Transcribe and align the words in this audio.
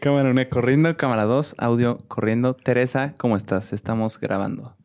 Cámara 0.00 0.30
1 0.30 0.48
corriendo, 0.48 0.96
cámara 0.96 1.24
2, 1.24 1.56
audio 1.58 1.98
corriendo. 2.06 2.54
Teresa, 2.54 3.14
¿cómo 3.18 3.36
estás? 3.36 3.72
Estamos 3.72 4.20
grabando. 4.20 4.76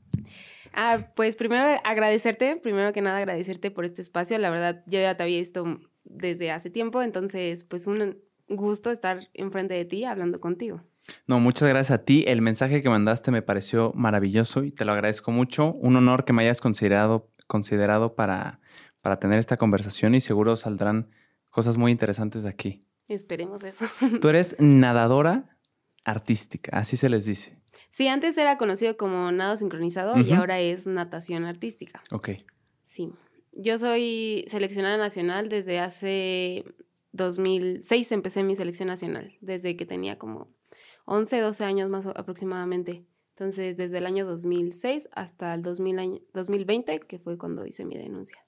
Ah, 0.74 0.98
pues 1.16 1.36
primero 1.36 1.64
agradecerte, 1.84 2.56
primero 2.56 2.94
que 2.94 3.02
nada 3.04 3.20
agradecerte 3.20 3.70
por 3.70 3.86
este 3.86 4.02
espacio. 4.02 4.40
La 4.40 4.50
verdad, 4.50 4.84
yo 4.88 5.00
ya 5.00 5.16
te 5.16 5.22
había 5.22 5.38
visto 5.38 5.80
desde 6.04 6.50
hace 6.50 6.72
tiempo, 6.72 7.04
entonces 7.04 7.64
pues 7.64 7.86
un 7.86 8.18
gusto 8.50 8.90
estar 8.90 9.20
enfrente 9.36 9.76
de 9.76 9.86
ti 9.86 10.04
hablando 10.04 10.40
contigo. 10.40 10.82
No, 11.28 11.40
muchas 11.40 11.70
gracias 11.70 11.92
a 12.00 12.04
ti. 12.04 12.24
El 12.26 12.42
mensaje 12.42 12.82
que 12.82 12.90
mandaste 12.90 13.30
me 13.30 13.44
pareció 13.44 13.92
maravilloso 13.94 14.64
y 14.64 14.72
te 14.72 14.84
lo 14.84 14.94
agradezco 14.94 15.32
mucho. 15.32 15.74
Un 15.74 15.96
honor 15.96 16.26
que 16.26 16.34
me 16.34 16.42
hayas 16.42 16.60
considerado, 16.60 17.30
considerado 17.46 18.16
para, 18.16 18.62
para 19.02 19.20
tener 19.20 19.38
esta 19.38 19.58
conversación 19.58 20.16
y 20.16 20.22
seguro 20.22 20.56
saldrán 20.56 21.12
cosas 21.52 21.78
muy 21.78 21.92
interesantes 21.92 22.42
de 22.42 22.50
aquí. 22.50 22.88
Esperemos 23.08 23.64
eso. 23.64 23.86
Tú 24.22 24.30
eres 24.30 24.56
nadadora 24.60 25.58
artística, 26.04 26.78
así 26.78 26.98
se 26.98 27.10
les 27.10 27.26
dice. 27.26 27.58
Sí, 27.90 28.08
antes 28.08 28.38
era 28.38 28.58
conocido 28.58 28.98
como 28.98 29.32
nado 29.32 29.56
sincronizado 29.56 30.20
y 30.20 30.32
ahora 30.34 30.60
es 30.60 30.88
natación 30.88 31.46
artística. 31.46 32.02
Ok. 32.12 32.30
Sí. 32.86 33.12
Yo 33.52 33.78
soy 33.78 34.46
seleccionada 34.48 34.98
nacional 34.98 35.48
desde 35.48 35.80
hace 35.80 36.66
2006, 37.12 38.12
empecé 38.12 38.44
mi 38.44 38.56
selección 38.56 38.88
nacional, 38.88 39.38
desde 39.42 39.76
que 39.76 39.86
tenía 39.86 40.18
como 40.18 40.50
11, 41.06 41.40
12 41.40 41.64
años 41.66 41.90
más 41.90 42.08
aproximadamente. 42.08 43.06
Entonces, 43.30 43.78
desde 43.78 44.00
el 44.00 44.06
año 44.06 44.26
2006 44.26 45.10
hasta 45.12 45.54
el 45.54 45.62
2020, 45.62 47.00
que 47.02 47.20
fue 47.20 47.38
cuando 47.38 47.66
hice 47.66 47.86
mi 47.86 47.98
denuncia. 47.98 48.43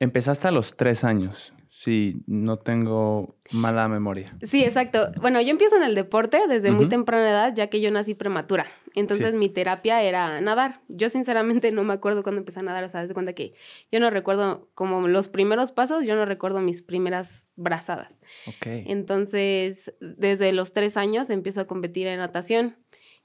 Empezaste 0.00 0.48
a 0.48 0.50
los 0.50 0.76
tres 0.76 1.04
años, 1.04 1.52
si 1.68 2.22
no 2.26 2.56
tengo 2.58 3.36
mala 3.52 3.86
memoria. 3.86 4.34
Sí, 4.42 4.64
exacto. 4.64 5.12
Bueno, 5.20 5.40
yo 5.42 5.50
empiezo 5.50 5.76
en 5.76 5.82
el 5.82 5.94
deporte 5.94 6.40
desde 6.48 6.72
muy 6.72 6.88
temprana 6.88 7.30
edad, 7.30 7.54
ya 7.54 7.68
que 7.68 7.80
yo 7.82 7.90
nací 7.90 8.14
prematura. 8.14 8.66
Entonces 8.94 9.34
mi 9.34 9.48
terapia 9.48 10.02
era 10.02 10.40
nadar. 10.40 10.80
Yo 10.88 11.10
sinceramente 11.10 11.70
no 11.70 11.84
me 11.84 11.92
acuerdo 11.92 12.22
cuando 12.22 12.40
empecé 12.40 12.60
a 12.60 12.62
nadar, 12.62 12.82
o 12.82 12.88
sea, 12.88 13.06
de 13.06 13.14
cuenta 13.14 13.34
que 13.34 13.54
yo 13.92 14.00
no 14.00 14.10
recuerdo 14.10 14.68
como 14.74 15.06
los 15.06 15.28
primeros 15.28 15.70
pasos, 15.70 16.04
yo 16.04 16.16
no 16.16 16.24
recuerdo 16.24 16.60
mis 16.60 16.82
primeras 16.82 17.52
brazadas. 17.56 18.10
Ok. 18.46 18.66
Entonces, 18.66 19.94
desde 20.00 20.52
los 20.52 20.72
tres 20.72 20.96
años 20.96 21.30
empiezo 21.30 21.60
a 21.60 21.66
competir 21.66 22.06
en 22.06 22.18
natación. 22.18 22.76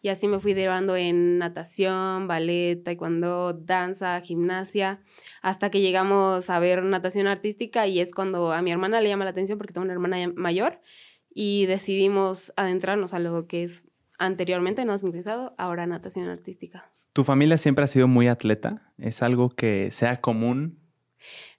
Y 0.05 0.09
así 0.09 0.27
me 0.27 0.39
fui 0.39 0.53
derivando 0.53 0.95
en 0.95 1.39
natación, 1.39 2.27
ballet, 2.27 2.83
taekwondo, 2.83 3.53
danza, 3.53 4.21
gimnasia, 4.21 5.01
hasta 5.41 5.71
que 5.71 5.81
llegamos 5.81 6.47
a 6.51 6.59
ver 6.59 6.83
natación 6.83 7.25
artística 7.25 7.87
y 7.87 7.99
es 7.99 8.13
cuando 8.13 8.53
a 8.53 8.61
mi 8.61 8.69
hermana 8.69 9.01
le 9.01 9.09
llama 9.09 9.23
la 9.23 9.31
atención 9.31 9.57
porque 9.57 9.73
tengo 9.73 9.85
una 9.85 9.93
hermana 9.93 10.31
mayor 10.35 10.79
y 11.33 11.65
decidimos 11.65 12.53
adentrarnos 12.55 13.15
a 13.15 13.19
lo 13.19 13.47
que 13.47 13.63
es 13.63 13.87
anteriormente 14.19 14.85
no 14.85 14.95
sincronizado, 14.95 15.55
ahora 15.57 15.87
natación 15.87 16.29
artística. 16.29 16.87
¿Tu 17.11 17.23
familia 17.23 17.57
siempre 17.57 17.85
ha 17.85 17.87
sido 17.87 18.07
muy 18.07 18.27
atleta? 18.27 18.93
¿Es 18.99 19.23
algo 19.23 19.49
que 19.49 19.89
sea 19.89 20.21
común? 20.21 20.77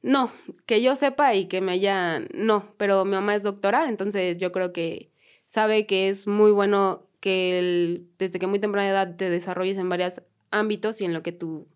No, 0.03 0.31
que 0.67 0.81
yo 0.81 0.95
sepa 0.95 1.35
y 1.35 1.47
que 1.47 1.61
me 1.61 1.73
haya, 1.73 2.21
no, 2.33 2.77
pero 2.77 3.05
mi 3.05 3.11
mamá 3.11 3.35
es 3.35 3.43
doctora, 3.43 3.89
entonces 3.89 4.37
yo 4.39 4.53
creo 4.53 4.73
que 4.73 5.11
sabe 5.47 5.87
que 5.87 6.09
es 6.09 6.29
muy 6.29 6.53
bueno 6.53 7.06
que 7.21 8.03
desde 8.19 8.39
que 8.39 8.47
muy 8.47 8.59
temprana 8.59 8.89
edad 8.89 9.17
te 9.17 9.31
desarrolles 9.31 9.77
en 9.79 9.89
varios 9.89 10.23
ámbitos 10.51 11.01
y 11.01 11.05
en 11.05 11.13
lo 11.13 11.23
que 11.23 11.33
tú, 11.33 11.69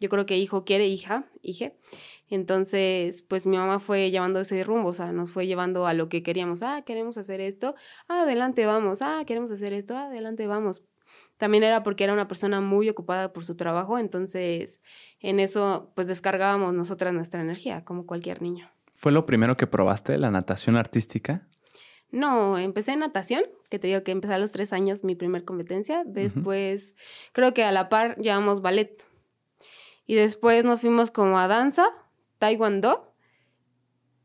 yo 0.00 0.08
creo 0.08 0.26
que 0.26 0.36
hijo 0.36 0.64
quiere, 0.64 0.86
hija, 0.86 1.24
hije. 1.42 1.76
Entonces, 2.28 3.22
pues 3.22 3.46
mi 3.46 3.56
mamá 3.56 3.78
fue 3.78 4.10
llevando 4.10 4.40
ese 4.40 4.62
rumbo, 4.64 4.90
o 4.90 4.92
sea, 4.92 5.12
nos 5.12 5.30
fue 5.30 5.46
llevando 5.46 5.86
a 5.86 5.94
lo 5.94 6.08
que 6.08 6.22
queríamos. 6.22 6.62
Ah, 6.62 6.82
queremos 6.84 7.18
hacer 7.18 7.40
esto, 7.40 7.76
adelante 8.08 8.66
vamos. 8.66 9.00
Ah, 9.00 9.22
queremos 9.26 9.50
hacer 9.50 9.72
esto, 9.72 9.96
adelante 9.96 10.46
vamos. 10.46 10.82
También 11.36 11.64
era 11.64 11.82
porque 11.82 12.04
era 12.04 12.12
una 12.12 12.28
persona 12.28 12.60
muy 12.60 12.88
ocupada 12.88 13.32
por 13.32 13.44
su 13.44 13.56
trabajo, 13.56 13.98
entonces 13.98 14.80
en 15.20 15.38
eso 15.38 15.92
pues 15.94 16.06
descargábamos 16.06 16.72
nosotras 16.72 17.12
nuestra 17.12 17.40
energía, 17.40 17.84
como 17.84 18.06
cualquier 18.06 18.42
niño. 18.42 18.70
¿Fue 18.94 19.12
lo 19.12 19.26
primero 19.26 19.56
que 19.56 19.66
probaste, 19.66 20.16
la 20.16 20.30
natación 20.30 20.76
artística? 20.76 21.46
No, 22.10 22.58
empecé 22.58 22.92
en 22.92 23.00
natación, 23.00 23.44
que 23.68 23.78
te 23.78 23.88
digo 23.88 24.02
que 24.02 24.12
empecé 24.12 24.34
a 24.34 24.38
los 24.38 24.52
tres 24.52 24.72
años 24.72 25.04
mi 25.04 25.14
primer 25.14 25.44
competencia. 25.44 26.02
Después, 26.06 26.94
creo 27.32 27.52
que 27.52 27.64
a 27.64 27.72
la 27.72 27.88
par 27.88 28.16
llevamos 28.16 28.62
ballet. 28.62 29.04
Y 30.06 30.14
después 30.14 30.64
nos 30.64 30.80
fuimos 30.80 31.10
como 31.10 31.38
a 31.38 31.48
danza, 31.48 31.86
taekwondo, 32.38 33.12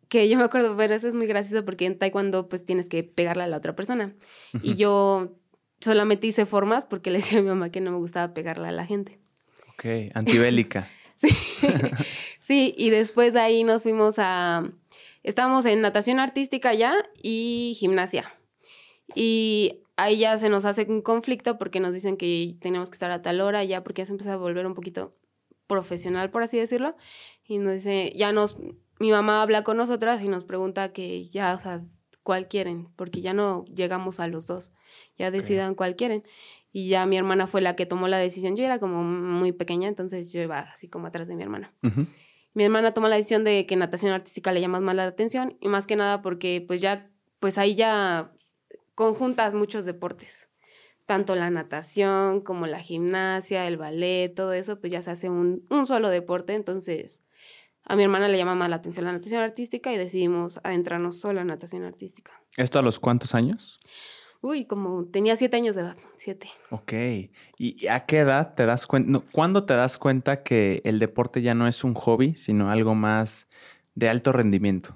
que 0.10 0.28
yo 0.30 0.38
me 0.38 0.44
acuerdo, 0.44 0.76
pero 0.78 0.94
eso 0.94 1.08
es 1.08 1.16
muy 1.16 1.26
gracioso 1.26 1.66
porque 1.66 1.86
en 1.86 1.98
taekwondo 1.98 2.50
pues 2.50 2.66
tienes 2.66 2.90
que 2.90 3.04
pegarle 3.04 3.44
a 3.44 3.48
la 3.48 3.58
otra 3.58 3.76
persona. 3.76 4.14
Y 4.62 4.76
yo 4.76 5.38
solamente 5.80 6.28
hice 6.28 6.46
formas 6.46 6.86
porque 6.86 7.10
le 7.10 7.20
decía 7.20 7.40
a 7.40 7.42
mi 7.42 7.48
mamá 7.48 7.72
que 7.72 7.82
no 7.82 7.92
me 7.92 7.98
gustaba 7.98 8.34
pegarle 8.34 8.68
a 8.68 8.72
la 8.72 8.86
gente. 8.86 9.20
Ok, 9.74 9.86
antibélica. 10.14 10.90
sí. 11.16 11.30
sí, 12.40 12.76
y 12.78 12.90
después 12.90 13.34
de 13.34 13.40
ahí 13.40 13.64
nos 13.64 13.82
fuimos 13.82 14.16
a 14.20 14.72
Estábamos 15.24 15.66
en 15.66 15.82
natación 15.82 16.20
artística 16.20 16.74
ya 16.74 16.96
y 17.22 17.76
gimnasia. 17.78 18.34
Y 19.14 19.84
ahí 19.98 20.18
ya 20.18 20.38
se 20.38 20.50
nos 20.50 20.66
hace 20.66 20.86
un 20.90 21.02
conflicto 21.02 21.58
porque 21.58 21.80
nos 21.80 21.94
dicen 21.94 22.18
que 22.18 22.56
tenemos 22.60 22.90
que 22.90 22.96
estar 22.96 23.12
a 23.12 23.22
tal 23.22 23.42
hora 23.42 23.64
ya 23.64 23.84
porque 23.84 24.02
ya 24.02 24.06
se 24.06 24.14
empieza 24.14 24.34
a 24.34 24.38
volver 24.38 24.66
un 24.66 24.74
poquito 24.74 25.16
profesional, 25.68 26.32
por 26.32 26.44
así 26.44 26.58
decirlo. 26.58 26.96
Y 27.46 27.60
nos 27.60 27.74
dice, 27.74 28.14
ya 28.16 28.32
nos, 28.32 28.58
mi 29.00 29.12
mamá 29.12 29.42
habla 29.42 29.64
con 29.64 29.78
nosotras 29.78 30.22
y 30.24 30.28
nos 30.28 30.44
pregunta 30.44 30.92
que 30.92 31.30
ya, 31.30 31.54
o 31.54 31.60
sea, 31.60 31.84
cuál 32.24 32.48
quieren, 32.48 32.90
porque 32.96 33.22
ya 33.22 33.34
no 33.34 33.66
llegamos 33.66 34.20
a 34.20 34.28
los 34.28 34.48
dos, 34.48 34.72
ya 35.18 35.32
decidan 35.32 35.76
cuál 35.76 35.96
quieren. 35.96 36.24
Y 36.74 36.88
ya 36.88 37.06
mi 37.06 37.18
hermana 37.18 37.48
fue 37.48 37.62
la 37.62 37.76
que 37.76 37.86
tomó 37.86 38.08
la 38.08 38.18
decisión. 38.18 38.56
Yo 38.56 38.64
era 38.64 38.80
como 38.80 39.04
muy 39.04 39.52
pequeña, 39.52 39.88
entonces 39.88 40.32
yo 40.32 40.42
iba 40.42 40.60
así 40.60 40.88
como 40.88 41.08
atrás 41.08 41.28
de 41.28 41.36
mi 41.36 41.44
hermana 41.44 41.74
mi 42.54 42.64
hermana 42.64 42.94
toma 42.94 43.10
la 43.10 43.16
decisión 43.16 43.44
de 43.44 43.66
que 43.66 43.76
natación 43.76 44.12
artística 44.12 44.52
le 44.52 44.62
llama 44.62 44.80
más 44.80 44.96
la 44.96 45.06
atención 45.06 45.58
y 45.62 45.70
más 45.70 45.88
que 45.88 45.96
nada 45.96 46.22
porque 46.22 46.64
pues 46.66 46.82
ya, 46.82 47.10
pues 47.40 47.58
ahí 47.58 47.76
ya 47.76 48.32
conjuntas 48.96 49.54
muchos 49.54 49.86
deportes. 49.86 50.50
Tanto 51.06 51.36
la 51.36 51.50
natación 51.50 52.42
como 52.42 52.68
la 52.68 52.80
gimnasia, 52.80 53.68
el 53.68 53.78
ballet, 53.78 54.34
todo 54.34 54.54
eso, 54.54 54.80
pues 54.80 54.94
ya 54.94 55.02
se 55.02 55.12
hace 55.12 55.30
un, 55.30 55.66
un 55.70 55.88
solo 55.88 56.10
deporte. 56.10 56.54
Entonces, 56.54 57.22
a 57.84 57.96
mi 57.96 58.04
hermana 58.04 58.28
le 58.28 58.38
llama 58.38 58.56
más 58.56 58.70
la 58.70 58.78
atención 58.78 59.06
la 59.06 59.12
natación 59.12 59.42
artística 59.42 59.92
y 59.92 59.98
decidimos 59.98 60.60
adentrarnos 60.64 61.20
solo 61.20 61.42
en 61.42 61.48
natación 61.48 61.84
artística. 61.84 62.34
¿Esto 62.58 62.80
a 62.80 62.82
los 62.82 63.00
cuántos 63.00 63.34
años? 63.34 63.80
Uy, 64.42 64.66
como 64.66 65.06
tenía 65.06 65.36
siete 65.36 65.58
años 65.58 65.76
de 65.76 65.84
edad, 65.84 65.98
siete. 66.18 66.50
Ok. 66.72 66.94
¿Y 67.58 67.88
a 67.88 68.08
qué 68.08 68.20
edad 68.20 68.56
te 68.56 68.66
das 68.66 68.88
cuenta? 68.88 69.22
¿Cuándo 69.32 69.66
te 69.66 69.76
das 69.76 70.00
cuenta 70.00 70.42
que 70.42 70.82
el 70.84 70.98
deporte 70.98 71.44
ya 71.44 71.54
no 71.54 71.68
es 71.68 71.84
un 71.84 71.94
hobby, 71.94 72.34
sino 72.34 72.72
algo 72.72 72.96
más 72.96 73.48
de 73.94 74.10
alto 74.10 74.32
rendimiento? 74.32 74.96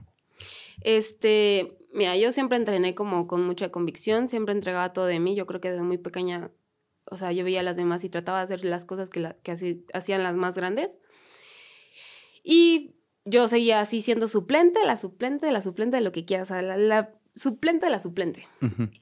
Este, 0.82 1.78
mira, 1.94 2.18
yo 2.18 2.32
siempre 2.32 2.58
entrené 2.58 2.96
como 2.96 3.28
con 3.28 3.46
mucha 3.46 3.70
convicción, 3.70 4.28
siempre 4.28 4.54
entregaba 4.54 4.94
todo 4.94 5.06
de 5.06 5.20
mí. 5.20 5.36
Yo 5.36 5.46
creo 5.46 5.62
que 5.62 5.70
desde 5.70 5.84
muy 5.84 6.00
pequeña, 6.00 6.50
o 7.06 7.16
sea, 7.16 7.32
yo 7.32 7.44
veía 7.44 7.60
a 7.60 7.64
las 7.64 7.78
demás 7.78 8.04
y 8.04 8.10
trataba 8.10 8.40
de 8.40 8.46
hacer 8.46 8.66
las 8.66 8.84
cosas 8.84 9.12
que, 9.12 9.20
la, 9.20 9.36
que 9.44 9.84
hacían 9.94 10.24
las 10.24 10.36
más 10.36 10.56
grandes. 10.56 10.90
Y 12.44 12.96
yo 13.26 13.48
seguía 13.48 13.80
así 13.80 14.02
siendo 14.02 14.28
suplente, 14.28 14.84
la 14.86 14.98
suplente, 14.98 15.52
la 15.52 15.62
suplente 15.62 15.98
de 15.98 16.04
lo 16.04 16.12
que 16.12 16.26
quieras. 16.26 16.50
O 16.50 16.54
sea, 16.56 16.64
la 16.64 17.14
suplente 17.36 17.86
de 17.86 17.92
la 17.92 18.00
suplente. 18.00 18.48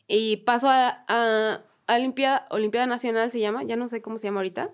Y 0.08 0.38
paso 0.38 0.70
a, 0.70 1.06
a, 1.08 1.64
Olimpiada, 1.88 2.46
Olimpiada 2.50 2.88
Nacional, 2.88 3.32
se 3.32 3.40
llama, 3.40 3.64
ya 3.64 3.76
no 3.76 3.88
sé 3.88 4.02
cómo 4.02 4.18
se 4.18 4.28
llama 4.28 4.40
ahorita. 4.40 4.74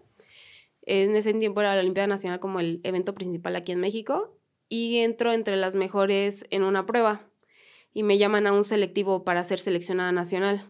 En 0.84 1.16
ese 1.16 1.34
tiempo 1.34 1.62
era 1.62 1.76
la 1.76 1.82
Olimpiada 1.82 2.08
Nacional 2.08 2.40
como 2.40 2.60
el 2.60 2.80
evento 2.84 3.14
principal 3.14 3.56
aquí 3.56 3.72
en 3.72 3.80
México. 3.80 4.38
Y 4.70 4.98
entro 4.98 5.34
entre 5.34 5.58
las 5.58 5.76
mejores 5.76 6.46
en 6.52 6.64
una 6.64 6.86
prueba. 6.86 7.28
Y 7.94 8.04
me 8.04 8.18
llaman 8.18 8.48
a 8.48 8.54
un 8.54 8.64
selectivo 8.64 9.24
para 9.24 9.44
ser 9.44 9.60
seleccionada 9.60 10.12
nacional. 10.12 10.70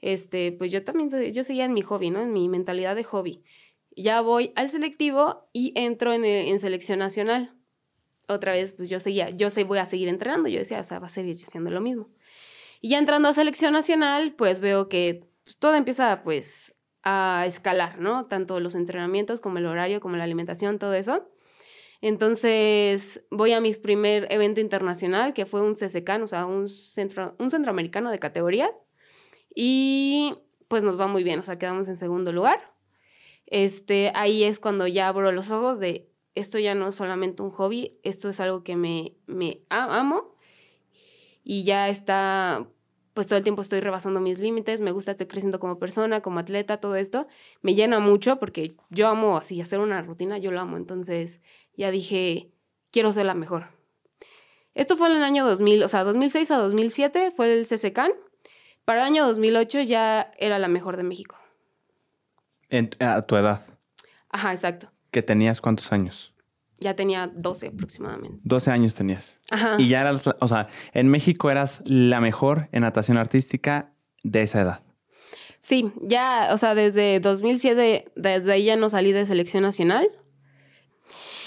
Este, 0.00 0.52
pues 0.52 0.72
yo 0.72 0.82
también, 0.84 1.10
yo 1.32 1.44
seguía 1.44 1.64
en 1.64 1.74
mi 1.74 1.82
hobby, 1.82 2.10
¿no? 2.10 2.22
En 2.22 2.32
mi 2.32 2.48
mentalidad 2.48 2.96
de 2.96 3.04
hobby. 3.04 3.42
Ya 3.94 4.20
voy 4.20 4.52
al 4.54 4.68
selectivo 4.68 5.48
y 5.52 5.72
entro 5.76 6.12
en, 6.12 6.24
en 6.24 6.58
selección 6.58 7.00
nacional 7.00 7.54
otra 8.28 8.52
vez, 8.52 8.72
pues 8.72 8.88
yo 8.90 9.00
seguía, 9.00 9.30
yo 9.30 9.50
sé, 9.50 9.64
voy 9.64 9.78
a 9.78 9.84
seguir 9.84 10.08
entrenando. 10.08 10.48
Yo 10.48 10.58
decía, 10.58 10.80
o 10.80 10.84
sea, 10.84 10.98
va 10.98 11.06
a 11.06 11.10
seguir 11.10 11.36
siendo 11.36 11.70
lo 11.70 11.80
mismo. 11.80 12.08
Y 12.82 12.90
ya 12.90 12.98
entrando 12.98 13.28
a 13.28 13.32
selección 13.32 13.72
nacional, 13.72 14.34
pues 14.34 14.58
veo 14.58 14.88
que 14.88 15.24
pues, 15.44 15.56
todo 15.56 15.76
empieza 15.76 16.24
pues 16.24 16.74
a 17.04 17.44
escalar, 17.46 18.00
¿no? 18.00 18.26
Tanto 18.26 18.58
los 18.58 18.74
entrenamientos 18.74 19.40
como 19.40 19.58
el 19.58 19.66
horario, 19.66 20.00
como 20.00 20.16
la 20.16 20.24
alimentación, 20.24 20.80
todo 20.80 20.92
eso. 20.92 21.30
Entonces 22.00 23.24
voy 23.30 23.52
a 23.52 23.60
mi 23.60 23.72
primer 23.74 24.26
evento 24.32 24.60
internacional, 24.60 25.32
que 25.32 25.46
fue 25.46 25.62
un 25.62 25.74
CCCAN, 25.74 26.22
o 26.22 26.26
sea, 26.26 26.44
un, 26.44 26.66
centro, 26.66 27.36
un 27.38 27.50
centroamericano 27.50 28.10
de 28.10 28.18
categorías. 28.18 28.84
Y 29.54 30.34
pues 30.66 30.82
nos 30.82 30.98
va 30.98 31.06
muy 31.06 31.22
bien, 31.22 31.38
o 31.38 31.42
sea, 31.44 31.58
quedamos 31.58 31.86
en 31.86 31.96
segundo 31.96 32.32
lugar. 32.32 32.74
Este, 33.46 34.10
ahí 34.16 34.42
es 34.42 34.58
cuando 34.58 34.88
ya 34.88 35.06
abro 35.06 35.30
los 35.30 35.52
ojos 35.52 35.78
de 35.78 36.10
esto 36.34 36.58
ya 36.58 36.74
no 36.74 36.88
es 36.88 36.96
solamente 36.96 37.42
un 37.42 37.50
hobby, 37.50 38.00
esto 38.02 38.28
es 38.28 38.40
algo 38.40 38.64
que 38.64 38.74
me, 38.74 39.14
me 39.26 39.62
amo 39.68 40.32
y 41.44 41.64
ya 41.64 41.88
está 41.88 42.66
pues 43.14 43.26
todo 43.26 43.36
el 43.36 43.42
tiempo 43.42 43.60
estoy 43.60 43.80
rebasando 43.80 44.20
mis 44.20 44.38
límites, 44.38 44.80
me 44.80 44.90
gusta, 44.90 45.10
estoy 45.10 45.26
creciendo 45.26 45.60
como 45.60 45.78
persona, 45.78 46.22
como 46.22 46.40
atleta, 46.40 46.78
todo 46.78 46.96
esto, 46.96 47.26
me 47.60 47.74
llena 47.74 48.00
mucho 48.00 48.38
porque 48.38 48.74
yo 48.88 49.08
amo 49.08 49.36
así 49.36 49.60
hacer 49.60 49.80
una 49.80 50.00
rutina, 50.02 50.38
yo 50.38 50.50
lo 50.50 50.60
amo, 50.60 50.76
entonces 50.76 51.40
ya 51.76 51.90
dije, 51.90 52.50
quiero 52.90 53.12
ser 53.12 53.26
la 53.26 53.34
mejor. 53.34 53.66
Esto 54.74 54.96
fue 54.96 55.10
en 55.10 55.16
el 55.16 55.22
año 55.22 55.44
2000, 55.44 55.82
o 55.82 55.88
sea, 55.88 56.04
2006 56.04 56.50
a 56.50 56.56
2007 56.56 57.32
fue 57.36 57.52
el 57.52 57.66
CCCAN. 57.66 58.12
Para 58.84 59.02
el 59.02 59.06
año 59.06 59.26
2008 59.26 59.82
ya 59.82 60.32
era 60.38 60.58
la 60.58 60.68
mejor 60.68 60.96
de 60.96 61.02
México. 61.02 61.36
a 63.00 63.22
tu 63.22 63.36
edad. 63.36 63.64
Ajá, 64.30 64.52
exacto. 64.52 64.90
¿Que 65.10 65.22
tenías 65.22 65.60
cuántos 65.60 65.92
años? 65.92 66.31
Ya 66.82 66.94
tenía 66.94 67.30
12 67.32 67.68
aproximadamente. 67.68 68.38
12 68.44 68.70
años 68.70 68.94
tenías. 68.94 69.40
Ajá. 69.50 69.76
Y 69.78 69.88
ya 69.88 70.00
eras, 70.00 70.24
o 70.38 70.48
sea, 70.48 70.68
en 70.92 71.08
México 71.08 71.50
eras 71.50 71.82
la 71.86 72.20
mejor 72.20 72.68
en 72.72 72.82
natación 72.82 73.16
artística 73.16 73.92
de 74.22 74.42
esa 74.42 74.60
edad. 74.60 74.82
Sí, 75.60 75.92
ya, 76.02 76.48
o 76.52 76.56
sea, 76.56 76.74
desde 76.74 77.20
2007, 77.20 78.10
desde 78.16 78.52
ahí 78.52 78.64
ya 78.64 78.76
no 78.76 78.90
salí 78.90 79.12
de 79.12 79.24
selección 79.26 79.62
nacional. 79.62 80.08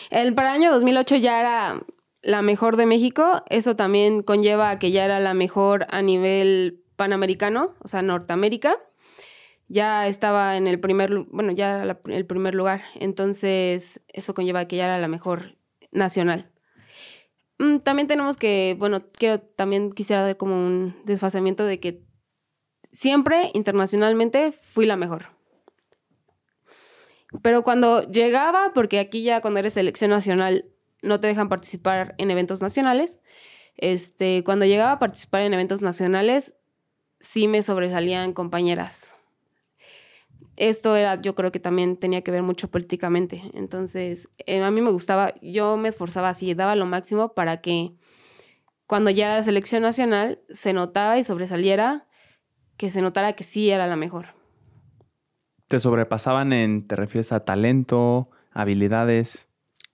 El, 0.10 0.34
para 0.34 0.50
el 0.50 0.62
año 0.62 0.72
2008 0.72 1.18
ya 1.18 1.40
era 1.40 1.82
la 2.22 2.42
mejor 2.42 2.78
de 2.78 2.86
México. 2.86 3.44
Eso 3.50 3.76
también 3.76 4.24
conlleva 4.24 4.70
a 4.70 4.80
que 4.80 4.92
ya 4.92 5.04
era 5.04 5.20
la 5.20 5.34
mejor 5.34 5.86
a 5.90 6.02
nivel 6.02 6.82
panamericano, 6.96 7.76
o 7.80 7.88
sea, 7.88 8.02
Norteamérica. 8.02 8.78
Ya 9.68 10.08
estaba 10.08 10.58
en 10.58 10.68
el 10.68 10.80
primer, 10.80 11.12
bueno, 11.32 11.52
ya 11.52 11.84
era 11.84 12.00
el 12.06 12.26
primer 12.26 12.54
lugar. 12.54 12.84
Entonces, 12.96 14.02
eso 14.08 14.34
conlleva 14.34 14.66
que 14.66 14.76
ya 14.78 14.86
era 14.86 15.00
la 15.00 15.08
mejor 15.08 15.58
nacional. 15.92 16.52
Mm, 17.58 17.80
también 17.80 18.08
tenemos 18.08 18.38
que, 18.38 18.76
bueno, 18.78 19.06
quiero, 19.12 19.40
también 19.40 19.92
quisiera 19.92 20.22
dar 20.22 20.38
como 20.38 20.56
un 20.56 21.02
desfasamiento 21.06 21.66
de 21.66 21.80
que 21.80 22.04
siempre 22.92 23.52
internacionalmente 23.54 24.52
fui 24.52 24.86
la 24.86 24.98
mejor. 24.98 25.36
Pero 27.42 27.64
cuando 27.64 28.04
llegaba, 28.04 28.72
porque 28.74 29.00
aquí 29.00 29.24
ya 29.24 29.42
cuando 29.42 29.60
eres 29.60 29.74
selección 29.74 30.12
nacional 30.12 30.66
no 31.02 31.20
te 31.20 31.28
dejan 31.28 31.50
participar 31.50 32.16
en 32.18 32.32
eventos 32.32 32.62
nacionales, 32.62 33.20
este, 33.78 34.44
cuando 34.44 34.66
llegaba 34.66 34.94
a 34.94 35.00
participar 35.00 35.42
en 35.42 35.54
eventos 35.54 35.82
nacionales, 35.82 36.54
sí 37.20 37.48
me 37.48 37.62
sobresalían 37.64 38.34
compañeras. 38.34 39.15
Esto 40.58 40.96
era, 40.96 41.22
yo 41.22 41.36
creo 41.36 41.52
que 41.52 41.60
también 41.60 41.98
tenía 41.98 42.22
que 42.22 42.32
ver 42.32 42.44
mucho 42.44 42.70
políticamente. 42.70 43.44
Entonces, 43.54 44.30
eh, 44.46 44.64
a 44.64 44.72
mí 44.72 44.82
me 44.82 44.92
gustaba, 44.92 45.34
yo 45.42 45.76
me 45.78 45.90
esforzaba 45.90 46.30
así, 46.30 46.54
daba 46.54 46.76
lo 46.76 46.86
máximo 46.86 47.34
para 47.34 47.62
que 47.62 47.94
cuando 48.88 49.10
ya 49.10 49.26
era 49.26 49.38
la 49.38 49.44
selección 49.44 49.82
nacional 49.82 50.40
se 50.50 50.74
notaba 50.74 51.18
y 51.18 51.24
sobresaliera, 51.24 52.08
que 52.78 52.90
se 52.90 53.02
notara 53.02 53.34
que 53.34 53.44
sí 53.44 53.70
era 53.70 53.88
la 53.88 53.96
mejor. 53.96 54.28
¿Te 55.68 55.80
sobrepasaban 55.80 56.54
en, 56.54 56.88
te 56.88 56.96
refieres 56.96 57.32
a 57.32 57.44
talento, 57.44 58.30
habilidades? 58.52 59.50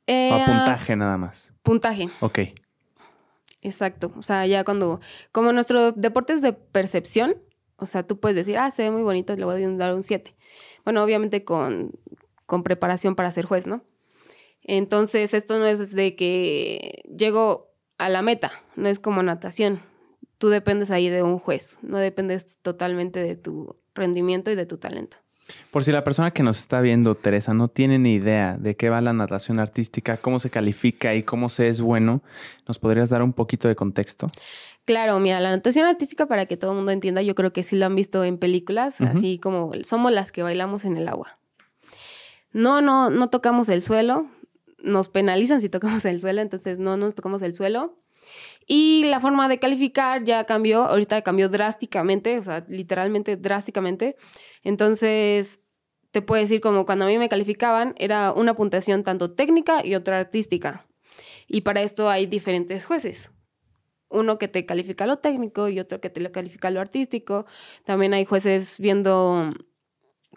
o 0.07 0.11
a 0.11 0.37
eh, 0.41 0.43
puntaje 0.45 0.95
nada 0.95 1.17
más. 1.17 1.53
Puntaje. 1.63 2.09
Ok. 2.19 2.39
Exacto. 3.61 4.11
O 4.17 4.21
sea, 4.21 4.45
ya 4.45 4.63
cuando, 4.63 4.99
como 5.31 5.53
nuestro 5.53 5.91
deporte 5.91 6.33
es 6.33 6.41
de 6.41 6.53
percepción, 6.53 7.35
o 7.77 7.85
sea, 7.85 8.05
tú 8.05 8.19
puedes 8.19 8.35
decir, 8.35 8.57
ah, 8.57 8.71
se 8.71 8.83
ve 8.83 8.91
muy 8.91 9.03
bonito, 9.03 9.35
le 9.35 9.45
voy 9.45 9.63
a 9.63 9.69
dar 9.69 9.93
un 9.93 10.03
7. 10.03 10.35
Bueno, 10.83 11.03
obviamente 11.03 11.43
con, 11.43 11.91
con 12.45 12.63
preparación 12.63 13.15
para 13.15 13.31
ser 13.31 13.45
juez, 13.45 13.67
¿no? 13.67 13.83
Entonces, 14.63 15.33
esto 15.33 15.57
no 15.59 15.65
es 15.65 15.93
de 15.93 16.15
que 16.15 17.03
llego 17.17 17.71
a 17.97 18.09
la 18.09 18.21
meta, 18.21 18.51
no 18.75 18.89
es 18.89 18.99
como 18.99 19.23
natación. 19.23 19.81
Tú 20.37 20.49
dependes 20.49 20.91
ahí 20.91 21.09
de 21.09 21.23
un 21.23 21.39
juez, 21.39 21.79
no 21.81 21.97
dependes 21.97 22.57
totalmente 22.59 23.19
de 23.19 23.35
tu 23.35 23.75
rendimiento 23.93 24.51
y 24.51 24.55
de 24.55 24.65
tu 24.65 24.77
talento. 24.77 25.17
Por 25.71 25.83
si 25.83 25.91
la 25.91 26.03
persona 26.03 26.31
que 26.31 26.43
nos 26.43 26.59
está 26.59 26.81
viendo, 26.81 27.15
Teresa, 27.15 27.53
no 27.53 27.67
tiene 27.67 27.99
ni 27.99 28.13
idea 28.13 28.57
de 28.57 28.75
qué 28.75 28.89
va 28.89 29.01
la 29.01 29.13
natación 29.13 29.59
artística, 29.59 30.17
cómo 30.17 30.39
se 30.39 30.49
califica 30.49 31.15
y 31.15 31.23
cómo 31.23 31.49
se 31.49 31.67
es 31.67 31.81
bueno, 31.81 32.23
¿nos 32.67 32.79
podrías 32.79 33.09
dar 33.09 33.21
un 33.21 33.33
poquito 33.33 33.67
de 33.67 33.75
contexto? 33.75 34.31
Claro, 34.85 35.19
mira, 35.19 35.39
la 35.39 35.51
natación 35.51 35.85
artística, 35.85 36.25
para 36.25 36.47
que 36.47 36.57
todo 36.57 36.71
el 36.71 36.77
mundo 36.77 36.91
entienda, 36.91 37.21
yo 37.21 37.35
creo 37.35 37.53
que 37.53 37.63
sí 37.63 37.75
lo 37.75 37.85
han 37.85 37.95
visto 37.95 38.23
en 38.23 38.37
películas, 38.37 38.99
así 38.99 39.37
como 39.37 39.71
somos 39.83 40.11
las 40.11 40.31
que 40.31 40.41
bailamos 40.41 40.85
en 40.85 40.97
el 40.97 41.07
agua. 41.07 41.37
No, 42.51 42.81
no, 42.81 43.09
no 43.09 43.29
tocamos 43.29 43.69
el 43.69 43.81
suelo, 43.81 44.27
nos 44.79 45.09
penalizan 45.09 45.61
si 45.61 45.69
tocamos 45.69 46.03
el 46.05 46.19
suelo, 46.19 46.41
entonces 46.41 46.79
no 46.79 46.97
nos 46.97 47.15
tocamos 47.15 47.41
el 47.43 47.53
suelo. 47.53 47.97
Y 48.67 49.03
la 49.05 49.19
forma 49.19 49.47
de 49.47 49.59
calificar 49.59 50.23
ya 50.23 50.45
cambió, 50.45 50.83
ahorita 50.85 51.21
cambió 51.21 51.49
drásticamente, 51.49 52.37
o 52.37 52.43
sea, 52.43 52.65
literalmente 52.67 53.37
drásticamente. 53.37 54.15
Entonces, 54.63 55.61
te 56.11 56.21
puedo 56.21 56.41
decir 56.41 56.61
como 56.61 56.85
cuando 56.85 57.05
a 57.05 57.07
mí 57.07 57.17
me 57.17 57.29
calificaban, 57.29 57.95
era 57.97 58.31
una 58.33 58.55
puntuación 58.55 59.03
tanto 59.03 59.31
técnica 59.31 59.85
y 59.85 59.95
otra 59.95 60.19
artística. 60.19 60.87
Y 61.47 61.61
para 61.61 61.81
esto 61.81 62.09
hay 62.09 62.25
diferentes 62.25 62.85
jueces. 62.85 63.31
Uno 64.11 64.37
que 64.37 64.47
te 64.47 64.65
califica 64.65 65.05
lo 65.05 65.17
técnico 65.17 65.69
y 65.69 65.79
otro 65.79 66.01
que 66.01 66.09
te 66.09 66.21
lo 66.21 66.31
califica 66.31 66.69
lo 66.69 66.81
artístico. 66.81 67.45
También 67.85 68.13
hay 68.13 68.25
jueces 68.25 68.77
viendo 68.79 69.53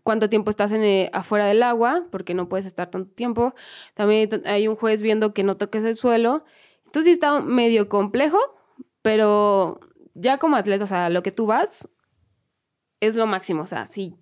cuánto 0.03 0.29
tiempo 0.29 0.51
estás 0.51 0.71
en 0.73 0.85
eh, 0.85 1.11
afuera 1.13 1.47
del 1.47 1.63
agua, 1.63 2.07
porque 2.11 2.35
no 2.35 2.49
puedes 2.49 2.67
estar 2.67 2.91
tanto 2.91 3.11
tiempo. 3.13 3.55
También 3.95 4.43
hay 4.45 4.69
un 4.69 4.77
juez 4.77 5.03
viendo 5.03 5.35
que 5.35 5.43
no 5.43 5.57
toques 5.57 5.85
el 5.85 5.97
suelo. 5.97 6.45
Entonces 6.87 7.13
está 7.13 7.41
medio 7.41 7.89
complejo, 7.89 8.39
pero 9.03 9.81
ya 10.15 10.39
como 10.39 10.57
atleta, 10.57 10.85
o 10.85 10.87
sea, 10.87 11.11
lo 11.11 11.23
que 11.23 11.33
tú 11.33 11.47
vas, 11.47 11.89
es 13.01 13.17
lo 13.17 13.27
máximo. 13.27 13.63
O 13.63 13.67
sea, 13.67 13.87
si, 13.87 14.17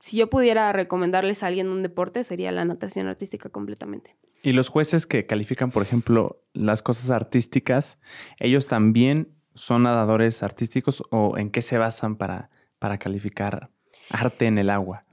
si 0.00 0.16
yo 0.16 0.28
pudiera 0.28 0.72
recomendarles 0.72 1.42
a 1.42 1.46
alguien 1.46 1.68
un 1.68 1.82
deporte, 1.82 2.24
sería 2.24 2.50
la 2.50 2.64
natación 2.64 3.06
artística 3.06 3.48
completamente. 3.48 4.16
Y 4.42 4.52
los 4.52 4.68
jueces 4.68 5.06
que 5.06 5.26
califican, 5.26 5.70
por 5.70 5.82
ejemplo, 5.82 6.42
las 6.52 6.82
cosas 6.82 7.10
artísticas, 7.10 7.98
¿ellos 8.38 8.66
también 8.66 9.34
son 9.54 9.82
nadadores 9.82 10.42
artísticos 10.42 11.02
o 11.10 11.36
en 11.36 11.50
qué 11.50 11.62
se 11.62 11.78
basan 11.78 12.16
para, 12.16 12.50
para 12.78 12.98
calificar 12.98 13.70
arte 14.08 14.46
en 14.46 14.58
el 14.58 14.70
agua? 14.70 15.04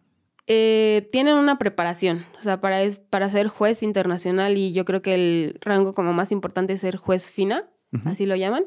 Eh, 0.50 1.10
tienen 1.12 1.36
una 1.36 1.58
preparación, 1.58 2.26
o 2.40 2.42
sea, 2.42 2.62
para, 2.62 2.80
para 3.10 3.30
ser 3.30 3.50
juez 3.50 3.84
internacional 3.84 4.58
y 4.58 4.72
yo 4.72 4.86
creo 4.86 5.02
que 5.02 5.14
el 5.14 5.60
rango 5.60 5.94
como 5.94 6.14
más 6.14 6.32
importante 6.32 6.74
es 6.74 6.82
ser 6.82 6.96
juez 6.96 7.30
fina, 7.30 7.70
así 8.06 8.26
lo 8.26 8.36
llaman. 8.36 8.66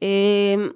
Eh, 0.00 0.72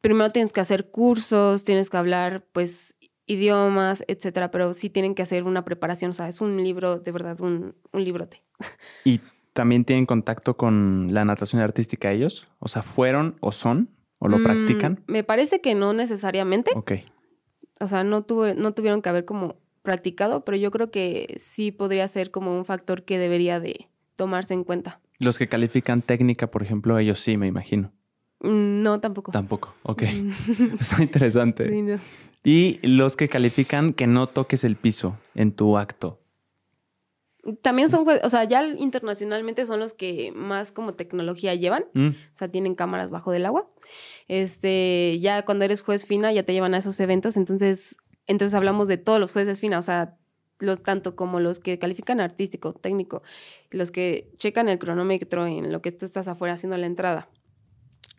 primero 0.00 0.30
tienes 0.30 0.52
que 0.52 0.60
hacer 0.60 0.90
cursos, 0.90 1.64
tienes 1.64 1.90
que 1.90 1.96
hablar, 1.96 2.46
pues, 2.52 2.94
idiomas, 3.30 4.04
etcétera, 4.08 4.50
pero 4.50 4.72
sí 4.72 4.90
tienen 4.90 5.14
que 5.14 5.22
hacer 5.22 5.44
una 5.44 5.64
preparación, 5.64 6.10
o 6.10 6.14
sea, 6.14 6.28
es 6.28 6.40
un 6.40 6.62
libro, 6.62 6.98
de 6.98 7.12
verdad, 7.12 7.40
un, 7.40 7.74
un 7.92 8.04
librote. 8.04 8.42
¿Y 9.04 9.20
también 9.52 9.84
tienen 9.84 10.06
contacto 10.06 10.56
con 10.56 11.08
la 11.12 11.24
natación 11.24 11.62
artística 11.62 12.10
ellos? 12.10 12.48
O 12.58 12.68
sea, 12.68 12.82
¿fueron 12.82 13.36
o 13.40 13.52
son 13.52 13.90
o 14.18 14.28
lo 14.28 14.38
mm, 14.38 14.42
practican? 14.42 15.04
Me 15.06 15.24
parece 15.24 15.60
que 15.60 15.74
no 15.74 15.92
necesariamente. 15.92 16.72
Ok. 16.74 16.92
O 17.78 17.88
sea, 17.88 18.04
no, 18.04 18.22
tuve, 18.22 18.54
no 18.54 18.72
tuvieron 18.72 19.00
que 19.00 19.08
haber 19.08 19.24
como 19.24 19.56
practicado, 19.82 20.44
pero 20.44 20.56
yo 20.56 20.70
creo 20.70 20.90
que 20.90 21.36
sí 21.38 21.72
podría 21.72 22.06
ser 22.08 22.30
como 22.30 22.56
un 22.56 22.64
factor 22.64 23.04
que 23.04 23.18
debería 23.18 23.60
de 23.60 23.88
tomarse 24.16 24.54
en 24.54 24.64
cuenta. 24.64 25.00
Los 25.18 25.38
que 25.38 25.48
califican 25.48 26.02
técnica, 26.02 26.50
por 26.50 26.62
ejemplo, 26.62 26.98
ellos 26.98 27.20
sí, 27.20 27.36
me 27.36 27.46
imagino. 27.46 27.92
Mm, 28.40 28.82
no, 28.82 29.00
tampoco. 29.00 29.32
Tampoco, 29.32 29.74
ok. 29.82 30.02
Está 30.80 31.02
interesante. 31.02 31.68
Sí, 31.68 31.82
no. 31.82 31.98
Y 32.42 32.78
los 32.86 33.16
que 33.16 33.28
califican 33.28 33.92
que 33.92 34.06
no 34.06 34.28
toques 34.28 34.64
el 34.64 34.76
piso 34.76 35.18
en 35.34 35.52
tu 35.52 35.76
acto. 35.76 36.18
También 37.62 37.88
son, 37.88 38.06
o 38.22 38.28
sea, 38.28 38.44
ya 38.44 38.66
internacionalmente 38.66 39.64
son 39.66 39.80
los 39.80 39.94
que 39.94 40.30
más 40.32 40.72
como 40.72 40.94
tecnología 40.94 41.54
llevan. 41.54 41.84
Mm. 41.94 42.08
O 42.08 42.34
sea, 42.36 42.48
tienen 42.48 42.74
cámaras 42.74 43.10
bajo 43.10 43.30
del 43.30 43.46
agua. 43.46 43.70
Este, 44.28 45.18
ya 45.20 45.44
cuando 45.44 45.64
eres 45.64 45.82
juez 45.82 46.06
fina, 46.06 46.32
ya 46.32 46.42
te 46.42 46.52
llevan 46.52 46.74
a 46.74 46.78
esos 46.78 46.98
eventos. 47.00 47.36
Entonces, 47.36 47.96
entonces 48.26 48.54
hablamos 48.54 48.88
de 48.88 48.98
todos 48.98 49.20
los 49.20 49.32
jueces 49.32 49.60
fina, 49.60 49.78
o 49.78 49.82
sea, 49.82 50.16
los, 50.58 50.82
tanto 50.82 51.16
como 51.16 51.40
los 51.40 51.58
que 51.58 51.78
califican 51.78 52.20
artístico, 52.20 52.74
técnico, 52.74 53.22
los 53.70 53.90
que 53.90 54.30
checan 54.36 54.68
el 54.68 54.78
cronómetro 54.78 55.46
en 55.46 55.72
lo 55.72 55.80
que 55.80 55.92
tú 55.92 56.04
estás 56.04 56.28
afuera 56.28 56.54
haciendo 56.54 56.76
la 56.76 56.86
entrada 56.86 57.30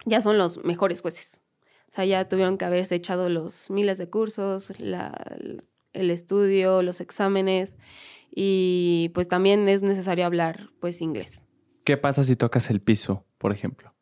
ya 0.06 0.22
son 0.22 0.38
los 0.38 0.64
mejores 0.64 1.02
jueces. 1.02 1.44
O 1.92 1.94
sea, 1.94 2.06
ya 2.06 2.30
tuvieron 2.30 2.58
que 2.58 2.64
haberse 2.64 2.96
echado 2.96 3.28
los 3.28 3.70
miles 3.70 3.98
de 3.98 4.10
cursos, 4.10 4.72
el 4.80 6.10
estudio, 6.10 6.82
los 6.84 7.02
exámenes 7.02 7.76
y 8.34 9.12
pues 9.14 9.28
también 9.28 9.68
es 9.68 9.82
necesario 9.82 10.26
hablar 10.26 10.70
pues 10.80 11.02
inglés. 11.02 11.44
¿Qué 11.84 11.98
pasa 11.98 12.24
si 12.24 12.38
tocas 12.38 12.70
el 12.70 12.80
piso, 12.80 13.26
por 13.38 13.52
ejemplo? 13.52 13.94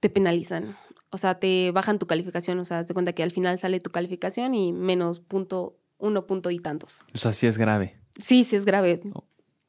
Te 0.00 0.10
penalizan. 0.10 0.76
O 1.10 1.16
sea, 1.16 1.38
te 1.38 1.70
bajan 1.70 2.00
tu 2.00 2.08
calificación. 2.08 2.58
O 2.58 2.64
sea, 2.64 2.84
se 2.84 2.92
cuenta 2.92 3.12
que 3.12 3.22
al 3.22 3.30
final 3.30 3.56
sale 3.60 3.78
tu 3.78 3.90
calificación 3.90 4.54
y 4.54 4.72
menos 4.72 5.20
punto, 5.20 5.78
uno 5.98 6.26
punto 6.26 6.50
y 6.50 6.58
tantos. 6.58 7.04
O 7.14 7.18
sea, 7.18 7.32
sí 7.32 7.46
es 7.46 7.56
grave. 7.56 8.00
Sí, 8.18 8.42
sí 8.42 8.56
es 8.56 8.64
grave. 8.64 9.00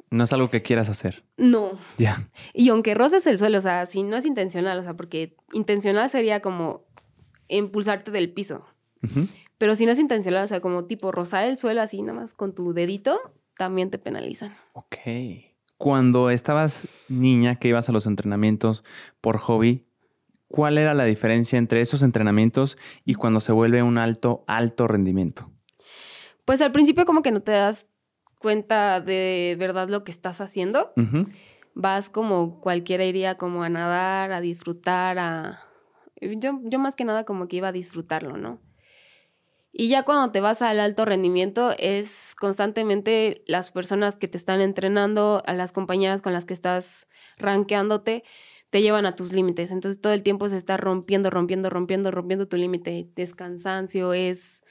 No 0.10 0.24
es 0.24 0.34
algo 0.34 0.50
que 0.50 0.64
quieras 0.64 0.90
hacer. 0.90 1.24
No. 1.38 1.78
Ya. 2.00 2.28
Y 2.54 2.70
aunque 2.70 2.96
roces 2.96 3.28
el 3.28 3.38
suelo, 3.38 3.60
o 3.60 3.62
sea, 3.62 3.86
si 3.86 4.02
no 4.02 4.18
es 4.18 4.26
intencional, 4.26 4.80
o 4.80 4.82
sea, 4.82 4.96
porque 4.96 5.36
intencional 5.54 6.10
sería 6.10 6.40
como 6.40 6.88
impulsarte 7.50 8.12
del 8.12 8.32
piso. 8.32 8.66
Pero 9.58 9.76
si 9.76 9.86
no 9.86 9.92
es 9.92 10.00
intencional, 10.00 10.44
o 10.44 10.48
sea, 10.48 10.62
como 10.62 10.86
tipo 10.86 11.12
rozar 11.12 11.44
el 11.44 11.58
suelo 11.58 11.82
así 11.82 12.02
nada 12.02 12.20
más 12.20 12.34
con 12.34 12.54
tu 12.54 12.74
dedito, 12.74 13.20
también 13.58 13.90
te 13.90 13.98
penalizan. 13.98 14.56
Ok. 14.74 14.98
Cuando 15.78 16.30
estabas 16.30 16.88
niña 17.08 17.56
que 17.56 17.70
ibas 17.70 17.90
a 17.90 17.92
los 17.92 18.06
entrenamientos 18.06 18.84
por 19.22 19.38
hobby, 19.38 19.86
¿cuál 20.48 20.78
era 20.78 20.94
la 20.94 21.06
diferencia 21.06 21.58
entre 21.58 21.82
esos 21.82 22.04
entrenamientos 22.04 22.78
y 23.06 23.14
cuando 23.14 23.40
se 23.40 23.52
vuelve 23.52 23.84
un 23.84 23.98
alto, 23.98 24.44
alto 24.48 24.88
rendimiento? 24.88 25.50
Pues 26.44 26.62
al 26.62 26.72
principio 26.72 27.06
como 27.06 27.22
que 27.22 27.32
no 27.32 27.42
te 27.42 27.52
das 27.52 27.88
cuenta 28.40 29.00
de 29.02 29.56
verdad 29.60 29.90
lo 29.90 30.04
que 30.04 30.12
estás 30.12 30.42
haciendo. 30.42 30.94
Vas 31.76 32.10
como 32.10 32.60
cualquiera 32.60 33.06
iría 33.06 33.36
como 33.36 33.64
a 33.64 33.70
nadar, 33.70 34.32
a 34.32 34.42
disfrutar, 34.42 35.20
a... 35.20 35.69
Yo, 36.22 36.60
yo 36.64 36.80
más 36.80 36.96
que 36.96 37.06
nada 37.06 37.24
como 37.26 37.48
que 37.48 37.58
iba 37.58 37.70
a 37.70 37.74
disfrutarlo, 37.74 38.38
¿no? 38.38 38.62
Y 39.72 39.88
ya 39.88 40.04
cuando 40.04 40.32
te 40.32 40.42
vas 40.42 40.62
al 40.62 40.80
alto 40.80 41.06
rendimiento 41.06 41.74
es 41.78 42.36
constantemente 42.40 43.44
las 43.46 43.72
personas 43.72 44.16
que 44.16 44.28
te 44.28 44.38
están 44.38 44.62
entrenando, 44.62 45.44
a 45.46 45.54
las 45.54 45.72
compañeras 45.72 46.22
con 46.22 46.34
las 46.34 46.46
que 46.46 46.54
estás 46.56 47.08
rankeándote, 47.38 48.24
te 48.72 48.82
llevan 48.82 49.06
a 49.06 49.16
tus 49.16 49.32
límites. 49.32 49.72
Entonces 49.72 50.02
todo 50.02 50.14
el 50.14 50.24
tiempo 50.24 50.50
se 50.50 50.58
está 50.58 50.78
rompiendo, 50.78 51.30
rompiendo, 51.30 51.70
rompiendo, 51.70 52.12
rompiendo 52.12 52.48
tu 52.48 52.58
límite. 52.58 53.10
Es 53.16 53.36
cansancio, 53.36 54.14
es 54.14 54.64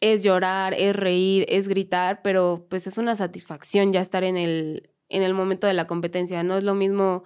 es 0.00 0.22
llorar, 0.22 0.74
es 0.74 0.94
reír, 0.94 1.44
es 1.48 1.68
gritar, 1.68 2.22
pero 2.22 2.66
pues 2.70 2.86
es 2.86 2.98
una 2.98 3.16
satisfacción 3.16 3.92
ya 3.92 4.00
estar 4.00 4.24
en 4.24 4.36
el, 4.36 4.90
en 5.08 5.22
el 5.22 5.34
momento 5.34 5.66
de 5.66 5.74
la 5.74 5.86
competencia. 5.86 6.42
No 6.44 6.56
es 6.56 6.64
lo 6.64 6.74
mismo, 6.74 7.24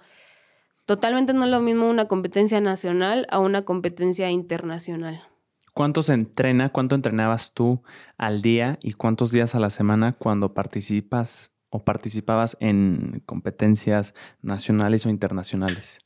totalmente 0.85 1.33
no 1.33 1.45
es 1.45 1.51
lo 1.51 1.61
mismo 1.61 1.89
una 1.89 2.07
competencia 2.07 2.61
nacional 2.61 3.27
a 3.29 3.39
una 3.39 3.63
competencia 3.63 4.29
internacional. 4.29 5.23
¿Cuánto 5.73 6.03
se 6.03 6.13
entrena, 6.13 6.69
cuánto 6.69 6.95
entrenabas 6.95 7.51
tú 7.53 7.81
al 8.17 8.41
día 8.41 8.77
y 8.81 8.93
cuántos 8.93 9.31
días 9.31 9.55
a 9.55 9.59
la 9.59 9.69
semana 9.69 10.13
cuando 10.13 10.53
participas 10.53 11.51
o 11.69 11.83
participabas 11.83 12.55
en 12.59 13.23
competencias 13.25 14.13
nacionales 14.41 15.05
o 15.05 15.09
internacionales? 15.09 16.01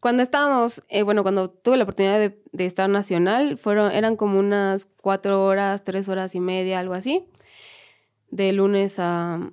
Cuando 0.00 0.22
estábamos, 0.22 0.82
eh, 0.88 1.02
bueno, 1.02 1.22
cuando 1.22 1.48
tuve 1.48 1.76
la 1.76 1.84
oportunidad 1.84 2.18
de, 2.18 2.64
estar 2.64 2.90
nacional, 2.90 3.56
fueron, 3.56 3.92
eran 3.92 4.16
como 4.16 4.38
unas 4.38 4.86
cuatro 5.00 5.44
horas, 5.44 5.84
tres 5.84 6.08
horas 6.08 6.34
y 6.34 6.40
media, 6.40 6.80
algo 6.80 6.94
así, 6.94 7.24
de 8.30 8.52
lunes 8.52 8.98
a 8.98 9.52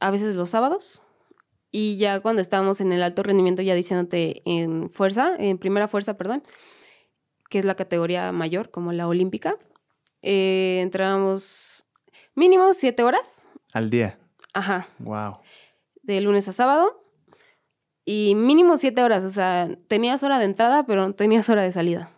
a 0.00 0.10
veces 0.10 0.34
los 0.34 0.50
sábados. 0.50 1.02
Y 1.78 1.98
ya 1.98 2.20
cuando 2.20 2.40
estábamos 2.40 2.80
en 2.80 2.90
el 2.90 3.02
alto 3.02 3.22
rendimiento, 3.22 3.60
ya 3.60 3.74
diciéndote 3.74 4.40
en 4.46 4.88
fuerza, 4.88 5.34
en 5.38 5.58
primera 5.58 5.88
fuerza, 5.88 6.16
perdón, 6.16 6.42
que 7.50 7.58
es 7.58 7.66
la 7.66 7.74
categoría 7.74 8.32
mayor, 8.32 8.70
como 8.70 8.94
la 8.94 9.06
olímpica, 9.06 9.58
eh, 10.22 10.78
entrábamos 10.80 11.84
mínimo 12.34 12.72
siete 12.72 13.02
horas. 13.02 13.50
Al 13.74 13.90
día. 13.90 14.18
Ajá. 14.54 14.88
Wow. 15.00 15.40
De 16.02 16.18
lunes 16.22 16.48
a 16.48 16.54
sábado 16.54 17.04
y 18.06 18.34
mínimo 18.36 18.78
siete 18.78 19.02
horas, 19.02 19.22
o 19.22 19.28
sea, 19.28 19.68
tenías 19.86 20.22
hora 20.22 20.38
de 20.38 20.46
entrada, 20.46 20.86
pero 20.86 21.06
no 21.06 21.14
tenías 21.14 21.46
hora 21.50 21.60
de 21.60 21.72
salida. 21.72 22.10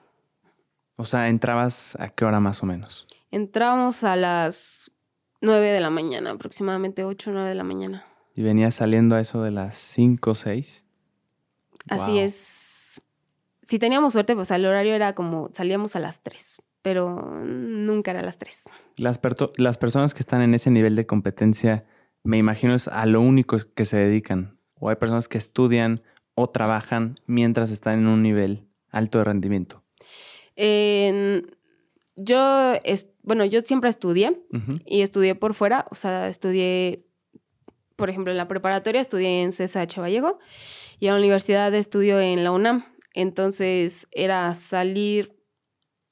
O 0.94 1.04
sea, 1.04 1.26
¿entrabas 1.26 1.96
a 1.98 2.10
qué 2.10 2.24
hora 2.24 2.38
más 2.38 2.62
o 2.62 2.66
menos? 2.66 3.08
Entrábamos 3.32 4.04
a 4.04 4.14
las 4.14 4.92
nueve 5.40 5.66
de 5.72 5.80
la 5.80 5.90
mañana, 5.90 6.30
aproximadamente 6.30 7.02
ocho 7.02 7.30
o 7.30 7.32
nueve 7.32 7.48
de 7.48 7.56
la 7.56 7.64
mañana. 7.64 8.07
¿Y 8.38 8.42
venías 8.42 8.76
saliendo 8.76 9.16
a 9.16 9.20
eso 9.20 9.42
de 9.42 9.50
las 9.50 9.76
cinco 9.76 10.30
o 10.30 10.34
seis? 10.36 10.84
Así 11.88 12.20
es. 12.20 13.02
Si 13.66 13.80
teníamos 13.80 14.12
suerte, 14.12 14.36
pues 14.36 14.52
el 14.52 14.64
horario 14.64 14.94
era 14.94 15.16
como 15.16 15.50
salíamos 15.52 15.96
a 15.96 15.98
las 15.98 16.22
tres, 16.22 16.62
pero 16.80 17.42
nunca 17.44 18.12
era 18.12 18.20
a 18.20 18.22
las 18.22 18.38
tres. 18.38 18.70
Las, 18.94 19.18
las 19.56 19.76
personas 19.76 20.14
que 20.14 20.20
están 20.20 20.40
en 20.42 20.54
ese 20.54 20.70
nivel 20.70 20.94
de 20.94 21.04
competencia, 21.04 21.84
me 22.22 22.38
imagino 22.38 22.76
es 22.76 22.86
a 22.86 23.06
lo 23.06 23.22
único 23.22 23.56
que 23.74 23.84
se 23.84 23.96
dedican 23.96 24.56
o 24.78 24.88
hay 24.88 24.94
personas 24.94 25.26
que 25.26 25.38
estudian 25.38 26.00
o 26.36 26.48
trabajan 26.48 27.18
mientras 27.26 27.72
están 27.72 27.98
en 27.98 28.06
un 28.06 28.22
nivel 28.22 28.68
alto 28.90 29.18
de 29.18 29.24
rendimiento? 29.24 29.82
yo, 32.20 32.74
bueno, 33.22 33.44
yo 33.44 33.60
siempre 33.62 33.90
estudié 33.90 34.40
y 34.86 35.02
estudié 35.02 35.34
por 35.34 35.54
fuera, 35.54 35.86
o 35.90 35.96
sea, 35.96 36.28
estudié, 36.28 37.04
por 37.98 38.10
ejemplo, 38.10 38.30
en 38.30 38.38
la 38.38 38.46
preparatoria 38.46 39.00
estudié 39.00 39.42
en 39.42 39.50
CSH 39.50 39.98
Vallejo 39.98 40.38
y 41.00 41.08
en 41.08 41.14
la 41.14 41.18
universidad 41.18 41.74
estudio 41.74 42.20
en 42.20 42.44
la 42.44 42.52
UNAM. 42.52 42.84
Entonces 43.12 44.06
era 44.12 44.54
salir 44.54 45.36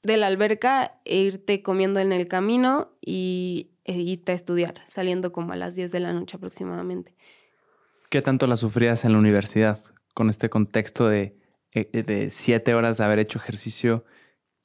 de 0.03 0.17
la 0.17 0.27
alberca 0.27 1.01
e 1.05 1.19
irte 1.19 1.63
comiendo 1.63 2.01
en 2.01 2.13
el 2.13 2.27
camino 2.27 2.99
y 3.01 3.71
e 3.85 3.93
irte 3.95 4.33
a 4.33 4.35
estudiar, 4.35 4.83
saliendo 4.87 5.31
como 5.31 5.53
a 5.53 5.57
las 5.57 5.77
10 5.77 5.93
de 5.93 6.01
la 6.01 6.13
noche 6.13 6.37
aproximadamente. 6.37 7.15
¿Qué 8.11 8.21
tanto 8.21 8.49
la 8.49 8.57
sufrías 8.57 9.05
en 9.05 9.13
la 9.13 9.19
universidad 9.19 9.79
con 10.13 10.29
este 10.29 10.51
contexto 10.51 11.07
de, 11.07 11.39
eh, 11.73 11.89
eh, 11.93 12.03
de 12.03 12.33
siete 12.33 12.75
horas 12.75 12.99
de 12.99 13.05
haber 13.05 13.21
hecho 13.21 13.39
ejercicio? 13.39 14.05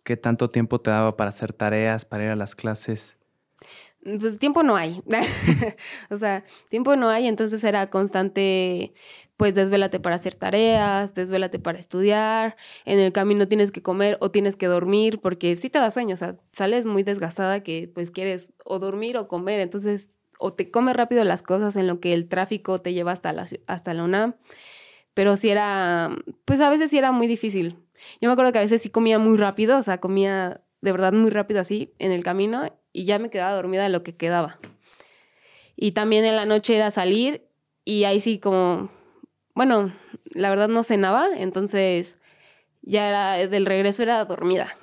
¿Qué 0.04 0.18
tanto 0.18 0.50
tiempo 0.50 0.80
te 0.80 0.90
daba 0.90 1.18
para 1.18 1.30
hacer 1.30 1.54
tareas, 1.54 2.04
para 2.04 2.24
ir 2.24 2.30
a 2.32 2.36
las 2.36 2.56
clases? 2.56 3.20
Pues 4.04 4.40
tiempo 4.40 4.64
no 4.64 4.76
hay. 4.76 5.02
o 6.10 6.18
sea, 6.18 6.44
tiempo 6.70 6.96
no 6.96 7.10
hay, 7.10 7.28
entonces 7.28 7.64
era 7.64 7.90
constante, 7.90 8.94
pues 9.38 9.54
desvélate 9.54 10.00
para 10.00 10.16
hacer 10.16 10.34
tareas, 10.34 11.14
desvélate 11.14 11.60
para 11.60 11.78
estudiar, 11.78 12.58
en 12.86 13.00
el 13.00 13.12
camino 13.12 13.48
tienes 13.48 13.72
que 13.72 13.84
comer 13.84 14.18
o 14.20 14.32
tienes 14.32 14.56
que 14.56 14.66
dormir, 14.66 15.20
porque 15.22 15.56
sí 15.56 15.70
te 15.70 15.80
da 15.80 15.92
sueño, 15.92 16.16
o 16.16 16.18
sea, 16.18 16.38
sales 16.52 16.88
muy 16.88 17.04
desgastada 17.04 17.62
que 17.62 17.92
pues 17.94 18.10
quieres 18.10 18.54
o 18.66 18.80
dormir 18.80 19.18
o 19.18 19.28
comer, 19.28 19.60
entonces 19.60 20.10
o 20.40 20.54
te 20.54 20.72
comes 20.72 20.96
rápido 20.96 21.24
las 21.24 21.44
cosas 21.44 21.76
en 21.76 21.86
lo 21.86 22.00
que 22.00 22.14
el 22.14 22.28
tráfico 22.28 22.82
te 22.82 22.94
lleva 22.94 23.12
hasta 23.12 23.32
la, 23.34 23.48
hasta 23.68 23.94
la 23.94 24.04
UNAM. 24.04 24.36
Pero 25.14 25.36
sí 25.36 25.50
era, 25.50 26.16
pues 26.46 26.62
a 26.62 26.70
veces 26.70 26.90
sí 26.90 26.98
era 26.98 27.12
muy 27.12 27.28
difícil. 27.28 27.78
Yo 28.22 28.30
me 28.30 28.34
acuerdo 28.34 28.52
que 28.52 28.60
a 28.60 28.62
veces 28.62 28.82
sí 28.82 28.90
comía 28.90 29.20
muy 29.20 29.38
rápido, 29.38 29.78
o 29.78 29.84
sea, 29.84 30.00
comía 30.00 30.64
de 30.82 30.92
verdad 30.92 31.14
muy 31.14 31.30
rápido 31.30 31.62
así 31.62 31.94
en 32.00 32.12
el 32.12 32.24
camino 32.24 32.64
y 32.94 33.06
ya 33.06 33.20
me 33.20 33.30
quedaba 33.30 33.54
dormida 33.54 33.84
de 33.84 33.90
lo 33.90 34.04
que 34.04 34.16
quedaba. 34.16 34.60
Y 35.76 35.92
también 35.92 36.26
en 36.26 36.36
la 36.36 36.46
noche 36.46 36.76
era 36.76 36.92
salir 36.92 37.48
y 37.86 38.04
ahí 38.04 38.20
sí 38.20 38.40
como, 38.40 38.90
bueno, 39.56 39.94
la 40.32 40.50
verdad 40.50 40.68
no 40.68 40.84
cenaba, 40.84 41.28
entonces 41.36 42.18
ya 42.82 43.08
era, 43.08 43.48
del 43.48 43.66
regreso 43.66 44.04
era 44.04 44.24
dormida. 44.26 44.76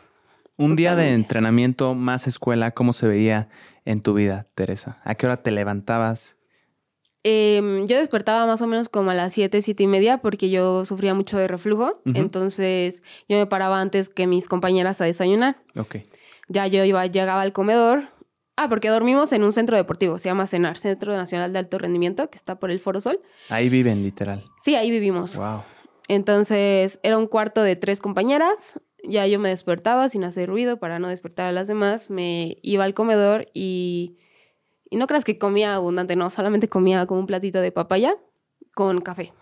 Un 0.57 0.75
día 0.75 0.97
de 0.97 1.15
entrenamiento 1.15 1.95
más 1.95 2.27
escuela, 2.27 2.73
¿cómo 2.73 2.93
se 2.93 3.07
veía 3.07 3.49
en 3.85 4.03
tu 4.03 4.15
vida, 4.15 4.49
Teresa? 4.57 5.01
¿A 5.05 5.15
qué 5.15 5.27
hora 5.27 5.43
te 5.43 5.53
levantabas? 5.53 6.37
Em, 7.23 7.87
yo 7.87 7.99
despertaba 7.99 8.47
más 8.47 8.63
o 8.63 8.67
menos 8.67 8.89
como 8.89 9.11
a 9.11 9.15
las 9.15 9.33
7, 9.33 9.61
siete 9.61 9.85
y 9.85 9.87
media 9.87 10.19
porque 10.19 10.51
yo 10.51 10.85
sufría 10.85 11.15
mucho 11.15 11.39
de 11.39 11.47
reflujo. 11.47 12.01
Entonces 12.07 13.03
yo 13.29 13.37
me 13.37 13.47
paraba 13.47 13.81
antes 13.81 14.09
que 14.09 14.27
mis 14.27 14.49
compañeras 14.49 15.01
a 15.01 15.05
desayunar. 15.05 15.59
Ok. 15.77 15.97
Ya 16.49 16.67
yo 16.67 16.85
iba, 16.85 17.07
llegaba 17.07 17.43
al 17.43 17.53
comedor. 17.53 18.09
Ah, 18.57 18.69
porque 18.69 18.89
dormimos 18.89 19.33
en 19.33 19.45
un 19.45 19.53
centro 19.53 19.77
deportivo, 19.77 20.19
se 20.19 20.29
llama 20.29 20.47
CENAR, 20.47 20.79
Centro 20.79 21.17
Nacional 21.17 21.53
de 21.53 21.61
Alto 21.61 21.79
Rendimiento, 21.79 22.29
que 22.29 22.37
está 22.37 22.59
por 22.59 22.73
el 22.73 22.81
Foro 22.81 23.01
Sol. 23.01 23.21
Ahí 23.49 23.69
viven, 23.69 24.03
literal. 24.03 24.45
Sí, 24.59 24.75
ahí 24.75 24.91
vivimos. 24.91 25.37
Wow. 25.37 25.63
Entonces 26.09 26.99
era 27.05 27.19
un 27.19 27.29
cuarto 27.29 27.63
de 27.63 27.77
tres 27.77 28.01
compañeras 28.01 28.81
ya 29.05 29.27
yo 29.27 29.39
me 29.39 29.49
despertaba 29.49 30.09
sin 30.09 30.25
hacer 30.25 30.49
ruido 30.49 30.79
para 30.79 30.99
no 30.99 31.09
despertar 31.09 31.49
a 31.49 31.53
las 31.53 31.69
demás, 31.69 32.11
me 32.11 32.59
iba 32.63 32.85
al 32.85 32.95
comedor 32.95 33.49
y, 33.55 34.19
y 34.91 34.97
no 34.97 35.07
creas 35.07 35.25
que 35.25 35.39
comía 35.39 35.75
abundante, 35.75 36.17
no, 36.17 36.31
solamente 36.31 36.69
comía 36.69 37.07
como 37.07 37.21
un 37.21 37.27
platito 37.27 37.61
de 37.61 37.73
papaya 37.73 38.17
con 38.75 39.01
café. 39.01 39.33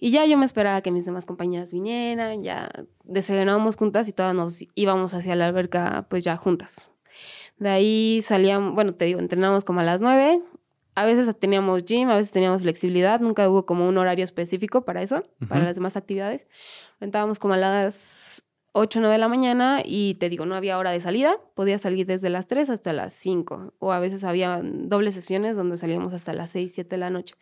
Y 0.00 0.10
ya 0.10 0.24
yo 0.24 0.38
me 0.38 0.46
esperaba 0.46 0.80
que 0.80 0.90
mis 0.90 1.04
demás 1.04 1.26
compañeras 1.26 1.72
vinieran, 1.74 2.42
ya 2.42 2.70
desayunábamos 3.04 3.76
juntas 3.76 4.08
y 4.08 4.12
todas 4.12 4.34
nos 4.34 4.64
íbamos 4.74 5.12
hacia 5.12 5.36
la 5.36 5.46
alberca 5.46 6.06
pues 6.08 6.24
ya 6.24 6.36
juntas. 6.36 6.90
De 7.58 7.68
ahí 7.68 8.22
salíamos, 8.22 8.74
bueno, 8.74 8.94
te 8.94 9.04
digo, 9.04 9.20
entrenábamos 9.20 9.64
como 9.64 9.80
a 9.80 9.84
las 9.84 10.00
nueve. 10.00 10.42
A 10.94 11.04
veces 11.04 11.38
teníamos 11.38 11.84
gym, 11.84 12.08
a 12.08 12.16
veces 12.16 12.32
teníamos 12.32 12.62
flexibilidad, 12.62 13.20
nunca 13.20 13.48
hubo 13.48 13.66
como 13.66 13.86
un 13.86 13.98
horario 13.98 14.24
específico 14.24 14.84
para 14.84 15.02
eso, 15.02 15.22
para 15.48 15.62
las 15.64 15.76
demás 15.76 15.96
actividades. 15.96 16.48
Entrábamos 17.00 17.38
como 17.38 17.54
a 17.54 17.58
las 17.58 18.42
8 18.72 18.98
o 18.98 19.02
9 19.02 19.12
de 19.12 19.18
la 19.18 19.28
mañana 19.28 19.82
y 19.84 20.14
te 20.14 20.28
digo, 20.28 20.46
no 20.46 20.54
había 20.54 20.78
hora 20.78 20.90
de 20.90 21.00
salida, 21.00 21.36
podía 21.54 21.78
salir 21.78 22.06
desde 22.06 22.30
las 22.30 22.46
3 22.46 22.70
hasta 22.70 22.92
las 22.92 23.14
5 23.14 23.74
o 23.78 23.92
a 23.92 24.00
veces 24.00 24.24
había 24.24 24.60
dobles 24.62 25.14
sesiones 25.14 25.56
donde 25.56 25.76
salíamos 25.76 26.12
hasta 26.12 26.32
las 26.32 26.50
6, 26.50 26.72
7 26.74 26.88
de 26.88 26.98
la 26.98 27.10
noche. 27.10 27.34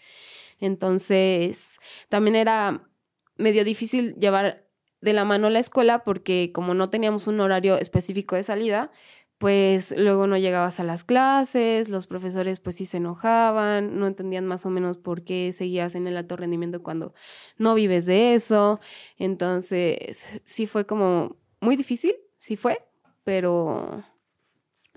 Entonces, 0.60 1.78
también 2.08 2.36
era 2.36 2.88
medio 3.36 3.64
difícil 3.64 4.14
llevar 4.16 4.66
de 5.00 5.12
la 5.12 5.24
mano 5.24 5.48
la 5.50 5.60
escuela 5.60 6.02
porque 6.04 6.50
como 6.52 6.74
no 6.74 6.90
teníamos 6.90 7.26
un 7.28 7.40
horario 7.40 7.78
específico 7.78 8.34
de 8.36 8.42
salida, 8.42 8.90
pues 9.38 9.94
luego 9.96 10.26
no 10.26 10.36
llegabas 10.36 10.80
a 10.80 10.84
las 10.84 11.04
clases, 11.04 11.88
los 11.88 12.08
profesores 12.08 12.58
pues 12.58 12.76
sí 12.76 12.84
se 12.84 12.96
enojaban, 12.96 13.98
no 14.00 14.08
entendían 14.08 14.46
más 14.46 14.66
o 14.66 14.70
menos 14.70 14.98
por 14.98 15.22
qué 15.22 15.52
seguías 15.52 15.94
en 15.94 16.08
el 16.08 16.16
alto 16.16 16.36
rendimiento 16.36 16.82
cuando 16.82 17.14
no 17.56 17.74
vives 17.74 18.06
de 18.06 18.34
eso. 18.34 18.80
Entonces 19.16 20.40
sí 20.44 20.66
fue 20.66 20.86
como 20.86 21.36
muy 21.60 21.76
difícil 21.76 22.16
sí 22.38 22.56
fue, 22.56 22.88
pero 23.24 24.04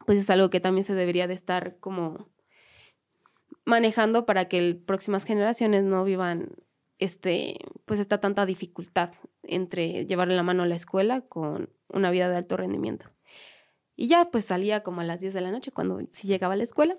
pues 0.05 0.17
es 0.17 0.29
algo 0.29 0.49
que 0.49 0.59
también 0.59 0.85
se 0.85 0.95
debería 0.95 1.27
de 1.27 1.33
estar 1.33 1.77
como 1.79 2.29
manejando 3.65 4.25
para 4.25 4.45
que 4.45 4.75
próximas 4.85 5.23
generaciones 5.23 5.83
no 5.83 6.03
vivan 6.03 6.49
este, 6.99 7.57
pues 7.85 7.99
esta 7.99 8.19
tanta 8.19 8.45
dificultad 8.45 9.11
entre 9.43 10.05
llevarle 10.05 10.35
la 10.35 10.43
mano 10.43 10.63
a 10.63 10.67
la 10.67 10.75
escuela 10.75 11.21
con 11.21 11.69
una 11.89 12.11
vida 12.11 12.29
de 12.29 12.37
alto 12.37 12.57
rendimiento. 12.57 13.07
Y 13.95 14.07
ya 14.07 14.29
pues 14.31 14.45
salía 14.45 14.83
como 14.83 15.01
a 15.01 15.03
las 15.03 15.19
10 15.19 15.33
de 15.33 15.41
la 15.41 15.51
noche 15.51 15.71
cuando 15.71 16.01
sí 16.11 16.27
llegaba 16.27 16.53
a 16.53 16.57
la 16.57 16.63
escuela 16.63 16.97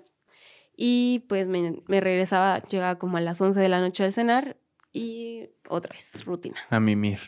y 0.75 1.25
pues 1.29 1.47
me, 1.47 1.81
regresaba, 1.87 2.61
llegaba 2.63 2.97
como 2.97 3.17
a 3.17 3.21
las 3.21 3.39
11 3.39 3.59
de 3.59 3.69
la 3.69 3.79
noche 3.79 4.03
al 4.03 4.13
cenar 4.13 4.57
y 4.91 5.49
otra 5.67 5.93
vez 5.93 6.25
rutina. 6.25 6.57
A 6.69 6.79
mimir. 6.79 7.19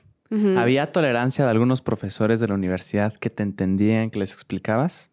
¿Había 0.57 0.91
tolerancia 0.91 1.45
de 1.45 1.51
algunos 1.51 1.81
profesores 1.81 2.41
de 2.41 2.47
la 2.47 2.55
universidad 2.55 3.13
que 3.13 3.29
te 3.29 3.43
entendían, 3.43 4.09
que 4.09 4.19
les 4.19 4.33
explicabas? 4.33 5.09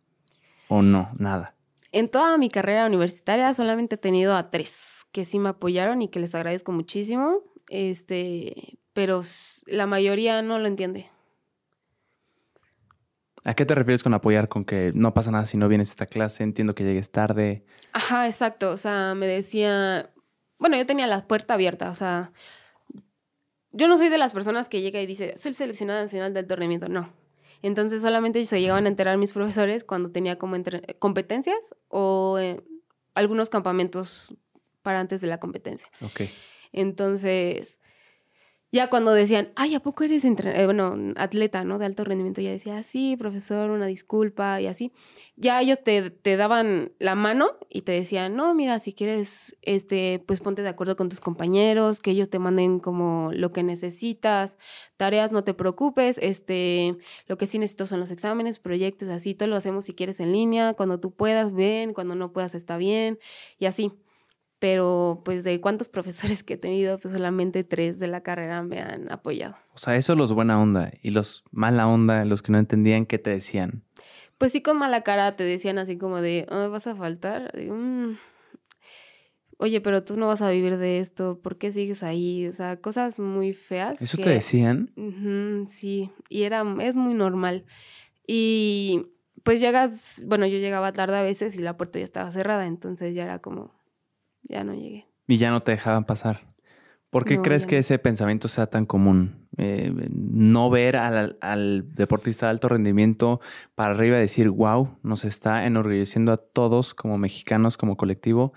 ¿O 0.67 0.83
no? 0.83 1.11
Nada. 1.17 1.55
En 1.93 2.09
toda 2.09 2.39
mi 2.39 2.49
carrera 2.49 2.87
universitaria 2.87 3.53
solamente 3.53 3.97
he 3.97 3.99
tenido 3.99 4.35
a 4.35 4.51
tres 4.51 5.05
que 5.13 5.27
sí 5.27 5.39
me 5.39 5.51
apoyaron 5.51 6.01
y 6.01 6.09
que 6.09 6.21
les 6.21 6.35
agradezco 6.35 6.73
muchísimo. 6.73 7.43
Este, 7.69 8.79
pero 8.95 9.23
la 9.67 9.87
mayoría 9.87 10.43
no 10.43 10.59
lo 10.59 10.67
entiende. 10.67 11.11
¿A 13.45 13.55
qué 13.55 13.67
te 13.67 13.75
refieres 13.75 14.03
con 14.03 14.15
apoyar? 14.15 14.49
Con 14.49 14.65
que 14.65 14.93
no 14.95 15.15
pasa 15.15 15.31
nada 15.31 15.47
si 15.47 15.57
no 15.57 15.69
vienes 15.69 15.91
a 15.91 15.93
esta 15.93 16.07
clase, 16.07 16.45
entiendo 16.45 16.75
que 16.75 16.85
llegues 16.85 17.11
tarde. 17.11 17.65
Ajá, 17.93 18.27
exacto. 18.27 18.71
O 18.71 18.77
sea, 18.77 19.15
me 19.15 19.27
decía. 19.27 20.11
Bueno, 20.59 20.77
yo 20.77 20.87
tenía 20.87 21.07
la 21.07 21.27
puerta 21.27 21.55
abierta, 21.55 21.91
o 21.91 21.95
sea. 21.95 22.33
Yo 23.73 23.89
no 23.89 23.97
soy 23.97 24.11
de 24.11 24.19
las 24.19 24.33
personas 24.33 24.69
que 24.69 24.81
llega 24.81 25.01
y 25.01 25.07
dice, 25.07 25.35
soy 25.37 25.55
seleccionada 25.55 26.03
nacional 26.03 26.35
del 26.35 26.47
torneo. 26.47 26.89
No. 26.89 27.13
Entonces 27.63 28.03
solamente 28.03 28.45
se 28.45 28.61
llegaban 28.61 28.87
a 28.87 28.89
enterar 28.89 29.17
mis 29.19 29.33
profesores 29.33 29.85
cuando 29.85 30.11
tenía 30.11 30.37
como 30.37 30.57
competencias 30.99 31.75
o 31.89 32.39
eh, 32.39 32.63
algunos 33.15 33.49
campamentos 33.49 34.35
para 34.83 35.01
antes 35.01 35.21
de 35.21 35.29
la 35.29 35.39
competencia. 35.39 35.89
Ok. 36.01 36.23
Entonces, 36.73 37.79
ya 38.73 38.89
cuando 38.89 39.13
decían, 39.13 39.53
ay, 39.55 39.75
¿a 39.75 39.81
poco 39.81 40.03
eres 40.03 40.25
eh, 40.25 40.65
bueno, 40.65 40.97
atleta, 41.17 41.63
¿no? 41.63 41.79
De 41.79 41.85
alto 41.85 42.05
rendimiento, 42.05 42.41
ya 42.41 42.51
decía, 42.51 42.83
sí, 42.83 43.19
profesor, 43.19 43.71
una 43.71 43.85
disculpa 43.85 44.63
y 44.63 44.67
así. 44.67 44.93
Ya 45.37 45.61
ellos 45.61 45.79
te, 45.85 46.09
te, 46.11 46.39
daban 46.39 46.93
la 46.99 47.15
mano 47.15 47.51
y 47.69 47.83
te 47.83 47.93
decían, 47.93 48.35
no, 48.35 48.55
mira, 48.55 48.79
si 48.79 48.95
quieres, 48.95 49.59
este, 49.61 50.25
pues 50.27 50.41
ponte 50.41 50.63
de 50.63 50.71
acuerdo 50.71 50.97
con 50.97 51.11
tus 51.11 51.21
compañeros, 51.21 52.01
que 52.01 52.13
ellos 52.13 52.31
te 52.31 52.39
manden 52.39 52.81
como 52.81 53.31
lo 53.35 53.53
que 53.53 53.63
necesitas, 53.63 54.57
tareas, 54.97 55.33
no 55.33 55.45
te 55.45 55.53
preocupes, 55.53 56.19
este, 56.23 56.97
lo 57.27 57.37
que 57.37 57.45
sí 57.45 57.59
necesito 57.59 57.85
son 57.85 58.01
los 58.01 58.11
exámenes, 58.11 58.59
proyectos, 58.59 59.11
así, 59.11 59.35
todo 59.35 59.51
lo 59.51 59.57
hacemos 59.57 59.85
si 59.85 59.93
quieres 59.95 60.19
en 60.19 60.33
línea, 60.33 60.73
cuando 60.73 60.99
tú 60.99 61.11
puedas, 61.11 61.53
ven, 61.53 61.93
cuando 61.93 62.15
no 62.15 62.33
puedas, 62.33 62.55
está 62.55 62.79
bien, 62.79 63.19
y 63.59 63.67
así 63.67 63.93
pero 64.63 65.23
pues 65.25 65.43
de 65.43 65.61
cuántos 65.61 65.89
profesores 65.89 66.45
que 66.45 66.55
he 66.55 66.57
tenido, 66.57 66.97
pues 67.01 67.13
solamente 67.13 67.65
tres 67.65 67.99
de 67.99 68.07
la 68.07 68.23
carrera 68.23 68.63
me 68.63 68.81
han 68.81 69.11
apoyado. 69.11 69.57
O 69.75 69.79
sea, 69.79 69.97
eso 69.97 70.15
los 70.15 70.33
buena 70.33 70.63
onda 70.63 70.93
y 71.03 71.11
los 71.11 71.43
mala 71.51 71.89
onda, 71.89 72.25
los 72.25 72.43
que 72.43 72.53
no 72.53 72.59
entendían, 72.59 73.05
¿qué 73.05 73.19
te 73.19 73.31
decían? 73.31 73.83
Pues 74.39 74.53
sí, 74.53 74.63
con 74.63 74.79
mala 74.79 75.01
cara 75.01 75.35
te 75.35 75.43
decían 75.43 75.79
así 75.79 75.99
como 75.99 76.21
de, 76.21 76.47
oh, 76.49 76.71
vas 76.71 76.87
a 76.87 76.95
faltar. 76.95 77.53
Mm, 77.59 78.19
oye, 79.57 79.81
pero 79.81 80.05
tú 80.05 80.17
no 80.17 80.29
vas 80.29 80.43
a 80.43 80.51
vivir 80.51 80.77
de 80.77 81.01
esto, 81.01 81.41
¿por 81.43 81.59
qué 81.59 81.73
sigues 81.73 82.05
ahí? 82.05 82.47
O 82.47 82.53
sea, 82.53 82.77
cosas 82.77 83.19
muy 83.19 83.55
feas. 83.55 84.01
¿Eso 84.01 84.17
te 84.17 84.31
decían? 84.31 84.93
sí, 85.67 86.13
y 86.29 86.43
era, 86.43 86.65
es 86.79 86.95
muy 86.95 87.15
normal. 87.15 87.65
Y 88.29 89.09
pues 89.43 89.59
llegas, 89.59 90.23
bueno, 90.25 90.47
yo 90.47 90.59
llegaba 90.59 90.93
tarde 90.93 91.17
a 91.17 91.23
veces 91.23 91.57
y 91.57 91.63
la 91.63 91.77
puerta 91.77 91.99
ya 91.99 92.05
estaba 92.05 92.31
cerrada, 92.31 92.69
entonces 92.69 93.13
ya 93.13 93.25
era 93.25 93.41
como, 93.41 93.82
ya 94.53 94.65
no 94.65 94.75
llegué. 94.75 95.07
Y 95.27 95.39
ya 95.39 95.51
no 95.51 95.63
te 95.63 95.73
dejaban 95.73 96.05
pasar. 96.05 96.53
¿Por 97.13 97.27
qué 97.27 97.43
crees 97.43 97.67
que 97.67 97.77
ese 97.77 97.99
pensamiento 97.99 98.49
sea 98.49 98.69
tan 98.69 98.87
común? 98.87 99.47
Eh, 99.59 99.93
no 100.11 100.71
ver 100.71 100.97
al, 100.97 101.95
deportista 101.95 102.47
de 102.47 102.51
alto 102.53 102.69
rendimiento 102.69 103.39
para 103.75 103.93
arriba 103.93 104.17
y 104.17 104.21
decir, 104.21 104.49
wow, 104.49 104.97
nos 105.03 105.27
está 105.27 105.67
enorgulleciendo 105.67 106.33
a 106.33 106.39
todos 106.39 106.95
como 106.95 107.19
mexicanos, 107.19 107.77
como 107.77 107.99
colectivo, 107.99 108.55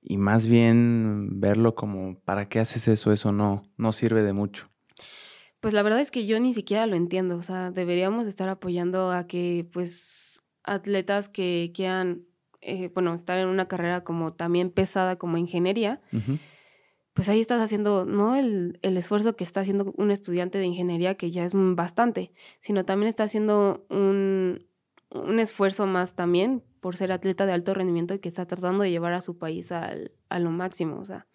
y 0.00 0.18
más 0.18 0.46
bien 0.46 1.40
verlo 1.40 1.74
como, 1.74 2.20
¿para 2.20 2.48
qué 2.48 2.60
haces 2.60 2.86
eso? 2.86 3.10
Eso 3.10 3.32
no, 3.32 3.64
no 3.76 3.90
sirve 3.90 4.22
de 4.22 4.32
mucho. 4.32 4.70
Pues 5.58 5.74
la 5.74 5.82
verdad 5.82 5.98
es 5.98 6.12
que 6.12 6.26
yo 6.26 6.38
ni 6.38 6.54
siquiera 6.54 6.86
lo 6.86 6.94
entiendo. 6.94 7.36
O 7.36 7.42
sea, 7.42 7.72
deberíamos 7.72 8.26
estar 8.26 8.48
apoyando 8.48 9.10
a 9.10 9.26
que, 9.26 9.68
pues, 9.72 10.42
atletas 10.62 11.28
que 11.28 11.72
quieran 11.74 12.24
eh, 12.66 12.90
bueno, 12.92 13.14
estar 13.14 13.38
en 13.38 13.46
una 13.46 13.68
carrera 13.68 14.02
como 14.02 14.32
también 14.32 14.70
pesada 14.70 15.16
como 15.16 15.38
ingeniería, 15.38 16.00
pues 17.14 17.28
ahí 17.28 17.40
estás 17.40 17.62
haciendo 17.62 18.04
no 18.04 18.34
el, 18.34 18.78
el, 18.82 18.96
esfuerzo 18.96 19.36
que 19.36 19.44
está 19.44 19.60
haciendo 19.60 19.94
un 19.96 20.10
estudiante 20.10 20.58
de 20.58 20.64
ingeniería, 20.64 21.14
que 21.14 21.30
ya 21.30 21.44
es 21.44 21.52
bastante, 21.54 22.32
sino 22.58 22.84
también 22.84 23.08
está 23.08 23.22
haciendo 23.22 23.86
un, 23.88 24.66
un 25.10 25.38
esfuerzo 25.38 25.86
más 25.86 26.16
también 26.16 26.64
por 26.80 26.96
ser 26.96 27.12
atleta 27.12 27.46
de 27.46 27.52
alto 27.52 27.72
rendimiento 27.72 28.14
y 28.14 28.18
que 28.18 28.28
está 28.28 28.46
tratando 28.46 28.82
de 28.82 28.90
llevar 28.90 29.12
a 29.12 29.20
su 29.20 29.38
país 29.38 29.70
al, 29.70 30.12
a 30.28 30.40
lo 30.40 30.50
máximo. 30.50 30.98
O 30.98 31.04
sea, 31.04 31.26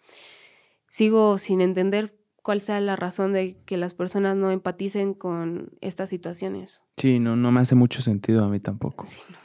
sigo 0.88 1.38
sin 1.38 1.62
entender 1.62 2.14
cuál 2.42 2.60
sea 2.60 2.78
la 2.80 2.96
razón 2.96 3.32
de 3.32 3.56
que 3.64 3.78
las 3.78 3.94
personas 3.94 4.36
no 4.36 4.50
empaticen 4.50 5.14
con 5.14 5.72
estas 5.80 6.10
situaciones. 6.10 6.82
Sí, 6.98 7.18
no, 7.18 7.36
no 7.36 7.52
me 7.52 7.60
hace 7.60 7.74
mucho 7.74 8.02
sentido 8.02 8.44
a 8.44 8.48
mí 8.48 8.60
tampoco. 8.60 9.06
Sí, 9.06 9.20
no. 9.30 9.41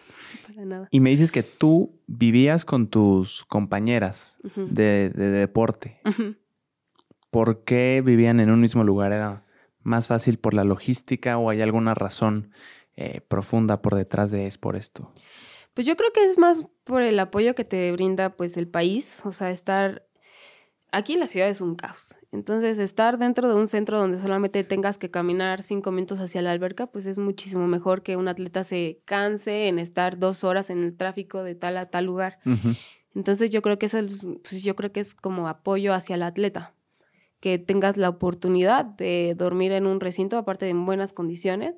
Y 0.92 1.00
me 1.00 1.10
dices 1.10 1.32
que 1.32 1.44
tú 1.44 2.00
vivías 2.08 2.66
con 2.66 2.88
tus 2.88 3.46
compañeras 3.46 4.40
de, 4.56 5.10
deporte. 5.10 6.02
¿Por 7.30 7.64
qué 7.64 8.02
vivían 8.04 8.40
en 8.40 8.50
un 8.50 8.62
mismo 8.62 8.84
lugar? 8.84 9.12
¿Era 9.12 9.46
más 9.82 10.08
fácil 10.08 10.40
por 10.40 10.54
la 10.54 10.64
logística 10.64 11.38
o 11.38 11.50
hay 11.50 11.62
alguna 11.62 11.94
razón 11.94 12.52
eh, 12.96 13.22
profunda 13.28 13.82
por 13.82 13.96
detrás 13.96 14.32
de 14.32 14.48
es 14.48 14.58
por 14.58 14.76
esto? 14.76 15.12
Pues 15.74 15.86
yo 15.86 15.96
creo 15.96 16.12
que 16.12 16.24
es 16.24 16.38
más 16.38 16.66
por 16.84 17.04
el 17.04 17.20
apoyo 17.20 17.54
que 17.54 17.64
te 17.64 17.92
brinda 17.92 18.36
pues 18.36 18.58
el 18.58 18.68
país, 18.68 19.22
o 19.26 19.32
sea, 19.32 19.52
estar 19.52 20.08
aquí 20.92 21.14
en 21.14 21.20
la 21.20 21.28
ciudad 21.28 21.50
es 21.50 21.62
un 21.62 21.76
caos. 21.76 22.16
Entonces, 22.32 22.78
estar 22.78 23.18
dentro 23.18 23.48
de 23.48 23.56
un 23.56 23.68
centro 23.68 24.00
donde 24.00 24.18
solamente 24.18 24.64
tengas 24.66 24.98
que 24.98 25.10
caminar 25.10 25.64
cinco 25.64 25.92
minutos 25.92 26.20
hacia 26.20 26.42
la 26.42 26.52
alberca, 26.52 26.88
pues 26.88 27.06
es 27.06 27.18
muchísimo 27.18 27.68
mejor 27.68 28.04
que 28.04 28.18
un 28.18 28.28
atleta 28.28 28.66
se 28.66 29.02
canse 29.06 29.68
en 29.70 29.80
estar 29.80 30.20
dos 30.20 30.44
horas 30.44 30.70
en 30.70 30.84
el 30.84 30.98
tráfico 30.98 31.44
de 31.44 31.56
tal 31.56 31.78
a 31.78 31.86
tal 31.86 32.06
lugar. 32.06 32.40
Entonces, 33.16 33.50
yo 33.50 33.62
creo 33.62 33.80
que 33.80 33.86
eso 33.86 33.98
es, 33.98 34.26
pues 34.44 34.62
yo 34.62 34.76
creo 34.76 34.92
que 34.92 35.00
es 35.00 35.16
como 35.16 35.48
apoyo 35.48 35.94
hacia 35.94 36.16
el 36.16 36.24
atleta. 36.24 36.74
Que 37.40 37.60
tengas 37.60 37.96
la 37.98 38.10
oportunidad 38.10 38.84
de 38.84 39.34
dormir 39.38 39.72
en 39.72 39.86
un 39.86 40.00
recinto, 40.00 40.38
aparte 40.38 40.66
de 40.66 40.72
en 40.72 40.86
buenas 40.86 41.14
condiciones, 41.14 41.76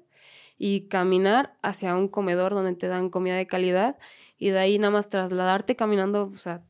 y 0.58 0.88
caminar 0.88 1.56
hacia 1.62 1.96
un 1.96 2.08
comedor 2.08 2.54
donde 2.54 2.74
te 2.74 2.88
dan 2.88 3.10
comida 3.10 3.36
de 3.36 3.46
calidad, 3.46 3.98
y 4.38 4.50
de 4.50 4.60
ahí 4.60 4.80
nada 4.80 4.92
más 4.92 5.10
trasladarte 5.10 5.76
caminando, 5.76 6.32
o 6.34 6.38
sea, 6.38 6.64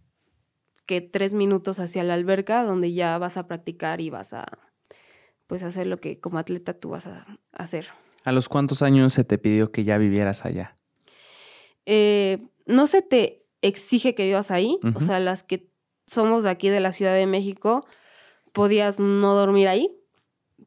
que 0.89 1.02
tres 1.02 1.34
minutos 1.34 1.78
hacia 1.78 2.04
la 2.04 2.15
alberca 2.15 2.63
donde 2.63 2.93
ya 2.93 3.15
vas 3.19 3.38
a 3.38 3.45
practicar 3.45 4.02
y 4.02 4.10
vas 4.10 4.34
a 4.34 4.47
pues 5.45 5.62
hacer 5.62 5.86
lo 5.86 5.99
que 5.99 6.19
como 6.19 6.39
atleta 6.39 6.73
tú 6.73 6.89
vas 6.89 7.06
a 7.06 7.28
hacer. 7.52 7.89
¿A 8.23 8.32
los 8.32 8.49
cuántos 8.49 8.82
años 8.82 9.13
se 9.13 9.23
te 9.23 9.38
pidió 9.38 9.71
que 9.71 9.84
ya 9.84 9.99
vivieras 9.99 10.45
allá? 10.45 10.75
Eh, 11.86 12.39
no 12.65 12.88
se 12.88 13.04
te 13.04 13.45
exige 13.62 14.15
que 14.15 14.25
vivas 14.25 14.49
ahí, 14.49 14.80
o 14.95 14.99
sea, 14.99 15.19
las 15.19 15.43
que 15.43 15.69
somos 16.08 16.43
de 16.43 16.49
aquí 16.49 16.69
de 16.69 16.80
la 16.80 16.91
Ciudad 16.91 17.13
de 17.13 17.28
México, 17.28 17.86
podías 18.52 18.99
no 18.99 19.36
dormir 19.36 19.67
ahí, 19.67 19.95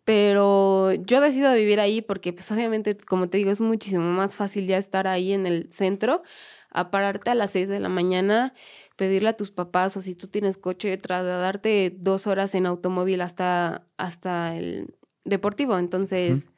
pero 0.04 0.92
yo 0.92 1.20
decido 1.20 1.52
vivir 1.52 1.80
ahí 1.80 2.00
porque 2.00 2.32
pues 2.32 2.48
obviamente, 2.52 2.96
como 2.96 3.28
te 3.28 3.38
digo, 3.38 3.50
es 3.50 3.60
muchísimo 3.60 4.04
más 4.04 4.36
fácil 4.36 4.68
ya 4.68 4.78
estar 4.78 5.08
ahí 5.08 5.32
en 5.32 5.48
el 5.48 5.66
centro, 5.72 6.22
a 6.70 6.92
pararte 6.92 7.30
a 7.30 7.34
las 7.34 7.50
seis 7.50 7.68
de 7.68 7.80
la 7.80 7.88
mañana 7.88 8.54
pedirle 9.02 9.30
a 9.30 9.36
tus 9.36 9.50
papás 9.50 9.96
o 9.96 10.00
si 10.00 10.14
tú 10.14 10.28
tienes 10.28 10.56
coche, 10.56 10.96
trasladarte 10.96 11.92
dos 11.98 12.28
horas 12.28 12.54
en 12.54 12.66
automóvil 12.66 13.20
hasta, 13.20 13.84
hasta 13.96 14.56
el 14.56 14.94
deportivo. 15.24 15.76
Entonces, 15.76 16.50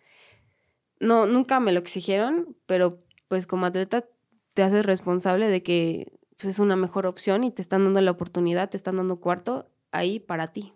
no, 1.01 1.25
nunca 1.25 1.59
me 1.59 1.73
lo 1.73 1.81
exigieron, 1.81 2.55
pero 2.67 3.03
pues 3.29 3.47
como 3.47 3.65
atleta 3.65 4.05
te 4.53 4.63
haces 4.63 4.85
responsable 4.85 5.49
de 5.49 5.63
que 5.63 6.13
pues, 6.37 6.51
es 6.51 6.59
una 6.59 6.77
mejor 6.77 7.07
opción 7.07 7.45
y 7.45 7.51
te 7.51 7.63
están 7.63 7.83
dando 7.85 8.03
la 8.03 8.11
oportunidad, 8.11 8.69
te 8.69 8.77
están 8.77 8.99
dando 8.99 9.17
cuarto 9.21 9.71
ahí 9.91 10.21
para 10.21 10.49
ti. 10.49 10.75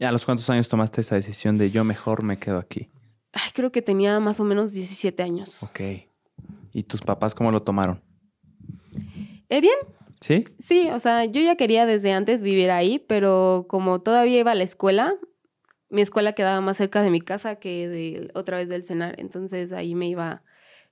¿A 0.00 0.12
los 0.12 0.24
cuántos 0.24 0.48
años 0.48 0.70
tomaste 0.70 1.02
esa 1.02 1.16
decisión 1.16 1.58
de 1.58 1.70
yo 1.70 1.84
mejor 1.84 2.22
me 2.22 2.38
quedo 2.38 2.56
aquí? 2.56 2.88
creo 3.52 3.70
que 3.70 3.82
tenía 3.82 4.20
más 4.20 4.40
o 4.40 4.44
menos 4.44 4.72
17 4.72 5.22
años. 5.22 5.64
Ok. 5.64 5.80
¿Y 6.72 6.84
tus 6.84 7.02
papás 7.02 7.34
cómo 7.34 7.52
lo 7.52 7.62
tomaron? 7.62 8.00
Eh, 9.50 9.60
bien, 9.60 9.76
¿Sí? 10.20 10.44
Sí, 10.58 10.90
o 10.90 10.98
sea, 10.98 11.24
yo 11.24 11.40
ya 11.40 11.56
quería 11.56 11.86
desde 11.86 12.12
antes 12.12 12.42
vivir 12.42 12.70
ahí, 12.70 12.98
pero 12.98 13.66
como 13.68 14.00
todavía 14.00 14.40
iba 14.40 14.52
a 14.52 14.54
la 14.54 14.64
escuela, 14.64 15.14
mi 15.88 16.02
escuela 16.02 16.34
quedaba 16.34 16.60
más 16.60 16.76
cerca 16.76 17.02
de 17.02 17.10
mi 17.10 17.20
casa 17.20 17.56
que 17.56 17.88
de 17.88 18.30
otra 18.34 18.58
vez 18.58 18.68
del 18.68 18.84
cenar, 18.84 19.18
entonces 19.18 19.72
ahí 19.72 19.94
me 19.94 20.08
iba 20.08 20.42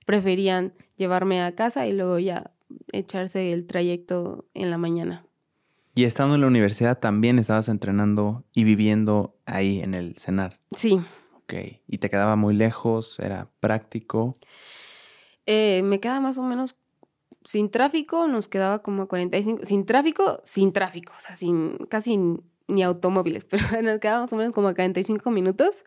preferían 0.05 0.73
llevarme 0.95 1.43
a 1.43 1.53
casa 1.53 1.85
y 1.85 1.93
luego 1.93 2.17
ya 2.17 2.49
echarse 2.91 3.53
el 3.53 3.67
trayecto 3.67 4.47
en 4.55 4.71
la 4.71 4.79
mañana. 4.79 5.23
Y 5.93 6.05
estando 6.05 6.33
en 6.33 6.41
la 6.41 6.47
universidad 6.47 6.97
también 6.97 7.37
estabas 7.37 7.69
entrenando 7.69 8.43
y 8.51 8.63
viviendo 8.63 9.37
ahí 9.45 9.81
en 9.81 9.93
el 9.93 10.17
CENAR. 10.17 10.59
Sí. 10.75 10.99
Ok. 11.35 11.53
¿Y 11.87 11.97
te 11.99 12.09
quedaba 12.09 12.35
muy 12.35 12.55
lejos? 12.55 13.19
¿Era 13.19 13.49
práctico? 13.59 14.33
Eh, 15.45 15.81
me 15.83 15.99
queda 15.99 16.19
más 16.19 16.37
o 16.39 16.43
menos 16.43 16.79
sin 17.43 17.69
tráfico, 17.69 18.27
nos 18.27 18.47
quedaba 18.47 18.79
como 18.79 19.07
45. 19.07 19.65
Sin 19.65 19.85
tráfico, 19.85 20.41
sin 20.43 20.73
tráfico, 20.73 21.13
o 21.17 21.21
sea, 21.21 21.35
sin 21.35 21.77
casi 21.89 22.19
ni 22.67 22.83
automóviles, 22.83 23.45
pero 23.49 23.63
nos 23.81 23.99
quedaba 23.99 24.21
más 24.21 24.33
o 24.33 24.35
menos 24.35 24.53
como 24.53 24.67
a 24.67 24.73
45 24.73 25.31
minutos. 25.31 25.83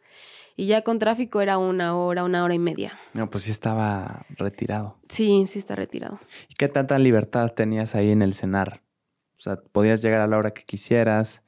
Y 0.55 0.67
ya 0.67 0.83
con 0.83 0.99
tráfico 0.99 1.41
era 1.41 1.57
una 1.57 1.97
hora, 1.97 2.25
una 2.25 2.45
hora 2.45 2.55
y 2.55 2.59
media. 2.59 2.99
No, 3.15 3.31
pues 3.31 3.45
sí 3.45 3.51
estaba 3.51 4.27
retirado. 4.29 4.99
Sí, 5.09 5.47
sí 5.47 5.59
está 5.59 5.77
retirado. 5.77 6.21
¿Y 6.51 6.55
qué 6.55 6.69
tanta 6.69 6.99
libertad 6.99 7.53
tenías 7.53 7.95
ahí 7.95 8.11
en 8.11 8.21
el 8.21 8.35
cenar? 8.35 8.83
O 9.39 9.41
sea, 9.41 9.57
podías 9.57 10.03
llegar 10.03 10.21
a 10.21 10.27
la 10.27 10.37
hora 10.37 10.53
que 10.53 10.65
quisieras. 10.65 11.43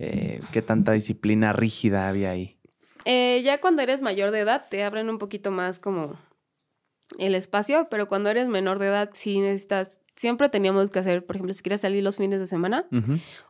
Eh, 0.00 0.40
¿Qué 0.50 0.60
tanta 0.60 0.90
disciplina 0.92 1.52
rígida 1.52 2.08
había 2.08 2.30
ahí? 2.30 2.58
Eh, 3.04 3.42
ya 3.44 3.60
cuando 3.60 3.82
eres 3.82 4.02
mayor 4.02 4.32
de 4.32 4.40
edad 4.40 4.66
te 4.68 4.82
abren 4.82 5.08
un 5.08 5.18
poquito 5.18 5.50
más 5.52 5.78
como 5.78 6.18
el 7.18 7.34
espacio, 7.34 7.86
pero 7.90 8.08
cuando 8.08 8.30
eres 8.30 8.48
menor 8.48 8.78
de 8.78 8.88
edad 8.88 9.10
sí 9.12 9.40
necesitas, 9.40 10.00
siempre 10.16 10.48
teníamos 10.48 10.90
que 10.90 10.98
hacer, 10.98 11.24
por 11.24 11.36
ejemplo, 11.36 11.54
si 11.54 11.62
quieres 11.62 11.80
salir 11.80 12.02
los 12.02 12.16
fines 12.16 12.38
de 12.38 12.46
semana 12.46 12.86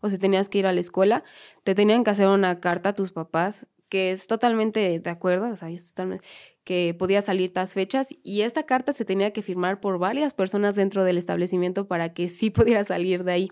o 0.00 0.08
si 0.08 0.18
tenías 0.18 0.48
que 0.48 0.58
ir 0.58 0.66
a 0.66 0.72
la 0.72 0.80
escuela, 0.80 1.24
te 1.64 1.74
tenían 1.74 2.04
que 2.04 2.10
hacer 2.10 2.28
una 2.28 2.60
carta 2.60 2.90
a 2.90 2.94
tus 2.94 3.12
papás 3.12 3.66
que 3.88 4.12
es 4.12 4.26
totalmente 4.26 5.00
de 5.00 5.10
acuerdo, 5.10 5.50
o 5.50 5.56
sea, 5.56 5.70
es 5.70 5.88
totalmente 5.88 6.24
que 6.68 6.94
podía 6.98 7.22
salir 7.22 7.50
tas 7.50 7.72
fechas 7.72 8.08
y 8.22 8.42
esta 8.42 8.64
carta 8.64 8.92
se 8.92 9.06
tenía 9.06 9.32
que 9.32 9.40
firmar 9.40 9.80
por 9.80 9.98
varias 9.98 10.34
personas 10.34 10.74
dentro 10.74 11.02
del 11.02 11.16
establecimiento 11.16 11.88
para 11.88 12.12
que 12.12 12.28
sí 12.28 12.50
pudiera 12.50 12.84
salir 12.84 13.24
de 13.24 13.32
ahí. 13.32 13.48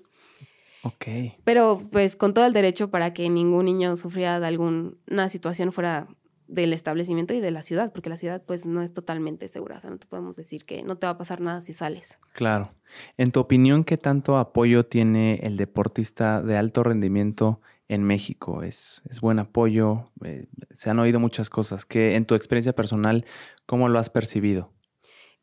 Ok. 0.83 1.07
Pero 1.43 1.79
pues 1.91 2.15
con 2.15 2.35
todo 2.35 2.45
el 2.45 2.53
derecho 2.53 2.91
para 2.91 3.15
que 3.15 3.31
ningún 3.31 3.65
niño 3.65 3.97
sufriera 3.97 4.39
de 4.39 4.47
alguna 4.47 5.29
situación 5.31 5.73
fuera 5.73 6.09
del 6.49 6.73
establecimiento 6.73 7.35
y 7.35 7.41
de 7.41 7.51
la 7.51 7.63
ciudad, 7.63 7.93
porque 7.93 8.11
la 8.11 8.17
ciudad 8.17 8.43
pues 8.47 8.67
no 8.67 8.83
es 8.83 8.93
totalmente 8.93 9.49
segura, 9.49 9.79
o 9.79 9.81
sea, 9.81 9.91
no 9.91 9.99
te 9.99 10.07
podemos 10.07 10.37
decir 10.37 10.65
que 10.65 10.83
no 10.83 10.97
te 10.97 11.07
va 11.07 11.13
a 11.13 11.19
pasar 11.19 11.41
nada 11.41 11.61
si 11.61 11.73
sales. 11.73 12.19
Claro. 12.33 12.73
En 13.17 13.33
tu 13.33 13.41
opinión, 13.41 13.85
¿qué 13.85 13.97
tanto 13.97 14.39
apoyo 14.39 14.87
tiene 14.87 15.41
el 15.43 15.57
deportista 15.57 16.43
de 16.43 16.57
alto 16.57 16.83
rendimiento 16.83 17.61
en 17.89 18.05
México? 18.05 18.63
¿Es, 18.63 19.03
es 19.09 19.21
buen 19.21 19.39
apoyo? 19.39 20.11
Eh, 20.25 20.47
se 20.71 20.91
han 20.91 20.99
oído 20.99 21.19
muchas 21.19 21.51
cosas. 21.51 21.85
que 21.85 22.15
en 22.15 22.27
tu 22.27 22.35
experiencia 22.35 22.75
personal, 22.75 23.27
cómo 23.67 23.89
lo 23.89 23.99
has 23.99 24.11
percibido? 24.11 24.73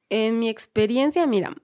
En 0.09 0.39
mi 0.39 0.49
experiencia, 0.49 1.25
mira, 1.27 1.55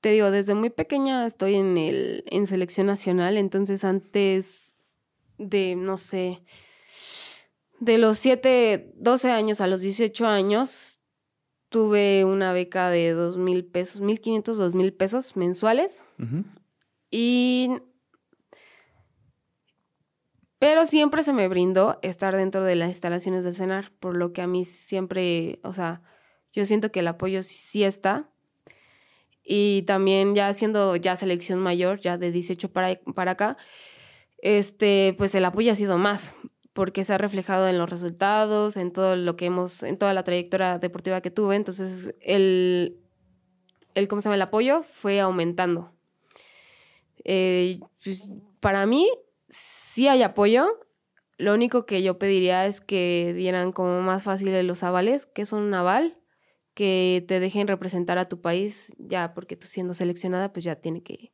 te 0.00 0.10
digo, 0.10 0.30
desde 0.30 0.54
muy 0.54 0.70
pequeña 0.70 1.26
estoy 1.26 1.54
en, 1.54 1.76
el, 1.76 2.24
en 2.26 2.46
selección 2.46 2.86
nacional, 2.86 3.36
entonces 3.36 3.84
antes 3.84 4.76
de, 5.38 5.76
no 5.76 5.96
sé, 5.96 6.42
de 7.80 7.98
los 7.98 8.18
7, 8.18 8.92
12 8.96 9.30
años 9.30 9.60
a 9.60 9.66
los 9.66 9.80
18 9.80 10.26
años, 10.26 11.00
tuve 11.68 12.24
una 12.24 12.52
beca 12.52 12.90
de 12.90 13.12
2 13.12 13.38
mil 13.38 13.64
pesos, 13.64 14.02
1.500, 14.02 14.54
2 14.54 14.74
mil 14.74 14.92
pesos 14.92 15.36
mensuales. 15.36 16.04
Y... 17.10 17.70
Pero 20.58 20.86
siempre 20.86 21.22
se 21.22 21.32
me 21.32 21.46
brindó 21.46 22.00
estar 22.02 22.34
dentro 22.36 22.64
de 22.64 22.74
las 22.74 22.88
instalaciones 22.88 23.44
del 23.44 23.54
CENAR, 23.54 23.92
por 24.00 24.16
lo 24.16 24.32
que 24.32 24.42
a 24.42 24.48
mí 24.48 24.64
siempre, 24.64 25.60
o 25.62 25.72
sea, 25.72 26.02
yo 26.52 26.66
siento 26.66 26.90
que 26.90 26.98
el 26.98 27.06
apoyo 27.06 27.44
sí 27.44 27.84
está. 27.84 28.28
Y 29.44 29.82
también 29.82 30.34
ya 30.34 30.52
siendo 30.54 30.96
ya 30.96 31.14
selección 31.14 31.60
mayor, 31.60 32.00
ya 32.00 32.18
de 32.18 32.32
18 32.32 32.72
para, 32.72 33.00
para 33.14 33.32
acá, 33.32 33.56
este, 34.38 35.14
pues 35.16 35.34
el 35.36 35.44
apoyo 35.44 35.70
ha 35.70 35.76
sido 35.76 35.96
más, 35.96 36.34
porque 36.78 37.04
se 37.04 37.12
ha 37.12 37.18
reflejado 37.18 37.66
en 37.66 37.76
los 37.76 37.90
resultados, 37.90 38.76
en 38.76 38.92
todo 38.92 39.16
lo 39.16 39.34
que 39.34 39.46
hemos, 39.46 39.82
en 39.82 39.98
toda 39.98 40.14
la 40.14 40.22
trayectoria 40.22 40.78
deportiva 40.78 41.20
que 41.20 41.32
tuve. 41.32 41.56
Entonces, 41.56 42.14
el, 42.20 43.00
el 43.96 44.06
¿cómo 44.06 44.20
se 44.20 44.26
llama? 44.26 44.36
El 44.36 44.42
apoyo 44.42 44.84
fue 44.84 45.18
aumentando. 45.18 45.92
Eh, 47.24 47.80
pues, 48.04 48.30
para 48.60 48.86
mí, 48.86 49.10
sí 49.48 50.06
hay 50.06 50.22
apoyo. 50.22 50.68
Lo 51.36 51.52
único 51.52 51.84
que 51.84 52.00
yo 52.00 52.16
pediría 52.16 52.64
es 52.64 52.80
que 52.80 53.34
dieran 53.36 53.72
como 53.72 54.00
más 54.00 54.22
fáciles 54.22 54.64
los 54.64 54.84
avales, 54.84 55.26
que 55.26 55.42
es 55.42 55.52
un 55.52 55.74
aval, 55.74 56.16
que 56.74 57.24
te 57.26 57.40
dejen 57.40 57.66
representar 57.66 58.18
a 58.18 58.28
tu 58.28 58.40
país, 58.40 58.94
ya 58.98 59.34
porque 59.34 59.56
tú 59.56 59.66
siendo 59.66 59.94
seleccionada, 59.94 60.52
pues 60.52 60.64
ya 60.64 60.76
tiene 60.76 61.02
que, 61.02 61.32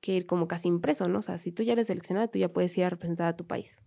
que 0.00 0.12
ir 0.12 0.26
como 0.26 0.46
casi 0.46 0.68
impreso, 0.68 1.08
¿no? 1.08 1.18
O 1.18 1.22
sea, 1.22 1.36
si 1.36 1.50
tú 1.50 1.64
ya 1.64 1.72
eres 1.72 1.88
seleccionada, 1.88 2.28
tú 2.28 2.38
ya 2.38 2.52
puedes 2.52 2.78
ir 2.78 2.84
a 2.84 2.90
representar 2.90 3.26
a 3.26 3.36
tu 3.36 3.44
país. 3.44 3.80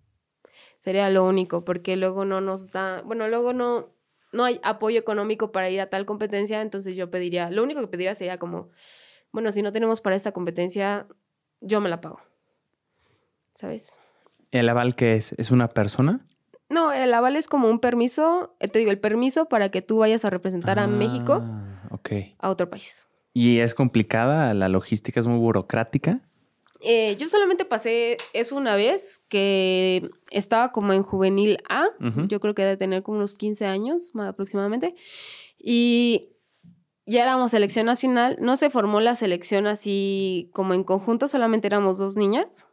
Sería 0.82 1.12
lo 1.12 1.28
único, 1.28 1.64
porque 1.64 1.96
luego 1.96 2.26
no 2.26 2.42
nos 2.42 2.72
da, 2.72 3.04
bueno, 3.04 3.28
luego 3.28 3.54
no, 3.54 3.90
no 4.32 4.46
hay 4.46 4.60
apoyo 4.64 4.98
económico 5.00 5.52
para 5.52 5.70
ir 5.70 5.80
a 5.80 5.92
tal 5.92 6.08
competencia, 6.08 6.60
entonces 6.60 6.96
yo 6.96 7.12
pediría, 7.12 7.52
lo 7.52 7.62
único 7.62 7.82
que 7.82 7.88
pediría 7.88 8.16
sería 8.16 8.40
como, 8.40 8.70
bueno, 9.32 9.52
si 9.52 9.62
no 9.62 9.72
tenemos 9.72 10.02
para 10.02 10.16
esta 10.16 10.32
competencia, 10.32 11.06
yo 11.60 11.82
me 11.82 11.90
la 11.90 12.02
pago. 12.02 12.20
¿Sabes? 13.54 14.00
¿El 14.50 14.68
aval 14.70 14.96
qué 14.96 15.14
es? 15.14 15.34
¿Es 15.34 15.52
una 15.52 15.68
persona? 15.68 16.26
No, 16.68 16.92
el 16.92 17.14
aval 17.14 17.36
es 17.36 17.48
como 17.48 17.70
un 17.70 17.80
permiso, 17.80 18.56
eh, 18.60 18.68
te 18.68 18.80
digo, 18.80 18.90
el 18.90 19.00
permiso 19.00 19.46
para 19.46 19.70
que 19.70 19.84
tú 19.84 20.00
vayas 20.00 20.26
a 20.26 20.32
representar 20.32 20.80
a 20.80 20.88
México 20.88 21.44
Ah, 21.44 21.92
a 22.40 22.50
otro 22.50 22.72
país. 22.72 23.08
¿Y 23.34 23.60
es 23.60 23.76
complicada? 23.76 24.52
¿La 24.56 24.68
logística 24.68 25.20
es 25.20 25.28
muy 25.28 25.38
burocrática? 25.38 26.22
Eh, 26.84 27.16
yo 27.18 27.28
solamente 27.30 27.64
pasé 27.64 28.18
eso 28.34 28.56
una 28.56 28.76
vez 28.76 29.22
que 29.30 30.10
estaba 30.32 30.72
como 30.72 30.94
en 30.94 31.04
juvenil 31.04 31.60
A, 31.70 31.86
yo 32.28 32.40
creo 32.40 32.56
que 32.56 32.64
debe 32.64 32.78
tener 32.78 33.04
como 33.04 33.18
unos 33.18 33.36
15 33.36 33.66
años 33.66 34.12
más 34.14 34.30
aproximadamente, 34.30 34.96
y 35.60 36.30
ya 37.06 37.24
éramos 37.24 37.52
selección 37.52 37.86
nacional, 37.86 38.38
no 38.40 38.58
se 38.58 38.70
formó 38.70 39.00
la 39.00 39.16
selección 39.16 39.68
así 39.68 40.50
como 40.54 40.74
en 40.74 40.84
conjunto, 40.84 41.28
solamente 41.28 41.68
éramos 41.68 41.98
dos 41.98 42.16
niñas. 42.16 42.68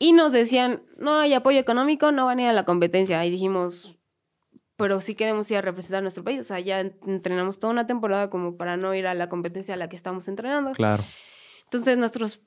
Y 0.00 0.12
nos 0.12 0.32
decían, 0.32 0.82
no 0.96 1.14
hay 1.14 1.34
apoyo 1.34 1.58
económico, 1.58 2.12
no 2.12 2.26
van 2.26 2.38
a 2.38 2.42
ir 2.42 2.48
a 2.48 2.52
la 2.52 2.64
competencia. 2.64 3.24
Y 3.26 3.30
dijimos, 3.30 3.98
pero 4.76 5.00
sí 5.00 5.16
queremos 5.16 5.50
ir 5.50 5.56
a 5.56 5.60
representar 5.60 5.98
a 5.98 6.02
nuestro 6.02 6.22
país. 6.22 6.38
O 6.38 6.44
sea, 6.44 6.60
ya 6.60 6.78
entrenamos 6.78 7.58
toda 7.58 7.72
una 7.72 7.88
temporada 7.88 8.30
como 8.30 8.56
para 8.56 8.76
no 8.76 8.94
ir 8.94 9.08
a 9.08 9.14
la 9.14 9.28
competencia 9.28 9.74
a 9.74 9.76
la 9.76 9.88
que 9.88 9.96
estamos 9.96 10.28
entrenando. 10.28 10.70
Claro. 10.72 11.04
Entonces 11.64 11.98
nuestros 11.98 12.40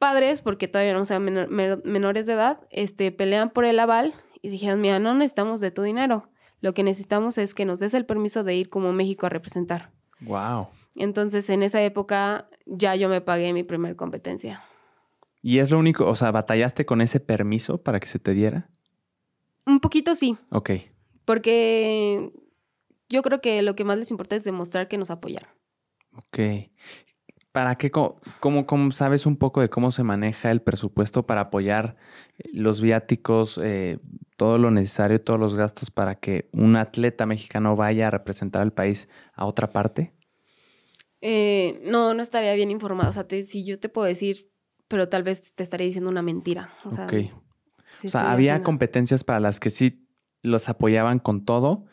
padres, 0.00 0.40
porque 0.40 0.66
todavía 0.66 0.94
no 0.94 1.04
sean 1.04 1.22
menor- 1.24 1.48
menor- 1.48 1.84
menores 1.84 2.26
de 2.26 2.32
edad, 2.32 2.58
este, 2.70 3.12
pelean 3.12 3.50
por 3.50 3.64
el 3.64 3.78
aval 3.78 4.12
y 4.42 4.48
dijeron, 4.48 4.80
mira, 4.80 4.98
no 4.98 5.14
necesitamos 5.14 5.60
de 5.60 5.70
tu 5.70 5.82
dinero. 5.82 6.28
Lo 6.60 6.74
que 6.74 6.82
necesitamos 6.82 7.38
es 7.38 7.54
que 7.54 7.64
nos 7.64 7.78
des 7.78 7.94
el 7.94 8.04
permiso 8.06 8.42
de 8.42 8.54
ir 8.56 8.68
como 8.68 8.92
México 8.92 9.26
a 9.26 9.28
representar. 9.28 9.92
Wow. 10.20 10.68
Entonces 10.96 11.48
en 11.50 11.62
esa 11.62 11.80
época 11.82 12.48
ya 12.66 12.96
yo 12.96 13.08
me 13.08 13.20
pagué 13.20 13.52
mi 13.52 13.62
primer 13.62 13.94
competencia. 13.94 14.64
¿Y 15.42 15.58
es 15.58 15.70
lo 15.70 15.78
único? 15.78 16.06
O 16.06 16.14
sea, 16.16 16.30
¿batallaste 16.32 16.84
con 16.84 17.00
ese 17.00 17.20
permiso 17.20 17.82
para 17.82 18.00
que 18.00 18.06
se 18.08 18.18
te 18.18 18.34
diera? 18.34 18.68
Un 19.66 19.80
poquito 19.80 20.14
sí, 20.14 20.36
Ok. 20.50 20.70
porque 21.24 22.30
yo 23.08 23.22
creo 23.22 23.40
que 23.40 23.62
lo 23.62 23.74
que 23.76 23.84
más 23.84 23.96
les 23.98 24.10
importa 24.10 24.36
es 24.36 24.44
demostrar 24.44 24.88
que 24.88 24.98
nos 24.98 25.10
apoyaron. 25.10 25.48
Ok. 26.16 26.38
¿Para 27.52 27.74
qué? 27.76 27.90
¿Cómo, 27.90 28.16
cómo 28.66 28.92
sabes 28.92 29.26
un 29.26 29.36
poco 29.36 29.60
de 29.60 29.68
cómo 29.68 29.90
se 29.90 30.04
maneja 30.04 30.52
el 30.52 30.62
presupuesto 30.62 31.26
para 31.26 31.42
apoyar 31.42 31.96
eh, 32.38 32.48
los 32.52 32.80
viáticos, 32.80 33.58
eh, 33.62 33.98
todo 34.36 34.56
lo 34.58 34.70
necesario, 34.70 35.20
todos 35.20 35.40
los 35.40 35.56
gastos 35.56 35.90
para 35.90 36.14
que 36.14 36.48
un 36.52 36.76
atleta 36.76 37.26
mexicano 37.26 37.74
vaya 37.74 38.06
a 38.06 38.10
representar 38.10 38.62
al 38.62 38.72
país 38.72 39.08
a 39.34 39.46
otra 39.46 39.70
parte? 39.70 40.12
Eh, 41.20 41.80
no, 41.84 42.14
no 42.14 42.22
estaría 42.22 42.54
bien 42.54 42.70
informado. 42.70 43.10
O 43.10 43.12
sea, 43.12 43.26
te- 43.26 43.42
si 43.42 43.64
yo 43.64 43.78
te 43.78 43.88
puedo 43.88 44.06
decir, 44.06 44.50
pero 44.86 45.08
tal 45.08 45.22
vez 45.24 45.52
te 45.54 45.62
estaría 45.64 45.86
diciendo 45.86 46.08
una 46.10 46.22
mentira. 46.22 46.72
O 46.84 46.90
sea, 46.92 47.08
sí 47.92 48.06
o 48.06 48.10
sea, 48.10 48.30
¿había 48.32 48.52
ajena. 48.54 48.64
competencias 48.64 49.24
para 49.24 49.40
las 49.40 49.58
que 49.60 49.70
sí 49.70 50.08
los 50.42 50.68
apoyaban 50.68 51.18
con 51.18 51.44
todo 51.44 51.84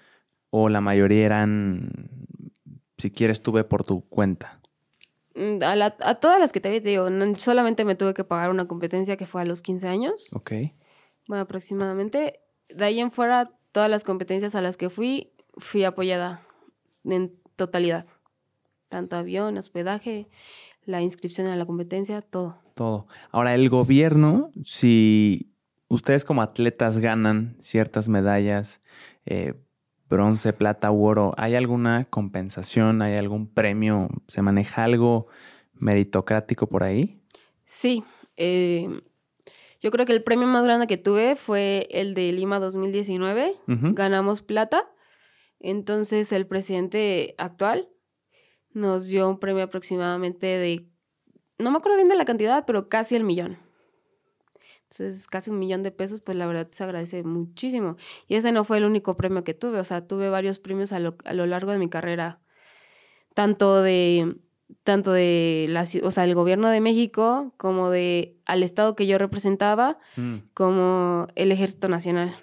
o 0.52 0.70
la 0.70 0.82
mayoría 0.82 1.26
eran, 1.26 1.92
si 2.98 3.12
quieres, 3.12 3.42
tuve 3.42 3.64
por 3.64 3.84
tu 3.84 4.08
cuenta? 4.08 4.62
Mm, 5.38 5.64
A, 5.64 5.76
la- 5.76 5.96
a 6.02 6.16
todas 6.16 6.40
las 6.40 6.52
que 6.52 6.60
te 6.60 6.70
vi, 6.70 6.82
te 6.82 6.90
digo, 6.90 7.10
no- 7.10 7.38
solamente 7.38 7.86
me 7.86 7.96
tuve 7.96 8.14
que 8.14 8.24
pagar 8.24 8.50
una 8.50 8.68
competencia 8.68 9.18
que 9.18 9.28
fue 9.28 9.42
a 9.42 9.46
los 9.46 9.62
15 9.62 9.88
años, 9.88 10.34
Ok. 10.34 10.52
bueno, 11.28 11.44
aproximadamente. 11.44 12.40
De 12.70 12.86
ahí 12.86 13.00
en 13.00 13.12
fuera, 13.12 13.52
todas 13.72 13.90
las 13.90 14.04
competencias 14.04 14.56
a 14.56 14.62
las 14.62 14.78
que 14.78 14.90
fui, 14.90 15.32
fui 15.58 15.84
apoyada 15.84 16.42
en 17.06 17.34
totalidad. 17.56 18.06
Tanto 18.90 19.16
avión, 19.18 19.58
hospedaje, 19.58 20.28
la 20.86 21.02
inscripción 21.02 21.48
a 21.48 21.56
la 21.56 21.66
competencia, 21.66 22.22
todo. 22.22 22.58
Todo. 22.76 23.08
Ahora, 23.32 23.54
el 23.54 23.70
gobierno, 23.70 24.52
si 24.64 25.52
ustedes 25.90 26.24
como 26.26 26.42
atletas 26.42 26.98
ganan 27.00 27.58
ciertas 27.62 28.08
medallas, 28.10 28.82
eh, 29.26 29.54
bronce, 30.10 30.54
plata 30.54 30.92
u 30.92 31.06
oro, 31.06 31.34
¿hay 31.38 31.56
alguna 31.56 32.06
compensación? 32.06 33.02
¿Hay 33.02 33.16
algún 33.16 33.48
premio? 33.48 34.10
¿Se 34.28 34.42
maneja 34.42 34.84
algo 34.84 35.28
meritocrático 35.74 36.68
por 36.68 36.84
ahí? 36.84 37.22
Sí. 37.66 38.04
Eh, 38.36 38.88
yo 39.80 39.92
creo 39.92 40.06
que 40.06 40.14
el 40.14 40.24
premio 40.24 40.48
más 40.48 40.64
grande 40.64 40.88
que 40.88 40.98
tuve 40.98 41.36
fue 41.36 41.88
el 41.92 42.14
de 42.14 42.32
Lima 42.32 42.60
2019. 42.60 43.56
Ganamos 43.68 44.42
plata. 44.42 44.90
Entonces 45.60 46.32
el 46.32 46.48
presidente 46.48 47.36
actual 47.38 47.90
nos 48.72 49.08
dio 49.08 49.28
un 49.30 49.40
premio 49.40 49.64
aproximadamente 49.64 50.46
de, 50.46 50.88
no 51.58 51.72
me 51.72 51.78
acuerdo 51.78 51.98
bien 51.98 52.10
de 52.10 52.16
la 52.16 52.26
cantidad, 52.26 52.66
pero 52.66 52.90
casi 52.90 53.16
el 53.16 53.24
millón. 53.24 53.58
Entonces, 54.90 55.28
casi 55.28 55.50
un 55.50 55.60
millón 55.60 55.84
de 55.84 55.92
pesos, 55.92 56.22
pues 56.22 56.38
la 56.38 56.48
verdad 56.48 56.68
se 56.72 56.84
agradece 56.84 57.24
muchísimo. 57.24 57.98
Y 58.28 58.36
ese 58.36 58.54
no 58.54 58.64
fue 58.64 58.78
el 58.78 58.86
único 58.86 59.18
premio 59.18 59.44
que 59.44 59.54
tuve, 59.54 59.80
o 59.80 59.84
sea, 59.84 60.08
tuve 60.08 60.30
varios 60.30 60.60
premios 60.60 60.94
a 60.94 61.00
lo, 61.00 61.18
a 61.26 61.34
lo 61.34 61.46
largo 61.46 61.72
de 61.72 61.78
mi 61.78 61.90
carrera, 61.90 62.40
tanto 63.34 63.82
de 63.82 64.38
tanto 64.84 65.12
de 65.12 65.66
la, 65.70 65.86
o 66.04 66.12
sea, 66.12 66.24
el 66.24 66.36
gobierno 66.36 66.70
de 66.70 66.82
México 66.82 67.54
como 67.58 67.90
de 67.90 68.38
al 68.46 68.64
estado 68.64 68.96
que 68.96 69.08
yo 69.08 69.18
representaba, 69.18 69.98
mm. 70.16 70.36
como 70.54 71.28
el 71.36 71.52
Ejército 71.52 71.88
Nacional. 71.88 72.36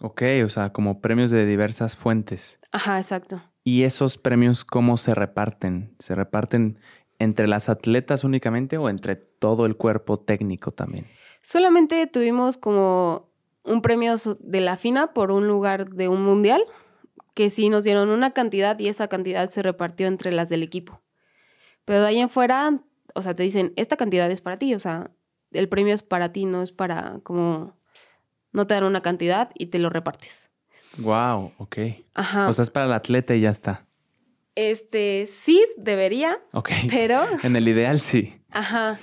Ok, 0.00 0.22
o 0.44 0.48
sea, 0.48 0.72
como 0.72 1.00
premios 1.00 1.30
de 1.30 1.46
diversas 1.46 1.96
fuentes. 1.96 2.58
Ajá, 2.70 2.98
exacto. 2.98 3.42
¿Y 3.64 3.84
esos 3.84 4.18
premios 4.18 4.64
cómo 4.64 4.96
se 4.96 5.14
reparten? 5.14 5.94
¿Se 6.00 6.14
reparten 6.14 6.78
entre 7.18 7.46
las 7.46 7.68
atletas 7.68 8.24
únicamente 8.24 8.78
o 8.78 8.88
entre 8.88 9.16
todo 9.16 9.64
el 9.64 9.76
cuerpo 9.76 10.18
técnico 10.18 10.72
también? 10.72 11.06
Solamente 11.42 12.06
tuvimos 12.06 12.56
como 12.56 13.30
un 13.64 13.82
premio 13.82 14.14
de 14.40 14.60
la 14.60 14.76
FINA 14.76 15.12
por 15.12 15.30
un 15.30 15.46
lugar 15.46 15.90
de 15.90 16.08
un 16.08 16.22
mundial, 16.22 16.62
que 17.34 17.50
sí 17.50 17.68
nos 17.68 17.84
dieron 17.84 18.10
una 18.10 18.32
cantidad 18.32 18.78
y 18.78 18.88
esa 18.88 19.08
cantidad 19.08 19.48
se 19.50 19.62
repartió 19.62 20.06
entre 20.06 20.32
las 20.32 20.48
del 20.48 20.62
equipo. 20.62 21.00
Pero 21.84 22.00
de 22.00 22.06
ahí 22.06 22.18
en 22.18 22.28
fuera, 22.28 22.80
o 23.14 23.22
sea, 23.22 23.34
te 23.34 23.42
dicen, 23.42 23.72
esta 23.76 23.96
cantidad 23.96 24.30
es 24.30 24.40
para 24.40 24.58
ti, 24.58 24.74
o 24.74 24.78
sea, 24.78 25.10
el 25.50 25.68
premio 25.68 25.94
es 25.94 26.02
para 26.02 26.32
ti, 26.32 26.44
no 26.44 26.62
es 26.62 26.72
para 26.72 27.20
como, 27.22 27.76
no 28.52 28.66
te 28.66 28.74
dan 28.74 28.84
una 28.84 29.02
cantidad 29.02 29.50
y 29.54 29.66
te 29.66 29.78
lo 29.78 29.90
repartes. 29.90 30.50
Wow, 30.98 31.52
ok. 31.58 31.78
Ajá. 32.14 32.48
O 32.48 32.52
sea, 32.52 32.62
es 32.64 32.70
para 32.70 32.86
el 32.86 32.92
atleta 32.92 33.34
y 33.34 33.40
ya 33.40 33.50
está. 33.50 33.86
Este, 34.54 35.26
sí, 35.26 35.64
debería. 35.78 36.38
Ok. 36.52 36.70
Pero. 36.90 37.20
en 37.42 37.56
el 37.56 37.66
ideal 37.66 37.98
sí. 37.98 38.38
Ajá. 38.50 38.98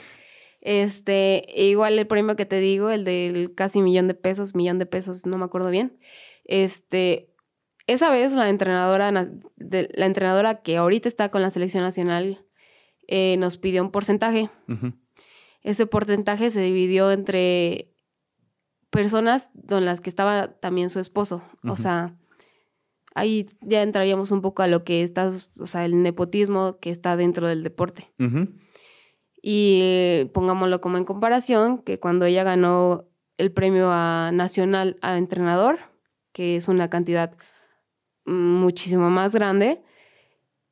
Este, 0.62 1.46
igual 1.56 1.98
el 1.98 2.08
premio 2.08 2.36
que 2.36 2.46
te 2.46 2.60
digo, 2.60 2.90
el 2.90 3.06
del 3.06 3.54
casi 3.56 3.82
millón 3.82 4.08
de 4.08 4.14
pesos, 4.14 4.56
millón 4.56 4.78
de 4.78 4.86
pesos, 4.86 5.26
no 5.26 5.38
me 5.38 5.46
acuerdo 5.46 5.70
bien. 5.70 5.98
Este, 6.46 7.34
esa 7.88 8.12
vez 8.12 8.34
la 8.34 8.50
entrenadora, 8.50 9.12
la 9.12 10.06
entrenadora 10.06 10.62
que 10.62 10.78
ahorita 10.78 11.08
está 11.08 11.30
con 11.30 11.42
la 11.42 11.50
selección 11.50 11.84
nacional 11.84 12.46
eh, 13.08 13.38
nos 13.38 13.58
pidió 13.58 13.82
un 13.84 13.90
porcentaje. 13.90 14.52
Ese 15.64 15.88
porcentaje 15.88 16.52
se 16.52 16.62
dividió 16.62 17.12
entre 17.12 17.92
personas 18.92 19.50
con 19.68 19.86
las 19.86 20.02
que 20.02 20.12
estaba 20.12 20.60
también 20.60 20.90
su 20.90 21.00
esposo. 21.00 21.42
O 21.64 21.76
sea, 21.76 22.16
ahí 23.16 23.48
ya 23.62 23.82
entraríamos 23.82 24.30
un 24.32 24.42
poco 24.42 24.62
a 24.62 24.68
lo 24.68 24.84
que 24.84 25.02
está, 25.02 25.32
o 25.58 25.66
sea, 25.66 25.86
el 25.86 26.04
nepotismo 26.04 26.78
que 26.80 26.92
está 26.92 27.16
dentro 27.18 27.48
del 27.48 27.64
deporte. 27.64 28.12
Y 29.42 30.30
pongámoslo 30.34 30.82
como 30.82 30.98
en 30.98 31.06
comparación, 31.06 31.80
que 31.80 32.00
cuando 32.00 32.26
ella 32.26 32.44
ganó 32.44 33.06
el 33.38 33.52
premio 33.52 33.90
a 33.92 34.32
nacional 34.34 34.98
a 35.02 35.18
entrenador, 35.18 35.80
que 36.34 36.58
es 36.58 36.68
una 36.68 36.90
cantidad 36.90 37.38
muchísimo 38.26 39.10
más 39.10 39.32
grande, 39.32 39.82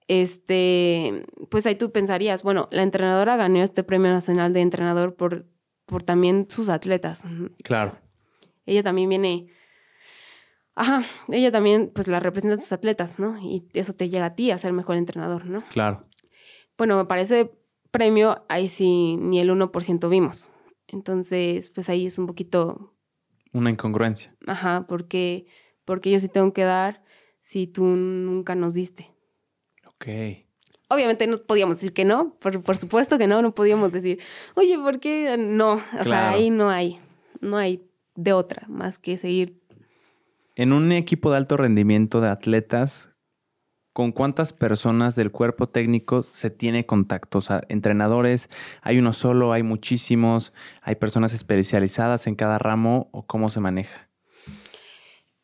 este, 0.08 1.26
pues 1.50 1.66
ahí 1.66 1.76
tú 1.76 1.92
pensarías, 1.92 2.44
bueno, 2.44 2.68
la 2.72 2.84
entrenadora 2.84 3.36
ganó 3.36 3.62
este 3.62 3.84
premio 3.84 4.12
nacional 4.12 4.54
de 4.54 4.62
entrenador 4.62 5.16
por, 5.16 5.46
por 5.86 6.04
también 6.04 6.46
sus 6.50 6.70
atletas. 6.70 7.24
Claro. 7.64 7.98
ella 8.66 8.84
también 8.84 9.10
viene, 9.10 9.48
ajá, 10.76 11.06
ella 11.30 11.52
también 11.52 11.92
pues 11.94 12.08
la 12.08 12.20
representa 12.20 12.56
a 12.56 12.60
sus 12.60 12.72
atletas, 12.72 13.20
¿no? 13.20 13.38
Y 13.42 13.68
eso 13.74 13.94
te 13.94 14.08
llega 14.10 14.26
a 14.26 14.36
ti 14.36 14.52
a 14.52 14.58
ser 14.58 14.74
mejor 14.74 14.98
entrenador, 14.98 15.46
¿no? 15.46 15.62
Claro. 15.70 16.06
Bueno, 16.78 16.98
me 16.98 17.06
parece 17.06 17.52
premio, 17.92 18.46
ahí 18.50 18.68
sí 18.68 19.18
ni 19.18 19.40
el 19.40 19.50
1% 19.50 20.10
vimos. 20.10 20.50
Entonces, 20.88 21.70
pues 21.70 21.90
ahí 21.90 22.06
es 22.06 22.18
un 22.18 22.28
poquito... 22.28 22.94
Una 23.54 23.70
incongruencia. 23.70 24.36
Ajá, 24.46 24.86
porque, 24.88 25.48
porque 25.86 26.12
yo 26.12 26.20
sí 26.20 26.30
tengo 26.30 26.54
que 26.54 26.64
dar 26.64 27.04
si 27.40 27.68
tú 27.68 27.86
nunca 27.86 28.56
nos 28.56 28.74
diste. 28.74 29.12
Ok. 29.86 30.08
Obviamente 30.90 31.28
no 31.28 31.38
podíamos 31.38 31.78
decir 31.78 31.94
que 31.94 32.06
no, 32.06 32.36
por, 32.40 32.62
por 32.64 32.78
supuesto 32.78 33.18
que 33.18 33.28
no, 33.28 33.42
no 33.42 33.54
podíamos 33.54 33.92
decir, 33.92 34.20
oye, 34.56 34.78
¿por 34.78 35.00
qué 35.00 35.36
no? 35.38 35.82
O 36.00 36.04
sea, 36.04 36.30
ahí 36.30 36.50
no 36.50 36.70
hay, 36.70 37.00
no 37.42 37.58
hay 37.58 37.90
de 38.16 38.34
otra 38.34 38.66
más 38.70 38.98
que 38.98 39.18
seguir. 39.18 39.62
En 40.56 40.72
un 40.72 40.92
equipo 40.92 41.30
de 41.32 41.38
alto 41.38 41.58
rendimiento 41.58 42.22
de 42.22 42.30
atletas, 42.30 43.12
¿con 43.98 44.12
cuántas 44.12 44.54
personas 44.54 45.16
del 45.16 45.32
cuerpo 45.32 45.68
técnico 45.68 46.22
se 46.22 46.52
tiene 46.52 46.86
contacto? 46.86 47.40
O 47.40 47.42
sea, 47.42 47.64
entrenadores, 47.68 48.48
¿hay 48.84 49.00
uno 49.00 49.12
solo? 49.12 49.54
¿Hay 49.54 49.64
muchísimos? 49.64 50.54
¿Hay 50.84 50.98
personas 50.98 51.34
especializadas 51.34 52.28
en 52.28 52.36
cada 52.36 52.60
ramo? 52.60 53.10
¿O 53.12 53.26
cómo 53.26 53.50
se 53.50 53.60
maneja? 53.60 54.08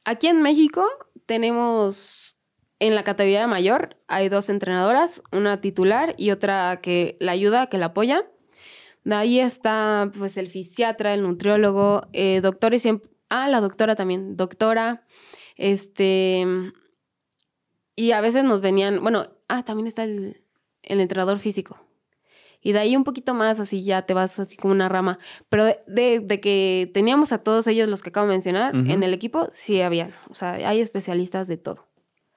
Aquí 0.06 0.28
en 0.28 0.44
México 0.44 0.86
tenemos, 1.26 2.38
en 2.78 2.94
la 2.94 3.04
categoría 3.04 3.48
mayor, 3.48 3.98
hay 4.08 4.30
dos 4.30 4.50
entrenadoras, 4.50 5.24
una 5.32 5.60
titular 5.60 6.14
y 6.20 6.30
otra 6.30 6.80
que 6.80 7.18
la 7.20 7.32
ayuda, 7.32 7.66
que 7.70 7.80
la 7.80 7.88
apoya. 7.88 8.24
De 9.04 9.16
ahí 9.16 9.40
está 9.40 10.12
pues 10.16 10.38
el 10.38 10.52
fisiatra, 10.52 11.16
el 11.16 11.24
nutriólogo, 11.24 12.04
eh, 12.14 12.40
doctor 12.40 12.76
y 12.76 12.78
siempre... 12.78 13.10
Ah, 13.30 13.48
la 13.48 13.62
doctora 13.62 13.96
también, 13.96 14.38
doctora, 14.38 15.08
este 15.56 16.46
y 17.96 18.12
a 18.12 18.22
veces 18.22 18.44
nos 18.44 18.62
venían, 18.62 19.02
bueno, 19.02 19.28
ah, 19.48 19.64
también 19.64 19.88
está 19.88 20.04
el, 20.04 20.42
entrenador 20.82 21.40
físico. 21.40 21.80
Y 22.62 22.72
de 22.72 22.80
ahí 22.80 22.96
un 22.96 23.04
poquito 23.04 23.34
más, 23.34 23.60
así 23.60 23.84
ya 23.84 24.04
te 24.04 24.14
vas 24.14 24.40
así 24.40 24.56
como 24.56 24.74
una 24.74 24.88
rama. 24.88 25.20
Pero 25.50 25.66
de, 25.86 26.40
que 26.42 26.90
teníamos 26.94 27.34
a 27.34 27.40
todos 27.40 27.68
ellos 27.68 27.90
los 27.90 28.02
que 28.02 28.10
acabo 28.10 28.28
de 28.28 28.34
mencionar 28.34 28.74
en 28.74 29.04
el 29.04 29.14
equipo, 29.14 29.50
sí 29.52 29.82
había. 29.82 30.16
O 30.30 30.34
sea, 30.34 30.54
hay 30.54 30.80
especialistas 30.80 31.50
de 31.50 31.58
todo. 31.58 31.88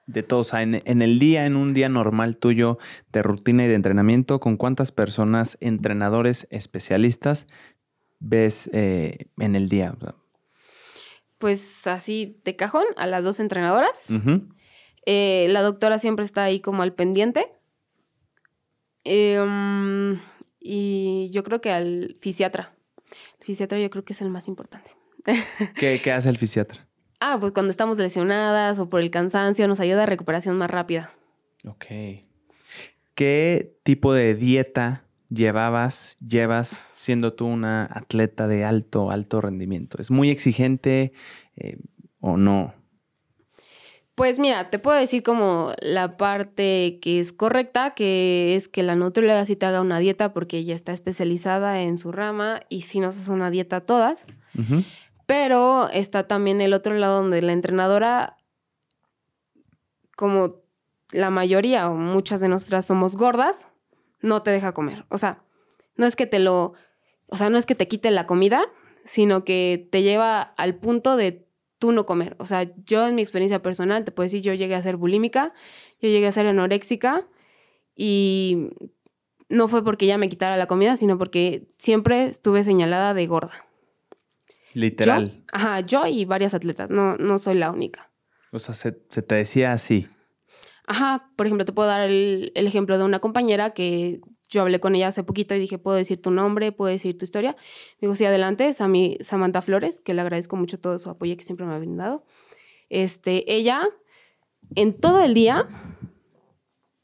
De 0.05 0.23
todos. 0.23 0.47
O 0.47 0.49
sea, 0.51 0.63
en, 0.63 1.01
el 1.01 1.19
día, 1.19 1.45
en 1.45 1.55
un 1.55 1.73
día 1.73 1.87
normal 1.87 2.37
tuyo 2.39 2.77
de 3.13 3.23
rutina 3.23 3.63
y 3.63 3.67
de 3.67 3.75
entrenamiento, 3.75 4.41
¿con 4.41 4.57
cuántas 4.57 4.91
personas, 4.91 5.57
entrenadores, 5.61 6.47
especialistas 6.51 7.47
ves 8.19 8.69
eh, 8.73 9.29
en 9.37 9.55
el 9.55 9.69
día? 9.69 9.95
Pues 11.37 11.87
así 11.87 12.41
de 12.43 12.57
cajón, 12.57 12.85
a 12.97 13.07
las 13.07 13.23
dos 13.23 13.39
entrenadoras. 13.39 14.09
Eh, 15.09 15.47
la 15.51 15.61
doctora 15.61 15.99
siempre 15.99 16.25
está 16.25 16.43
ahí 16.43 16.59
como 16.59 16.81
al 16.81 16.93
pendiente. 16.93 17.49
Em, 19.05 20.19
y 20.59 21.29
yo 21.31 21.45
creo 21.45 21.61
que 21.61 21.71
al 21.71 22.17
fisiatra. 22.19 22.75
El 23.39 23.45
fisiatra 23.45 23.79
yo 23.79 23.89
creo 23.89 24.03
que 24.03 24.11
es 24.11 24.21
el 24.21 24.29
más 24.29 24.49
importante. 24.49 24.91
¿Qué, 25.79 26.11
hace 26.11 26.27
el 26.27 26.37
fisiatra? 26.37 26.85
Ah, 27.21 27.37
pues 27.39 27.53
cuando 27.53 27.71
estamos 27.71 27.97
lesionadas 27.97 28.79
o 28.79 28.89
por 28.89 28.99
el 28.99 29.09
cansancio 29.09 29.65
nos 29.69 29.79
ayuda 29.79 30.03
a 30.03 30.07
recuperación 30.07 30.57
más 30.57 30.69
rápida. 30.69 31.13
Ok. 31.65 31.85
¿Qué 33.15 33.77
tipo 33.83 34.13
de 34.13 34.35
dieta 34.35 35.05
llevabas, 35.29 36.17
llevas 36.19 36.83
siendo 36.91 37.31
tú 37.31 37.45
una 37.45 37.87
atleta 37.89 38.49
de 38.49 38.65
alto, 38.65 39.09
alto 39.09 39.39
rendimiento? 39.39 40.01
¿Es 40.01 40.11
muy 40.11 40.31
exigente 40.31 41.13
eh, 41.55 41.77
o 42.19 42.35
no? 42.35 42.76
Pues 44.17 44.39
mira, 44.39 44.71
te 44.71 44.79
puedo 44.79 44.97
decir 44.97 45.21
como 45.21 45.73
la 45.79 46.17
parte 46.17 46.97
que 47.03 47.19
es 47.19 47.31
correcta, 47.31 47.93
que 47.93 48.55
es 48.55 48.67
que 48.67 48.81
la 48.81 48.95
nutrióloga 48.95 49.45
sí 49.45 49.55
te 49.55 49.67
haga 49.67 49.79
una 49.79 49.99
dieta 49.99 50.33
porque 50.33 50.57
ella 50.57 50.73
está 50.73 50.91
especializada 50.91 51.81
en 51.81 51.99
su 51.99 52.11
rama 52.11 52.61
y 52.67 52.81
si 52.81 52.99
nos 52.99 53.15
hace 53.15 53.31
una 53.31 53.51
dieta 53.51 53.81
todas. 53.81 54.25
Pero 55.27 55.87
está 55.89 56.25
también 56.25 56.61
el 56.61 56.73
otro 56.73 56.95
lado 56.95 57.21
donde 57.21 57.43
la 57.43 57.53
entrenadora, 57.53 58.37
como 60.15 60.63
la 61.11 61.29
mayoría 61.29 61.87
o 61.87 61.93
muchas 61.93 62.41
de 62.41 62.47
nosotras 62.47 62.87
somos 62.87 63.15
gordas, 63.17 63.67
no 64.21 64.41
te 64.41 64.49
deja 64.49 64.73
comer. 64.73 65.05
O 65.09 65.19
sea, 65.19 65.43
no 65.95 66.07
es 66.07 66.15
que 66.15 66.25
te 66.25 66.39
lo, 66.39 66.73
o 67.27 67.35
sea, 67.35 67.51
no 67.51 67.59
es 67.59 67.67
que 67.67 67.75
te 67.75 67.87
quite 67.87 68.09
la 68.09 68.25
comida, 68.25 68.63
sino 69.05 69.45
que 69.45 69.87
te 69.91 70.01
lleva 70.01 70.41
al 70.41 70.73
punto 70.73 71.17
de 71.17 71.46
tú 71.79 71.91
no 71.91 72.05
comer. 72.05 72.35
O 72.39 72.45
sea, 72.45 72.71
yo 72.85 73.07
en 73.07 73.15
mi 73.15 73.21
experiencia 73.21 73.61
personal 73.61 74.03
te 74.03 74.11
puedo 74.11 74.25
decir, 74.25 74.41
yo 74.41 74.53
llegué 74.53 74.75
a 74.75 74.81
ser 74.81 74.97
bulímica, 74.97 75.53
yo 76.01 76.09
llegué 76.09 76.27
a 76.27 76.31
ser 76.31 76.47
anoréxica 76.47 77.27
y 77.95 78.69
no 79.49 79.67
fue 79.67 79.83
porque 79.83 80.05
ella 80.05 80.17
me 80.17 80.29
quitara 80.29 80.57
la 80.57 80.67
comida, 80.67 80.95
sino 80.97 81.17
porque 81.17 81.67
siempre 81.77 82.25
estuve 82.25 82.63
señalada 82.63 83.13
de 83.13 83.27
gorda. 83.27 83.67
Literal. 84.73 85.43
ajá, 85.51 85.79
yo 85.79 86.05
y 86.05 86.25
varias 86.25 86.53
atletas, 86.53 86.91
no, 86.91 87.15
no 87.17 87.39
soy 87.39 87.55
la 87.55 87.71
única. 87.71 88.11
O 88.51 88.59
sea, 88.59 88.75
se, 88.75 88.91
te 88.91 89.35
decía 89.35 89.73
así. 89.73 90.07
Ajá, 90.85 91.31
por 91.35 91.45
ejemplo, 91.45 91.65
te 91.65 91.73
puedo 91.73 91.89
dar 91.89 92.01
el, 92.01 92.51
ejemplo 92.55 92.97
de 92.97 93.03
una 93.03 93.19
compañera 93.19 93.71
que 93.71 94.21
yo 94.49 94.61
hablé 94.61 94.79
con 94.79 94.95
ella 94.95 95.09
hace 95.09 95.23
poquito 95.23 95.55
y 95.55 95.59
dije, 95.59 95.77
¿puedo 95.77 95.97
decir 95.97 96.21
tu 96.21 96.31
nombre? 96.31 96.71
¿Puedo 96.71 96.91
decir 96.91 97.17
tu 97.17 97.25
historia? 97.25 97.55
Me 97.99 98.07
dijo, 98.07 98.15
sí, 98.15 98.25
adelante, 98.25 98.67
es 98.67 98.81
a 98.81 98.87
Samantha 99.21 99.61
Flores, 99.61 100.01
que 100.01 100.13
le 100.13 100.21
agradezco 100.21 100.55
mucho 100.55 100.79
todo 100.79 100.97
su 100.99 101.09
apoyo 101.09 101.35
que 101.35 101.43
siempre 101.43 101.65
me 101.65 101.73
ha 101.73 101.79
brindado. 101.79 102.25
Este, 102.89 103.53
ella, 103.53 103.87
en 104.75 104.97
todo 104.97 105.21
el 105.23 105.33
día, 105.33 105.67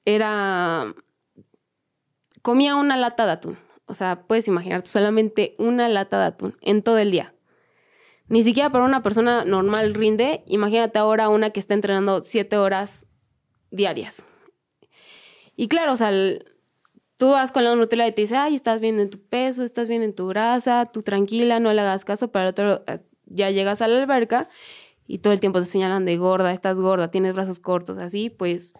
era... 0.05 0.95
comía 2.41 2.75
una 2.75 2.97
lata 2.97 3.25
de 3.25 3.31
atún. 3.33 3.57
O 3.85 3.93
sea, 3.93 4.23
puedes 4.23 4.47
imaginarte 4.47 4.89
solamente 4.89 5.55
una 5.57 5.89
lata 5.89 6.19
de 6.19 6.25
atún 6.25 6.57
en 6.61 6.81
todo 6.81 6.97
el 6.97 7.11
día. 7.11 7.35
Ni 8.27 8.43
siquiera 8.43 8.69
para 8.69 8.85
una 8.85 9.03
persona 9.03 9.43
normal 9.43 9.93
rinde. 9.93 10.43
Imagínate 10.47 10.97
ahora 10.97 11.27
una 11.27 11.49
que 11.49 11.59
está 11.59 11.73
entrenando 11.73 12.21
siete 12.21 12.57
horas 12.57 13.05
diarias. 13.69 14.25
Y 15.55 15.67
claro, 15.67 15.93
o 15.93 15.97
sea, 15.97 16.11
tú 17.23 17.29
vas 17.29 17.53
con 17.53 17.63
la 17.63 17.73
nutrióloga 17.73 18.09
y 18.09 18.11
te 18.11 18.23
dice, 18.23 18.35
ay, 18.35 18.53
estás 18.53 18.81
bien 18.81 18.99
en 18.99 19.09
tu 19.09 19.17
peso, 19.17 19.63
estás 19.63 19.87
bien 19.87 20.03
en 20.03 20.13
tu 20.13 20.27
grasa, 20.27 20.89
tú 20.91 21.03
tranquila, 21.03 21.61
no 21.61 21.71
le 21.71 21.79
hagas 21.79 22.03
caso, 22.03 22.33
pero 22.33 22.49
otro, 22.49 22.83
eh, 22.85 22.99
ya 23.27 23.49
llegas 23.49 23.81
a 23.81 23.87
la 23.87 24.01
alberca 24.01 24.49
y 25.07 25.19
todo 25.19 25.31
el 25.31 25.39
tiempo 25.39 25.61
te 25.61 25.65
señalan 25.65 26.03
de 26.03 26.17
gorda, 26.17 26.51
estás 26.51 26.77
gorda, 26.77 27.11
tienes 27.11 27.33
brazos 27.33 27.59
cortos, 27.59 27.97
así, 27.97 28.29
pues 28.29 28.73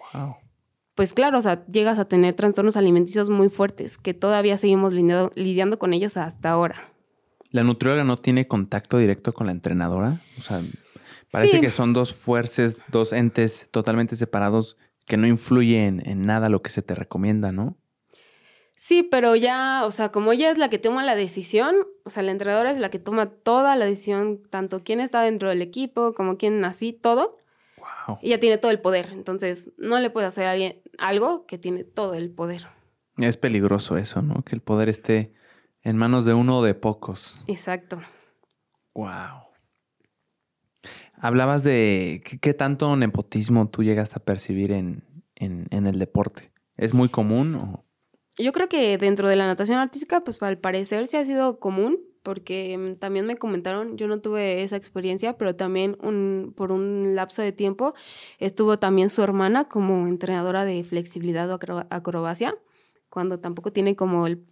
pues 0.94 1.14
claro, 1.14 1.40
o 1.40 1.42
sea, 1.42 1.66
llegas 1.68 2.00
a 2.00 2.06
tener 2.10 2.34
trastornos 2.34 2.76
alimenticios 2.76 3.30
muy 3.30 3.48
fuertes 3.48 3.98
que 3.98 4.14
todavía 4.14 4.58
seguimos 4.58 4.94
lidiando, 4.94 5.80
con 5.80 5.94
ellos 5.94 6.18
hasta 6.18 6.50
ahora. 6.50 6.92
¿La 7.50 7.64
nutrióloga 7.64 8.04
no 8.04 8.18
tiene 8.18 8.46
contacto 8.46 8.98
directo 8.98 9.32
con 9.32 9.48
la 9.48 9.54
entrenadora? 9.54 10.22
O 10.38 10.42
sea, 10.42 10.62
parece 11.32 11.62
que 11.62 11.72
son 11.72 11.94
dos 11.94 12.14
fuerzas, 12.14 12.82
dos 12.90 13.14
entes 13.14 13.70
totalmente 13.72 14.18
separados 14.18 14.76
que 15.06 15.16
no 15.16 15.28
influyen 15.28 16.04
en 16.06 16.26
nada 16.26 16.50
lo 16.50 16.62
que 16.62 16.72
se 16.72 16.82
te 16.82 16.94
recomienda, 16.94 17.54
¿no? 17.54 17.78
Sí, 18.76 19.04
pero 19.04 19.36
ya, 19.36 19.84
o 19.86 19.92
sea, 19.92 20.12
como 20.12 20.32
ella 20.32 20.52
es 20.52 20.58
la 20.58 20.70
que 20.70 20.80
toma 20.80 21.04
la 21.04 21.16
decisión, 21.16 21.76
o 22.04 22.10
sea, 22.10 22.24
la 22.24 22.32
entrenadora 22.32 22.72
es 22.72 22.80
la 22.80 22.90
que 22.90 23.00
toma 23.00 23.28
toda 23.28 23.76
la 23.76 23.86
decisión, 23.86 24.42
tanto 24.50 24.84
quién 24.84 25.00
está 25.00 25.22
dentro 25.22 25.50
del 25.50 25.62
equipo 25.62 26.14
como 26.14 26.38
quién 26.38 26.66
así, 26.66 26.92
todo. 26.92 27.38
Wow. 27.78 28.18
Ella 28.22 28.40
tiene 28.40 28.58
todo 28.58 28.72
el 28.72 28.80
poder, 28.80 29.10
entonces 29.12 29.72
no 29.78 30.00
le 30.00 30.10
puede 30.10 30.28
hacer 30.28 30.48
a 30.48 30.52
alguien 30.52 30.82
algo 30.98 31.46
que 31.46 31.58
tiene 31.58 31.84
todo 31.84 32.16
el 32.16 32.32
poder. 32.32 32.68
Es 33.18 33.38
peligroso 33.38 33.98
eso, 33.98 34.22
¿no? 34.22 34.44
Que 34.44 34.56
el 34.56 34.62
poder 34.62 34.90
esté 34.90 35.34
en 35.84 35.98
manos 35.98 36.26
de 36.26 36.34
uno 36.34 36.60
o 36.60 36.64
de 36.64 36.74
pocos. 36.74 37.40
Exacto. 37.48 38.02
Wow. 38.96 39.44
Hablabas 41.18 41.64
de 41.64 42.24
qué, 42.42 42.54
tanto 42.54 42.96
nepotismo 42.96 43.70
tú 43.70 43.84
llegaste 43.84 44.16
a 44.18 44.24
percibir 44.26 44.72
en, 44.72 45.04
en, 45.36 45.88
el 45.88 46.00
deporte. 46.00 46.52
¿Es 46.76 46.94
muy 46.94 47.10
común? 47.10 47.56
O? 47.56 47.83
Yo 48.38 48.52
creo 48.52 48.68
que 48.68 48.98
dentro 48.98 49.30
de 49.30 49.36
la 49.36 49.46
natación 49.46 49.78
artística, 49.78 50.24
pues 50.24 50.42
al 50.42 50.58
parecer 50.58 51.08
sí 51.08 51.18
ha 51.18 51.26
sido 51.26 51.60
común, 51.60 52.00
porque 52.24 52.78
mm, 52.78 52.96
también 52.96 53.26
me 53.26 53.38
comentaron, 53.38 53.98
yo 53.98 54.08
no 54.08 54.22
tuve 54.22 54.64
esa 54.64 54.76
experiencia, 54.76 55.38
pero 55.38 55.56
también 55.56 55.98
un, 56.02 56.54
por 56.56 56.72
un 56.72 57.16
lapso 57.16 57.42
de 57.42 57.52
tiempo 57.52 57.94
estuvo 58.40 58.80
también 58.80 59.10
su 59.10 59.22
hermana 59.22 59.66
como 59.66 60.08
entrenadora 60.08 60.66
de 60.66 60.84
flexibilidad 60.84 61.52
o 61.52 61.60
acrobacia, 61.90 62.56
cuando 63.10 63.40
tampoco 63.40 63.72
tiene 63.72 63.96
como, 63.96 64.26
el, 64.26 64.44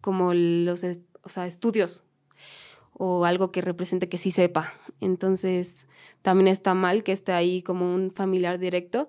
como 0.00 0.32
los 0.32 0.84
o 1.22 1.28
sea, 1.28 1.46
estudios 1.46 2.04
o 2.92 3.24
algo 3.24 3.50
que 3.50 3.60
represente 3.60 4.08
que 4.08 4.18
sí 4.18 4.30
sepa. 4.30 4.72
Entonces, 5.00 5.88
también 6.22 6.48
está 6.48 6.74
mal 6.74 7.02
que 7.02 7.12
esté 7.12 7.32
ahí 7.32 7.60
como 7.62 7.92
un 7.92 8.12
familiar 8.12 8.58
directo. 8.58 9.08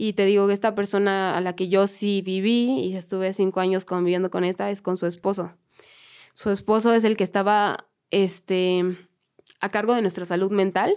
Y 0.00 0.12
te 0.12 0.26
digo 0.26 0.46
que 0.46 0.52
esta 0.52 0.76
persona 0.76 1.36
a 1.36 1.40
la 1.40 1.56
que 1.56 1.68
yo 1.68 1.88
sí 1.88 2.22
viví 2.22 2.82
y 2.84 2.94
estuve 2.94 3.32
cinco 3.32 3.58
años 3.58 3.84
conviviendo 3.84 4.30
con 4.30 4.44
esta 4.44 4.70
es 4.70 4.80
con 4.80 4.96
su 4.96 5.06
esposo. 5.06 5.56
Su 6.34 6.50
esposo 6.50 6.92
es 6.94 7.02
el 7.02 7.16
que 7.16 7.24
estaba 7.24 7.88
este, 8.12 8.84
a 9.60 9.70
cargo 9.72 9.96
de 9.96 10.02
nuestra 10.02 10.24
salud 10.24 10.52
mental. 10.52 10.94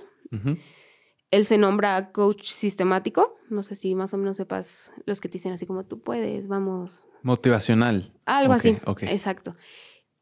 Él 1.32 1.46
se 1.46 1.58
nombra 1.58 2.12
coach 2.12 2.44
sistemático. 2.44 3.40
No 3.50 3.64
sé 3.64 3.74
si 3.74 3.96
más 3.96 4.14
o 4.14 4.20
menos 4.20 4.38
sepas 4.38 4.94
los 5.08 5.20
que 5.20 5.30
te 5.30 5.34
dicen 5.34 5.54
así 5.54 5.66
como 5.66 5.84
tú 5.84 6.02
puedes, 6.02 6.48
vamos. 6.48 7.08
Motivacional. 7.24 8.14
Algo 8.28 8.54
así. 8.54 8.78
Exacto. 9.08 9.56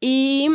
Y 0.00 0.48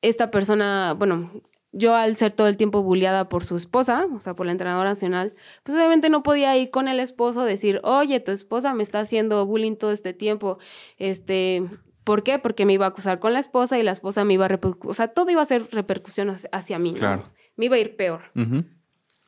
esta 0.00 0.30
persona, 0.30 0.94
bueno, 0.96 1.32
yo 1.76 1.94
al 1.94 2.16
ser 2.16 2.32
todo 2.32 2.48
el 2.48 2.56
tiempo 2.56 2.82
bulliada 2.82 3.28
por 3.28 3.44
su 3.44 3.56
esposa, 3.56 4.06
o 4.14 4.20
sea, 4.20 4.34
por 4.34 4.46
la 4.46 4.52
entrenadora 4.52 4.90
nacional, 4.90 5.34
pues 5.62 5.76
obviamente 5.76 6.08
no 6.08 6.22
podía 6.22 6.56
ir 6.56 6.70
con 6.70 6.88
el 6.88 7.00
esposo 7.00 7.44
decir, 7.44 7.80
oye, 7.84 8.18
tu 8.20 8.32
esposa 8.32 8.74
me 8.74 8.82
está 8.82 9.00
haciendo 9.00 9.44
bullying 9.44 9.76
todo 9.76 9.92
este 9.92 10.14
tiempo, 10.14 10.58
este, 10.98 11.62
¿Por 12.06 12.22
qué? 12.22 12.38
Porque 12.38 12.66
me 12.66 12.72
iba 12.72 12.86
a 12.86 12.90
acusar 12.90 13.18
con 13.18 13.32
la 13.32 13.40
esposa 13.40 13.80
y 13.80 13.82
la 13.82 13.90
esposa 13.90 14.24
me 14.24 14.34
iba 14.34 14.44
a 14.44 14.48
repercutir, 14.48 14.88
o 14.88 14.94
sea, 14.94 15.08
todo 15.08 15.28
iba 15.28 15.42
a 15.42 15.46
ser 15.46 15.66
repercusión 15.72 16.30
hacia, 16.52 16.78
mí, 16.78 16.92
¿no? 16.92 17.24
Me 17.56 17.64
iba 17.64 17.74
a 17.74 17.80
ir 17.80 17.96
peor. 17.96 18.30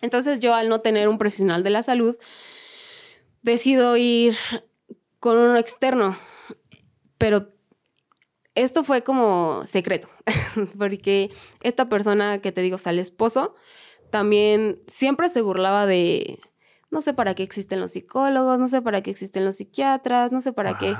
Entonces 0.00 0.38
yo 0.38 0.54
al 0.54 0.68
no 0.68 0.80
tener 0.80 1.08
un 1.08 1.18
profesional 1.18 1.64
de 1.64 1.70
la 1.70 1.82
salud, 1.82 2.16
decido 3.42 3.96
ir 3.96 4.36
con 5.18 5.38
uno 5.38 5.56
externo, 5.58 6.18
pero 7.18 7.48
esto 8.62 8.84
fue 8.84 9.02
como 9.02 9.64
secreto, 9.64 10.08
porque 10.78 11.30
esta 11.62 11.88
persona 11.88 12.40
que 12.40 12.52
te 12.52 12.60
digo, 12.60 12.76
o 12.76 12.78
sea, 12.78 12.92
el 12.92 12.98
esposo, 12.98 13.54
también 14.10 14.80
siempre 14.86 15.28
se 15.28 15.40
burlaba 15.40 15.86
de, 15.86 16.38
no 16.90 17.00
sé 17.00 17.14
para 17.14 17.34
qué 17.34 17.42
existen 17.42 17.80
los 17.80 17.92
psicólogos, 17.92 18.58
no 18.58 18.68
sé 18.68 18.82
para 18.82 19.02
qué 19.02 19.10
existen 19.10 19.44
los 19.44 19.56
psiquiatras, 19.56 20.32
no 20.32 20.40
sé 20.40 20.52
para 20.52 20.78
qué. 20.78 20.96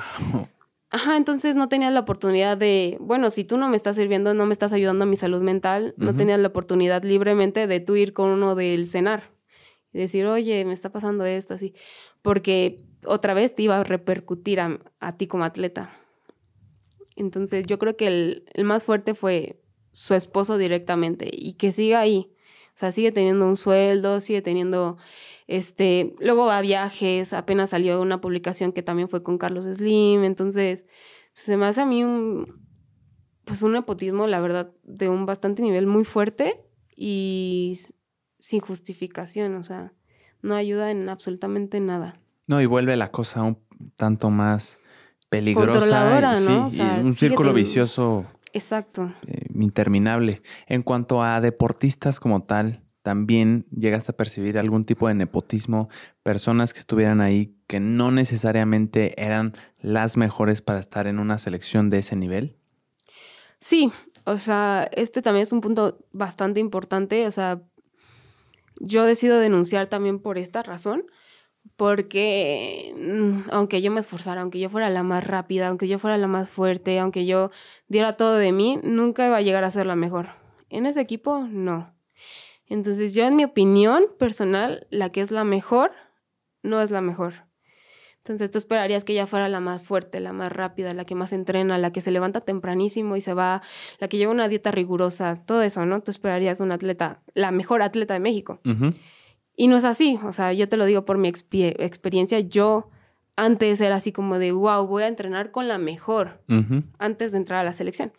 Ajá, 0.90 1.16
entonces 1.16 1.54
no 1.54 1.68
tenías 1.68 1.92
la 1.92 2.00
oportunidad 2.00 2.56
de, 2.56 2.96
bueno, 3.00 3.28
si 3.28 3.44
tú 3.44 3.58
no 3.58 3.68
me 3.68 3.76
estás 3.76 3.96
sirviendo, 3.96 4.32
no 4.32 4.46
me 4.46 4.52
estás 4.52 4.72
ayudando 4.72 5.04
a 5.04 5.06
mi 5.06 5.16
salud 5.16 5.42
mental, 5.42 5.94
no 5.98 6.16
tenías 6.16 6.40
la 6.40 6.48
oportunidad 6.48 7.02
libremente 7.02 7.66
de 7.66 7.80
tú 7.80 7.96
ir 7.96 8.14
con 8.14 8.30
uno 8.30 8.54
del 8.54 8.86
cenar 8.86 9.30
y 9.92 9.98
decir, 9.98 10.26
oye, 10.26 10.64
me 10.64 10.72
está 10.72 10.90
pasando 10.90 11.24
esto, 11.24 11.54
así, 11.54 11.74
porque 12.22 12.84
otra 13.04 13.34
vez 13.34 13.54
te 13.54 13.62
iba 13.62 13.78
a 13.78 13.84
repercutir 13.84 14.60
a, 14.60 15.16
ti 15.16 15.26
como 15.26 15.44
atleta. 15.44 15.92
Entonces 17.18 17.66
yo 17.66 17.78
creo 17.78 17.96
que 17.96 18.06
el, 18.06 18.64
más 18.64 18.84
fuerte 18.84 19.14
fue 19.14 19.60
su 19.90 20.14
esposo 20.14 20.56
directamente 20.56 21.28
y 21.32 21.54
que 21.54 21.72
siga 21.72 22.00
ahí. 22.00 22.32
O 22.68 22.78
sea, 22.78 22.92
sigue 22.92 23.10
teniendo 23.10 23.46
un 23.46 23.56
sueldo, 23.56 24.20
sigue 24.20 24.40
teniendo 24.40 24.98
este, 25.48 26.14
luego 26.20 26.46
va 26.46 26.58
a 26.58 26.62
viajes, 26.62 27.32
apenas 27.32 27.70
salió 27.70 28.00
una 28.00 28.20
publicación 28.20 28.72
que 28.72 28.82
también 28.82 29.08
fue 29.08 29.22
con 29.22 29.38
Carlos 29.38 29.64
Slim, 29.64 30.22
entonces 30.22 30.86
se 31.34 31.56
me 31.56 31.66
hace 31.66 31.80
a 31.80 31.86
mí 31.86 32.04
un, 32.04 32.62
pues 33.44 33.62
un 33.62 33.72
nepotismo, 33.72 34.26
la 34.26 34.40
verdad, 34.40 34.70
de 34.84 35.08
un 35.08 35.26
bastante 35.26 35.62
nivel 35.62 35.86
muy 35.86 36.04
fuerte 36.04 36.62
y 36.94 37.78
sin 38.38 38.60
justificación, 38.60 39.56
o 39.56 39.62
sea, 39.62 39.92
no 40.42 40.54
ayuda 40.54 40.92
en 40.92 41.08
absolutamente 41.08 41.80
nada. 41.80 42.20
No, 42.46 42.60
y 42.60 42.66
vuelve 42.66 42.96
la 42.96 43.10
cosa 43.10 43.42
un 43.42 43.58
tanto 43.96 44.30
más 44.30 44.78
peligrosa. 45.28 45.80
Controladora, 45.80 46.40
¿no? 46.40 46.68
un 47.02 47.12
círculo 47.12 47.52
vicioso. 47.52 48.26
Exacto. 48.52 49.14
Eh, 49.26 49.46
interminable. 49.54 50.42
En 50.66 50.82
cuanto 50.82 51.22
a 51.22 51.40
deportistas 51.40 52.20
como 52.20 52.42
tal, 52.44 52.82
también 53.02 53.66
llegaste 53.70 54.12
a 54.12 54.16
percibir 54.16 54.58
algún 54.58 54.84
tipo 54.84 55.08
de 55.08 55.14
nepotismo, 55.14 55.88
personas 56.22 56.72
que 56.72 56.80
estuvieran 56.80 57.20
ahí 57.20 57.56
que 57.66 57.80
no 57.80 58.10
necesariamente 58.10 59.22
eran 59.22 59.54
las 59.80 60.16
mejores 60.16 60.62
para 60.62 60.80
estar 60.80 61.06
en 61.06 61.18
una 61.18 61.38
selección 61.38 61.90
de 61.90 61.98
ese 61.98 62.16
nivel? 62.16 62.56
Sí, 63.60 63.92
o 64.24 64.38
sea, 64.38 64.88
este 64.92 65.22
también 65.22 65.42
es 65.42 65.52
un 65.52 65.60
punto 65.60 66.04
bastante 66.12 66.60
importante, 66.60 67.26
o 67.26 67.30
sea, 67.30 67.62
yo 68.80 69.04
decido 69.04 69.38
denunciar 69.38 69.86
también 69.86 70.18
por 70.18 70.38
esta 70.38 70.62
razón, 70.62 71.04
porque 71.78 72.92
mm, 72.98 73.50
aunque 73.52 73.80
yo 73.80 73.92
me 73.92 74.00
esforzara, 74.00 74.40
aunque 74.42 74.58
yo 74.58 74.68
fuera 74.68 74.90
la 74.90 75.04
más 75.04 75.24
rápida, 75.24 75.68
aunque 75.68 75.86
yo 75.86 76.00
fuera 76.00 76.18
la 76.18 76.26
más 76.26 76.50
fuerte, 76.50 76.98
aunque 76.98 77.24
yo 77.24 77.52
diera 77.86 78.16
todo 78.16 78.36
de 78.36 78.50
mí, 78.50 78.80
nunca 78.82 79.28
iba 79.28 79.36
a 79.36 79.42
llegar 79.42 79.62
a 79.62 79.70
ser 79.70 79.86
la 79.86 79.94
mejor. 79.94 80.30
En 80.70 80.86
ese 80.86 81.00
equipo, 81.00 81.46
no. 81.48 81.94
Entonces 82.66 83.14
yo 83.14 83.24
en 83.24 83.36
mi 83.36 83.44
opinión 83.44 84.06
personal, 84.18 84.88
la 84.90 85.10
que 85.12 85.20
es 85.20 85.30
la 85.30 85.44
mejor, 85.44 85.92
no 86.64 86.82
es 86.82 86.90
la 86.90 87.00
mejor. 87.00 87.46
Entonces 88.18 88.50
tú 88.50 88.58
esperarías 88.58 89.04
que 89.04 89.12
ella 89.12 89.28
fuera 89.28 89.48
la 89.48 89.60
más 89.60 89.80
fuerte, 89.80 90.18
la 90.18 90.32
más 90.32 90.50
rápida, 90.50 90.92
la 90.94 91.04
que 91.04 91.14
más 91.14 91.32
entrena, 91.32 91.78
la 91.78 91.92
que 91.92 92.00
se 92.00 92.10
levanta 92.10 92.40
tempranísimo 92.40 93.14
y 93.14 93.20
se 93.20 93.34
va, 93.34 93.62
la 94.00 94.08
que 94.08 94.16
lleva 94.16 94.32
una 94.32 94.48
dieta 94.48 94.72
rigurosa, 94.72 95.44
todo 95.46 95.62
eso, 95.62 95.86
¿no? 95.86 96.02
Tú 96.02 96.10
esperarías 96.10 96.58
una 96.58 96.74
atleta, 96.74 97.22
la 97.34 97.52
mejor 97.52 97.82
atleta 97.82 98.14
de 98.14 98.20
México. 98.20 98.60
Y 99.60 99.66
no 99.66 99.76
es 99.76 99.82
así, 99.82 100.20
o 100.24 100.30
sea, 100.30 100.52
yo 100.52 100.68
te 100.68 100.76
lo 100.76 100.84
digo 100.84 101.04
por 101.04 101.18
mi 101.18 101.26
experiencia, 101.26 102.38
yo 102.38 102.90
antes 103.34 103.80
era 103.80 103.96
así 103.96 104.12
como 104.12 104.38
de, 104.38 104.52
wow, 104.52 104.86
voy 104.86 105.02
a 105.02 105.08
entrenar 105.08 105.50
con 105.50 105.66
la 105.66 105.78
mejor, 105.78 106.44
antes 107.00 107.32
de 107.32 107.38
entrar 107.38 107.58
a 107.58 107.64
la 107.64 107.72
selección. 107.72 108.12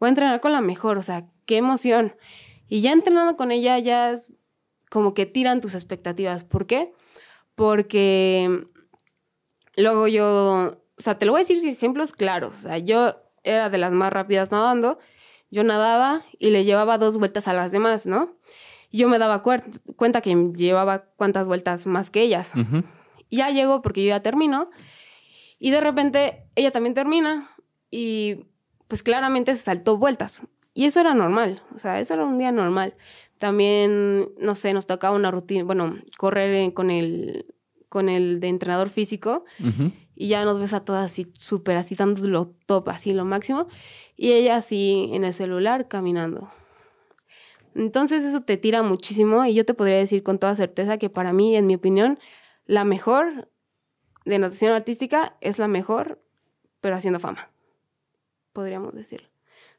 Voy 0.00 0.06
a 0.06 0.08
entrenar 0.08 0.40
con 0.40 0.52
la 0.52 0.62
mejor, 0.62 0.96
o 0.96 1.02
sea, 1.02 1.26
qué 1.44 1.58
emoción. 1.58 2.16
Y 2.66 2.80
ya 2.80 2.92
entrenando 2.92 3.36
con 3.36 3.52
ella, 3.52 3.78
ya 3.78 4.14
como 4.90 5.12
que 5.12 5.26
tiran 5.26 5.60
tus 5.60 5.74
expectativas. 5.74 6.44
¿Por 6.44 6.66
qué? 6.66 6.94
Porque 7.54 8.66
luego 9.76 10.08
yo, 10.08 10.78
o 10.96 11.00
sea, 11.00 11.18
te 11.18 11.26
lo 11.26 11.32
voy 11.32 11.40
a 11.40 11.42
decir 11.42 11.62
ejemplos 11.68 12.14
claros. 12.14 12.54
O 12.54 12.62
sea, 12.62 12.78
yo 12.78 13.16
era 13.42 13.68
de 13.68 13.76
las 13.76 13.92
más 13.92 14.14
rápidas 14.14 14.50
nadando, 14.50 14.98
yo 15.50 15.62
nadaba 15.62 16.22
y 16.38 16.48
le 16.48 16.64
llevaba 16.64 16.96
dos 16.96 17.18
vueltas 17.18 17.48
a 17.48 17.52
las 17.52 17.70
demás, 17.70 18.06
¿no? 18.06 18.34
Y 18.90 18.98
yo 18.98 19.08
me 19.08 19.18
daba 19.18 19.42
cuenta 19.42 20.20
que 20.20 20.52
llevaba 20.54 21.04
cuántas 21.16 21.46
vueltas 21.46 21.86
más 21.86 22.10
que 22.10 22.22
ellas. 22.22 22.52
Y 23.28 23.38
ya 23.38 23.50
llego 23.50 23.82
porque 23.82 24.02
yo 24.04 24.10
ya 24.10 24.22
termino 24.22 24.70
y 25.58 25.70
de 25.70 25.80
repente 25.80 26.44
ella 26.54 26.70
también 26.70 26.94
termina 26.94 27.50
y 27.90 28.44
pues 28.88 29.02
claramente 29.02 29.54
se 29.54 29.62
saltó 29.62 29.96
vueltas. 29.98 30.46
Y 30.74 30.84
eso 30.84 31.00
era 31.00 31.14
normal, 31.14 31.62
o 31.74 31.78
sea, 31.78 31.98
eso 32.00 32.14
era 32.14 32.24
un 32.24 32.38
día 32.38 32.52
normal. 32.52 32.94
También, 33.38 34.30
no 34.38 34.54
sé, 34.54 34.72
nos 34.72 34.86
tocaba 34.86 35.16
una 35.16 35.30
rutina, 35.30 35.64
bueno, 35.64 35.96
correr 36.18 36.72
con 36.74 36.90
el, 36.90 37.46
con 37.88 38.08
el 38.08 38.40
de 38.40 38.48
entrenador 38.48 38.90
físico 38.90 39.44
y 40.14 40.28
ya 40.28 40.44
nos 40.44 40.58
ves 40.58 40.72
a 40.74 40.84
todas 40.84 41.06
así 41.06 41.32
súper 41.38 41.76
así 41.76 41.96
lo 42.22 42.54
top, 42.66 42.88
así 42.90 43.12
lo 43.12 43.24
máximo. 43.24 43.68
Y 44.16 44.32
ella 44.32 44.56
así 44.56 45.10
en 45.12 45.24
el 45.24 45.32
celular 45.32 45.88
caminando. 45.88 46.50
Entonces 47.76 48.24
eso 48.24 48.40
te 48.40 48.56
tira 48.56 48.82
muchísimo 48.82 49.44
y 49.44 49.54
yo 49.54 49.66
te 49.66 49.74
podría 49.74 49.98
decir 49.98 50.22
con 50.22 50.38
toda 50.38 50.54
certeza 50.54 50.96
que 50.96 51.10
para 51.10 51.32
mí, 51.32 51.56
en 51.56 51.66
mi 51.66 51.74
opinión, 51.74 52.18
la 52.64 52.84
mejor 52.84 53.50
de 54.24 54.38
natación 54.38 54.72
artística 54.72 55.36
es 55.42 55.58
la 55.58 55.68
mejor, 55.68 56.22
pero 56.80 56.96
haciendo 56.96 57.20
fama, 57.20 57.50
podríamos 58.52 58.94
decirlo. 58.94 59.28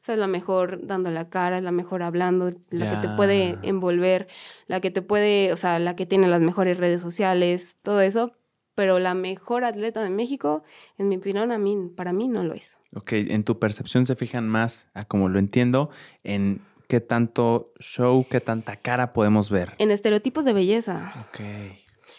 sea, 0.00 0.14
es 0.14 0.20
la 0.20 0.28
mejor 0.28 0.86
dando 0.86 1.10
la 1.10 1.28
cara, 1.28 1.58
es 1.58 1.64
la 1.64 1.72
mejor 1.72 2.04
hablando, 2.04 2.52
la 2.70 2.88
que 2.88 3.08
te 3.08 3.14
puede 3.16 3.58
envolver, 3.62 4.28
la 4.68 4.80
que 4.80 4.92
te 4.92 5.02
puede, 5.02 5.52
o 5.52 5.56
sea, 5.56 5.80
la 5.80 5.96
que 5.96 6.06
tiene 6.06 6.28
las 6.28 6.40
mejores 6.40 6.76
redes 6.76 7.02
sociales, 7.02 7.78
todo 7.82 8.00
eso. 8.00 8.32
Pero 8.76 9.00
la 9.00 9.14
mejor 9.14 9.64
atleta 9.64 10.04
de 10.04 10.10
México, 10.10 10.62
en 10.98 11.08
mi 11.08 11.16
opinión, 11.16 11.50
a 11.50 11.58
mí, 11.58 11.76
para 11.96 12.12
mí 12.12 12.28
no 12.28 12.44
lo 12.44 12.54
es. 12.54 12.80
Ok, 12.94 13.10
en 13.14 13.42
tu 13.42 13.58
percepción 13.58 14.06
se 14.06 14.14
fijan 14.14 14.48
más, 14.48 14.86
a 14.94 15.02
como 15.02 15.28
lo 15.28 15.40
entiendo, 15.40 15.90
en 16.22 16.60
qué 16.88 17.00
tanto 17.00 17.72
show, 17.78 18.26
qué 18.28 18.40
tanta 18.40 18.76
cara 18.76 19.12
podemos 19.12 19.50
ver. 19.50 19.74
En 19.78 19.90
estereotipos 19.90 20.44
de 20.44 20.54
belleza. 20.54 21.12
Ok. 21.28 21.40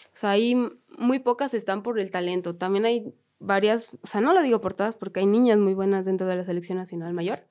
O 0.06 0.16
sea, 0.16 0.30
ahí 0.30 0.56
muy 0.96 1.18
pocas 1.18 1.52
están 1.54 1.82
por 1.82 1.98
el 1.98 2.10
talento. 2.10 2.54
También 2.56 2.84
hay 2.84 3.14
varias, 3.40 3.92
o 4.02 4.06
sea, 4.06 4.20
no 4.20 4.32
lo 4.32 4.42
digo 4.42 4.60
por 4.60 4.74
todas, 4.74 4.94
porque 4.94 5.20
hay 5.20 5.26
niñas 5.26 5.58
muy 5.58 5.74
buenas 5.74 6.06
dentro 6.06 6.26
de 6.26 6.36
la 6.36 6.44
selección 6.44 6.78
nacional 6.78 7.12
mayor, 7.12 7.46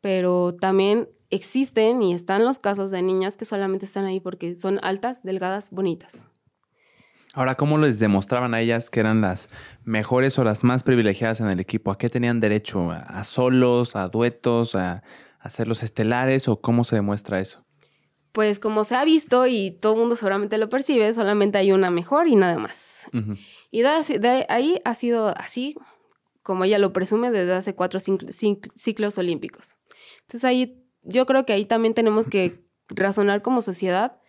pero 0.00 0.54
también 0.54 1.08
existen 1.30 2.02
y 2.02 2.14
están 2.14 2.44
los 2.44 2.58
casos 2.58 2.90
de 2.90 3.02
niñas 3.02 3.36
que 3.36 3.44
solamente 3.44 3.86
están 3.86 4.04
ahí 4.04 4.20
porque 4.20 4.54
son 4.54 4.78
altas, 4.82 5.22
delgadas, 5.22 5.70
bonitas. 5.70 6.26
Ahora, 7.34 7.56
¿cómo 7.56 7.78
les 7.78 7.98
demostraban 7.98 8.54
a 8.54 8.60
ellas 8.60 8.90
que 8.90 9.00
eran 9.00 9.20
las 9.20 9.50
mejores 9.84 10.38
o 10.38 10.44
las 10.44 10.64
más 10.64 10.82
privilegiadas 10.82 11.40
en 11.40 11.48
el 11.48 11.60
equipo? 11.60 11.90
¿A 11.90 11.98
qué 11.98 12.08
tenían 12.08 12.40
derecho? 12.40 12.90
¿A 12.90 13.22
solos, 13.22 13.96
a 13.96 14.08
duetos, 14.08 14.74
a, 14.74 15.02
hacer 15.38 15.68
los 15.68 15.82
estelares 15.82 16.48
o 16.48 16.60
cómo 16.60 16.84
se 16.84 16.96
demuestra 16.96 17.40
eso? 17.40 17.64
Pues 18.32 18.58
como 18.58 18.84
se 18.84 18.94
ha 18.94 19.04
visto 19.04 19.46
y 19.46 19.70
todo 19.70 19.94
el 19.94 20.00
mundo 20.00 20.16
seguramente 20.16 20.58
lo 20.58 20.68
percibe, 20.68 21.12
solamente 21.14 21.58
hay 21.58 21.72
una 21.72 21.90
mejor 21.90 22.28
y 22.28 22.36
nada 22.36 22.58
más. 22.58 23.08
Y 23.70 23.82
de, 23.82 24.46
ahí 24.48 24.80
ha 24.84 24.94
sido 24.94 25.34
así, 25.36 25.74
como 26.42 26.64
ella 26.64 26.78
lo 26.78 26.92
presume, 26.92 27.30
desde 27.30 27.54
hace 27.54 27.74
cuatro 27.74 28.00
ciclos 28.00 29.18
olímpicos. 29.18 29.76
Entonces 30.20 30.44
ahí 30.44 30.84
yo 31.02 31.26
creo 31.26 31.46
que 31.46 31.52
ahí 31.52 31.64
también 31.64 31.94
tenemos 31.94 32.26
que 32.26 32.62
razonar 32.88 33.42
como 33.42 33.62
sociedad 33.62 34.20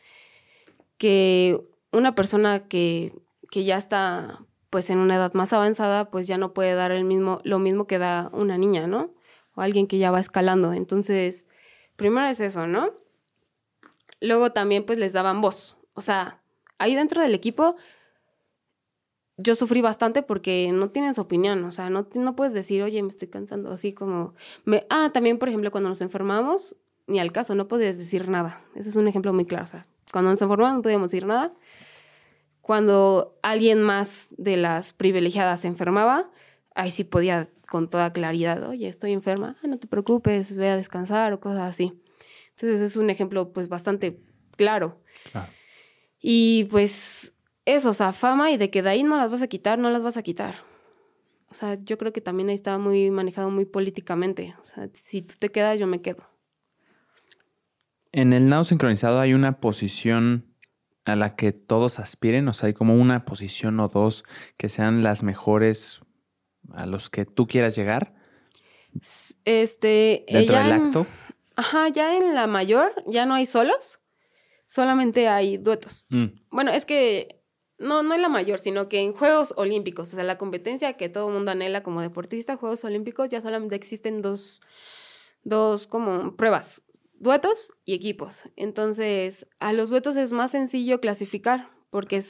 que 0.97 1.59
una 1.91 2.15
persona 2.15 2.67
que, 2.67 3.13
que 3.51 3.63
ya 3.63 3.77
está 3.77 4.45
pues 4.69 4.89
en 4.89 4.99
una 4.99 5.15
edad 5.15 5.33
más 5.33 5.51
avanzada, 5.53 6.11
pues 6.11 6.27
ya 6.27 6.37
no 6.37 6.53
puede 6.53 6.75
dar 6.75 6.91
el 6.91 7.03
mismo, 7.03 7.41
lo 7.43 7.57
mismo 7.57 7.87
que 7.87 7.97
da 7.97 8.29
una 8.33 8.57
niña, 8.57 8.85
¿no? 8.85 9.13
Alguien 9.61 9.87
que 9.87 9.97
ya 9.97 10.11
va 10.11 10.19
escalando. 10.19 10.73
Entonces, 10.73 11.45
primero 11.95 12.27
es 12.27 12.39
eso, 12.39 12.67
¿no? 12.67 12.93
Luego 14.21 14.51
también 14.51 14.85
pues 14.85 14.97
les 14.99 15.13
daban 15.13 15.41
voz. 15.41 15.77
O 15.93 16.01
sea, 16.01 16.41
ahí 16.77 16.95
dentro 16.95 17.21
del 17.21 17.33
equipo 17.33 17.75
yo 19.41 19.55
sufrí 19.55 19.81
bastante 19.81 20.21
porque 20.21 20.69
no 20.73 20.89
tienes 20.89 21.17
opinión, 21.17 21.63
o 21.63 21.71
sea, 21.71 21.89
no, 21.89 22.07
no 22.13 22.35
puedes 22.35 22.53
decir, 22.53 22.83
oye, 22.83 23.01
me 23.01 23.09
estoy 23.09 23.29
cansando, 23.29 23.71
así 23.71 23.93
como... 23.93 24.33
Me... 24.65 24.85
Ah, 24.89 25.11
también, 25.13 25.39
por 25.39 25.47
ejemplo, 25.47 25.71
cuando 25.71 25.87
nos 25.87 26.01
enfermamos, 26.01 26.75
ni 27.07 27.21
al 27.21 27.31
caso, 27.31 27.55
no 27.55 27.69
podías 27.69 27.97
decir 27.97 28.27
nada. 28.27 28.61
Ese 28.75 28.89
es 28.89 28.97
un 28.97 29.07
ejemplo 29.07 29.31
muy 29.31 29.45
claro, 29.45 29.63
o 29.63 29.67
sea, 29.67 29.87
cuando 30.11 30.31
nos 30.31 30.41
enfermamos 30.41 30.75
no 30.75 30.81
podíamos 30.81 31.11
decir 31.11 31.25
nada. 31.25 31.53
Cuando 32.61 33.39
alguien 33.41 33.81
más 33.81 34.33
de 34.37 34.57
las 34.57 34.91
privilegiadas 34.91 35.61
se 35.61 35.67
enfermaba, 35.67 36.29
ahí 36.75 36.91
sí 36.91 37.05
podía 37.05 37.49
con 37.69 37.89
toda 37.89 38.11
claridad, 38.11 38.67
oye, 38.67 38.87
estoy 38.87 39.13
enferma, 39.13 39.57
ah, 39.63 39.67
no 39.67 39.77
te 39.77 39.87
preocupes, 39.87 40.57
ve 40.57 40.69
a 40.69 40.77
descansar 40.77 41.33
o 41.33 41.39
cosas 41.39 41.69
así. 41.69 41.93
Entonces 42.49 42.81
es 42.81 42.97
un 42.97 43.09
ejemplo 43.09 43.53
pues 43.53 43.69
bastante 43.69 44.19
claro. 44.57 45.01
claro. 45.31 45.51
Y 46.21 46.65
pues 46.65 47.37
eso, 47.65 47.91
o 47.91 47.93
sea, 47.93 48.11
fama 48.11 48.51
y 48.51 48.57
de 48.57 48.69
que 48.69 48.81
de 48.81 48.89
ahí 48.89 49.03
no 49.03 49.17
las 49.17 49.31
vas 49.31 49.41
a 49.41 49.47
quitar, 49.47 49.79
no 49.79 49.89
las 49.89 50.03
vas 50.03 50.17
a 50.17 50.23
quitar. 50.23 50.55
O 51.49 51.53
sea, 51.53 51.77
yo 51.83 51.97
creo 51.97 52.11
que 52.11 52.21
también 52.21 52.49
ahí 52.49 52.55
estaba 52.55 52.77
muy 52.77 53.09
manejado 53.09 53.49
muy 53.49 53.65
políticamente. 53.65 54.55
O 54.61 54.65
sea, 54.65 54.89
si 54.93 55.21
tú 55.21 55.35
te 55.39 55.49
quedas, 55.49 55.79
yo 55.79 55.87
me 55.87 56.01
quedo. 56.01 56.23
En 58.11 58.33
el 58.33 58.49
nado 58.49 58.63
sincronizado 58.63 59.19
hay 59.19 59.33
una 59.33 59.59
posición 59.59 60.55
a 61.05 61.15
la 61.15 61.35
que 61.35 61.51
todos 61.53 61.99
aspiren, 61.99 62.47
o 62.47 62.53
sea, 62.53 62.67
hay 62.67 62.73
como 62.73 62.95
una 62.95 63.25
posición 63.25 63.79
o 63.79 63.87
dos 63.87 64.25
que 64.57 64.69
sean 64.69 65.01
las 65.01 65.23
mejores 65.23 66.01
a 66.73 66.85
los 66.85 67.09
que 67.09 67.25
tú 67.25 67.47
quieras 67.47 67.75
llegar. 67.75 68.13
Este. 69.45 70.25
Dentro 70.27 70.57
del 70.57 70.71
acto. 70.71 71.07
Ajá, 71.55 71.89
ya 71.89 72.15
en 72.15 72.35
la 72.35 72.47
mayor 72.47 73.03
ya 73.05 73.25
no 73.25 73.33
hay 73.33 73.45
solos, 73.45 73.99
solamente 74.65 75.27
hay 75.27 75.57
duetos. 75.57 76.05
Mm. 76.09 76.27
Bueno, 76.51 76.71
es 76.71 76.85
que 76.85 77.43
no, 77.77 78.01
no 78.01 78.15
en 78.15 78.21
la 78.21 78.29
mayor, 78.29 78.59
sino 78.59 78.87
que 78.87 78.99
en 78.99 79.13
Juegos 79.13 79.53
Olímpicos, 79.57 80.13
o 80.13 80.15
sea, 80.15 80.23
la 80.23 80.37
competencia 80.37 80.93
que 80.93 81.09
todo 81.09 81.27
el 81.27 81.33
mundo 81.33 81.51
anhela 81.51 81.83
como 81.83 82.01
deportista, 82.01 82.55
Juegos 82.55 82.83
Olímpicos, 82.85 83.29
ya 83.29 83.41
solamente 83.41 83.75
existen 83.75 84.21
dos, 84.21 84.61
dos 85.43 85.85
como 85.85 86.35
pruebas, 86.37 86.83
duetos 87.13 87.73
y 87.83 87.93
equipos. 87.93 88.43
Entonces, 88.55 89.47
a 89.59 89.73
los 89.73 89.89
duetos 89.89 90.17
es 90.17 90.31
más 90.31 90.51
sencillo 90.51 91.01
clasificar 91.01 91.69
porque 91.89 92.21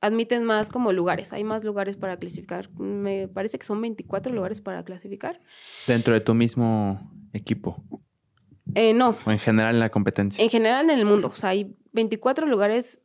admiten 0.00 0.44
más 0.44 0.68
como 0.68 0.92
lugares, 0.92 1.32
hay 1.32 1.44
más 1.44 1.64
lugares 1.64 1.96
para 1.96 2.16
clasificar. 2.18 2.70
Me 2.78 3.28
parece 3.28 3.58
que 3.58 3.66
son 3.66 3.80
24 3.80 4.32
lugares 4.32 4.60
para 4.60 4.84
clasificar. 4.84 5.40
Dentro 5.86 6.14
de 6.14 6.20
tu 6.20 6.34
mismo 6.34 7.10
equipo. 7.32 7.82
Eh, 8.74 8.94
no. 8.94 9.16
O 9.24 9.30
en 9.30 9.38
general 9.38 9.74
en 9.74 9.80
la 9.80 9.90
competencia. 9.90 10.42
En 10.42 10.50
general 10.50 10.90
en 10.90 10.98
el 10.98 11.04
mundo, 11.04 11.28
o 11.28 11.34
sea, 11.34 11.50
hay 11.50 11.76
24 11.92 12.46
lugares 12.46 13.00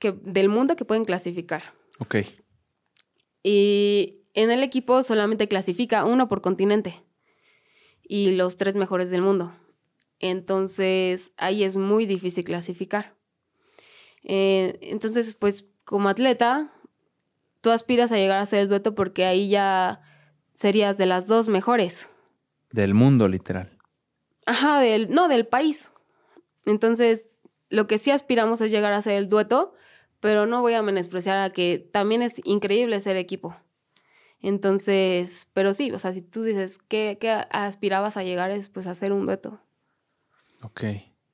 que, 0.00 0.12
del 0.12 0.48
mundo 0.48 0.76
que 0.76 0.84
pueden 0.84 1.04
clasificar. 1.04 1.62
Ok. 1.98 2.16
Y 3.42 4.22
en 4.34 4.50
el 4.50 4.62
equipo 4.62 5.02
solamente 5.02 5.48
clasifica 5.48 6.04
uno 6.04 6.28
por 6.28 6.40
continente 6.40 7.02
y 8.02 8.32
los 8.32 8.56
tres 8.56 8.76
mejores 8.76 9.10
del 9.10 9.22
mundo. 9.22 9.52
Entonces 10.18 11.32
ahí 11.36 11.62
es 11.62 11.76
muy 11.76 12.06
difícil 12.06 12.44
clasificar. 12.44 13.16
Eh, 14.24 14.78
entonces, 14.82 15.34
pues 15.34 15.66
como 15.88 16.10
atleta, 16.10 16.70
tú 17.60 17.70
aspiras 17.70 18.12
a 18.12 18.16
llegar 18.16 18.38
a 18.38 18.46
ser 18.46 18.60
el 18.60 18.68
dueto 18.68 18.94
porque 18.94 19.24
ahí 19.24 19.48
ya 19.48 20.02
serías 20.52 20.98
de 20.98 21.06
las 21.06 21.26
dos 21.26 21.48
mejores. 21.48 22.10
Del 22.70 22.92
mundo, 22.92 23.28
literal. 23.28 23.78
Ajá, 24.44 24.80
del, 24.80 25.10
no, 25.10 25.28
del 25.28 25.46
país. 25.46 25.90
Entonces, 26.66 27.24
lo 27.70 27.86
que 27.86 27.96
sí 27.96 28.10
aspiramos 28.10 28.60
es 28.60 28.70
llegar 28.70 28.92
a 28.92 29.02
ser 29.02 29.14
el 29.14 29.28
dueto 29.28 29.74
pero 30.20 30.46
no 30.46 30.60
voy 30.60 30.74
a 30.74 30.82
menospreciar 30.82 31.38
a 31.38 31.50
que 31.50 31.88
también 31.92 32.22
es 32.22 32.40
increíble 32.44 33.00
ser 33.00 33.16
equipo. 33.16 33.56
Entonces, 34.40 35.48
pero 35.52 35.74
sí, 35.74 35.90
o 35.90 35.98
sea, 35.98 36.12
si 36.12 36.22
tú 36.22 36.42
dices 36.42 36.78
que, 36.78 37.18
aspirabas 37.50 38.16
a 38.16 38.22
llegar 38.22 38.50
es 38.50 38.68
pues 38.68 38.86
a 38.86 38.94
ser 38.94 39.12
un 39.12 39.26
veto. 39.26 39.60
Ok. 40.62 40.84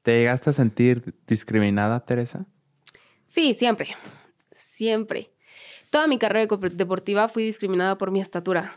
¿Te 0.03 0.19
llegaste 0.19 0.51
a 0.51 0.53
sentir 0.53 1.15
discriminada, 1.27 2.05
Teresa? 2.05 2.47
Sí, 3.27 3.55
siempre. 3.55 3.89
Siempre. 4.55 5.31
Toda 5.91 6.07
mi 6.07 6.19
carrera 6.19 6.57
deportiva 6.73 7.29
fui 7.29 7.45
discriminada 7.45 7.99
por 7.99 8.11
mi 8.11 8.21
estatura. 8.21 8.77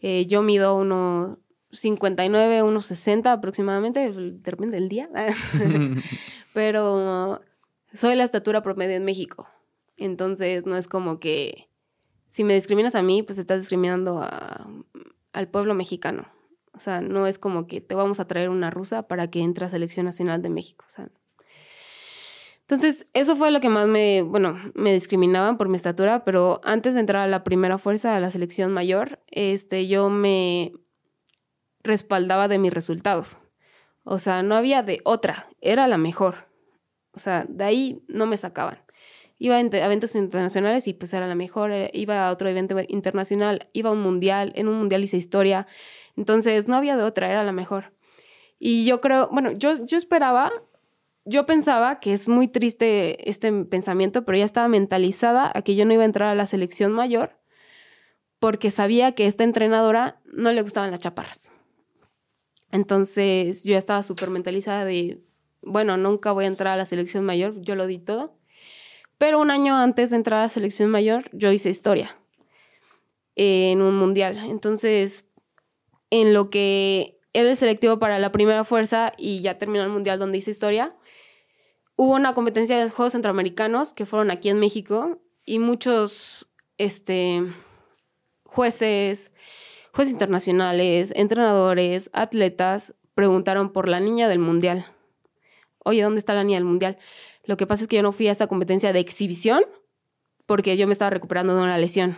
Eh, 0.00 0.26
yo 0.26 0.42
mido 0.42 0.76
unos 0.76 1.38
59, 1.72 2.62
unos 2.62 2.86
60 2.86 3.32
aproximadamente, 3.32 4.10
de 4.12 4.50
repente 4.50 4.76
del 4.76 4.88
día. 4.88 5.08
Pero 6.54 7.42
soy 7.92 8.14
la 8.14 8.24
estatura 8.24 8.62
promedio 8.62 8.96
en 8.96 9.04
México. 9.04 9.48
Entonces 9.96 10.66
no 10.66 10.76
es 10.76 10.88
como 10.88 11.20
que 11.20 11.68
si 12.26 12.44
me 12.44 12.54
discriminas 12.54 12.94
a 12.94 13.02
mí, 13.02 13.22
pues 13.22 13.38
estás 13.38 13.60
discriminando 13.60 14.26
al 15.32 15.48
pueblo 15.48 15.74
mexicano. 15.74 16.28
O 16.72 16.78
sea, 16.78 17.00
no 17.00 17.26
es 17.26 17.38
como 17.38 17.66
que 17.66 17.80
te 17.80 17.94
vamos 17.94 18.20
a 18.20 18.26
traer 18.26 18.48
una 18.48 18.70
rusa 18.70 19.08
para 19.08 19.28
que 19.30 19.40
entre 19.40 19.66
a 19.66 19.68
Selección 19.68 20.06
Nacional 20.06 20.40
de 20.40 20.50
México. 20.50 20.84
O 20.86 20.90
sea, 20.90 21.10
Entonces, 22.70 23.08
eso 23.14 23.34
fue 23.34 23.50
lo 23.50 23.60
que 23.60 23.68
más 23.68 23.88
me, 23.88 24.22
bueno, 24.22 24.56
me 24.76 24.92
discriminaban 24.92 25.58
por 25.58 25.68
mi 25.68 25.74
estatura, 25.74 26.24
pero 26.24 26.60
antes 26.62 26.94
de 26.94 27.00
entrar 27.00 27.22
a 27.22 27.26
la 27.26 27.42
primera 27.42 27.78
fuerza, 27.78 28.14
a 28.14 28.20
la 28.20 28.30
selección 28.30 28.72
mayor, 28.72 29.18
este, 29.26 29.88
yo 29.88 30.08
me 30.08 30.72
respaldaba 31.82 32.46
de 32.46 32.58
mis 32.58 32.72
resultados. 32.72 33.38
O 34.04 34.20
sea, 34.20 34.44
no 34.44 34.54
había 34.54 34.84
de 34.84 35.00
otra, 35.02 35.48
era 35.60 35.88
la 35.88 35.98
mejor. 35.98 36.46
O 37.10 37.18
sea, 37.18 37.44
de 37.48 37.64
ahí 37.64 38.04
no 38.06 38.26
me 38.26 38.36
sacaban. 38.36 38.78
Iba 39.36 39.56
a 39.56 39.60
eventos 39.60 40.14
internacionales 40.14 40.86
y 40.86 40.94
pues 40.94 41.12
era 41.12 41.26
la 41.26 41.34
mejor, 41.34 41.72
eh, 41.72 41.90
iba 41.92 42.28
a 42.28 42.30
otro 42.30 42.48
evento 42.48 42.76
internacional, 42.86 43.68
iba 43.72 43.90
a 43.90 43.94
un 43.94 44.00
mundial, 44.00 44.52
en 44.54 44.68
un 44.68 44.78
mundial 44.78 45.02
hice 45.02 45.16
historia. 45.16 45.66
Entonces, 46.16 46.68
no 46.68 46.76
había 46.76 46.96
de 46.96 47.02
otra, 47.02 47.32
era 47.32 47.42
la 47.42 47.50
mejor. 47.50 47.94
Y 48.60 48.84
yo 48.84 49.00
creo, 49.00 49.28
bueno, 49.32 49.50
yo, 49.50 49.84
yo 49.86 49.98
esperaba 49.98 50.52
yo 51.24 51.46
pensaba 51.46 52.00
que 52.00 52.12
es 52.12 52.28
muy 52.28 52.48
triste 52.48 53.30
este 53.30 53.52
pensamiento, 53.64 54.24
pero 54.24 54.38
ya 54.38 54.44
estaba 54.44 54.68
mentalizada 54.68 55.50
a 55.54 55.62
que 55.62 55.74
yo 55.74 55.84
no 55.84 55.92
iba 55.92 56.02
a 56.02 56.06
entrar 56.06 56.28
a 56.28 56.34
la 56.34 56.46
selección 56.46 56.92
mayor 56.92 57.38
porque 58.38 58.70
sabía 58.70 59.12
que 59.12 59.26
esta 59.26 59.44
entrenadora 59.44 60.20
no 60.24 60.50
le 60.50 60.62
gustaban 60.62 60.90
las 60.90 61.00
chaparras. 61.00 61.52
Entonces 62.72 63.64
yo 63.64 63.76
estaba 63.76 64.02
súper 64.02 64.30
mentalizada 64.30 64.84
de, 64.84 65.20
bueno, 65.60 65.96
nunca 65.96 66.32
voy 66.32 66.44
a 66.44 66.48
entrar 66.48 66.74
a 66.74 66.76
la 66.76 66.86
selección 66.86 67.24
mayor, 67.24 67.60
yo 67.60 67.74
lo 67.74 67.86
di 67.86 67.98
todo. 67.98 68.38
Pero 69.18 69.38
un 69.38 69.50
año 69.50 69.76
antes 69.76 70.10
de 70.10 70.16
entrar 70.16 70.40
a 70.40 70.44
la 70.44 70.48
selección 70.48 70.88
mayor, 70.88 71.28
yo 71.32 71.52
hice 71.52 71.68
historia 71.68 72.18
en 73.36 73.82
un 73.82 73.96
mundial. 73.96 74.38
Entonces, 74.48 75.28
en 76.08 76.32
lo 76.32 76.48
que 76.48 77.20
era 77.34 77.50
el 77.50 77.56
selectivo 77.56 77.98
para 77.98 78.18
la 78.18 78.32
primera 78.32 78.64
fuerza 78.64 79.12
y 79.18 79.40
ya 79.40 79.58
terminó 79.58 79.84
el 79.84 79.90
mundial 79.90 80.18
donde 80.18 80.38
hice 80.38 80.50
historia, 80.50 80.94
hubo 82.00 82.14
una 82.14 82.32
competencia 82.32 82.82
de 82.82 82.88
Juegos 82.88 83.12
Centroamericanos 83.12 83.92
que 83.92 84.06
fueron 84.06 84.30
aquí 84.30 84.48
en 84.48 84.58
México 84.58 85.20
y 85.44 85.58
muchos 85.58 86.48
este, 86.78 87.42
jueces, 88.42 89.34
jueces 89.92 90.14
internacionales, 90.14 91.12
entrenadores, 91.14 92.08
atletas 92.14 92.94
preguntaron 93.12 93.70
por 93.70 93.86
la 93.86 94.00
niña 94.00 94.28
del 94.28 94.38
mundial. 94.38 94.86
Oye, 95.84 96.00
¿dónde 96.00 96.20
está 96.20 96.32
la 96.32 96.42
niña 96.42 96.56
del 96.56 96.64
mundial? 96.64 96.96
Lo 97.44 97.58
que 97.58 97.66
pasa 97.66 97.82
es 97.82 97.88
que 97.88 97.96
yo 97.96 98.02
no 98.02 98.12
fui 98.12 98.28
a 98.28 98.32
esa 98.32 98.46
competencia 98.46 98.94
de 98.94 99.00
exhibición 99.00 99.62
porque 100.46 100.78
yo 100.78 100.86
me 100.86 100.94
estaba 100.94 101.10
recuperando 101.10 101.54
de 101.54 101.62
una 101.62 101.76
lesión. 101.76 102.16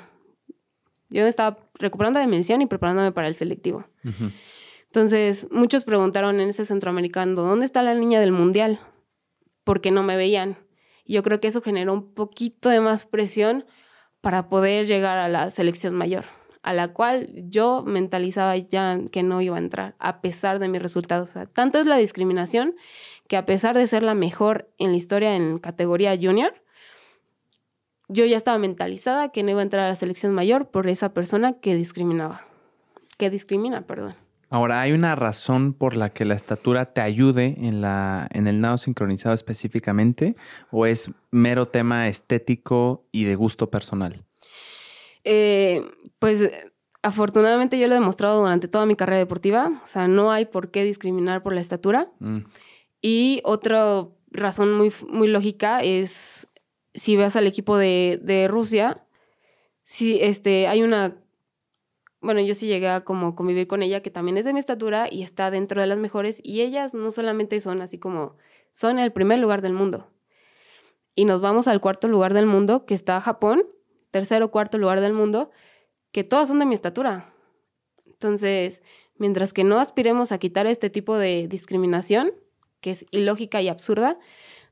Yo 1.11 1.25
me 1.25 1.29
estaba 1.29 1.59
recuperando 1.75 2.21
de 2.21 2.29
mi 2.29 2.37
lesión 2.37 2.63
y 2.63 2.67
preparándome 2.67 3.11
para 3.11 3.27
el 3.27 3.35
selectivo. 3.35 3.85
Entonces, 4.85 5.49
muchos 5.51 5.83
preguntaron 5.83 6.39
en 6.39 6.51
ese 6.51 6.65
centroamericano, 6.67 7.43
¿dónde 7.43 7.65
está 7.65 7.83
la 7.83 7.95
niña 7.95 8.21
del 8.21 8.31
mundial? 8.31 8.79
Porque 9.65 9.91
no 9.91 10.03
me 10.03 10.17
veían. 10.17 10.59
Yo 11.05 11.23
creo 11.23 11.41
que 11.41 11.49
eso 11.49 11.61
generó 11.61 11.93
un 11.93 12.15
poquito 12.15 12.69
de 12.69 12.81
más 12.81 13.07
presión 13.07 13.65
para 14.21 14.49
poder 14.49 14.87
llegar 14.87 15.19
a 15.19 15.29
la 15.29 15.51
selección 15.51 15.95
mayor, 15.95 16.25
a 16.63 16.73
la 16.73 16.93
cual 16.93 17.29
yo 17.49 17.83
mentalizaba 17.85 18.57
ya 18.57 19.01
que 19.11 19.23
no 19.23 19.41
iba 19.41 19.57
a 19.57 19.61
entrar, 19.61 19.97
a 19.99 20.21
pesar 20.21 20.59
de 20.59 20.69
mis 20.69 20.81
resultados. 20.81 21.31
O 21.31 21.33
sea, 21.33 21.47
tanto 21.47 21.79
es 21.79 21.87
la 21.87 21.97
discriminación 21.97 22.77
que 23.27 23.37
a 23.37 23.45
pesar 23.45 23.77
de 23.77 23.87
ser 23.87 24.03
la 24.03 24.15
mejor 24.15 24.71
en 24.79 24.93
la 24.93 24.97
historia 24.97 25.35
en 25.35 25.59
categoría 25.59 26.17
junior, 26.21 26.55
yo 28.09 28.25
ya 28.27 28.37
estaba 28.37 28.59
mentalizada 28.59 29.31
que 29.31 29.43
no 29.43 29.51
iba 29.51 29.61
a 29.61 29.65
entrar 29.65 29.87
a 29.87 29.89
la 29.89 29.97
selección 29.97 30.33
mayor 30.35 30.71
por 30.71 30.87
esa 30.89 31.13
persona 31.15 31.55
que 31.55 31.75
discriminaba, 31.75 32.47
que 33.19 33.31
discrimina, 33.31 33.87
perdón. 33.87 34.22
Ahora, 34.53 34.83
¿hay 34.83 34.93
una 34.93 35.17
razón 35.17 35.73
por 35.73 35.97
la 35.97 36.11
que 36.11 36.27
la 36.27 36.35
estatura 36.35 36.93
te 36.93 37.01
ayude 37.01 37.55
en, 37.57 37.81
la, 37.81 38.29
en 38.33 38.47
el 38.47 38.61
nado 38.61 38.77
sincronizado 38.77 39.35
específicamente? 39.35 40.37
¿O 40.71 40.85
es 40.85 41.11
mero 41.31 41.69
tema 41.69 42.07
estético 42.07 43.07
y 43.13 43.25
de 43.25 43.35
gusto 43.35 43.71
personal? 43.71 44.27
Eh, 45.25 45.83
pues 46.19 46.51
afortunadamente 47.01 47.79
yo 47.79 47.89
lo 47.89 47.95
he 47.95 47.99
demostrado 47.99 48.43
durante 48.43 48.69
toda 48.69 48.85
mi 48.85 48.95
carrera 48.95 49.21
deportiva. 49.21 49.81
O 49.83 49.87
sea, 49.87 50.07
no 50.07 50.31
hay 50.31 50.45
por 50.45 50.71
qué 50.71 50.85
discriminar 50.85 51.43
por 51.43 51.55
la 51.55 51.63
estatura. 51.63 52.13
Mm. 52.19 52.41
Y 53.01 53.41
otra 53.45 54.07
razón 54.31 54.75
muy, 54.75 54.93
muy 55.09 55.29
lógica 55.29 55.83
es 55.83 56.47
si 56.93 57.17
ves 57.17 57.37
al 57.37 57.47
equipo 57.47 57.79
de, 57.79 58.21
de 58.23 58.49
Rusia, 58.49 59.07
si 59.83 60.21
este, 60.21 60.69
hay 60.69 60.83
una 60.83 61.22
bueno, 62.23 62.41
yo 62.41 62.55
sí 62.55 62.69
llegué 62.69 62.89
a 62.89 63.05
como 63.05 63.35
convivir 63.35 63.67
con 63.67 63.83
ella, 63.83 64.01
que 64.01 64.11
también 64.11 64.39
es 64.39 64.45
de 64.45 64.53
mi 64.53 64.61
estatura 64.61 65.09
y 65.11 65.23
está 65.23 65.51
dentro 65.51 65.81
de 65.81 65.89
las 65.89 65.99
mejores, 65.99 66.41
y 66.43 66.63
ellas 66.63 66.95
no 66.95 67.11
solamente 67.11 67.61
son 67.61 67.83
así 67.83 67.99
como, 67.99 68.37
son 68.71 68.99
el 68.99 69.13
primer 69.13 69.41
lugar 69.41 69.61
del 69.61 69.73
mundo. 69.73 70.09
Y 71.15 71.25
nos 71.25 71.41
vamos 71.41 71.69
al 71.69 71.81
cuarto 71.81 72.09
lugar 72.09 72.33
del 72.33 72.47
mundo, 72.47 72.87
que 72.87 72.95
está 72.95 73.21
Japón, 73.21 73.65
tercero, 74.11 74.51
cuarto 74.51 74.79
lugar 74.79 75.01
del 75.01 75.13
mundo, 75.13 75.51
que 76.13 76.23
todas 76.23 76.49
son 76.49 76.61
de 76.61 76.67
mi 76.67 76.75
estatura. 76.75 77.35
Entonces, 78.07 78.83
mientras 79.17 79.53
que 79.53 79.65
no 79.65 79.81
aspiremos 79.81 80.31
a 80.31 80.39
quitar 80.39 80.67
este 80.67 80.91
tipo 80.91 81.19
de 81.19 81.49
discriminación, 81.49 82.33
que 82.81 82.93
es 82.93 83.05
ilógica 83.11 83.61
y 83.61 83.69
absurda, 83.69 84.17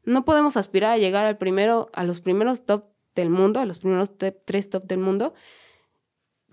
no 0.05 0.25
podemos 0.25 0.57
aspirar 0.57 0.93
a 0.93 0.99
llegar 0.99 1.27
al 1.27 1.37
primero, 1.37 1.91
a 1.93 2.05
los 2.05 2.21
primeros 2.21 2.65
top 2.65 2.85
del 3.17 3.29
mundo, 3.29 3.61
a 3.61 3.67
los 3.67 3.81
primeros 3.81 4.13
tres 4.45 4.71
top 4.71 4.85
del 4.85 4.99
mundo, 4.99 5.35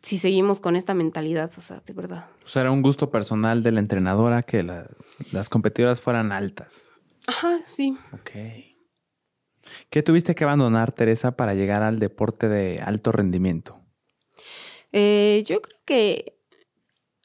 si 0.02 0.18
seguimos 0.18 0.62
con 0.62 0.76
esta 0.76 0.93
mentalidad, 0.93 1.52
o 1.58 1.62
sea, 1.62 1.82
de 1.86 1.93
verdad. 1.93 2.28
O 2.45 2.48
sea, 2.48 2.62
era 2.62 2.72
un 2.72 2.82
gusto 2.82 3.12
personal 3.12 3.64
de 3.64 3.72
la 3.72 3.80
entrenadora 3.80 4.43
que 4.43 4.64
las 4.64 5.50
competidoras 5.50 6.02
fueran 6.02 6.32
altas. 6.32 6.88
Ajá, 7.28 7.60
sí. 7.64 7.98
Ok. 8.14 8.32
¿Qué 9.89 10.04
tuviste 10.04 10.36
que 10.36 10.43
abandonar, 10.43 10.91
Teresa, 10.93 11.36
para 11.36 11.54
llegar 11.54 11.84
al 11.84 12.00
deporte 12.00 12.48
de 12.48 12.80
alto 12.80 13.12
rendimiento? 13.12 13.82
Eh, 14.91 15.43
yo 15.45 15.62
creo 15.62 15.80
que 15.86 16.39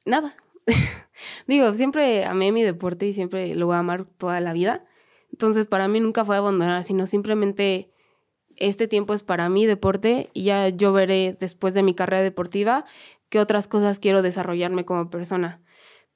nada. 0.04 0.34
Digo, 1.46 1.74
siempre 1.74 2.24
amé 2.24 2.52
mi 2.52 2.62
deporte 2.62 3.06
y 3.06 3.12
siempre 3.12 3.54
lo 3.54 3.66
voy 3.66 3.76
a 3.76 3.80
amar 3.80 4.04
toda 4.04 4.40
la 4.40 4.52
vida. 4.52 4.84
Entonces, 5.30 5.66
para 5.66 5.88
mí 5.88 6.00
nunca 6.00 6.24
fue 6.24 6.36
abandonar, 6.36 6.82
sino 6.84 7.06
simplemente 7.06 7.92
este 8.62 8.86
tiempo 8.86 9.12
es 9.12 9.24
para 9.24 9.48
mí 9.48 9.66
deporte 9.66 10.30
y 10.32 10.44
ya 10.44 10.68
yo 10.68 10.92
veré 10.92 11.36
después 11.38 11.74
de 11.74 11.82
mi 11.82 11.94
carrera 11.94 12.22
deportiva 12.22 12.84
qué 13.28 13.40
otras 13.40 13.66
cosas 13.66 13.98
quiero 13.98 14.22
desarrollarme 14.22 14.84
como 14.84 15.10
persona. 15.10 15.60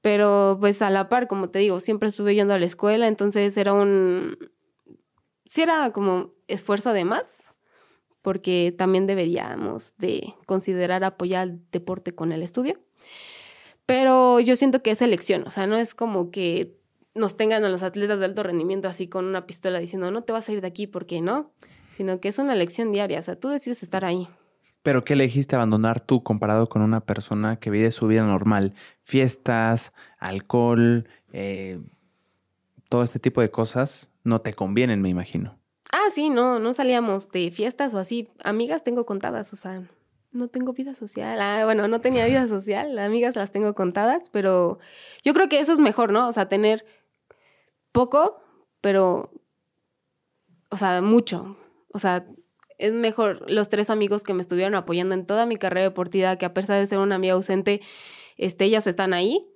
Pero 0.01 0.57
pues 0.61 0.81
a 0.81 0.91
la 0.91 1.09
par, 1.09 1.27
como 1.27 1.51
te 1.51 1.59
digo, 1.59 1.81
siempre 1.81 2.09
estuve 2.09 2.37
yendo 2.37 2.55
a 2.55 2.59
la 2.61 2.67
escuela, 2.67 3.09
entonces 3.09 3.57
era 3.57 3.73
un... 3.73 4.39
Sí 5.45 5.63
era 5.63 5.91
como 5.91 6.35
esfuerzo 6.47 6.93
de 6.93 7.05
más, 7.05 7.53
porque 8.23 8.73
también 8.77 9.09
deberíamos 9.09 9.97
de 9.99 10.35
considerar 10.47 11.03
apoyar 11.03 11.49
el 11.49 11.61
deporte 11.73 12.15
con 12.15 12.31
el 12.31 12.45
estudio. 12.45 12.79
Pero 13.87 14.39
yo 14.39 14.55
siento 14.55 14.83
que 14.83 14.93
es 14.93 15.03
elección, 15.03 15.43
o 15.49 15.51
sea, 15.51 15.67
no 15.67 15.77
es 15.77 15.97
como 15.97 16.31
que 16.31 16.77
nos 17.15 17.37
tengan 17.37 17.65
a 17.65 17.69
los 17.69 17.83
atletas 17.83 18.21
de 18.21 18.27
alto 18.27 18.45
rendimiento 18.45 18.87
así 18.87 19.09
con 19.09 19.25
una 19.25 19.47
pistola 19.47 19.81
diciendo, 19.81 20.13
no 20.13 20.23
te 20.23 20.33
vas 20.33 20.49
a 20.49 20.53
ir 20.53 20.61
de 20.61 20.69
aquí 20.69 20.87
porque 20.87 21.21
no 21.21 21.51
sino 21.89 22.21
que 22.21 22.29
es 22.29 22.39
una 22.39 22.53
elección 22.53 22.93
diaria, 22.93 23.19
o 23.19 23.23
sea, 23.23 23.39
tú 23.39 23.49
decides 23.49 23.83
estar 23.83 24.05
ahí. 24.05 24.29
Pero 24.83 25.05
¿qué 25.05 25.15
elegiste 25.15 25.57
abandonar 25.57 26.01
tú 26.01 26.23
comparado 26.23 26.69
con 26.69 26.83
una 26.83 27.01
persona 27.01 27.59
que 27.59 27.71
vive 27.71 27.91
su 27.91 28.07
vida 28.07 28.25
normal? 28.25 28.75
Fiestas, 29.03 29.93
alcohol, 30.19 31.09
eh, 31.33 31.81
todo 32.89 33.03
este 33.03 33.19
tipo 33.19 33.41
de 33.41 33.51
cosas 33.51 34.11
no 34.23 34.41
te 34.41 34.55
convienen, 34.55 35.03
me 35.03 35.09
imagino. 35.09 35.59
Ah, 35.93 36.11
sí, 36.13 36.31
no, 36.31 36.59
no 36.59 36.73
salíamos 36.73 37.31
de 37.31 37.51
fiestas 37.51 37.95
o 37.95 37.99
así. 37.99 38.29
Amigas 38.45 38.85
tengo 38.85 39.07
contadas, 39.07 39.53
o 39.53 39.57
sea, 39.57 39.83
no 40.33 40.49
tengo 40.49 40.73
vida 40.73 40.95
social. 40.95 41.41
Ah, 41.41 41.65
bueno, 41.65 41.89
no 41.89 42.01
tenía 42.01 42.27
vida 42.27 42.47
social, 42.49 42.99
amigas 42.99 43.37
las 43.37 43.51
tengo 43.51 43.75
contadas, 43.75 44.31
pero 44.31 44.79
yo 45.25 45.35
creo 45.35 45.49
que 45.49 45.59
eso 45.59 45.73
es 45.73 45.79
mejor, 45.79 46.13
¿no? 46.13 46.29
O 46.29 46.33
sea, 46.33 46.49
tener 46.49 46.85
poco, 47.93 48.41
pero, 48.81 49.33
o 50.71 50.77
sea, 50.77 51.03
mucho. 51.03 51.57
O 51.97 51.99
sea, 51.99 52.27
es 52.77 52.93
mejor 52.93 53.51
los 53.51 53.71
tres 53.71 53.89
amigos 53.89 54.23
que 54.23 54.35
me 54.35 54.43
estuvieron 54.43 54.75
apoyando 54.75 55.15
en 55.15 55.25
toda 55.25 55.47
mi 55.47 55.57
carrera 55.57 55.89
deportiva, 55.89 56.37
que 56.37 56.45
a 56.45 56.53
pesar 56.53 56.79
de 56.79 56.85
ser 56.85 56.99
una 56.99 57.15
amiga 57.15 57.33
ausente, 57.33 57.81
este, 58.37 58.67
ellas 58.67 58.87
están 58.87 59.15
ahí, 59.15 59.49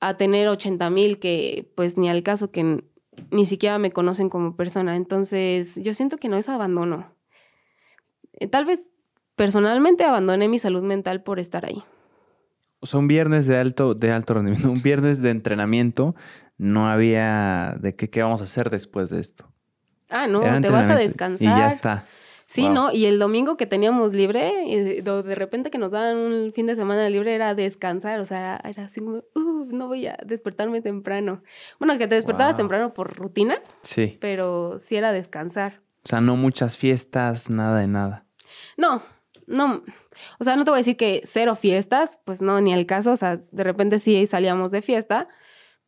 a 0.00 0.16
tener 0.16 0.48
80 0.48 0.90
mil 0.90 1.20
que 1.20 1.72
pues 1.76 1.96
ni 1.96 2.10
al 2.10 2.24
caso 2.24 2.50
que 2.50 2.82
ni 3.30 3.46
siquiera 3.46 3.78
me 3.78 3.92
conocen 3.92 4.28
como 4.28 4.56
persona. 4.56 4.96
Entonces, 4.96 5.80
yo 5.80 5.94
siento 5.94 6.16
que 6.16 6.28
no 6.28 6.36
es 6.36 6.48
abandono. 6.48 7.14
Eh, 8.32 8.48
tal 8.48 8.64
vez 8.64 8.90
personalmente 9.36 10.02
abandoné 10.02 10.48
mi 10.48 10.58
salud 10.58 10.82
mental 10.82 11.22
por 11.22 11.38
estar 11.38 11.64
ahí. 11.66 11.84
O 12.80 12.86
sea, 12.86 12.98
un 12.98 13.06
viernes 13.06 13.46
de 13.46 13.58
alto, 13.58 13.94
de 13.94 14.10
alto 14.10 14.34
rendimiento, 14.34 14.70
un 14.72 14.82
viernes 14.82 15.22
de 15.22 15.30
entrenamiento, 15.30 16.16
no 16.58 16.88
había 16.88 17.76
de 17.80 17.94
qué, 17.94 18.10
qué 18.10 18.24
vamos 18.24 18.40
a 18.40 18.44
hacer 18.44 18.70
después 18.70 19.10
de 19.10 19.20
esto. 19.20 19.55
Ah, 20.10 20.26
no, 20.26 20.40
te 20.60 20.68
vas 20.68 20.88
a 20.90 20.96
descansar. 20.96 21.46
Y 21.46 21.50
ya 21.50 21.68
está. 21.68 22.06
Sí, 22.46 22.68
¿no? 22.68 22.92
Y 22.92 23.06
el 23.06 23.18
domingo 23.18 23.56
que 23.56 23.66
teníamos 23.66 24.12
libre, 24.12 24.52
eh, 24.72 25.02
de 25.02 25.34
repente 25.34 25.70
que 25.70 25.78
nos 25.78 25.90
daban 25.90 26.16
un 26.16 26.52
fin 26.52 26.66
de 26.66 26.76
semana 26.76 27.10
libre 27.10 27.34
era 27.34 27.56
descansar, 27.56 28.20
o 28.20 28.26
sea, 28.26 28.60
era 28.62 28.84
así 28.84 29.00
como, 29.00 29.24
uh, 29.34 29.66
no 29.68 29.88
voy 29.88 30.06
a 30.06 30.16
despertarme 30.24 30.80
temprano. 30.80 31.42
Bueno, 31.80 31.98
que 31.98 32.06
te 32.06 32.14
despertabas 32.14 32.56
temprano 32.56 32.94
por 32.94 33.16
rutina. 33.16 33.56
Sí. 33.80 34.16
Pero 34.20 34.78
sí 34.78 34.94
era 34.94 35.10
descansar. 35.10 35.82
O 36.04 36.08
sea, 36.08 36.20
no 36.20 36.36
muchas 36.36 36.76
fiestas, 36.76 37.50
nada 37.50 37.80
de 37.80 37.88
nada. 37.88 38.26
No, 38.76 39.02
no. 39.48 39.82
O 40.38 40.44
sea, 40.44 40.54
no 40.54 40.62
te 40.62 40.70
voy 40.70 40.78
a 40.78 40.82
decir 40.82 40.96
que 40.96 41.22
cero 41.24 41.56
fiestas, 41.56 42.20
pues 42.24 42.42
no, 42.42 42.60
ni 42.60 42.72
el 42.72 42.86
caso. 42.86 43.10
O 43.10 43.16
sea, 43.16 43.40
de 43.50 43.64
repente 43.64 43.98
sí 43.98 44.24
salíamos 44.26 44.70
de 44.70 44.82
fiesta, 44.82 45.26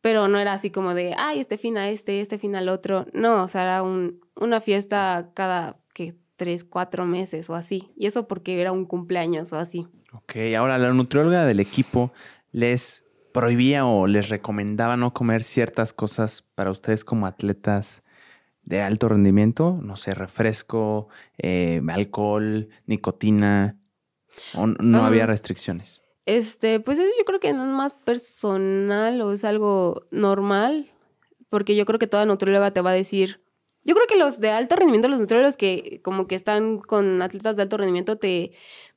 pero 0.01 0.27
no 0.27 0.39
era 0.39 0.53
así 0.53 0.69
como 0.71 0.93
de, 0.93 1.13
ay, 1.17 1.39
este 1.39 1.57
fin 1.57 1.77
a 1.77 1.89
este, 1.89 2.21
este 2.21 2.37
fin 2.37 2.55
al 2.55 2.69
otro. 2.69 3.07
No, 3.13 3.43
o 3.43 3.47
sea, 3.47 3.63
era 3.63 3.83
un, 3.83 4.21
una 4.35 4.61
fiesta 4.61 5.31
cada 5.33 5.77
que 5.93 6.15
tres, 6.35 6.63
cuatro 6.63 7.05
meses 7.05 7.49
o 7.49 7.55
así. 7.55 7.91
Y 7.97 8.07
eso 8.07 8.27
porque 8.27 8.61
era 8.61 8.71
un 8.71 8.85
cumpleaños 8.85 9.51
o 9.53 9.59
así. 9.59 9.87
Ok, 10.13 10.37
ahora 10.57 10.77
la 10.77 10.93
nutrióloga 10.93 11.45
del 11.45 11.59
equipo 11.59 12.11
les 12.51 13.03
prohibía 13.33 13.85
o 13.85 14.07
les 14.07 14.29
recomendaba 14.29 14.97
no 14.97 15.13
comer 15.13 15.43
ciertas 15.43 15.93
cosas 15.93 16.41
para 16.55 16.71
ustedes 16.71 17.03
como 17.03 17.27
atletas 17.27 18.03
de 18.63 18.81
alto 18.81 19.09
rendimiento, 19.09 19.79
no 19.81 19.95
sé, 19.95 20.13
refresco, 20.13 21.09
eh, 21.37 21.81
alcohol, 21.89 22.69
nicotina, 22.85 23.77
o 24.53 24.67
no 24.67 25.05
había 25.05 25.25
restricciones. 25.25 26.03
Este, 26.29 26.79
pues 26.79 26.99
eso 26.99 27.11
yo 27.17 27.25
creo 27.25 27.39
que 27.39 27.53
no 27.53 27.63
es 27.63 27.71
más 27.71 27.93
personal 27.93 29.19
o 29.21 29.33
es 29.33 29.43
algo 29.43 30.05
normal, 30.11 30.91
porque 31.49 31.75
yo 31.75 31.87
creo 31.87 31.97
que 31.97 32.05
toda 32.05 32.27
nutrióloga 32.27 32.69
te 32.69 32.81
va 32.81 32.91
a 32.91 32.93
decir, 32.93 33.41
yo 33.83 33.95
creo 33.95 34.05
que 34.05 34.15
los 34.15 34.39
de 34.39 34.51
alto 34.51 34.75
rendimiento, 34.75 35.07
los 35.07 35.19
nutriólogos 35.19 35.57
que 35.57 36.01
como 36.03 36.27
que 36.27 36.35
están 36.35 36.77
con 36.77 37.23
atletas 37.23 37.55
de 37.55 37.63
alto 37.63 37.77
rendimiento, 37.77 38.19
te, 38.19 38.51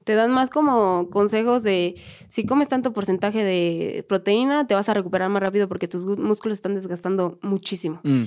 te 0.05 0.15
dan 0.15 0.31
más 0.31 0.51
como 0.51 1.09
consejos 1.09 1.63
de 1.63 1.97
si 2.29 2.45
comes 2.45 2.69
tanto 2.69 2.93
porcentaje 2.93 3.43
de 3.43 4.05
proteína, 4.07 4.67
te 4.67 4.75
vas 4.75 4.91
a 4.91 4.95
recuperar 4.95 5.31
más 5.31 5.43
rápido 5.43 5.69
porque 5.69 5.89
tus 5.89 6.05
músculos 6.05 6.59
están 6.59 6.75
desgastando 6.75 7.39
muchísimo. 7.41 8.03
Mm. 8.05 8.25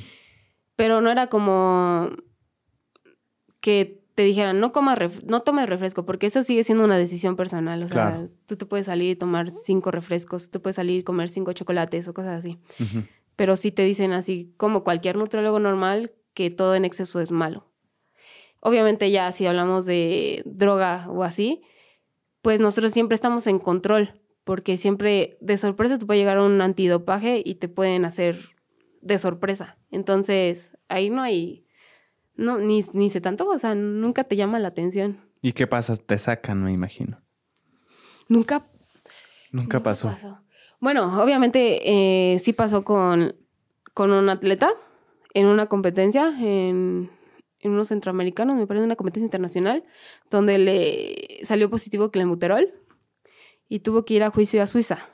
Pero 0.75 1.01
no 1.01 1.11
era 1.11 1.27
como 1.27 2.09
que 3.61 4.03
te 4.15 4.23
dijeran, 4.23 4.59
no 4.59 4.71
comas 4.71 4.97
no 5.25 5.41
tomes 5.41 5.67
refresco, 5.67 6.05
porque 6.05 6.27
eso 6.27 6.41
sigue 6.41 6.63
siendo 6.63 6.85
una 6.85 6.97
decisión 6.97 7.35
personal. 7.35 7.83
O 7.83 7.87
sea, 7.87 8.25
tú 8.45 8.55
te 8.55 8.65
puedes 8.65 8.85
salir 8.85 9.11
y 9.11 9.15
tomar 9.15 9.49
cinco 9.49 9.91
refrescos, 9.91 10.49
tú 10.49 10.61
puedes 10.61 10.77
salir 10.77 10.99
y 10.99 11.03
comer 11.03 11.29
cinco 11.29 11.51
chocolates 11.53 12.07
o 12.07 12.13
cosas 12.13 12.39
así. 12.39 12.57
Pero 13.35 13.57
sí 13.57 13.71
te 13.71 13.83
dicen 13.83 14.13
así, 14.13 14.53
como 14.55 14.83
cualquier 14.85 15.17
nutriólogo 15.17 15.59
normal, 15.59 16.13
que 16.33 16.49
todo 16.49 16.75
en 16.75 16.85
exceso 16.85 17.19
es 17.19 17.31
malo. 17.31 17.67
Obviamente 18.61 19.11
ya 19.11 19.31
si 19.31 19.45
hablamos 19.45 19.85
de 19.85 20.41
droga 20.45 21.07
o 21.09 21.23
así, 21.23 21.61
pues 22.41 22.59
nosotros 22.61 22.93
siempre 22.93 23.15
estamos 23.15 23.47
en 23.47 23.59
control, 23.59 24.21
porque 24.45 24.77
siempre 24.77 25.37
de 25.41 25.57
sorpresa 25.57 25.99
te 25.99 26.05
puede 26.05 26.19
llegar 26.19 26.39
un 26.39 26.61
antidopaje 26.61 27.41
y 27.43 27.55
te 27.55 27.67
pueden 27.67 28.05
hacer 28.05 28.55
de 29.01 29.17
sorpresa. 29.19 29.77
Entonces, 29.91 30.77
ahí 30.87 31.09
no 31.09 31.21
hay, 31.21 31.64
no, 32.35 32.57
ni, 32.59 32.85
ni 32.93 33.09
se 33.09 33.21
tanto, 33.21 33.47
o 33.47 33.57
sea, 33.57 33.75
nunca 33.75 34.23
te 34.23 34.35
llama 34.35 34.59
la 34.59 34.69
atención. 34.69 35.19
¿Y 35.41 35.53
qué 35.53 35.67
pasa? 35.67 35.95
Te 35.95 36.17
sacan, 36.17 36.63
me 36.63 36.71
imagino. 36.71 37.21
Nunca. 38.27 38.67
Nunca, 39.51 39.81
pasó. 39.81 40.13
Bueno, 40.79 41.21
obviamente 41.21 42.33
eh, 42.33 42.39
sí 42.39 42.51
pasó 42.51 42.83
con, 42.83 43.35
con 43.93 44.11
un 44.11 44.29
atleta 44.29 44.69
en 45.33 45.47
una 45.47 45.67
competencia 45.67 46.33
en, 46.39 47.09
unos 47.63 47.87
centroamericanos, 47.87 48.55
me 48.55 48.67
parece 48.67 48.85
una 48.85 48.95
competencia 48.95 49.25
internacional, 49.25 49.83
donde 50.29 50.57
le 50.59 51.39
salió 51.43 51.69
positivo 51.69 52.11
clenbuterol 52.11 52.71
y 53.67 53.79
tuvo 53.79 54.05
que 54.05 54.13
ir 54.13 54.23
a 54.23 54.29
juicio 54.29 54.61
a 54.61 54.67
Suiza. 54.67 55.09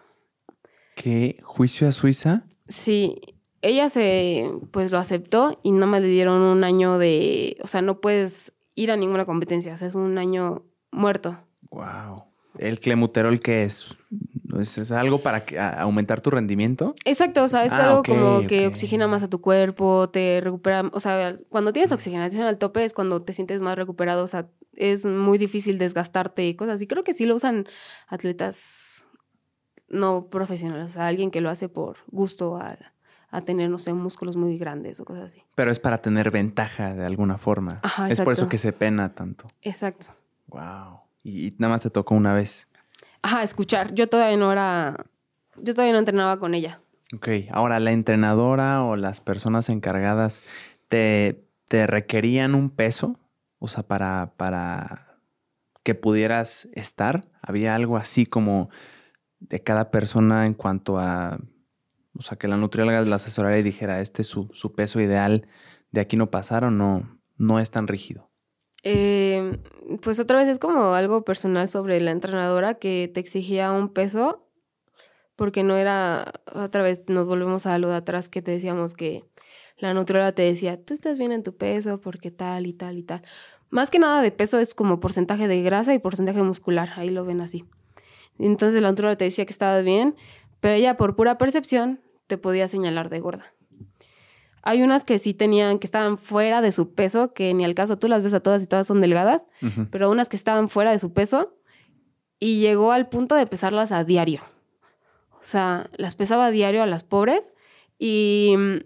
¿Qué? 0.95 1.37
¿Juicio 1.43 1.87
a 1.87 1.91
Suiza? 1.93 2.45
Sí, 2.67 3.21
ella 3.61 3.89
se, 3.89 4.51
pues 4.71 4.91
lo 4.91 4.97
aceptó 4.97 5.59
y 5.63 5.71
nada 5.71 5.85
más 5.85 6.01
le 6.01 6.07
dieron 6.07 6.41
un 6.41 6.63
año 6.63 6.97
de, 6.97 7.57
o 7.63 7.67
sea, 7.67 7.81
no 7.81 8.01
puedes 8.01 8.53
ir 8.75 8.91
a 8.91 8.97
ninguna 8.97 9.25
competencia, 9.25 9.73
o 9.73 9.77
sea, 9.77 9.87
es 9.87 9.95
un 9.95 10.17
año 10.17 10.63
muerto. 10.91 11.37
Wow. 11.69 12.23
¿El 12.57 12.79
clemuterol 12.79 13.39
qué 13.39 13.63
es? 13.63 13.97
¿Es, 14.59 14.91
algo 14.91 15.19
para 15.19 15.45
aumentar 15.79 16.19
tu 16.19 16.29
rendimiento? 16.29 16.95
Exacto, 17.05 17.43
o 17.43 17.47
sea, 17.47 17.63
es 17.63 17.73
ah, 17.73 17.89
algo 17.89 18.03
como 18.03 18.45
que 18.47 18.67
oxigena 18.67 19.07
más 19.07 19.23
a 19.23 19.29
tu 19.29 19.39
cuerpo, 19.39 20.09
te 20.09 20.41
recupera, 20.41 20.89
o 20.91 20.99
sea, 20.99 21.37
cuando 21.49 21.71
tienes 21.71 21.91
oxigenación 21.91 22.43
al 22.43 22.57
tope 22.57 22.83
es 22.83 22.93
cuando 22.93 23.21
te 23.21 23.31
sientes 23.31 23.61
más 23.61 23.77
recuperado, 23.77 24.23
o 24.23 24.27
sea, 24.27 24.49
es 24.73 25.05
muy 25.05 25.37
difícil 25.37 25.77
desgastarte 25.77 26.45
y 26.45 26.55
cosas 26.55 26.75
así. 26.75 26.87
Creo 26.87 27.03
que 27.03 27.13
sí 27.13 27.25
lo 27.25 27.35
usan 27.35 27.67
atletas 28.07 29.05
no 29.87 30.27
profesionales, 30.29 30.91
o 30.91 30.93
sea, 30.93 31.07
alguien 31.07 31.31
que 31.31 31.41
lo 31.41 31.49
hace 31.49 31.69
por 31.69 31.97
gusto 32.07 32.57
a, 32.57 32.77
a 33.31 33.41
tener, 33.41 33.69
no 33.69 33.77
sé, 33.77 33.93
músculos 33.93 34.35
muy 34.35 34.57
grandes 34.57 34.99
o 34.99 35.05
cosas 35.05 35.25
así. 35.25 35.43
Pero 35.55 35.71
es 35.71 35.79
para 35.79 36.01
tener 36.01 36.31
ventaja 36.31 36.93
de 36.93 37.05
alguna 37.05 37.37
forma. 37.37 37.79
Ajá, 37.81 38.09
es 38.09 38.21
por 38.21 38.33
eso 38.33 38.49
que 38.49 38.57
se 38.57 38.73
pena 38.73 39.13
tanto. 39.15 39.45
Exacto. 39.61 40.07
Wow 40.47 41.01
y, 41.23 41.53
nada 41.57 41.71
más 41.71 41.81
te 41.81 41.89
tocó 41.89 42.15
una 42.15 42.33
vez. 42.33 42.67
Ajá, 43.21 43.43
escuchar. 43.43 43.93
Yo 43.93 44.07
todavía 44.07 44.37
no 44.37 44.51
era, 44.51 45.05
yo 45.57 45.73
todavía 45.73 45.93
no 45.93 45.99
entrenaba 45.99 46.39
con 46.39 46.53
ella. 46.53 46.81
Ok, 47.13 47.27
ahora 47.51 47.79
la 47.79 47.91
entrenadora 47.91 48.83
o 48.83 48.95
las 48.95 49.19
personas 49.19 49.69
encargadas 49.69 50.41
te, 50.87 51.43
te 51.67 51.85
requerían 51.85 52.55
un 52.55 52.69
peso, 52.69 53.19
o 53.59 53.67
sea, 53.67 53.83
para, 53.83 54.33
para 54.37 55.17
que 55.83 55.93
pudieras 55.93 56.69
estar. 56.73 57.27
Había 57.41 57.75
algo 57.75 57.97
así 57.97 58.25
como 58.25 58.69
de 59.39 59.61
cada 59.61 59.91
persona 59.91 60.45
en 60.45 60.53
cuanto 60.53 60.97
a, 60.99 61.39
o 62.17 62.21
sea, 62.21 62.37
que 62.37 62.47
la 62.47 62.57
nutrióloga 62.57 63.01
la 63.01 63.15
asesorara 63.15 63.57
y 63.57 63.63
dijera, 63.63 64.01
este 64.01 64.21
es 64.21 64.27
su, 64.27 64.49
su 64.53 64.73
peso 64.73 64.99
ideal, 64.99 65.47
de 65.91 66.01
aquí 66.01 66.17
no 66.17 66.29
pasaron, 66.31 66.77
no, 66.77 67.19
no 67.37 67.59
es 67.59 67.71
tan 67.71 67.87
rígido. 67.87 68.29
Eh, 68.83 69.59
pues 70.01 70.19
otra 70.19 70.37
vez 70.37 70.47
es 70.47 70.57
como 70.57 70.93
algo 70.93 71.23
personal 71.23 71.69
sobre 71.69 72.01
la 72.01 72.11
entrenadora 72.11 72.75
que 72.75 73.11
te 73.13 73.19
exigía 73.19 73.71
un 73.71 73.89
peso 73.89 74.47
porque 75.35 75.63
no 75.63 75.75
era, 75.75 76.33
otra 76.53 76.83
vez 76.83 77.03
nos 77.07 77.25
volvemos 77.25 77.65
a 77.65 77.77
lo 77.77 77.89
de 77.89 77.95
atrás 77.95 78.29
que 78.29 78.41
te 78.41 78.51
decíamos 78.51 78.93
que 78.93 79.23
la 79.77 79.93
nutrióloga 79.93 80.33
te 80.33 80.43
decía, 80.43 80.83
tú 80.83 80.93
estás 80.93 81.17
bien 81.17 81.31
en 81.31 81.43
tu 81.43 81.55
peso 81.55 81.99
porque 81.99 82.31
tal 82.31 82.67
y 82.67 82.73
tal 82.73 82.97
y 82.97 83.03
tal. 83.03 83.21
Más 83.69 83.89
que 83.89 83.99
nada 83.99 84.21
de 84.21 84.31
peso 84.31 84.59
es 84.59 84.75
como 84.75 84.99
porcentaje 84.99 85.47
de 85.47 85.61
grasa 85.63 85.93
y 85.93 85.99
porcentaje 85.99 86.43
muscular, 86.43 86.89
ahí 86.95 87.09
lo 87.09 87.25
ven 87.25 87.41
así. 87.41 87.65
Entonces 88.37 88.81
la 88.81 88.89
nutrióloga 88.89 89.17
te 89.17 89.25
decía 89.25 89.45
que 89.45 89.53
estabas 89.53 89.83
bien, 89.83 90.15
pero 90.61 90.75
ella 90.75 90.95
por 90.95 91.17
pura 91.17 91.37
percepción 91.37 91.99
te 92.27 92.37
podía 92.37 92.69
señalar 92.69 93.09
de 93.09 93.19
gorda. 93.19 93.53
Hay 94.63 94.83
unas 94.83 95.03
que 95.03 95.17
sí 95.19 95.33
tenían, 95.33 95.79
que 95.79 95.87
estaban 95.87 96.17
fuera 96.17 96.61
de 96.61 96.71
su 96.71 96.93
peso, 96.93 97.33
que 97.33 97.53
ni 97.53 97.65
al 97.65 97.73
caso 97.73 97.97
tú 97.97 98.07
las 98.07 98.23
ves 98.23 98.33
a 98.33 98.39
todas 98.39 98.63
y 98.63 98.67
todas 98.67 98.87
son 98.87 99.01
delgadas, 99.01 99.45
pero 99.89 100.09
unas 100.09 100.29
que 100.29 100.37
estaban 100.37 100.69
fuera 100.69 100.91
de 100.91 100.99
su 100.99 101.13
peso 101.13 101.57
y 102.39 102.59
llegó 102.59 102.91
al 102.91 103.09
punto 103.09 103.35
de 103.35 103.47
pesarlas 103.47 103.91
a 103.91 104.03
diario. 104.03 104.41
O 105.33 105.43
sea, 105.43 105.89
las 105.97 106.15
pesaba 106.15 106.45
a 106.45 106.51
diario 106.51 106.83
a 106.83 106.85
las 106.85 107.03
pobres 107.03 107.51
y 107.97 108.53
mm, 108.55 108.77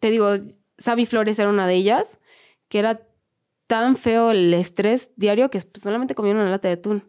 te 0.00 0.10
digo, 0.10 0.30
Sabi 0.78 1.06
Flores 1.06 1.38
era 1.38 1.48
una 1.48 1.68
de 1.68 1.74
ellas, 1.74 2.18
que 2.68 2.80
era 2.80 3.06
tan 3.68 3.96
feo 3.96 4.32
el 4.32 4.52
estrés 4.52 5.12
diario 5.14 5.50
que 5.50 5.62
solamente 5.74 6.16
comía 6.16 6.32
una 6.32 6.50
lata 6.50 6.66
de 6.66 6.74
atún. 6.74 7.04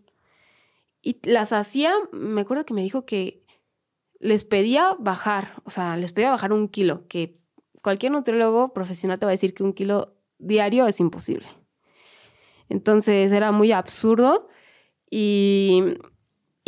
Y 1.01 1.17
las 1.23 1.51
hacía, 1.53 1.91
me 2.11 2.41
acuerdo 2.41 2.65
que 2.65 2.75
me 2.75 2.83
dijo 2.83 3.05
que 3.05 3.40
les 4.21 4.43
pedía 4.43 4.95
bajar, 4.99 5.61
o 5.65 5.69
sea, 5.69 5.97
les 5.97 6.11
pedía 6.11 6.29
bajar 6.29 6.53
un 6.53 6.67
kilo, 6.67 7.07
que 7.07 7.33
cualquier 7.81 8.11
nutriólogo 8.11 8.71
profesional 8.73 9.19
te 9.19 9.25
va 9.25 9.31
a 9.31 9.33
decir 9.33 9.53
que 9.53 9.63
un 9.63 9.73
kilo 9.73 10.13
diario 10.37 10.87
es 10.87 10.99
imposible. 10.99 11.47
Entonces 12.69 13.31
era 13.31 13.51
muy 13.51 13.71
absurdo 13.71 14.47
y, 15.09 15.83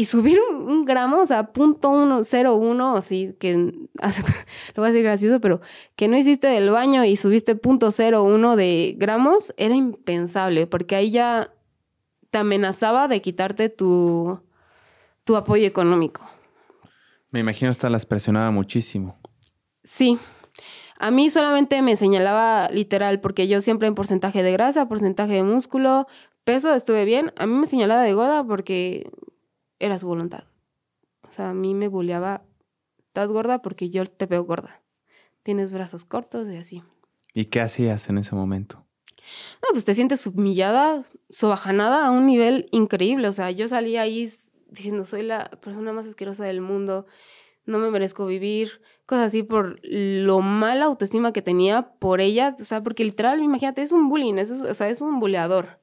subir 0.04 0.40
un, 0.42 0.84
gramo, 0.84 1.22
o 1.22 1.26
sea, 1.26 1.54
punto 1.54 1.90
uno, 1.90 2.24
cero 2.24 2.56
uno, 2.56 2.98
así 2.98 3.36
que 3.40 3.56
lo 3.56 3.88
voy 4.76 4.86
a 4.86 4.92
decir 4.92 5.04
gracioso, 5.04 5.40
pero 5.40 5.62
que 5.96 6.08
no 6.08 6.18
hiciste 6.18 6.48
del 6.48 6.72
baño 6.72 7.06
y 7.06 7.16
subiste 7.16 7.56
punto 7.56 7.92
cero 7.92 8.24
uno 8.24 8.56
de 8.56 8.96
gramos, 8.98 9.54
era 9.58 9.76
impensable, 9.76 10.68
porque 10.68 10.96
ahí 10.96 11.12
ya 11.12 11.54
te 12.32 12.40
amenazaba 12.40 13.08
de 13.08 13.22
quitarte 13.22 13.70
tu 13.70 14.42
apoyo 15.36 15.68
económico. 15.68 16.33
Me 17.34 17.40
imagino 17.40 17.72
hasta 17.72 17.90
las 17.90 18.06
presionaba 18.06 18.52
muchísimo. 18.52 19.18
Sí, 19.84 20.20
a 21.00 21.10
mí 21.10 21.32
solamente 21.32 21.82
me 21.82 21.96
señalaba 21.96 22.70
literal, 22.70 23.20
porque 23.22 23.48
yo 23.48 23.60
siempre 23.60 23.88
en 23.88 23.96
porcentaje 23.96 24.44
de 24.44 24.52
grasa, 24.52 24.88
porcentaje 24.88 25.34
de 25.34 25.44
músculo, 25.44 26.06
peso, 26.44 26.76
estuve 26.76 27.06
bien. 27.06 27.34
A 27.36 27.48
mí 27.48 27.56
me 27.56 27.66
señalaba 27.66 28.04
de 28.04 28.14
gorda 28.14 28.46
porque 28.46 29.10
era 29.80 29.98
su 29.98 30.06
voluntad. 30.06 30.44
O 31.28 31.32
sea, 31.32 31.50
a 31.50 31.54
mí 31.56 31.74
me 31.74 31.88
bulleaba, 31.88 32.44
estás 33.00 33.32
gorda 33.32 33.64
porque 33.64 33.90
yo 33.90 34.06
te 34.06 34.28
veo 34.28 34.44
gorda. 34.44 34.84
Tienes 35.42 35.72
brazos 35.72 36.06
cortos 36.06 36.48
y 36.50 36.58
así. 36.58 36.84
¿Y 37.34 37.46
qué 37.46 37.62
hacías 37.62 38.10
en 38.10 38.20
ese 38.20 38.36
momento? 38.36 38.86
No, 39.64 39.70
pues 39.72 39.86
te 39.86 39.96
sientes 39.96 40.28
humillada, 40.28 41.02
sobajanada 41.32 42.06
a 42.06 42.12
un 42.12 42.28
nivel 42.28 42.68
increíble. 42.70 43.28
O 43.28 43.32
sea, 43.32 43.50
yo 43.50 43.68
salí 43.68 43.98
ahí 43.98 44.30
diciendo, 44.74 45.06
soy 45.06 45.24
la 45.24 45.50
persona 45.62 45.94
más 45.94 46.06
asquerosa 46.06 46.46
del 46.46 46.62
mundo, 46.62 47.06
no 47.66 47.80
me 47.80 47.90
merezco 47.90 48.26
vivir, 48.26 48.82
cosas 49.06 49.28
así 49.28 49.44
por 49.44 49.80
lo 49.84 50.42
mala 50.42 50.86
autoestima 50.86 51.34
que 51.34 51.42
tenía 51.42 51.94
por 52.00 52.22
ella. 52.22 52.56
O 52.60 52.64
sea, 52.66 52.84
porque 52.84 53.04
literal, 53.04 53.42
imagínate, 53.42 53.82
es 53.82 53.92
un 53.92 54.10
bullying, 54.10 54.36
es, 54.36 54.52
o 54.52 54.74
sea, 54.74 54.90
es 54.90 55.02
un 55.02 55.20
buleador. 55.20 55.80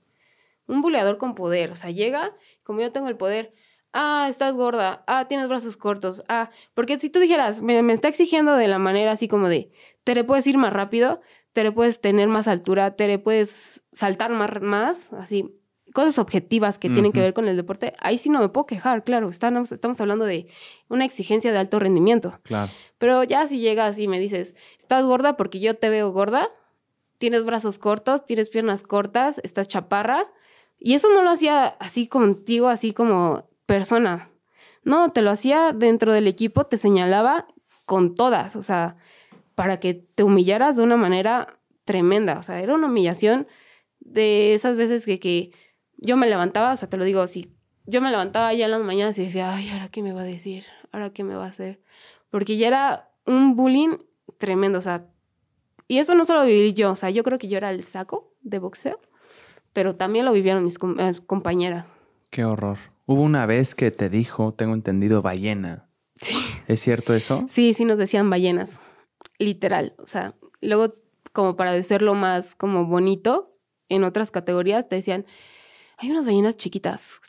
Un 0.66 0.82
buleador 0.82 1.18
con 1.18 1.34
poder. 1.34 1.70
O 1.70 1.76
sea, 1.76 1.90
llega, 1.90 2.36
como 2.62 2.80
yo 2.80 2.92
tengo 2.92 3.08
el 3.08 3.16
poder, 3.16 3.54
ah, 3.92 4.26
estás 4.28 4.56
gorda, 4.56 5.04
ah, 5.06 5.26
tienes 5.28 5.48
brazos 5.48 5.76
cortos, 5.76 6.22
ah, 6.28 6.50
porque 6.74 6.98
si 6.98 7.10
tú 7.10 7.18
dijeras, 7.18 7.62
me, 7.62 7.82
me 7.82 7.92
está 7.92 8.08
exigiendo 8.08 8.54
de 8.56 8.68
la 8.68 8.78
manera 8.78 9.12
así 9.12 9.28
como 9.28 9.48
de, 9.48 9.72
te 10.04 10.14
le 10.14 10.24
puedes 10.24 10.46
ir 10.46 10.58
más 10.58 10.72
rápido, 10.72 11.20
te 11.52 11.64
le 11.64 11.72
puedes 11.72 12.00
tener 12.00 12.28
más 12.28 12.46
altura, 12.46 12.94
te 12.94 13.08
le 13.08 13.18
puedes 13.18 13.84
saltar 13.92 14.30
más, 14.30 14.62
más 14.62 15.12
así, 15.12 15.59
cosas 15.92 16.18
objetivas 16.18 16.78
que 16.78 16.90
tienen 16.90 17.12
que 17.12 17.20
ver 17.20 17.34
con 17.34 17.48
el 17.48 17.56
deporte, 17.56 17.94
ahí 17.98 18.18
sí 18.18 18.30
no 18.30 18.40
me 18.40 18.48
puedo 18.48 18.66
quejar, 18.66 19.04
claro, 19.04 19.28
estamos, 19.28 19.72
estamos 19.72 20.00
hablando 20.00 20.24
de 20.24 20.48
una 20.88 21.04
exigencia 21.04 21.52
de 21.52 21.58
alto 21.58 21.78
rendimiento. 21.78 22.38
Claro. 22.42 22.72
Pero 22.98 23.24
ya 23.24 23.46
si 23.46 23.60
llegas 23.60 23.98
y 23.98 24.08
me 24.08 24.20
dices, 24.20 24.54
estás 24.78 25.04
gorda 25.04 25.36
porque 25.36 25.60
yo 25.60 25.76
te 25.76 25.88
veo 25.88 26.10
gorda, 26.12 26.48
tienes 27.18 27.44
brazos 27.44 27.78
cortos, 27.78 28.24
tienes 28.24 28.50
piernas 28.50 28.82
cortas, 28.82 29.40
estás 29.42 29.68
chaparra, 29.68 30.26
y 30.78 30.94
eso 30.94 31.10
no 31.10 31.22
lo 31.22 31.30
hacía 31.30 31.66
así 31.66 32.08
contigo, 32.08 32.68
así 32.68 32.92
como 32.92 33.50
persona. 33.66 34.30
No, 34.82 35.12
te 35.12 35.20
lo 35.20 35.30
hacía 35.30 35.72
dentro 35.72 36.12
del 36.12 36.26
equipo, 36.26 36.64
te 36.64 36.78
señalaba 36.78 37.46
con 37.84 38.14
todas, 38.14 38.56
o 38.56 38.62
sea, 38.62 38.96
para 39.54 39.78
que 39.78 39.92
te 39.92 40.22
humillaras 40.22 40.76
de 40.76 40.82
una 40.82 40.96
manera 40.96 41.58
tremenda. 41.84 42.38
O 42.38 42.42
sea, 42.42 42.60
era 42.60 42.74
una 42.74 42.86
humillación 42.86 43.46
de 43.98 44.54
esas 44.54 44.76
veces 44.76 45.04
que, 45.04 45.20
que 45.20 45.52
yo 46.00 46.16
me 46.16 46.26
levantaba, 46.26 46.72
o 46.72 46.76
sea, 46.76 46.88
te 46.88 46.96
lo 46.96 47.04
digo 47.04 47.20
así, 47.20 47.52
yo 47.86 48.00
me 48.00 48.10
levantaba 48.10 48.52
ya 48.54 48.64
en 48.64 48.70
las 48.70 48.80
mañanas 48.80 49.18
y 49.18 49.24
decía, 49.24 49.54
ay, 49.54 49.68
¿ahora 49.70 49.88
qué 49.88 50.02
me 50.02 50.12
va 50.12 50.22
a 50.22 50.24
decir? 50.24 50.64
¿Ahora 50.92 51.10
qué 51.10 51.24
me 51.24 51.34
va 51.34 51.44
a 51.44 51.48
hacer? 51.48 51.80
Porque 52.30 52.56
ya 52.56 52.68
era 52.68 53.10
un 53.26 53.56
bullying 53.56 53.98
tremendo, 54.38 54.78
o 54.78 54.82
sea, 54.82 55.06
y 55.86 55.98
eso 55.98 56.14
no 56.14 56.24
solo 56.24 56.44
viví 56.44 56.72
yo, 56.72 56.92
o 56.92 56.96
sea, 56.96 57.10
yo 57.10 57.22
creo 57.22 57.38
que 57.38 57.48
yo 57.48 57.56
era 57.56 57.70
el 57.70 57.82
saco 57.82 58.32
de 58.42 58.58
boxeo, 58.58 59.00
pero 59.72 59.94
también 59.94 60.24
lo 60.24 60.32
vivieron 60.32 60.64
mis 60.64 60.78
eh, 60.98 61.14
compañeras. 61.26 61.96
Qué 62.30 62.44
horror. 62.44 62.78
Hubo 63.06 63.22
una 63.22 63.44
vez 63.46 63.74
que 63.74 63.90
te 63.90 64.08
dijo, 64.08 64.54
tengo 64.54 64.74
entendido, 64.74 65.20
ballena. 65.20 65.88
Sí. 66.20 66.36
¿Es 66.68 66.80
cierto 66.80 67.14
eso? 67.14 67.44
Sí, 67.48 67.74
sí 67.74 67.84
nos 67.84 67.98
decían 67.98 68.30
ballenas. 68.30 68.80
Literal. 69.38 69.94
O 69.98 70.06
sea, 70.06 70.36
luego, 70.60 70.90
como 71.32 71.56
para 71.56 71.72
decirlo 71.72 72.14
más 72.14 72.54
como 72.54 72.86
bonito, 72.86 73.56
en 73.88 74.04
otras 74.04 74.30
categorías 74.30 74.88
te 74.88 74.96
decían, 74.96 75.26
hay 76.00 76.10
unas 76.10 76.24
ballenas 76.24 76.56
chiquitas, 76.56 77.20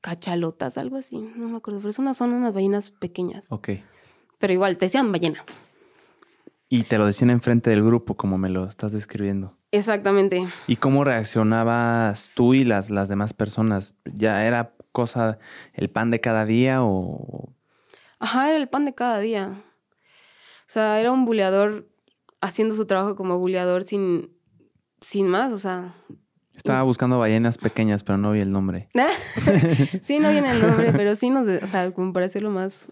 cachalotas, 0.00 0.78
algo 0.78 0.96
así, 0.96 1.18
no 1.18 1.48
me 1.48 1.56
acuerdo, 1.56 1.80
pero 1.80 1.90
es 1.90 1.98
una, 1.98 2.14
son 2.14 2.32
unas 2.32 2.54
ballenas 2.54 2.90
pequeñas. 2.90 3.46
Ok. 3.48 3.70
Pero 4.38 4.52
igual, 4.52 4.78
te 4.78 4.86
decían 4.86 5.10
ballena. 5.10 5.44
Y 6.68 6.84
te 6.84 6.96
lo 6.98 7.06
decían 7.06 7.30
enfrente 7.30 7.70
del 7.70 7.84
grupo, 7.84 8.16
como 8.16 8.38
me 8.38 8.48
lo 8.48 8.64
estás 8.64 8.92
describiendo. 8.92 9.58
Exactamente. 9.72 10.48
¿Y 10.68 10.76
cómo 10.76 11.02
reaccionabas 11.02 12.30
tú 12.34 12.54
y 12.54 12.62
las, 12.62 12.90
las 12.90 13.08
demás 13.08 13.34
personas? 13.34 13.96
¿Ya 14.04 14.46
era 14.46 14.74
cosa 14.92 15.40
el 15.74 15.90
pan 15.90 16.12
de 16.12 16.20
cada 16.20 16.46
día 16.46 16.84
o...? 16.84 17.52
Ajá, 18.20 18.50
era 18.50 18.58
el 18.58 18.68
pan 18.68 18.84
de 18.84 18.94
cada 18.94 19.18
día. 19.18 19.64
O 20.60 20.72
sea, 20.72 21.00
era 21.00 21.10
un 21.10 21.24
buleador 21.24 21.88
haciendo 22.40 22.76
su 22.76 22.86
trabajo 22.86 23.16
como 23.16 23.38
buleador 23.38 23.82
sin, 23.82 24.30
sin 25.00 25.26
más, 25.26 25.52
o 25.52 25.58
sea... 25.58 25.96
Estaba 26.60 26.82
buscando 26.82 27.18
ballenas 27.18 27.58
pequeñas, 27.58 28.02
pero 28.04 28.18
no 28.18 28.32
vi 28.32 28.40
el 28.40 28.52
nombre. 28.52 28.88
sí, 30.02 30.18
no 30.18 30.30
viene 30.30 30.52
el 30.52 30.60
nombre, 30.66 30.92
pero 30.92 31.16
sí 31.16 31.30
nos... 31.30 31.48
O 31.48 31.66
sea, 31.66 31.90
como 31.92 32.12
para 32.12 32.26
hacerlo 32.26 32.50
más... 32.50 32.90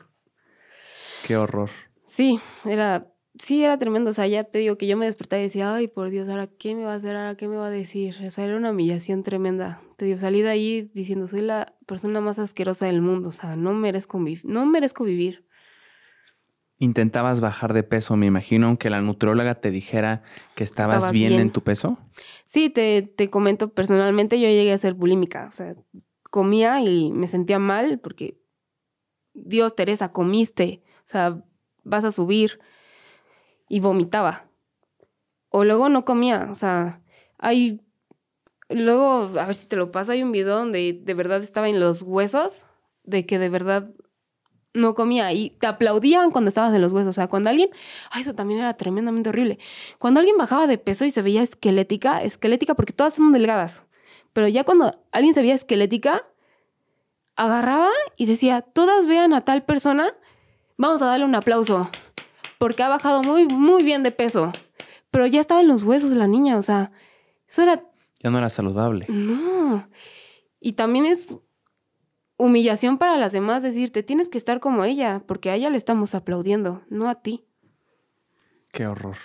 Qué 1.26 1.36
horror. 1.36 1.68
Sí, 2.06 2.40
era 2.64 3.06
sí, 3.38 3.64
era 3.64 3.78
tremendo. 3.78 4.10
O 4.10 4.12
sea, 4.12 4.26
ya 4.26 4.44
te 4.44 4.58
digo 4.58 4.76
que 4.76 4.86
yo 4.86 4.96
me 4.96 5.06
despertaba 5.06 5.40
y 5.40 5.44
decía, 5.44 5.74
ay, 5.74 5.88
por 5.88 6.10
Dios, 6.10 6.28
¿ahora 6.28 6.46
qué 6.46 6.74
me 6.74 6.84
va 6.84 6.92
a 6.92 6.96
hacer? 6.96 7.16
¿Ahora 7.16 7.36
qué 7.36 7.48
me 7.48 7.56
va 7.56 7.66
a 7.66 7.70
decir? 7.70 8.16
O 8.24 8.30
sea, 8.30 8.44
era 8.44 8.56
una 8.56 8.70
humillación 8.70 9.22
tremenda. 9.22 9.82
Te 9.96 10.04
digo, 10.04 10.18
salí 10.18 10.42
de 10.42 10.50
ahí 10.50 10.90
diciendo, 10.94 11.26
soy 11.26 11.40
la 11.40 11.74
persona 11.86 12.20
más 12.20 12.38
asquerosa 12.38 12.86
del 12.86 13.02
mundo. 13.02 13.28
O 13.28 13.32
sea, 13.32 13.56
no 13.56 13.72
merezco, 13.74 14.22
no 14.44 14.66
merezco 14.66 15.04
vivir. 15.04 15.46
Intentabas 16.81 17.41
bajar 17.41 17.72
de 17.72 17.83
peso, 17.83 18.16
me 18.16 18.26
imagino, 18.26 18.68
aunque 18.68 18.89
la 18.89 19.01
nutróloga 19.01 19.57
te 19.57 19.70
dijera 19.72 20.22
que 20.55 20.62
estabas, 20.62 21.11
bien, 21.11 21.33
en 21.33 21.51
tu 21.51 21.62
peso. 21.62 21.99
Sí, 22.45 22.70
te, 22.70 23.03
te 23.03 23.31
comento 23.31 23.72
personalmente, 23.72 24.41
yo 24.41 24.49
llegué 24.49 24.72
a 24.72 24.79
ser 24.79 24.95
bulímica. 24.95 25.47
O 25.49 25.53
sea, 25.53 25.74
comía 26.31 26.81
y 26.81 27.11
me 27.11 27.26
sentía 27.26 27.59
mal 27.59 27.99
porque, 27.99 28.39
Dios, 29.35 29.74
Teresa, 29.74 30.12
comiste. 30.12 30.83
O 30.99 31.07
sea, 31.07 31.43
vas 31.83 32.05
a 32.05 32.12
subir 32.12 32.61
y 33.68 33.81
vomitaba. 33.81 34.49
O 35.49 35.64
luego 35.64 35.89
no 35.89 36.05
comía, 36.05 36.49
o 36.51 36.55
sea, 36.55 37.03
hay... 37.39 37.81
Luego, 38.70 39.31
a 39.39 39.47
ver 39.47 39.55
si 39.55 39.66
te 39.66 39.76
lo 39.76 39.91
paso, 39.91 40.12
hay 40.12 40.22
un 40.22 40.31
video 40.31 40.59
donde 40.59 40.93
de 41.03 41.14
verdad 41.14 41.43
estaba 41.43 41.70
en 41.70 41.81
los 41.81 42.03
huesos, 42.03 42.66
de 43.03 43.24
que 43.24 43.39
de 43.39 43.49
verdad 43.49 43.91
no 44.79 44.95
comía 44.95 45.33
y 45.33 45.51
te 45.51 45.66
aplaudían 45.66 46.31
cuando 46.31 46.49
estabas 46.49 46.74
en 46.74 46.81
los 46.81 46.93
huesos. 46.93 47.11
O 47.11 47.12
sea, 47.12 47.29
cuando 47.29 47.51
alguien, 47.51 47.70
ay, 48.11 48.22
eso 48.22 48.35
también 48.35 48.61
era 48.61 48.74
tremendamente 48.74 49.31
horrible. 49.31 49.59
Cuando 49.99 50.20
alguien 50.20 50.37
bajaba 50.37 50.66
de 50.66 50.79
peso 50.79 51.05
y 51.05 51.11
se 51.11 51.22
veía 51.22 51.43
esquelética, 51.43 52.22
esquelética 52.22 52.74
porque 52.74 52.93
todas 52.93 53.14
son 53.14 53.33
delgadas, 53.33 53.83
pero 54.33 54.49
ya 54.49 54.64
cuando 54.64 55.03
alguien 55.12 55.35
se 55.35 55.41
veía 55.41 55.55
esquelética, 55.55 56.26
agarraba 57.37 57.91
y 58.16 58.26
decía, 58.26 58.62
todas 58.62 59.07
vean 59.07 59.33
a 59.33 59.45
tal 59.45 59.64
persona, 59.64 60.14
vamos 60.76 61.03
a 61.03 61.07
darle 61.07 61.24
un 61.24 61.35
aplauso 61.35 61.91
porque 62.59 62.83
ha 62.83 62.89
bajado 62.89 63.22
muy, 63.22 63.47
muy 63.47 63.83
bien 63.83 64.03
de 64.03 64.11
peso. 64.11 64.53
Pero 65.11 65.26
ya 65.26 65.41
estaba 65.41 65.61
en 65.61 65.68
los 65.68 65.85
huesos 65.85 66.12
la 66.12 66.26
niña, 66.26 66.57
o 66.57 66.62
sea, 66.62 66.91
eso 67.49 67.62
era... 67.62 67.85
Ya 68.20 68.31
no 68.31 68.39
era 68.39 68.51
saludable. 68.51 69.07
No. 69.09 69.89
Y 70.61 70.72
también 70.72 71.07
es 71.07 71.39
humillación 72.39 72.97
para 72.97 73.18
las 73.18 73.32
demás 73.32 73.62
decirte, 73.62 74.03
tienes 74.03 74.30
que 74.30 74.39
estar 74.39 74.61
como 74.61 74.84
ella, 74.84 75.22
porque 75.26 75.51
a 75.51 75.55
ella 75.55 75.68
le 75.68 75.76
estamos 75.76 76.14
aplaudiendo, 76.14 76.80
no 76.89 77.11
a 77.11 77.16
ti. 77.16 77.45
Qué 78.72 78.86
horror. 78.86 79.16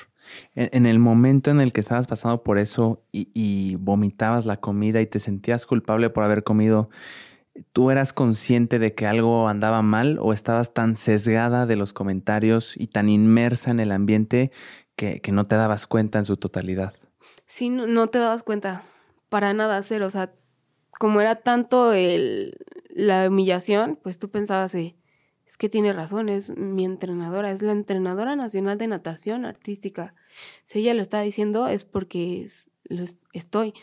En, 0.55 0.85
el 0.85 0.99
momento 0.99 1.51
en 1.51 1.59
el 1.59 1.73
que 1.73 1.81
estabas 1.81 2.07
pasando 2.07 2.43
por 2.43 2.57
eso 2.57 3.03
y, 3.11 3.29
y, 3.33 3.75
vomitabas 3.75 4.45
la 4.45 4.57
comida 4.57 5.01
y 5.01 5.05
te 5.05 5.19
sentías 5.19 5.65
culpable 5.65 6.09
por 6.09 6.23
haber 6.23 6.43
comido, 6.43 6.89
¿Tú 7.71 7.91
eras 7.91 8.13
consciente 8.13 8.79
de 8.79 8.95
que 8.95 9.05
algo 9.05 9.47
andaba 9.47 9.83
mal 9.83 10.17
o 10.19 10.33
estabas 10.33 10.73
tan 10.73 10.95
sesgada 10.95 11.67
de 11.67 11.75
los 11.75 11.93
comentarios 11.93 12.75
y 12.75 12.87
tan 12.87 13.09
inmersa 13.09 13.69
en 13.69 13.79
el 13.79 13.91
ambiente 13.91 14.51
que, 14.95 15.21
no 15.31 15.45
te 15.45 15.55
dabas 15.55 15.85
cuenta 15.85 16.17
en 16.17 16.25
su 16.25 16.37
totalidad? 16.37 16.93
Sí, 17.45 17.69
no, 17.69 18.07
te 18.07 18.17
dabas 18.17 18.41
cuenta 18.41 18.83
para 19.29 19.53
nada 19.53 19.77
hacer, 19.77 20.01
o 20.01 20.09
sea, 20.09 20.33
como 20.99 21.21
era 21.21 21.35
tanto 21.35 21.93
el, 21.93 22.57
la 22.93 23.27
humillación, 23.27 23.99
pues 24.01 24.19
tú 24.19 24.29
pensabas, 24.29 24.73
eh, 24.75 24.95
es 25.45 25.57
que 25.57 25.69
tiene 25.69 25.93
razón, 25.93 26.29
es 26.29 26.55
mi 26.55 26.85
entrenadora, 26.85 27.51
es 27.51 27.61
la 27.61 27.73
entrenadora 27.73 28.35
nacional 28.35 28.77
de 28.77 28.87
natación 28.87 29.45
artística. 29.45 30.15
Si 30.63 30.79
ella 30.79 30.93
lo 30.93 31.01
está 31.01 31.21
diciendo 31.21 31.67
es 31.67 31.83
porque 31.83 32.47
lo 32.85 33.03
estoy. 33.33 33.73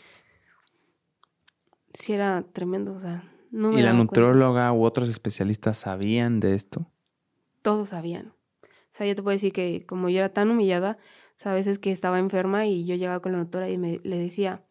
Sí 1.93 2.13
era 2.13 2.43
tremendo, 2.53 2.93
o 2.93 2.99
sea, 2.99 3.23
¿Y 3.51 3.81
la 3.81 3.91
nutróloga 3.91 4.71
u 4.71 4.85
otros 4.85 5.09
especialistas 5.09 5.77
sabían 5.77 6.39
de 6.39 6.55
esto? 6.55 6.89
Todos 7.61 7.89
sabían. 7.89 8.33
O 8.63 8.93
sea, 8.93 9.05
yo 9.05 9.13
te 9.13 9.21
puedo 9.21 9.35
decir 9.35 9.51
que 9.51 9.85
como 9.85 10.07
yo 10.07 10.19
era 10.19 10.29
tan 10.29 10.49
humillada, 10.49 10.97
o 11.45 11.49
a 11.49 11.53
veces 11.53 11.79
que 11.79 11.91
estaba 11.91 12.19
enferma 12.19 12.65
y 12.65 12.85
yo 12.85 12.95
llegaba 12.95 13.21
con 13.21 13.33
la 13.33 13.39
doctora 13.39 13.69
y 13.69 13.77
me, 13.77 13.99
le 14.03 14.17
decía, 14.17 14.63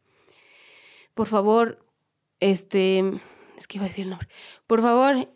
por 1.14 1.26
favor, 1.26 1.84
este, 2.38 3.20
es 3.60 3.68
que 3.68 3.78
iba 3.78 3.84
a 3.84 3.88
decir 3.88 4.04
el 4.04 4.10
nombre, 4.10 4.28
por 4.66 4.82
favor, 4.82 5.28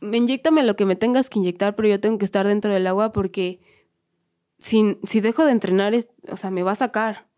inyectame 0.00 0.64
lo 0.64 0.74
que 0.74 0.86
me 0.86 0.96
tengas 0.96 1.30
que 1.30 1.38
inyectar, 1.38 1.76
pero 1.76 1.88
yo 1.88 2.00
tengo 2.00 2.18
que 2.18 2.24
estar 2.24 2.46
dentro 2.46 2.72
del 2.72 2.86
agua 2.86 3.12
porque 3.12 3.60
si, 4.58 4.98
si 5.04 5.20
dejo 5.20 5.44
de 5.44 5.52
entrenar, 5.52 5.94
o 6.28 6.36
sea, 6.36 6.50
me 6.50 6.62
va 6.62 6.72
a 6.72 6.76
sacar. 6.76 7.28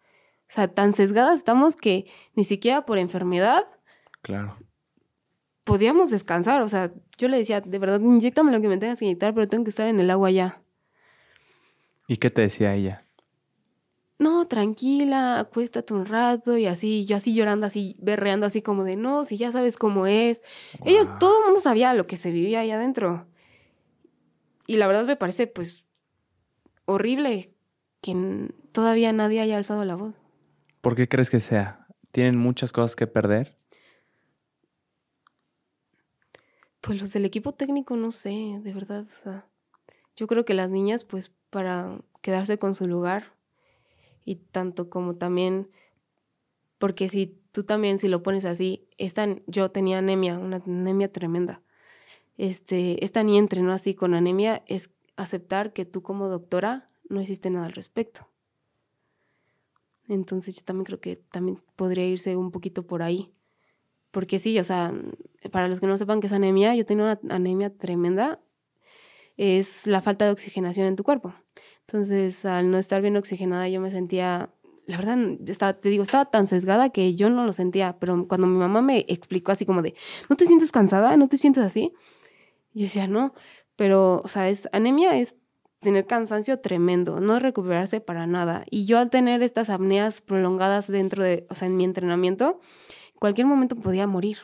O 0.48 0.52
sea, 0.52 0.66
tan 0.66 0.94
sesgadas 0.94 1.36
estamos 1.36 1.76
que 1.76 2.10
ni 2.34 2.44
siquiera 2.44 2.84
por 2.84 2.98
enfermedad 2.98 3.66
claro 4.22 4.56
podíamos 5.70 6.10
descansar. 6.10 6.62
O 6.62 6.68
sea, 6.68 6.92
yo 7.16 7.28
le 7.28 7.36
decía, 7.36 7.60
de 7.60 7.78
verdad, 7.78 8.00
inyectame 8.00 8.50
lo 8.50 8.60
que 8.60 8.66
me 8.66 8.76
tengas 8.78 8.98
que 8.98 9.04
inyectar, 9.04 9.32
pero 9.34 9.46
tengo 9.46 9.62
que 9.62 9.70
estar 9.70 9.86
en 9.86 10.00
el 10.00 10.10
agua 10.10 10.30
ya. 10.32 10.62
¿Y 12.08 12.16
qué 12.16 12.28
te 12.28 12.42
decía 12.42 12.74
ella? 12.74 13.06
No, 14.20 14.46
tranquila, 14.46 15.40
acuéstate 15.40 15.94
un 15.94 16.04
rato 16.04 16.58
y 16.58 16.66
así, 16.66 17.06
yo 17.06 17.16
así 17.16 17.32
llorando, 17.32 17.66
así 17.66 17.96
berreando, 18.00 18.44
así 18.44 18.60
como 18.60 18.84
de, 18.84 18.94
no, 18.94 19.24
si 19.24 19.38
ya 19.38 19.50
sabes 19.50 19.78
cómo 19.78 20.06
es. 20.06 20.42
Ella, 20.84 21.18
todo 21.18 21.38
el 21.38 21.44
mundo 21.46 21.60
sabía 21.60 21.94
lo 21.94 22.06
que 22.06 22.18
se 22.18 22.30
vivía 22.30 22.60
ahí 22.60 22.70
adentro. 22.70 23.26
Y 24.66 24.76
la 24.76 24.86
verdad 24.86 25.06
me 25.06 25.16
parece, 25.16 25.46
pues, 25.46 25.86
horrible 26.84 27.54
que 28.02 28.52
todavía 28.72 29.10
nadie 29.14 29.40
haya 29.40 29.56
alzado 29.56 29.86
la 29.86 29.94
voz. 29.94 30.16
¿Por 30.82 30.96
qué 30.96 31.08
crees 31.08 31.30
que 31.30 31.40
sea? 31.40 31.86
¿Tienen 32.12 32.36
muchas 32.36 32.72
cosas 32.72 32.96
que 32.96 33.06
perder? 33.06 33.56
Pues 36.82 37.00
los 37.00 37.10
del 37.14 37.24
equipo 37.24 37.52
técnico 37.52 37.96
no 37.96 38.10
sé, 38.10 38.60
de 38.62 38.74
verdad, 38.74 39.06
o 39.10 39.14
sea, 39.14 39.46
yo 40.14 40.26
creo 40.26 40.44
que 40.44 40.52
las 40.52 40.68
niñas 40.68 41.06
pues 41.06 41.32
para 41.48 42.02
quedarse 42.20 42.58
con 42.58 42.74
su 42.74 42.86
lugar 42.86 43.39
y 44.24 44.36
tanto 44.36 44.90
como 44.90 45.16
también 45.16 45.68
porque 46.80 47.10
si 47.10 47.38
tú 47.52 47.62
también 47.62 47.98
si 47.98 48.08
lo 48.08 48.22
pones 48.22 48.46
así, 48.46 48.88
esta, 48.96 49.28
yo 49.46 49.70
tenía 49.70 49.98
anemia, 49.98 50.38
una 50.38 50.62
anemia 50.64 51.12
tremenda. 51.12 51.60
Este, 52.38 53.04
esta 53.04 53.22
niña 53.22 53.38
entrenó 53.38 53.72
así 53.72 53.94
con 53.94 54.14
anemia 54.14 54.62
es 54.66 54.90
aceptar 55.16 55.74
que 55.74 55.84
tú 55.84 56.02
como 56.02 56.28
doctora 56.28 56.88
no 57.10 57.20
hiciste 57.20 57.50
nada 57.50 57.66
al 57.66 57.72
respecto. 57.72 58.28
Entonces 60.08 60.56
yo 60.56 60.62
también 60.64 60.86
creo 60.86 61.00
que 61.00 61.16
también 61.16 61.62
podría 61.76 62.06
irse 62.06 62.34
un 62.34 62.50
poquito 62.50 62.86
por 62.86 63.02
ahí. 63.02 63.30
Porque 64.10 64.38
sí, 64.38 64.58
o 64.58 64.64
sea, 64.64 64.94
para 65.52 65.68
los 65.68 65.80
que 65.80 65.86
no 65.86 65.98
sepan 65.98 66.20
qué 66.20 66.28
es 66.28 66.32
anemia, 66.32 66.74
yo 66.74 66.86
tenía 66.86 67.04
una 67.04 67.34
anemia 67.34 67.76
tremenda. 67.76 68.40
Es 69.36 69.86
la 69.86 70.00
falta 70.00 70.24
de 70.24 70.30
oxigenación 70.30 70.86
en 70.86 70.96
tu 70.96 71.04
cuerpo. 71.04 71.34
Entonces, 71.86 72.44
al 72.44 72.70
no 72.70 72.78
estar 72.78 73.02
bien 73.02 73.16
oxigenada, 73.16 73.68
yo 73.68 73.80
me 73.80 73.90
sentía, 73.90 74.50
la 74.86 74.96
verdad, 74.96 75.18
estaba, 75.46 75.74
te 75.74 75.88
digo, 75.88 76.02
estaba 76.02 76.26
tan 76.26 76.46
sesgada 76.46 76.90
que 76.90 77.14
yo 77.14 77.30
no 77.30 77.44
lo 77.44 77.52
sentía. 77.52 77.98
Pero 77.98 78.26
cuando 78.28 78.46
mi 78.46 78.58
mamá 78.58 78.82
me 78.82 79.04
explicó 79.08 79.52
así 79.52 79.66
como 79.66 79.82
de, 79.82 79.94
¿no 80.28 80.36
te 80.36 80.46
sientes 80.46 80.72
cansada? 80.72 81.16
¿No 81.16 81.28
te 81.28 81.36
sientes 81.36 81.64
así? 81.64 81.92
Yo 82.72 82.84
decía, 82.84 83.06
no. 83.08 83.34
Pero, 83.76 84.20
o 84.24 84.28
sea, 84.28 84.48
es, 84.48 84.68
anemia 84.72 85.18
es 85.18 85.36
tener 85.80 86.06
cansancio 86.06 86.60
tremendo, 86.60 87.20
no 87.20 87.38
recuperarse 87.38 88.00
para 88.00 88.26
nada. 88.26 88.64
Y 88.70 88.84
yo 88.84 88.98
al 88.98 89.10
tener 89.10 89.42
estas 89.42 89.70
apneas 89.70 90.20
prolongadas 90.20 90.86
dentro 90.86 91.24
de, 91.24 91.46
o 91.48 91.54
sea, 91.54 91.66
en 91.66 91.76
mi 91.76 91.84
entrenamiento, 91.84 92.60
cualquier 93.18 93.46
momento 93.46 93.76
podía 93.76 94.06
morir. 94.06 94.38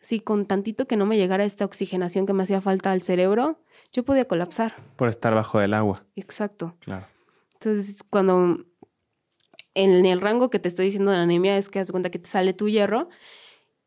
Sí, 0.00 0.18
con 0.18 0.46
tantito 0.46 0.86
que 0.88 0.96
no 0.96 1.06
me 1.06 1.16
llegara 1.16 1.44
esta 1.44 1.64
oxigenación 1.64 2.26
que 2.26 2.32
me 2.32 2.42
hacía 2.42 2.60
falta 2.60 2.90
al 2.90 3.02
cerebro, 3.02 3.60
yo 3.92 4.04
podía 4.04 4.26
colapsar. 4.26 4.74
Por 4.96 5.08
estar 5.08 5.34
bajo 5.34 5.58
del 5.58 5.74
agua. 5.74 6.04
Exacto. 6.16 6.74
Claro. 6.80 7.06
Entonces, 7.54 8.02
cuando 8.02 8.64
en 9.74 10.06
el 10.06 10.20
rango 10.20 10.50
que 10.50 10.58
te 10.58 10.68
estoy 10.68 10.86
diciendo 10.86 11.10
de 11.10 11.18
la 11.18 11.22
anemia 11.24 11.56
es 11.56 11.68
que 11.68 11.78
haz 11.78 11.90
cuenta 11.90 12.10
que 12.10 12.18
te 12.18 12.28
sale 12.28 12.52
tu 12.52 12.68
hierro 12.68 13.08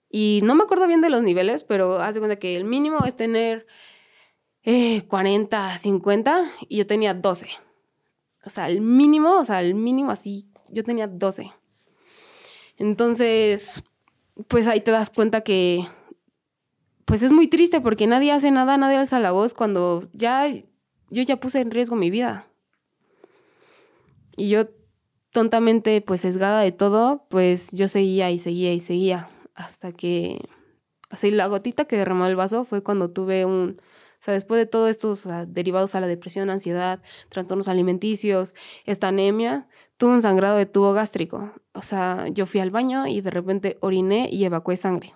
y 0.09 0.39
no 0.43 0.55
me 0.55 0.63
acuerdo 0.63 0.87
bien 0.87 1.01
de 1.01 1.09
los 1.09 1.23
niveles, 1.23 1.63
pero 1.63 1.99
haz 2.01 2.17
cuenta 2.17 2.37
que 2.37 2.55
el 2.55 2.63
mínimo 2.63 3.03
es 3.05 3.15
tener 3.15 3.67
40, 5.07 5.75
eh, 5.75 5.77
50 5.77 6.45
y 6.69 6.77
yo 6.77 6.87
tenía 6.87 7.13
12. 7.13 7.49
O 8.45 8.49
sea, 8.49 8.69
el 8.69 8.81
mínimo, 8.81 9.39
o 9.39 9.43
sea, 9.45 9.61
el 9.61 9.75
mínimo 9.75 10.11
así, 10.11 10.47
yo 10.69 10.83
tenía 10.83 11.07
12. 11.07 11.51
Entonces, 12.77 13.83
pues 14.47 14.67
ahí 14.67 14.81
te 14.81 14.91
das 14.91 15.09
cuenta 15.09 15.41
que, 15.41 15.85
pues 17.05 17.21
es 17.21 17.31
muy 17.31 17.47
triste 17.47 17.81
porque 17.81 18.07
nadie 18.07 18.31
hace 18.31 18.51
nada, 18.51 18.77
nadie 18.77 18.97
alza 18.97 19.19
la 19.19 19.31
voz 19.31 19.53
cuando 19.53 20.09
ya, 20.13 20.47
yo 20.47 21.23
ya 21.23 21.39
puse 21.39 21.59
en 21.59 21.71
riesgo 21.71 21.95
mi 21.95 22.09
vida. 22.09 22.47
Y 24.35 24.49
yo, 24.49 24.65
tontamente, 25.31 26.01
pues 26.01 26.21
sesgada 26.21 26.61
de 26.61 26.71
todo, 26.71 27.25
pues 27.29 27.71
yo 27.71 27.87
seguía 27.87 28.31
y 28.31 28.39
seguía 28.39 28.73
y 28.73 28.79
seguía. 28.79 29.29
Hasta 29.53 29.91
que, 29.91 30.39
así 31.09 31.31
la 31.31 31.47
gotita 31.47 31.85
que 31.85 31.97
derramó 31.97 32.25
el 32.25 32.35
vaso 32.35 32.65
fue 32.65 32.83
cuando 32.83 33.11
tuve 33.11 33.45
un, 33.45 33.79
o 33.79 34.23
sea, 34.25 34.33
después 34.33 34.59
de 34.59 34.65
todos 34.65 34.89
estos 34.89 35.27
derivados 35.47 35.93
a 35.93 36.01
la 36.01 36.07
depresión, 36.07 36.49
ansiedad, 36.49 37.01
trastornos 37.29 37.67
alimenticios, 37.67 38.55
esta 38.85 39.09
anemia, 39.09 39.67
tuve 39.97 40.13
un 40.13 40.21
sangrado 40.23 40.57
de 40.57 40.65
tubo 40.65 40.93
gástrico. 40.93 41.53
O 41.73 41.81
sea, 41.81 42.27
yo 42.29 42.47
fui 42.47 42.59
al 42.59 42.71
baño 42.71 43.05
y 43.07 43.21
de 43.21 43.29
repente 43.29 43.77
oriné 43.81 44.27
y 44.31 44.43
evacué 44.45 44.75
sangre. 44.75 45.13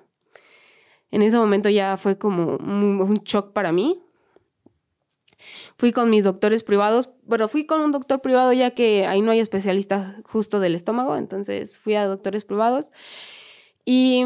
En 1.11 1.21
ese 1.21 1.37
momento 1.37 1.69
ya 1.69 1.97
fue 1.97 2.17
como 2.17 2.57
un 2.57 3.21
shock 3.23 3.53
para 3.53 3.71
mí. 3.71 4.01
Fui 5.77 5.91
con 5.91 6.09
mis 6.09 6.25
doctores 6.25 6.63
privados, 6.63 7.11
bueno, 7.23 7.47
fui 7.47 7.65
con 7.65 7.79
un 7.79 7.93
doctor 7.93 8.21
privado 8.21 8.51
ya 8.51 8.71
que 8.71 9.07
ahí 9.07 9.21
no 9.21 9.31
hay 9.31 9.39
especialistas 9.39 10.17
justo 10.25 10.59
del 10.59 10.75
estómago, 10.75 11.15
entonces 11.15 11.79
fui 11.79 11.95
a 11.95 12.05
doctores 12.05 12.43
privados 12.43 12.91
y 13.85 14.25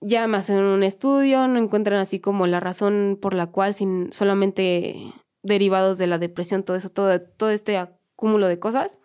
ya 0.00 0.26
me 0.26 0.38
hacen 0.38 0.58
un 0.58 0.82
estudio, 0.82 1.48
no 1.48 1.58
encuentran 1.58 1.98
así 1.98 2.20
como 2.20 2.46
la 2.46 2.60
razón 2.60 3.18
por 3.20 3.34
la 3.34 3.48
cual, 3.48 3.74
sin 3.74 4.12
solamente 4.12 5.12
derivados 5.42 5.98
de 5.98 6.06
la 6.06 6.18
depresión, 6.18 6.62
todo 6.62 6.76
eso, 6.76 6.88
todo, 6.88 7.20
todo 7.20 7.50
este 7.50 7.76
acúmulo 7.76 8.46
de 8.48 8.58
cosas. 8.58 8.98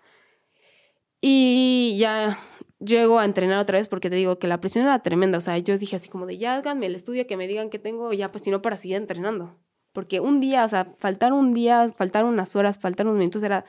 Y 1.21 1.95
ya 1.97 2.39
llego 2.86 3.19
a 3.19 3.25
entrenar 3.25 3.59
otra 3.59 3.77
vez 3.77 3.88
porque 3.88 4.09
te 4.09 4.15
digo 4.15 4.39
que 4.39 4.47
la 4.47 4.61
presión 4.61 4.86
era 4.86 4.99
tremenda. 4.99 5.38
O 5.38 5.41
sea, 5.41 5.57
yo 5.57 5.77
dije 5.77 5.95
así 5.95 6.09
como 6.09 6.25
de 6.25 6.38
ya 6.38 6.55
háganme 6.55 6.86
el 6.86 6.95
estudio, 6.95 7.27
que 7.27 7.38
me 7.38 7.47
digan 7.47 7.69
que 7.69 7.79
tengo, 7.79 8.13
ya 8.13 8.31
pues 8.31 8.43
si 8.43 8.51
no 8.51 8.61
para 8.61 8.77
seguir 8.77 8.97
entrenando. 8.97 9.57
Porque 9.93 10.19
un 10.19 10.39
día, 10.39 10.65
o 10.65 10.69
sea, 10.69 10.93
faltar 10.97 11.33
un 11.33 11.53
día, 11.53 11.89
faltar 11.89 12.25
unas 12.25 12.55
horas, 12.55 12.77
faltar 12.77 13.07
unos 13.07 13.19
minutos 13.19 13.43
era 13.43 13.65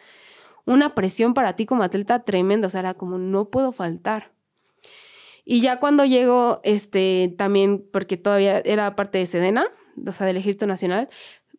una 0.64 0.95
presión 0.95 1.35
para 1.35 1.55
ti 1.57 1.67
como 1.67 1.83
atleta 1.83 2.25
tremenda. 2.25 2.67
O 2.67 2.71
sea, 2.71 2.81
era 2.81 2.95
como 2.95 3.19
no 3.19 3.49
puedo 3.51 3.73
faltar. 3.73 4.33
Y 5.45 5.61
ya 5.61 5.79
cuando 5.79 6.05
llego, 6.05 6.61
este, 6.64 7.33
también, 7.39 7.87
porque 7.93 8.17
todavía 8.17 8.59
era 8.64 8.97
parte 8.97 9.19
de 9.19 9.27
Sedena, 9.27 9.69
o 10.05 10.12
sea, 10.12 10.27
del 10.27 10.37
Ejército 10.37 10.67
Nacional, 10.67 11.09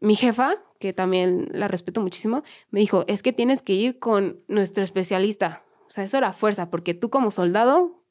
mi 0.01 0.15
jefa, 0.15 0.55
que 0.79 0.91
también 0.91 1.47
la 1.53 1.69
respeto 1.69 2.01
muchísimo, 2.01 2.43
me 2.69 2.81
dijo, 2.81 3.05
es 3.07 3.23
que 3.23 3.31
tienes 3.31 3.61
que 3.61 3.73
ir 3.73 3.97
con 3.97 4.41
nuestro 4.49 4.83
especialista, 4.83 5.63
o 5.87 5.89
sea, 5.89 6.03
eso 6.03 6.17
era 6.17 6.33
fuerza, 6.33 6.69
porque 6.69 6.93
tú 6.93 7.09
como 7.09 7.31
soldado 7.31 8.03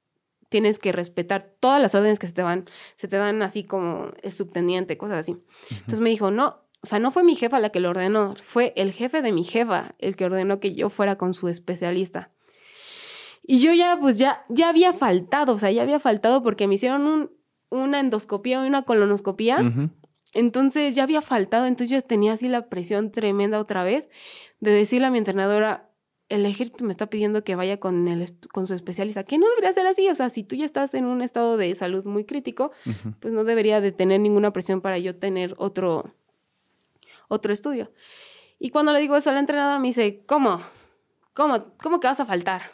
tienes 0.49 0.79
que 0.79 0.93
respetar 0.93 1.55
todas 1.61 1.81
las 1.81 1.95
órdenes 1.95 2.18
que 2.18 2.27
se 2.27 2.33
te 2.33 2.43
van, 2.43 2.68
se 2.97 3.09
te 3.09 3.16
dan 3.16 3.43
así 3.43 3.64
como 3.64 4.12
el 4.22 4.33
subteniente, 4.33 4.97
cosas 4.97 5.18
así. 5.18 5.37
Entonces 5.70 6.01
me 6.01 6.11
dijo, 6.11 6.31
no, 6.31 6.62
o 6.83 6.87
sea, 6.87 6.99
no 6.99 7.11
fue 7.11 7.24
mi 7.24 7.35
jefa 7.35 7.59
la 7.59 7.70
que 7.70 7.81
lo 7.81 7.91
ordenó, 7.91 8.35
fue 8.43 8.72
el 8.77 8.93
jefe 8.93 9.22
de 9.22 9.33
mi 9.33 9.45
jefa 9.45 9.95
el 9.99 10.16
que 10.16 10.24
ordenó 10.24 10.61
que 10.61 10.74
yo 10.74 10.89
fuera 10.89 11.16
con 11.16 11.35
su 11.35 11.49
especialista. 11.49 12.31
Y 13.43 13.59
yo 13.59 13.72
ya, 13.72 13.99
pues 14.01 14.18
ya, 14.18 14.45
ya 14.49 14.68
había 14.68 14.93
faltado, 14.93 15.55
o 15.55 15.59
sea, 15.59 15.70
ya 15.70 15.83
había 15.83 16.01
faltado 16.01 16.43
porque 16.43 16.66
me 16.66 16.74
hicieron 16.74 17.07
un, 17.07 17.31
una 17.68 18.01
endoscopía 18.01 18.64
y 18.64 18.68
una 18.68 18.83
colonoscopía. 18.83 19.59
Entonces 20.35 20.95
ya 20.95 21.05
había 21.05 21.22
faltado, 21.22 21.66
entonces 21.66 21.91
yo 21.91 22.03
tenía 22.03 22.33
así 22.33 22.49
la 22.49 22.68
presión 22.68 23.11
tremenda 23.11 23.61
otra 23.61 23.85
vez 23.85 24.09
de 24.61 24.70
decirle 24.70 25.07
a 25.07 25.11
mi 25.11 25.18
entrenadora, 25.18 25.86
el 26.29 26.45
ejército 26.45 26.85
me 26.85 26.91
está 26.91 27.07
pidiendo 27.07 27.45
que 27.45 27.55
vaya 27.55 27.79
con, 27.79 28.09
el, 28.09 28.33
con 28.53 28.66
su 28.66 28.74
especialista, 28.74 29.24
que 29.24 29.39
no 29.39 29.49
debería 29.49 29.72
ser 29.72 29.87
así, 29.87 30.09
o 30.09 30.14
sea, 30.14 30.29
si 30.29 30.43
tú 30.43 30.57
ya 30.57 30.64
estás 30.64 30.95
en 30.95 31.05
un 31.05 31.22
estado 31.22 31.57
de 31.57 31.74
salud 31.74 32.05
muy 32.05 32.24
crítico, 32.24 32.72
pues 33.20 33.33
no 33.33 33.45
debería 33.45 33.81
de 33.81 33.93
tener 33.93 34.20
ninguna 34.20 34.53
presión 34.53 34.81
para 34.81 34.99
yo 34.99 35.16
tener 35.16 35.55
otro, 35.59 36.14
otro 37.29 37.53
estudio. 37.53 37.93
Y 38.59 38.70
cuando 38.70 38.93
le 38.93 39.01
digo 39.01 39.16
eso 39.16 39.31
al 39.31 39.37
entrenador 39.37 39.79
me 39.81 39.89
dice, 39.89 40.22
¿cómo? 40.27 40.61
¿Cómo? 41.33 41.66
¿Cómo 41.83 42.01
que 42.01 42.09
vas 42.09 42.20
a 42.20 42.27
faltar? 42.27 42.72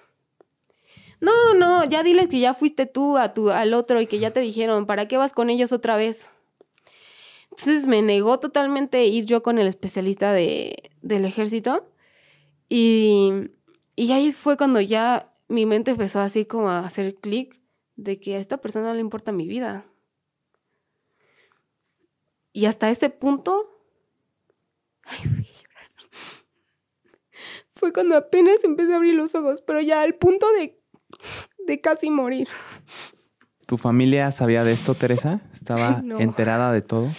No, 1.20 1.54
no, 1.54 1.84
ya 1.84 2.02
dile 2.02 2.28
que 2.28 2.40
ya 2.40 2.54
fuiste 2.54 2.86
tú 2.86 3.18
a 3.18 3.32
tu, 3.32 3.50
al 3.50 3.74
otro 3.74 4.00
y 4.00 4.06
que 4.06 4.18
ya 4.18 4.32
te 4.32 4.40
dijeron, 4.40 4.86
¿para 4.86 5.06
qué 5.08 5.16
vas 5.18 5.32
con 5.32 5.50
ellos 5.50 5.72
otra 5.72 5.96
vez? 5.96 6.30
Entonces 7.50 7.86
me 7.86 8.00
negó 8.00 8.40
totalmente 8.40 9.04
ir 9.04 9.26
yo 9.26 9.42
con 9.42 9.58
el 9.58 9.66
especialista 9.66 10.32
de, 10.32 10.90
del 11.02 11.26
ejército 11.26 11.91
y, 12.68 13.50
ahí 13.96 14.32
fue 14.32 14.56
cuando 14.56 14.80
ya 14.80 15.34
mi 15.48 15.66
mente 15.66 15.90
empezó 15.90 16.20
así 16.20 16.44
como 16.44 16.70
a 16.70 16.80
hacer 16.80 17.14
clic 17.16 17.60
de 17.96 18.18
que 18.18 18.36
a 18.36 18.38
esta 18.38 18.58
persona 18.58 18.94
le 18.94 19.00
importa 19.00 19.32
mi 19.32 19.46
vida. 19.46 19.86
Y 22.52 22.66
hasta 22.66 22.90
ese 22.90 23.10
punto, 23.10 23.68
Fue 27.82 27.92
cuando 27.92 28.16
apenas 28.16 28.62
empecé 28.62 28.92
a 28.92 28.96
abrir 28.96 29.14
los 29.14 29.34
ojos, 29.34 29.60
pero 29.66 29.80
ya 29.80 30.02
al 30.02 30.14
punto 30.14 30.46
de, 30.52 30.80
de 31.66 31.80
casi 31.80 32.10
morir. 32.10 32.46
¿Tu 33.66 33.76
familia 33.76 34.30
sabía 34.30 34.62
de 34.62 34.72
esto, 34.72 34.94
Teresa? 34.94 35.40
¿Estaba 35.52 36.00
enterada 36.20 36.72
de 36.72 36.82
todo? 36.82 37.10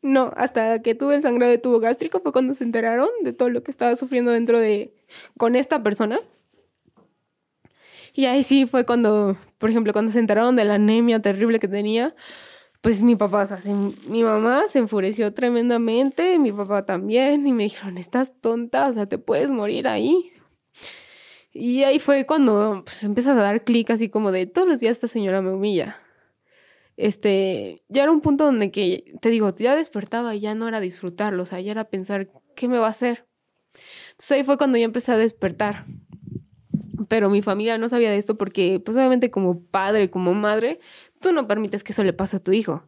No, 0.00 0.32
hasta 0.36 0.80
que 0.80 0.94
tuve 0.94 1.16
el 1.16 1.22
sangrado 1.22 1.50
de 1.50 1.58
tubo 1.58 1.80
gástrico 1.80 2.20
fue 2.20 2.32
cuando 2.32 2.54
se 2.54 2.64
enteraron 2.64 3.08
de 3.22 3.32
todo 3.32 3.50
lo 3.50 3.62
que 3.62 3.70
estaba 3.70 3.96
sufriendo 3.96 4.30
dentro 4.30 4.60
de 4.60 4.94
con 5.36 5.56
esta 5.56 5.82
persona. 5.82 6.20
Y 8.12 8.26
ahí 8.26 8.42
sí 8.42 8.66
fue 8.66 8.86
cuando, 8.86 9.36
por 9.58 9.70
ejemplo, 9.70 9.92
cuando 9.92 10.12
se 10.12 10.18
enteraron 10.18 10.56
de 10.56 10.64
la 10.64 10.74
anemia 10.74 11.20
terrible 11.20 11.58
que 11.58 11.68
tenía, 11.68 12.14
pues 12.80 13.02
mi 13.02 13.16
papá, 13.16 13.42
o 13.42 13.46
sea, 13.46 13.60
mi 14.08 14.22
mamá 14.22 14.62
se 14.68 14.78
enfureció 14.78 15.34
tremendamente, 15.34 16.38
mi 16.38 16.52
papá 16.52 16.86
también, 16.86 17.46
y 17.46 17.52
me 17.52 17.64
dijeron, 17.64 17.98
estás 17.98 18.32
tonta, 18.40 18.88
o 18.88 18.94
sea, 18.94 19.06
te 19.06 19.18
puedes 19.18 19.50
morir 19.50 19.88
ahí. 19.88 20.32
Y 21.52 21.82
ahí 21.82 21.98
fue 21.98 22.26
cuando 22.26 22.82
pues, 22.84 23.02
empiezas 23.02 23.36
a 23.36 23.42
dar 23.42 23.64
clic 23.64 23.90
así 23.90 24.08
como 24.08 24.32
de, 24.32 24.46
todos 24.46 24.68
los 24.68 24.80
días 24.80 24.92
esta 24.92 25.08
señora 25.08 25.42
me 25.42 25.50
humilla 25.50 25.96
este, 26.98 27.84
ya 27.88 28.02
era 28.02 28.12
un 28.12 28.20
punto 28.20 28.44
donde 28.44 28.72
que, 28.72 29.14
te 29.20 29.30
digo, 29.30 29.54
ya 29.54 29.76
despertaba 29.76 30.34
y 30.34 30.40
ya 30.40 30.56
no 30.56 30.66
era 30.66 30.80
disfrutarlo, 30.80 31.44
o 31.44 31.46
sea, 31.46 31.60
ya 31.60 31.70
era 31.70 31.84
pensar, 31.84 32.28
¿qué 32.56 32.66
me 32.66 32.76
va 32.76 32.88
a 32.88 32.90
hacer? 32.90 33.26
Entonces 34.10 34.32
ahí 34.32 34.42
fue 34.42 34.58
cuando 34.58 34.78
ya 34.78 34.84
empecé 34.84 35.12
a 35.12 35.16
despertar. 35.16 35.86
Pero 37.06 37.30
mi 37.30 37.40
familia 37.40 37.78
no 37.78 37.88
sabía 37.88 38.10
de 38.10 38.18
esto 38.18 38.36
porque, 38.36 38.82
pues 38.84 38.96
obviamente 38.96 39.30
como 39.30 39.62
padre, 39.62 40.10
como 40.10 40.34
madre, 40.34 40.80
tú 41.20 41.32
no 41.32 41.46
permites 41.46 41.84
que 41.84 41.92
eso 41.92 42.02
le 42.02 42.12
pase 42.12 42.36
a 42.36 42.40
tu 42.40 42.52
hijo. 42.52 42.82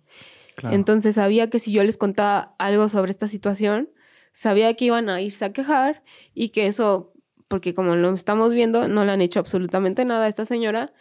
Entonces 0.64 1.14
sabía 1.14 1.48
que 1.48 1.60
si 1.60 1.72
yo 1.72 1.82
les 1.84 1.96
contaba 1.96 2.54
algo 2.58 2.88
sobre 2.88 3.12
esta 3.12 3.28
situación, 3.28 3.90
sabía 4.32 4.74
que 4.74 4.86
iban 4.86 5.08
a 5.08 5.22
irse 5.22 5.44
a 5.44 5.52
quejar 5.52 6.02
y 6.34 6.50
que 6.50 6.66
eso, 6.66 7.14
porque 7.48 7.72
como 7.72 7.94
lo 7.94 8.12
estamos 8.12 8.52
viendo, 8.52 8.88
no 8.88 9.04
le 9.04 9.12
han 9.12 9.22
hecho 9.22 9.38
absolutamente 9.38 10.04
nada 10.04 10.26
a 10.26 10.28
esta 10.28 10.44
señora, 10.44 10.92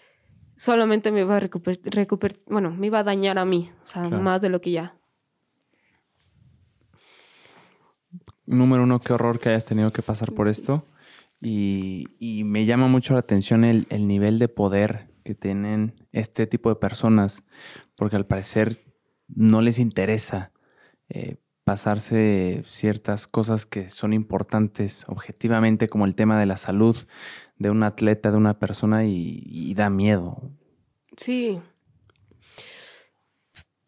solamente 0.60 1.14
me 1.14 1.22
iba 1.22 1.38
a 1.38 1.40
recuperar, 1.40 1.80
bueno, 2.48 2.72
me 2.72 2.88
iba 2.88 3.00
a 3.00 3.04
dañar 3.04 3.40
a 3.40 3.46
mí, 3.46 3.72
o 3.82 3.88
sea, 3.88 4.10
más 4.10 4.42
de 4.42 4.50
lo 4.50 4.60
que 4.60 4.72
ya. 4.72 4.98
Número 8.46 8.84
uno, 8.84 9.00
qué 9.00 9.14
horror 9.14 9.40
que 9.40 9.50
hayas 9.50 9.64
tenido 9.64 9.94
que 9.94 10.02
pasar 10.02 10.34
por 10.34 10.50
esto. 10.50 10.84
Y, 11.40 12.08
me 12.44 12.66
llama 12.66 12.90
mucho 12.90 13.14
la 13.14 13.22
atención 13.22 13.64
el, 13.64 13.88
nivel 14.08 14.38
de 14.38 14.50
poder 14.50 15.08
que 15.24 15.34
tienen 15.34 16.06
este 16.12 16.46
tipo 16.46 16.68
de 16.68 16.76
personas, 16.76 17.44
porque 17.96 18.18
al 18.18 18.26
parecer 18.26 18.76
no 19.30 19.62
les 19.62 19.80
interesa 19.80 20.52
eh, 21.08 21.38
pasarse 21.64 22.64
ciertas 22.66 23.28
cosas 23.28 23.66
que 23.66 23.90
son 23.90 24.12
importantes 24.12 25.06
objetivamente, 25.08 25.88
como 25.88 26.06
el 26.06 26.16
tema 26.16 26.38
de 26.38 26.48
la 26.48 26.58
salud 26.58 26.98
de 27.60 27.70
un 27.70 27.84
atleta, 27.84 28.32
de 28.32 28.38
una 28.38 28.58
persona, 28.58 29.06
y, 29.06 29.74
da 29.76 29.90
miedo. 29.90 30.42
Sí. 31.16 31.60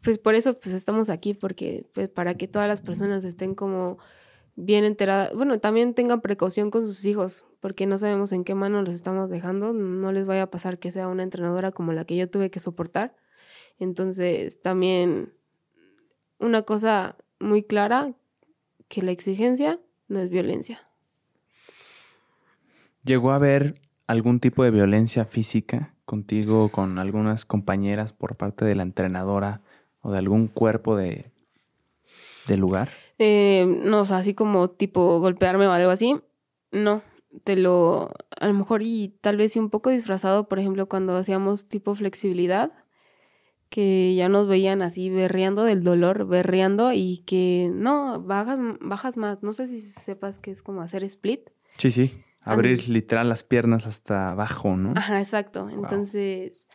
Pues 0.02 0.18
por 0.18 0.36
eso 0.36 0.60
pues 0.60 0.76
estamos 0.76 1.10
aquí, 1.10 1.34
porque 1.34 1.90
pues 1.94 2.10
para 2.10 2.36
que 2.36 2.48
todas 2.48 2.68
las 2.68 2.82
personas 2.82 3.24
estén 3.24 3.56
como 3.56 3.98
bien 4.56 4.84
enteradas, 4.84 5.34
bueno, 5.34 5.60
también 5.60 5.94
tengan 5.94 6.22
precaución 6.22 6.70
con 6.70 6.86
sus 6.86 7.06
hijos, 7.06 7.48
porque 7.60 7.86
no 7.86 7.98
sabemos 7.98 8.32
en 8.32 8.44
qué 8.44 8.56
mano 8.56 8.82
los 8.82 8.94
estamos 8.94 9.30
dejando, 9.30 9.74
no 9.74 10.12
les 10.12 10.26
vaya 10.26 10.44
a 10.44 10.52
pasar 10.52 10.80
que 10.80 10.92
sea 10.92 11.08
una 11.08 11.24
entrenadora 11.24 11.72
como 11.72 11.94
la 11.94 12.06
que 12.06 12.18
yo 12.18 12.30
tuve 12.30 12.52
que 12.52 12.60
soportar. 12.60 13.16
Entonces, 13.80 14.62
también 14.62 15.34
una 16.40 16.64
cosa 16.64 17.16
muy 17.40 17.64
clara 17.64 18.14
que 18.88 19.02
la 19.02 19.12
exigencia 19.12 19.80
no 20.08 20.20
es 20.20 20.30
violencia. 20.30 20.91
¿Llegó 23.04 23.32
a 23.32 23.36
haber 23.36 23.74
algún 24.08 24.40
tipo 24.40 24.64
de 24.64 24.72
violencia 24.72 25.26
física 25.26 25.96
contigo 26.06 26.70
con 26.70 27.00
algunas 27.00 27.46
compañeras 27.46 28.14
por 28.14 28.36
parte 28.36 28.66
de 28.66 28.76
la 28.76 28.84
entrenadora 28.84 29.62
o 30.02 30.12
de 30.12 30.20
algún 30.20 30.48
cuerpo 30.48 30.96
de, 30.96 31.32
lugar? 32.48 32.90
Eh, 33.18 33.66
no, 33.84 34.02
o 34.02 34.06
sea, 34.06 34.18
así 34.18 34.34
como 34.34 34.70
tipo 34.70 35.20
golpearme 35.20 35.68
o 35.68 35.72
algo 35.72 35.90
así, 35.90 36.18
no. 36.72 37.02
Te 37.46 37.56
lo, 37.56 38.12
a 38.38 38.48
lo 38.48 38.54
mejor 38.54 38.82
y 38.84 39.16
tal 39.22 39.38
vez 39.38 39.54
sí 39.54 39.60
un 39.60 39.70
poco 39.70 39.90
disfrazado, 39.90 40.50
por 40.50 40.60
ejemplo, 40.60 40.90
cuando 40.90 41.16
hacíamos 41.16 41.70
tipo 41.70 41.96
flexibilidad, 41.96 42.74
que 43.70 44.14
ya 44.16 44.28
nos 44.28 44.48
veían 44.48 44.82
así 44.82 45.10
berreando 45.10 45.64
del 45.64 45.82
dolor, 45.82 46.28
berreando 46.28 46.92
y 46.92 47.20
que 47.20 47.72
no, 47.74 48.22
bajas, 48.22 48.60
bajas 48.82 49.16
más. 49.16 49.42
No 49.44 49.54
sé 49.54 49.70
si 49.70 49.80
sepas 49.80 50.40
que 50.40 50.52
es 50.52 50.62
como 50.62 50.82
hacer 50.82 51.06
split. 51.06 51.50
Sí, 51.78 51.90
sí. 51.90 52.22
Abrir 52.44 52.90
literal 52.90 53.30
las 53.30 53.44
piernas 53.44 53.86
hasta 53.86 54.32
abajo, 54.32 54.76
¿no? 54.76 54.94
Ajá, 54.96 55.20
exacto. 55.20 55.70
Entonces, 55.70 56.68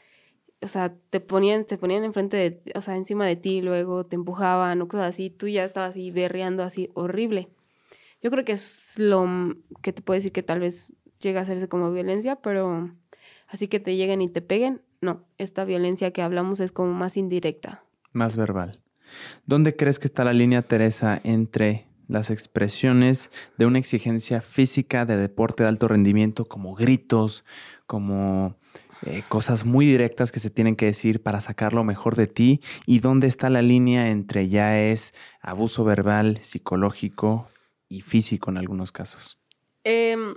o 0.61 0.69
sea, 0.69 0.95
te 1.11 1.21
ponían, 1.21 1.65
te 1.65 1.77
ponían 1.77 2.05
enfrente 2.05 2.37
de, 2.37 2.63
o 2.75 2.81
sea, 2.81 2.97
encima 2.97 3.27
de 3.27 3.37
ti, 3.37 3.63
luego 3.63 4.07
te 4.07 4.17
empujaban 4.17 4.81
o 4.81 4.89
cosas 4.89 5.11
así, 5.11 5.31
tú 5.31 5.49
ya 5.49 5.65
estabas 5.65 5.91
así 5.91 6.11
berreando 6.11 6.63
así 6.63 6.91
horrible. 6.95 7.49
Yo 8.23 8.31
creo 8.31 8.45
que 8.45 8.53
es 8.53 8.95
lo 8.99 9.27
que 9.83 9.93
te 9.93 10.03
puedo 10.03 10.17
decir 10.17 10.33
que 10.33 10.43
tal 10.43 10.61
vez 10.61 10.93
llega 11.21 11.41
a 11.41 11.43
hacerse 11.43 11.69
como 11.69 11.93
violencia, 11.93 12.37
pero 12.37 12.91
así 13.49 13.69
que 13.69 13.81
te 13.81 13.97
lleguen 13.97 14.23
y 14.23 14.29
te 14.29 14.43
peguen, 14.43 14.83
no, 15.01 15.25
esta 15.39 15.65
violencia 15.65 16.13
que 16.13 16.23
hablamos 16.23 16.61
es 16.61 16.73
como 16.73 16.93
más 16.93 17.17
indirecta. 17.17 17.85
Más 18.13 18.37
verbal. 18.37 18.81
¿Dónde 19.45 19.77
crees 19.77 19.99
que 19.99 20.07
está 20.07 20.25
la 20.25 20.33
línea, 20.33 20.63
Teresa, 20.63 21.21
entre 21.23 21.87
las 22.09 22.31
expresiones 22.31 23.31
de 23.57 23.67
una 23.67 23.79
exigencia 23.79 24.41
física 24.41 25.07
de 25.07 25.17
deporte 25.17 25.63
de 25.63 25.69
alto 25.69 25.89
rendimiento, 25.89 26.45
como 26.47 26.75
gritos, 26.75 27.45
como 27.87 28.57
eh, 29.03 29.23
cosas 29.29 29.65
muy 29.65 29.87
directas 29.87 30.33
que 30.33 30.41
se 30.41 30.51
tienen 30.51 30.77
que 30.77 30.87
decir 30.87 31.23
para 31.23 31.41
sacar 31.41 31.73
lo 31.73 31.85
mejor 31.85 32.17
de 32.17 32.27
ti, 32.27 32.61
y 32.87 33.01
dónde 33.01 33.27
está 33.27 33.51
la 33.51 33.63
línea 33.63 34.11
entre 34.11 34.49
ya 34.49 34.81
es 34.81 35.15
abuso 35.41 35.85
verbal, 35.85 36.39
psicológico 36.41 37.49
y 37.89 38.01
físico 38.01 38.51
en 38.51 38.59
algunos 38.59 38.93
casos? 38.93 39.39
Em, 39.85 40.35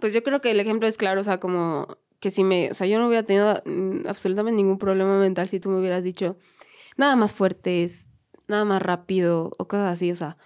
pues 0.00 0.14
yo 0.14 0.22
creo 0.22 0.40
que 0.40 0.50
el 0.50 0.60
ejemplo 0.60 0.88
es 0.88 0.96
claro, 0.96 1.20
o 1.20 1.24
sea, 1.24 1.40
como 1.40 1.98
que 2.20 2.30
si 2.30 2.44
me, 2.44 2.70
o 2.70 2.74
sea, 2.74 2.86
yo 2.86 2.98
no 2.98 3.08
hubiera 3.08 3.24
tenido 3.24 3.62
mm, 3.64 4.08
absolutamente 4.08 4.56
ningún 4.56 4.78
problema 4.78 5.18
mental 5.18 5.48
si 5.48 5.60
tú 5.60 5.68
me 5.68 5.78
hubieras 5.78 6.04
dicho 6.04 6.36
nada 6.96 7.16
más 7.16 7.34
fuertes, 7.34 8.08
nada 8.48 8.64
más 8.64 8.80
rápido 8.82 9.52
o 9.58 9.68
cosas 9.68 9.88
así, 9.88 10.10
o 10.10 10.16
sea, 10.16 10.36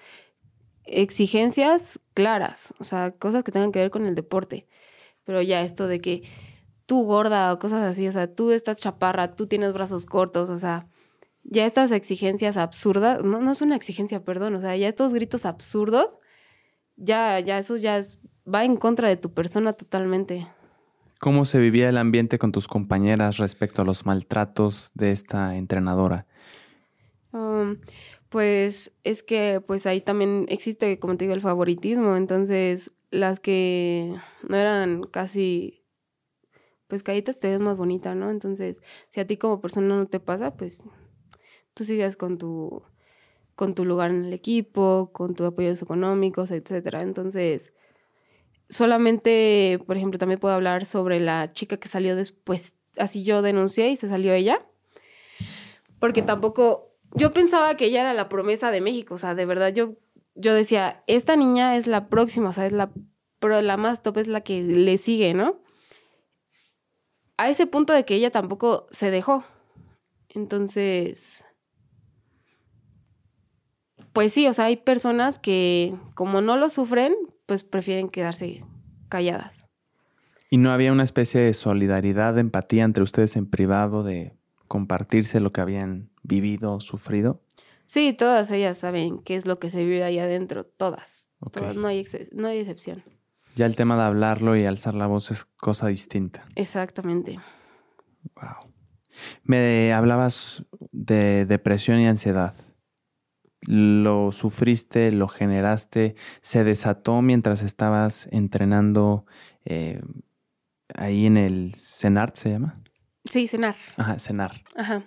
exigencias 0.84 2.00
claras, 2.14 2.74
o 2.78 2.84
sea, 2.84 3.12
cosas 3.12 3.44
que 3.44 3.52
tengan 3.52 3.72
que 3.72 3.78
ver 3.78 3.90
con 3.90 4.06
el 4.06 4.14
deporte. 4.14 4.66
Pero 5.24 5.42
ya 5.42 5.62
esto 5.62 5.86
de 5.86 6.00
que 6.00 6.22
tú 6.86 7.04
gorda 7.04 7.52
o 7.52 7.58
cosas 7.58 7.82
así, 7.84 8.08
o 8.08 8.12
sea, 8.12 8.32
tú 8.32 8.50
estás 8.50 8.80
chaparra, 8.80 9.36
tú 9.36 9.46
tienes 9.46 9.72
brazos 9.72 10.06
cortos, 10.06 10.50
o 10.50 10.56
sea, 10.56 10.88
ya 11.44 11.66
estas 11.66 11.92
exigencias 11.92 12.56
absurdas, 12.56 13.24
no, 13.24 13.40
no 13.40 13.52
es 13.52 13.62
una 13.62 13.76
exigencia, 13.76 14.24
perdón, 14.24 14.54
o 14.56 14.60
sea, 14.60 14.76
ya 14.76 14.88
estos 14.88 15.14
gritos 15.14 15.46
absurdos, 15.46 16.18
ya, 16.96 17.38
ya 17.40 17.58
eso 17.58 17.76
ya 17.76 17.96
es, 17.96 18.18
va 18.52 18.64
en 18.64 18.76
contra 18.76 19.08
de 19.08 19.16
tu 19.16 19.32
persona 19.32 19.72
totalmente. 19.72 20.46
¿Cómo 21.20 21.44
se 21.44 21.58
vivía 21.58 21.88
el 21.88 21.98
ambiente 21.98 22.38
con 22.38 22.50
tus 22.50 22.66
compañeras 22.66 23.36
respecto 23.36 23.82
a 23.82 23.84
los 23.84 24.06
maltratos 24.06 24.90
de 24.94 25.12
esta 25.12 25.56
entrenadora? 25.56 26.26
Um, 27.32 27.76
pues 28.30 28.96
es 29.04 29.22
que 29.22 29.60
pues 29.64 29.86
ahí 29.86 30.00
también 30.00 30.46
existe, 30.48 30.98
como 30.98 31.16
te 31.16 31.26
digo, 31.26 31.34
el 31.34 31.42
favoritismo. 31.42 32.16
Entonces, 32.16 32.92
las 33.10 33.40
que 33.40 34.14
no 34.48 34.56
eran 34.56 35.02
casi, 35.02 35.84
pues 36.86 37.02
caritas 37.02 37.40
te 37.40 37.50
ves 37.50 37.60
más 37.60 37.76
bonita, 37.76 38.14
¿no? 38.14 38.30
Entonces, 38.30 38.80
si 39.08 39.20
a 39.20 39.26
ti 39.26 39.36
como 39.36 39.60
persona 39.60 39.88
no 39.88 40.06
te 40.06 40.20
pasa, 40.20 40.56
pues 40.56 40.82
tú 41.74 41.84
sigues 41.84 42.16
con 42.16 42.38
tu, 42.38 42.82
con 43.56 43.74
tu 43.74 43.84
lugar 43.84 44.10
en 44.10 44.24
el 44.24 44.32
equipo, 44.32 45.10
con 45.12 45.34
tus 45.34 45.48
apoyos 45.48 45.82
económicos, 45.82 46.50
etcétera. 46.50 47.02
Entonces, 47.02 47.74
solamente, 48.68 49.78
por 49.86 49.96
ejemplo, 49.96 50.18
también 50.18 50.40
puedo 50.40 50.54
hablar 50.54 50.86
sobre 50.86 51.18
la 51.18 51.52
chica 51.52 51.76
que 51.78 51.88
salió 51.88 52.14
después, 52.14 52.74
así 52.96 53.24
yo 53.24 53.42
denuncié 53.42 53.90
y 53.90 53.96
se 53.96 54.08
salió 54.08 54.32
ella, 54.32 54.64
porque 55.98 56.22
tampoco, 56.22 56.89
yo 57.14 57.32
pensaba 57.32 57.76
que 57.76 57.86
ella 57.86 58.02
era 58.02 58.14
la 58.14 58.28
promesa 58.28 58.70
de 58.70 58.80
México, 58.80 59.14
o 59.14 59.18
sea, 59.18 59.34
de 59.34 59.46
verdad 59.46 59.72
yo, 59.72 59.94
yo 60.34 60.54
decía, 60.54 61.02
esta 61.06 61.36
niña 61.36 61.76
es 61.76 61.86
la 61.86 62.08
próxima, 62.08 62.50
o 62.50 62.52
sea, 62.52 62.66
es 62.66 62.72
la, 62.72 62.92
pero 63.38 63.60
la 63.60 63.76
más 63.76 64.02
top 64.02 64.18
es 64.18 64.28
la 64.28 64.42
que 64.42 64.62
le 64.62 64.98
sigue, 64.98 65.34
¿no? 65.34 65.60
A 67.36 67.48
ese 67.48 67.66
punto 67.66 67.92
de 67.92 68.04
que 68.04 68.14
ella 68.14 68.30
tampoco 68.30 68.86
se 68.90 69.10
dejó. 69.10 69.44
Entonces, 70.28 71.44
pues 74.12 74.32
sí, 74.32 74.46
o 74.46 74.52
sea, 74.52 74.66
hay 74.66 74.76
personas 74.76 75.38
que 75.38 75.94
como 76.14 76.40
no 76.40 76.56
lo 76.56 76.68
sufren, 76.68 77.14
pues 77.46 77.64
prefieren 77.64 78.08
quedarse 78.08 78.64
calladas. 79.08 79.68
¿Y 80.50 80.58
no 80.58 80.70
había 80.70 80.92
una 80.92 81.04
especie 81.04 81.40
de 81.40 81.54
solidaridad, 81.54 82.34
de 82.34 82.40
empatía 82.40 82.84
entre 82.84 83.02
ustedes 83.02 83.36
en 83.36 83.48
privado, 83.48 84.02
de 84.02 84.36
compartirse 84.68 85.40
lo 85.40 85.52
que 85.52 85.60
habían 85.60 86.09
vivido, 86.22 86.80
sufrido? 86.80 87.42
Sí, 87.86 88.12
todas 88.12 88.50
ellas 88.50 88.78
saben 88.78 89.18
qué 89.18 89.36
es 89.36 89.46
lo 89.46 89.58
que 89.58 89.70
se 89.70 89.84
vive 89.84 90.04
ahí 90.04 90.18
adentro, 90.18 90.64
todas. 90.64 91.28
no, 91.74 91.88
hay 91.88 92.04
no 92.32 92.48
hay 92.48 92.58
excepción. 92.58 93.02
Ya 93.56 93.66
el 93.66 93.74
tema 93.74 93.96
de 93.96 94.02
hablarlo 94.02 94.56
y 94.56 94.64
alzar 94.64 94.94
la 94.94 95.06
voz 95.06 95.30
es 95.30 95.44
cosa 95.44 95.88
distinta. 95.88 96.46
Exactamente. 96.54 97.38
Wow. 98.36 98.72
Me 99.42 99.92
hablabas 99.92 100.64
de 100.92 101.46
depresión 101.46 101.98
y 101.98 102.06
ansiedad 102.06 102.54
lo 103.66 104.32
sufriste, 104.32 105.12
lo 105.12 105.28
generaste, 105.28 106.16
se 106.40 106.64
desató 106.64 107.22
mientras 107.22 107.62
estabas 107.62 108.28
entrenando 108.32 109.26
eh, 109.64 110.00
ahí 110.94 111.26
en 111.26 111.36
el 111.36 111.74
CENAR, 111.74 112.32
¿se 112.34 112.50
llama? 112.50 112.82
Sí, 113.24 113.46
CENAR. 113.46 113.76
Ajá, 113.96 114.18
CENAR. 114.18 114.62
Ajá. 114.74 115.04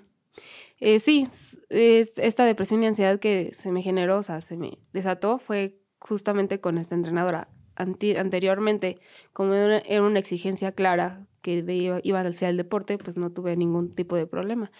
Eh, 0.86 1.00
sí, 1.00 1.26
es, 1.70 2.18
esta 2.18 2.44
depresión 2.44 2.84
y 2.84 2.88
ansiedad 2.88 3.18
que 3.18 3.54
se 3.54 3.72
me 3.72 3.82
generó, 3.82 4.18
o 4.18 4.24
sea, 4.24 4.42
se 4.42 4.58
me 4.58 4.80
desató, 4.92 5.40
fue 5.40 5.80
justamente 6.00 6.60
con 6.60 6.78
esta 6.78 6.94
entrenadora. 6.94 7.48
anteriormente, 7.78 9.00
como 9.32 9.54
era 9.54 10.02
una 10.04 10.20
exigencia 10.20 10.74
clara 10.74 11.26
que 11.42 11.64
iba, 11.66 12.02
iba 12.04 12.20
hacia 12.20 12.50
el 12.50 12.58
deporte, 12.58 12.98
pues 12.98 13.16
no 13.16 13.32
tuve 13.32 13.56
ningún 13.56 13.96
tipo 13.96 14.18
de 14.18 14.28
problema. 14.28 14.72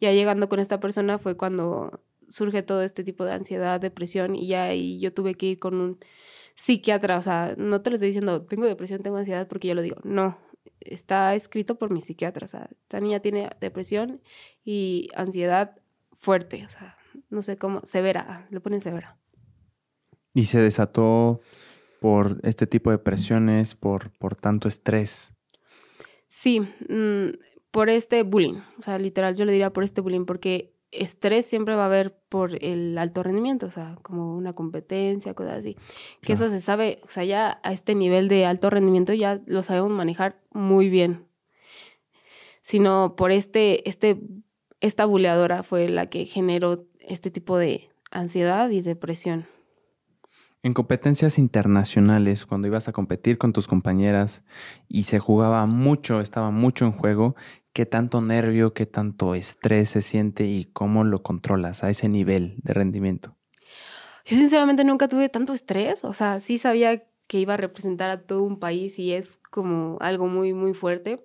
Ya 0.00 0.12
llegando 0.12 0.48
con 0.48 0.60
esta 0.60 0.80
persona 0.80 1.18
fue 1.18 1.36
cuando 1.36 2.00
surge 2.28 2.62
todo 2.62 2.82
este 2.82 3.04
tipo 3.04 3.26
de 3.26 3.32
ansiedad, 3.32 3.80
depresión 3.80 4.36
y 4.36 4.46
ya 4.46 4.72
y 4.72 4.98
yo 4.98 5.12
tuve 5.12 5.34
que 5.34 5.46
ir 5.46 5.58
con 5.58 5.74
un 5.74 5.98
psiquiatra, 6.54 7.18
o 7.18 7.22
sea, 7.22 7.54
no 7.58 7.82
te 7.82 7.90
lo 7.90 7.96
estoy 7.96 8.08
diciendo, 8.08 8.42
tengo 8.46 8.64
depresión, 8.66 9.02
tengo 9.02 9.18
ansiedad 9.18 9.46
porque 9.48 9.68
yo 9.68 9.74
lo 9.74 9.82
digo, 9.82 9.96
no, 10.04 10.38
está 10.80 11.34
escrito 11.34 11.78
por 11.78 11.90
mi 11.90 12.00
psiquiatra, 12.00 12.44
o 12.44 12.48
sea, 12.48 12.68
esta 12.82 13.00
niña 13.00 13.20
tiene 13.20 13.50
depresión 13.60 14.20
y 14.64 15.08
ansiedad 15.14 15.76
fuerte, 16.12 16.64
o 16.64 16.68
sea, 16.68 16.96
no 17.28 17.42
sé 17.42 17.56
cómo, 17.56 17.80
severa, 17.84 18.46
le 18.50 18.60
ponen 18.60 18.80
severa. 18.80 19.16
Y 20.34 20.46
se 20.46 20.60
desató 20.60 21.40
por 22.00 22.40
este 22.42 22.66
tipo 22.66 22.90
de 22.90 22.98
presiones, 22.98 23.74
por, 23.74 24.10
por 24.18 24.36
tanto 24.36 24.68
estrés. 24.68 25.34
Sí, 26.28 26.60
mm, 26.60 27.38
por 27.70 27.90
este 27.90 28.22
bullying, 28.22 28.60
o 28.78 28.82
sea, 28.82 28.98
literal, 28.98 29.36
yo 29.36 29.44
le 29.44 29.52
diría 29.52 29.72
por 29.72 29.84
este 29.84 30.00
bullying, 30.00 30.24
porque 30.24 30.74
estrés 30.92 31.46
siempre 31.46 31.74
va 31.74 31.82
a 31.82 31.86
haber 31.86 32.16
por 32.28 32.62
el 32.62 32.98
alto 32.98 33.22
rendimiento, 33.22 33.66
o 33.66 33.70
sea, 33.70 33.96
como 34.02 34.36
una 34.36 34.52
competencia, 34.52 35.34
cosas 35.34 35.58
así. 35.58 35.76
Que 36.20 36.32
eso 36.32 36.48
se 36.50 36.60
sabe, 36.60 37.00
o 37.04 37.08
sea, 37.08 37.24
ya 37.24 37.60
a 37.62 37.72
este 37.72 37.94
nivel 37.94 38.28
de 38.28 38.46
alto 38.46 38.70
rendimiento 38.70 39.12
ya 39.12 39.40
lo 39.46 39.62
sabemos 39.62 39.90
manejar 39.90 40.40
muy 40.50 40.88
bien. 40.88 41.26
Sino 42.62 43.16
por 43.16 43.30
este, 43.30 43.88
este, 43.88 44.20
esta 44.80 45.06
buleadora 45.06 45.62
fue 45.62 45.88
la 45.88 46.06
que 46.06 46.24
generó 46.24 46.86
este 47.00 47.30
tipo 47.30 47.56
de 47.56 47.90
ansiedad 48.10 48.70
y 48.70 48.82
depresión. 48.82 49.46
En 50.62 50.74
competencias 50.74 51.38
internacionales, 51.38 52.44
cuando 52.44 52.68
ibas 52.68 52.86
a 52.86 52.92
competir 52.92 53.38
con 53.38 53.54
tus 53.54 53.66
compañeras 53.66 54.44
y 54.88 55.04
se 55.04 55.18
jugaba 55.18 55.64
mucho, 55.64 56.20
estaba 56.20 56.50
mucho 56.50 56.84
en 56.84 56.92
juego, 56.92 57.34
¿qué 57.72 57.86
tanto 57.86 58.20
nervio, 58.20 58.74
qué 58.74 58.84
tanto 58.84 59.34
estrés 59.34 59.88
se 59.88 60.02
siente 60.02 60.44
y 60.44 60.66
cómo 60.66 61.02
lo 61.04 61.22
controlas 61.22 61.82
a 61.82 61.88
ese 61.88 62.10
nivel 62.10 62.56
de 62.62 62.74
rendimiento? 62.74 63.38
Yo 64.26 64.36
sinceramente 64.36 64.84
nunca 64.84 65.08
tuve 65.08 65.30
tanto 65.30 65.54
estrés, 65.54 66.04
o 66.04 66.12
sea, 66.12 66.40
sí 66.40 66.58
sabía 66.58 67.04
que 67.26 67.38
iba 67.38 67.54
a 67.54 67.56
representar 67.56 68.10
a 68.10 68.20
todo 68.20 68.42
un 68.42 68.58
país 68.58 68.98
y 68.98 69.12
es 69.12 69.38
como 69.50 69.96
algo 70.00 70.26
muy, 70.26 70.52
muy 70.52 70.74
fuerte. 70.74 71.24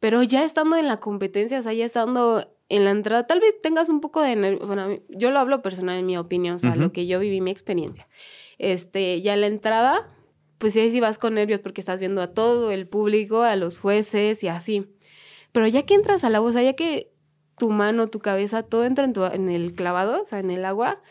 Pero 0.00 0.22
ya 0.22 0.44
estando 0.44 0.76
en 0.76 0.86
la 0.86 1.00
competencia, 1.00 1.60
o 1.60 1.62
sea, 1.62 1.72
ya 1.72 1.86
estando 1.86 2.53
en 2.68 2.84
la 2.84 2.90
entrada, 2.90 3.26
tal 3.26 3.40
vez 3.40 3.60
tengas 3.62 3.88
un 3.88 4.00
poco 4.00 4.22
de 4.22 4.36
nervio. 4.36 4.66
Bueno, 4.66 4.98
yo 5.08 5.30
lo 5.30 5.38
hablo 5.38 5.62
personal 5.62 5.98
en 5.98 6.06
mi 6.06 6.16
opinión, 6.16 6.56
o 6.56 6.58
sea, 6.58 6.76
lo 6.76 6.92
que 6.92 7.06
yo 7.06 7.20
viví, 7.20 7.40
mi 7.40 7.50
experiencia. 7.50 8.08
Este, 8.58 9.20
ya 9.20 9.34
en 9.34 9.42
la 9.42 9.46
entrada, 9.48 10.16
pues 10.58 10.72
sí, 10.72 10.90
sí 10.90 11.00
vas 11.00 11.18
con 11.18 11.34
nervios 11.34 11.60
porque 11.60 11.80
estás 11.80 12.00
viendo 12.00 12.22
a 12.22 12.32
todo 12.32 12.70
el 12.70 12.88
público, 12.88 13.42
a 13.42 13.56
los 13.56 13.78
jueces 13.78 14.42
y 14.42 14.48
así. 14.48 14.86
Pero 15.52 15.66
ya 15.66 15.84
que 15.84 15.94
entras 15.94 16.24
al 16.24 16.34
agua, 16.34 16.50
o 16.50 16.52
sea, 16.52 16.62
ya 16.62 16.74
que 16.74 17.12
tu 17.58 17.70
mano, 17.70 18.08
tu 18.08 18.18
cabeza, 18.18 18.62
todo 18.62 18.84
entra 18.84 19.04
en, 19.04 19.12
tu, 19.12 19.24
en 19.24 19.48
el 19.48 19.74
clavado, 19.74 20.22
o 20.22 20.24
sea, 20.24 20.40
en 20.40 20.50
el 20.50 20.64
agua, 20.64 21.02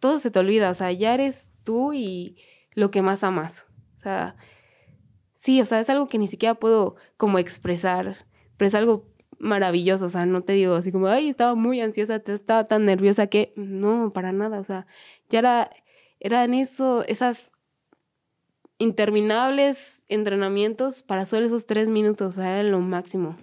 todo 0.00 0.18
se 0.18 0.30
te 0.30 0.38
olvida, 0.38 0.70
o 0.70 0.74
sea, 0.74 0.90
ya 0.92 1.14
eres 1.14 1.52
tú 1.62 1.92
y 1.92 2.36
lo 2.74 2.90
que 2.90 3.02
más 3.02 3.22
amas. 3.22 3.66
O 3.96 4.00
sea, 4.00 4.36
sí, 5.34 5.60
o 5.60 5.64
sea, 5.64 5.78
es 5.80 5.90
algo 5.90 6.08
que 6.08 6.18
ni 6.18 6.26
siquiera 6.26 6.54
puedo 6.54 6.96
como 7.16 7.38
expresar, 7.38 8.26
pero 8.56 8.66
es 8.66 8.74
algo 8.74 9.11
maravilloso, 9.42 10.06
o 10.06 10.08
sea, 10.08 10.24
no 10.24 10.42
te 10.42 10.52
digo 10.52 10.74
así 10.74 10.92
como, 10.92 11.08
ay, 11.08 11.28
estaba 11.28 11.54
muy 11.56 11.80
ansiosa, 11.80 12.22
estaba 12.24 12.64
tan 12.68 12.84
nerviosa 12.84 13.26
que 13.26 13.52
no, 13.56 14.12
para 14.12 14.32
nada, 14.32 14.60
o 14.60 14.64
sea, 14.64 14.86
ya 15.28 15.40
era, 15.40 15.70
eran 16.20 16.54
eso, 16.54 17.04
esas 17.08 17.52
interminables 18.78 20.04
entrenamientos 20.08 21.02
para 21.02 21.26
solo 21.26 21.46
esos 21.46 21.66
tres 21.66 21.88
minutos, 21.88 22.38
o 22.38 22.40
sea, 22.40 22.60
era 22.60 22.68
lo 22.68 22.80
máximo. 22.80 23.36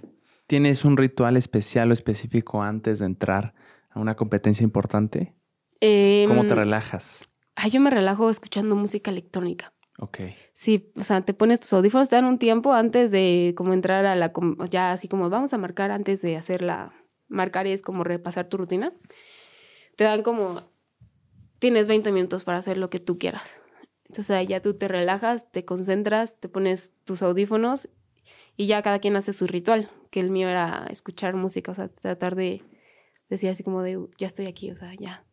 ¿Tienes 0.48 0.86
un 0.86 0.96
ritual 0.96 1.36
especial 1.36 1.92
o 1.92 1.94
específico 1.94 2.64
antes 2.64 3.00
de 3.00 3.06
entrar 3.06 3.54
a 3.90 4.00
una 4.00 4.16
competencia 4.16 4.64
importante? 4.64 5.36
¿Cómo 5.82 6.46
te 6.46 6.54
em, 6.54 6.56
relajas? 6.56 7.30
Ay, 7.56 7.72
yo 7.72 7.82
me 7.82 7.90
relajo 7.90 8.30
escuchando 8.30 8.76
música 8.78 9.12
electrónica. 9.12 9.74
Ok. 10.00 10.20
Sí, 10.54 10.92
o 10.96 11.04
sea, 11.04 11.22
te 11.22 11.34
pones 11.34 11.60
tus 11.60 11.74
audífonos, 11.74 12.10
te 12.10 12.16
dan 12.16 12.26
un 12.26 12.40
tiempo 12.40 12.74
antes 12.74 13.12
de 13.12 13.54
como 13.56 13.74
entrar 13.74 14.06
a 14.06 14.16
la, 14.16 14.32
ya 14.70 14.92
así 14.92 15.08
como 15.08 15.30
vamos 15.30 15.54
a 15.54 15.58
marcar 15.58 15.92
antes 15.92 16.22
de 16.22 16.38
hacer 16.38 16.62
la, 16.62 16.94
marcar 17.28 17.68
es 17.68 17.82
como 17.82 18.04
repasar 18.04 18.48
tu 18.48 18.58
rutina. 18.58 18.94
Te 19.96 20.06
dan 20.06 20.24
como, 20.24 20.64
tienes 21.60 21.88
20 21.88 22.12
minutos 22.12 22.44
para 22.44 22.58
hacer 22.58 22.78
lo 22.78 22.90
que 22.90 23.00
tú 23.00 23.18
quieras. 23.18 23.62
Entonces 24.06 24.48
ya 24.48 24.62
tú 24.62 24.74
te 24.74 24.88
relajas, 24.88 25.52
te 25.52 25.66
concentras, 25.66 26.40
te 26.40 26.50
pones 26.50 26.92
tus 27.04 27.22
audífonos 27.22 27.90
y 28.58 28.66
ya 28.66 28.82
cada 28.82 29.00
quien 29.00 29.16
hace 29.16 29.34
su 29.34 29.48
ritual, 29.48 29.90
que 30.10 30.20
el 30.20 30.32
mío 30.32 30.50
era 30.50 30.88
escuchar 30.90 31.36
música, 31.36 31.72
o 31.72 31.76
sea, 31.76 31.88
tratar 31.90 32.36
de 32.36 32.64
decir 33.30 33.50
así 33.50 33.64
como 33.64 33.84
de, 33.84 34.00
ya 34.18 34.28
estoy 34.28 34.48
aquí, 34.48 34.72
o 34.72 34.76
sea, 34.76 34.94
ya, 35.00 35.24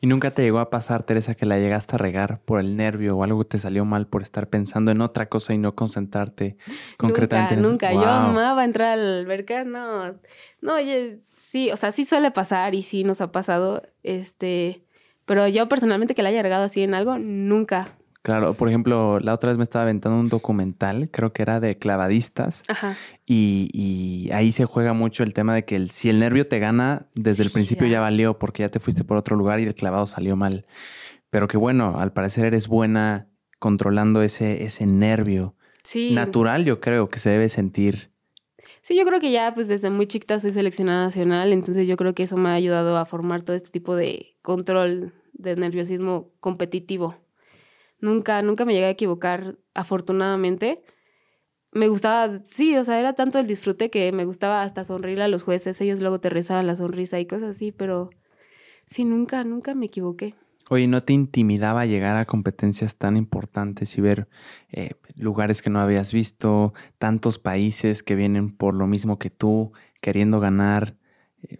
¿Y 0.00 0.06
nunca 0.06 0.30
te 0.30 0.42
llegó 0.42 0.58
a 0.58 0.68
pasar, 0.68 1.04
Teresa, 1.04 1.34
que 1.34 1.46
la 1.46 1.56
llegaste 1.56 1.94
a 1.94 1.98
regar 1.98 2.40
por 2.44 2.60
el 2.60 2.76
nervio 2.76 3.16
o 3.16 3.24
algo 3.24 3.44
te 3.44 3.58
salió 3.58 3.84
mal 3.84 4.06
por 4.06 4.22
estar 4.22 4.48
pensando 4.48 4.90
en 4.90 5.00
otra 5.00 5.28
cosa 5.28 5.54
y 5.54 5.58
no 5.58 5.74
concentrarte 5.74 6.58
concretamente 6.96 7.56
nunca, 7.56 7.90
en 7.90 7.98
eso? 7.98 8.02
Nunca, 8.02 8.06
yo 8.06 8.10
amaba 8.10 8.64
entrar 8.64 8.92
a 8.92 8.96
la 8.96 9.18
alberca, 9.18 9.64
no, 9.64 10.14
no, 10.60 10.74
sí, 11.32 11.70
o 11.70 11.76
sea, 11.76 11.92
sí 11.92 12.04
suele 12.04 12.30
pasar 12.30 12.74
y 12.74 12.82
sí 12.82 13.04
nos 13.04 13.20
ha 13.20 13.32
pasado, 13.32 13.82
este, 14.02 14.84
pero 15.24 15.48
yo 15.48 15.66
personalmente 15.68 16.14
que 16.14 16.22
la 16.22 16.28
haya 16.28 16.42
regado 16.42 16.64
así 16.64 16.82
en 16.82 16.94
algo, 16.94 17.18
nunca, 17.18 17.96
Claro, 18.26 18.54
por 18.54 18.66
ejemplo, 18.66 19.20
la 19.20 19.32
otra 19.32 19.50
vez 19.50 19.56
me 19.56 19.62
estaba 19.62 19.84
aventando 19.84 20.18
un 20.18 20.28
documental, 20.28 21.10
creo 21.12 21.32
que 21.32 21.42
era 21.42 21.60
de 21.60 21.78
clavadistas, 21.78 22.64
Ajá. 22.66 22.96
Y, 23.24 24.28
ahí 24.32 24.50
se 24.50 24.64
juega 24.64 24.94
mucho 24.94 25.22
el 25.22 25.32
tema 25.32 25.54
de 25.54 25.64
que 25.64 25.78
si 25.86 26.10
el 26.10 26.18
nervio 26.18 26.48
te 26.48 26.58
gana, 26.58 27.06
desde 27.14 27.44
el 27.44 27.52
principio 27.52 27.86
ya. 27.86 28.00
valió 28.00 28.36
porque 28.36 28.64
ya 28.64 28.68
te 28.68 28.80
fuiste 28.80 29.04
por 29.04 29.16
otro 29.16 29.36
lugar 29.36 29.60
y 29.60 29.62
el 29.62 29.76
clavado 29.76 30.08
salió 30.08 30.34
mal. 30.34 30.66
Pero 31.30 31.46
que 31.46 31.56
bueno, 31.56 32.00
al 32.00 32.12
parecer 32.12 32.46
eres 32.46 32.66
buena 32.66 33.28
controlando 33.60 34.22
ese, 34.22 34.64
ese 34.64 34.86
nervio 34.86 35.54
natural, 36.10 36.64
yo 36.64 36.80
creo 36.80 37.08
que 37.08 37.20
se 37.20 37.30
debe 37.30 37.48
sentir. 37.48 38.10
Sí, 38.82 38.96
yo 38.96 39.04
creo 39.04 39.20
que 39.20 39.30
ya 39.30 39.54
pues 39.54 39.68
desde 39.68 39.88
muy 39.88 40.08
chiquita 40.08 40.40
soy 40.40 40.50
seleccionada 40.50 41.04
nacional, 41.04 41.52
entonces 41.52 41.86
yo 41.86 41.96
creo 41.96 42.12
que 42.12 42.24
eso 42.24 42.36
me 42.36 42.48
ha 42.48 42.54
ayudado 42.54 42.98
a 42.98 43.06
formar 43.06 43.42
todo 43.42 43.54
este 43.54 43.70
tipo 43.70 43.94
de 43.94 44.36
control 44.42 45.12
de 45.32 45.54
nerviosismo 45.54 46.32
competitivo. 46.40 47.24
Nunca, 48.00 48.42
nunca 48.42 48.64
me 48.64 48.74
llegué 48.74 48.86
a 48.86 48.90
equivocar, 48.90 49.56
afortunadamente. 49.74 50.82
Me 51.72 51.88
gustaba, 51.88 52.40
sí, 52.48 52.76
o 52.76 52.84
sea, 52.84 52.98
era 52.98 53.14
tanto 53.14 53.38
el 53.38 53.46
disfrute 53.46 53.90
que 53.90 54.10
me 54.12 54.24
gustaba 54.24 54.62
hasta 54.62 54.84
sonreírle 54.84 55.24
a 55.24 55.28
los 55.28 55.42
jueces. 55.42 55.80
Ellos 55.80 56.00
luego 56.00 56.20
te 56.20 56.30
rezaban 56.30 56.66
la 56.66 56.76
sonrisa 56.76 57.20
y 57.20 57.26
cosas 57.26 57.56
así, 57.56 57.72
pero 57.72 58.10
sí, 58.86 59.04
nunca, 59.04 59.44
nunca 59.44 59.74
me 59.74 59.86
equivoqué. 59.86 60.34
Oye, 60.68 60.88
¿no 60.88 61.02
te 61.02 61.12
intimidaba 61.12 61.86
llegar 61.86 62.16
a 62.16 62.24
competencias 62.24 62.96
tan 62.96 63.16
importantes 63.16 63.96
y 63.98 64.00
ver 64.00 64.26
eh, 64.70 64.94
lugares 65.14 65.62
que 65.62 65.70
no 65.70 65.80
habías 65.80 66.12
visto, 66.12 66.74
tantos 66.98 67.38
países 67.38 68.02
que 68.02 68.16
vienen 68.16 68.50
por 68.50 68.74
lo 68.74 68.88
mismo 68.88 69.18
que 69.18 69.30
tú, 69.30 69.72
queriendo 70.00 70.40
ganar? 70.40 70.96
Eh, 71.42 71.56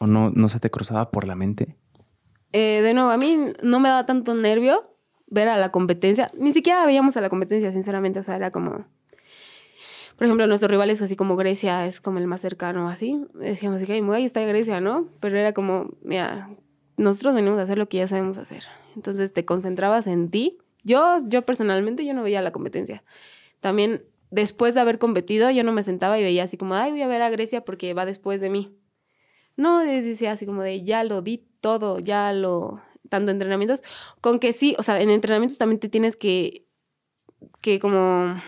¿O 0.00 0.06
no, 0.06 0.30
no 0.30 0.48
se 0.48 0.58
te 0.58 0.70
cruzaba 0.70 1.12
por 1.12 1.28
la 1.28 1.36
mente? 1.36 1.76
Eh, 2.52 2.80
de 2.82 2.94
nuevo, 2.94 3.10
a 3.10 3.18
mí 3.18 3.38
no 3.62 3.78
me 3.78 3.88
daba 3.88 4.06
tanto 4.06 4.34
nervio, 4.34 4.89
ver 5.30 5.48
a 5.48 5.56
la 5.56 5.70
competencia. 5.70 6.30
Ni 6.36 6.52
siquiera 6.52 6.84
veíamos 6.84 7.16
a 7.16 7.20
la 7.20 7.30
competencia, 7.30 7.72
sinceramente. 7.72 8.18
O 8.18 8.22
sea, 8.22 8.36
era 8.36 8.50
como. 8.50 8.84
Por 10.16 10.26
ejemplo, 10.26 10.46
nuestros 10.46 10.70
rivales, 10.70 11.00
así 11.00 11.16
como 11.16 11.36
Grecia, 11.36 11.86
es 11.86 12.02
como 12.02 12.18
el 12.18 12.26
más 12.26 12.42
cercano, 12.42 12.88
así. 12.88 13.24
Decíamos, 13.34 13.82
que 13.82 13.92
ahí 13.94 14.24
está 14.24 14.42
Grecia, 14.42 14.80
¿no? 14.80 15.08
Pero 15.18 15.38
era 15.38 15.54
como, 15.54 15.94
mira, 16.02 16.50
nosotros 16.98 17.34
venimos 17.34 17.58
a 17.58 17.62
hacer 17.62 17.78
lo 17.78 17.88
que 17.88 17.96
ya 17.96 18.06
sabemos 18.06 18.36
hacer. 18.36 18.64
Entonces 18.94 19.32
te 19.32 19.46
concentrabas 19.46 20.06
en 20.06 20.30
ti. 20.30 20.58
Yo, 20.84 21.16
yo 21.24 21.46
personalmente, 21.46 22.04
yo 22.04 22.12
no 22.12 22.22
veía 22.22 22.42
la 22.42 22.52
competencia. 22.52 23.02
También, 23.60 24.02
después 24.30 24.74
de 24.74 24.80
haber 24.80 24.98
competido, 24.98 25.50
yo 25.50 25.64
no 25.64 25.72
me 25.72 25.82
sentaba 25.82 26.18
y 26.18 26.22
veía 26.22 26.42
así 26.42 26.58
como, 26.58 26.74
ay, 26.74 26.90
voy 26.90 27.00
a 27.00 27.08
ver 27.08 27.22
a 27.22 27.30
Grecia 27.30 27.64
porque 27.64 27.94
va 27.94 28.04
después 28.04 28.42
de 28.42 28.50
mí. 28.50 28.76
No, 29.56 29.78
decía 29.80 30.32
así 30.32 30.44
como 30.44 30.62
de, 30.62 30.82
ya 30.82 31.02
lo 31.04 31.22
di 31.22 31.46
todo, 31.60 31.98
ya 31.98 32.32
lo, 32.34 32.82
tanto 33.08 33.30
entrenamientos, 33.32 33.82
con 34.20 34.38
que 34.38 34.52
sí, 34.52 34.74
o 34.78 34.82
sea, 34.82 35.00
en 35.00 35.10
entrenamientos 35.10 35.58
también 35.58 35.80
te 35.80 35.88
tienes 35.88 36.16
que, 36.16 36.66
que 37.60 37.80
como 37.80 38.40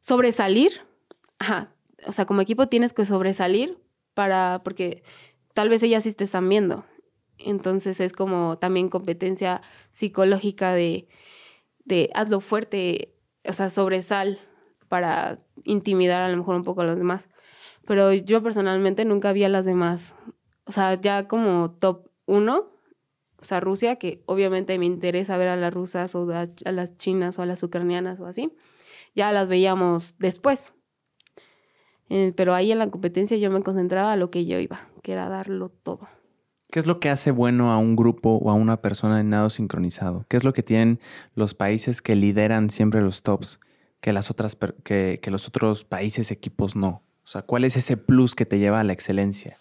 sobresalir, 0.00 0.82
ajá, 1.38 1.74
o 2.06 2.12
sea, 2.12 2.26
como 2.26 2.40
equipo 2.40 2.68
tienes 2.68 2.92
que 2.92 3.06
sobresalir 3.06 3.78
para, 4.14 4.60
porque 4.64 5.02
tal 5.54 5.68
vez 5.68 5.82
ellas 5.82 6.04
sí 6.04 6.12
te 6.12 6.24
están 6.24 6.48
viendo. 6.48 6.84
Entonces 7.38 8.00
es 8.00 8.12
como 8.12 8.58
también 8.58 8.88
competencia 8.88 9.62
psicológica 9.90 10.72
de, 10.72 11.08
de 11.84 12.10
hazlo 12.14 12.40
fuerte, 12.40 13.14
o 13.44 13.52
sea, 13.52 13.70
sobresal 13.70 14.38
para 14.88 15.40
intimidar 15.64 16.22
a 16.22 16.28
lo 16.28 16.36
mejor 16.36 16.54
un 16.54 16.64
poco 16.64 16.82
a 16.82 16.84
los 16.84 16.98
demás. 16.98 17.28
Pero 17.86 18.12
yo 18.12 18.42
personalmente 18.42 19.04
nunca 19.04 19.32
vi 19.32 19.44
a 19.44 19.48
las 19.48 19.64
demás. 19.64 20.16
O 20.66 20.72
sea, 20.72 20.94
ya 21.00 21.26
como 21.26 21.72
top 21.72 22.11
uno, 22.32 22.72
o 23.38 23.44
sea, 23.44 23.60
Rusia, 23.60 23.96
que 23.96 24.22
obviamente 24.26 24.78
me 24.78 24.86
interesa 24.86 25.36
ver 25.36 25.48
a 25.48 25.56
las 25.56 25.72
rusas 25.74 26.14
o 26.14 26.30
a, 26.32 26.46
las 26.70 26.96
chinas 26.96 27.38
o 27.38 27.42
a 27.42 27.46
las 27.46 27.62
ucranianas 27.62 28.20
o 28.20 28.26
así, 28.26 28.52
ya 29.14 29.32
las 29.32 29.48
veíamos 29.48 30.16
después. 30.18 30.72
Eh, 32.08 32.32
pero 32.36 32.54
ahí 32.54 32.72
en 32.72 32.78
la 32.78 32.90
competencia 32.90 33.36
yo 33.36 33.50
me 33.50 33.62
concentraba 33.62 34.12
a 34.12 34.16
lo 34.16 34.30
que 34.30 34.46
yo 34.46 34.58
iba, 34.58 34.88
que 35.02 35.12
era 35.12 35.28
darlo 35.28 35.68
todo. 35.70 36.08
¿Qué 36.70 36.78
es 36.78 36.86
lo 36.86 37.00
que 37.00 37.10
hace 37.10 37.32
bueno 37.32 37.70
a 37.70 37.78
un 37.78 37.96
grupo 37.96 38.38
o 38.42 38.50
a 38.50 38.54
una 38.54 38.80
persona 38.80 39.20
en 39.20 39.28
nado 39.28 39.50
sincronizado? 39.50 40.24
¿Qué 40.28 40.38
es 40.38 40.44
lo 40.44 40.54
que 40.54 40.62
tienen 40.62 41.00
los 41.34 41.52
países 41.54 42.00
que 42.00 42.16
lideran 42.16 42.70
siempre 42.70 43.02
los 43.02 43.22
tops 43.22 43.60
que, 44.00 44.12
las 44.12 44.30
otras, 44.30 44.56
que, 44.82 45.20
que 45.22 45.30
los 45.30 45.46
otros 45.46 45.84
países, 45.84 46.30
equipos 46.30 46.76
no? 46.76 47.02
O 47.24 47.26
sea, 47.26 47.42
¿cuál 47.42 47.64
es 47.64 47.76
ese 47.76 47.96
plus 47.96 48.34
que 48.34 48.46
te 48.46 48.58
lleva 48.58 48.80
a 48.80 48.84
la 48.84 48.94
excelencia? 48.94 49.58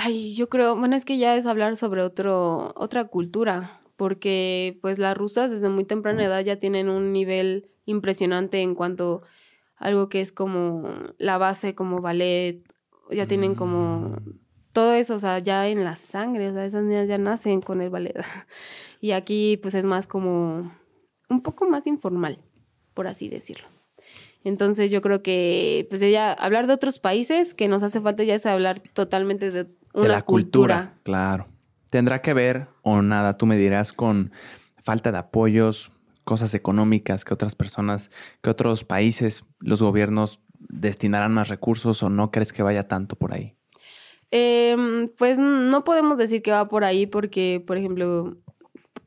Ay, 0.00 0.34
yo 0.34 0.48
creo, 0.48 0.76
bueno, 0.76 0.94
es 0.94 1.04
que 1.04 1.18
ya 1.18 1.34
es 1.34 1.44
hablar 1.46 1.76
sobre 1.76 2.02
otro, 2.02 2.72
otra 2.76 3.06
cultura, 3.06 3.80
porque 3.96 4.78
pues 4.80 4.98
las 4.98 5.16
rusas 5.16 5.50
desde 5.50 5.68
muy 5.70 5.82
temprana 5.82 6.24
edad 6.24 6.40
ya 6.44 6.60
tienen 6.60 6.88
un 6.88 7.12
nivel 7.12 7.68
impresionante 7.84 8.60
en 8.60 8.76
cuanto 8.76 9.22
a 9.76 9.86
algo 9.86 10.08
que 10.08 10.20
es 10.20 10.30
como 10.30 10.88
la 11.18 11.36
base, 11.36 11.74
como 11.74 12.00
ballet, 12.00 12.62
ya 13.10 13.26
tienen 13.26 13.56
como 13.56 14.10
mm 14.10 14.48
todo 14.78 14.94
eso, 14.94 15.16
o 15.16 15.18
sea, 15.18 15.40
ya 15.40 15.66
en 15.66 15.82
la 15.82 15.96
sangre, 15.96 16.50
o 16.50 16.52
sea, 16.52 16.64
esas 16.64 16.84
niñas 16.84 17.08
ya 17.08 17.18
nacen 17.18 17.60
con 17.60 17.80
el 17.80 17.90
ballet. 17.90 18.14
y 19.00 19.10
aquí 19.10 19.56
pues 19.56 19.74
es 19.74 19.84
más 19.84 20.06
como 20.06 20.72
un 21.28 21.42
poco 21.42 21.68
más 21.68 21.88
informal, 21.88 22.38
por 22.94 23.08
así 23.08 23.28
decirlo. 23.28 23.66
Entonces 24.44 24.92
yo 24.92 25.02
creo 25.02 25.20
que 25.20 25.88
pues 25.90 26.00
ella 26.02 26.32
hablar 26.32 26.68
de 26.68 26.74
otros 26.74 27.00
países 27.00 27.54
que 27.54 27.66
nos 27.66 27.82
hace 27.82 28.00
falta 28.00 28.22
ya 28.22 28.36
es 28.36 28.46
hablar 28.46 28.80
totalmente 28.80 29.50
de 29.50 29.66
una 29.98 30.08
de 30.08 30.14
la 30.14 30.22
cultura. 30.22 30.94
Claro. 31.02 31.48
Tendrá 31.90 32.20
que 32.20 32.34
ver 32.34 32.68
o 32.82 33.02
nada, 33.02 33.38
tú 33.38 33.46
me 33.46 33.56
dirás 33.56 33.92
con 33.92 34.32
falta 34.78 35.12
de 35.12 35.18
apoyos, 35.18 35.90
cosas 36.24 36.52
económicas 36.54 37.24
que 37.24 37.34
otras 37.34 37.54
personas, 37.54 38.10
que 38.42 38.50
otros 38.50 38.84
países, 38.84 39.44
los 39.60 39.80
gobiernos 39.82 40.40
destinarán 40.58 41.32
más 41.32 41.48
recursos 41.48 42.02
o 42.02 42.10
no 42.10 42.30
crees 42.30 42.52
que 42.52 42.62
vaya 42.62 42.86
tanto 42.86 43.16
por 43.16 43.32
ahí. 43.32 43.54
Em, 44.30 45.08
pues 45.16 45.38
no 45.38 45.84
podemos 45.84 46.18
decir 46.18 46.42
que 46.42 46.50
va 46.50 46.68
por 46.68 46.84
ahí 46.84 47.06
porque, 47.06 47.64
por 47.66 47.78
ejemplo, 47.78 48.36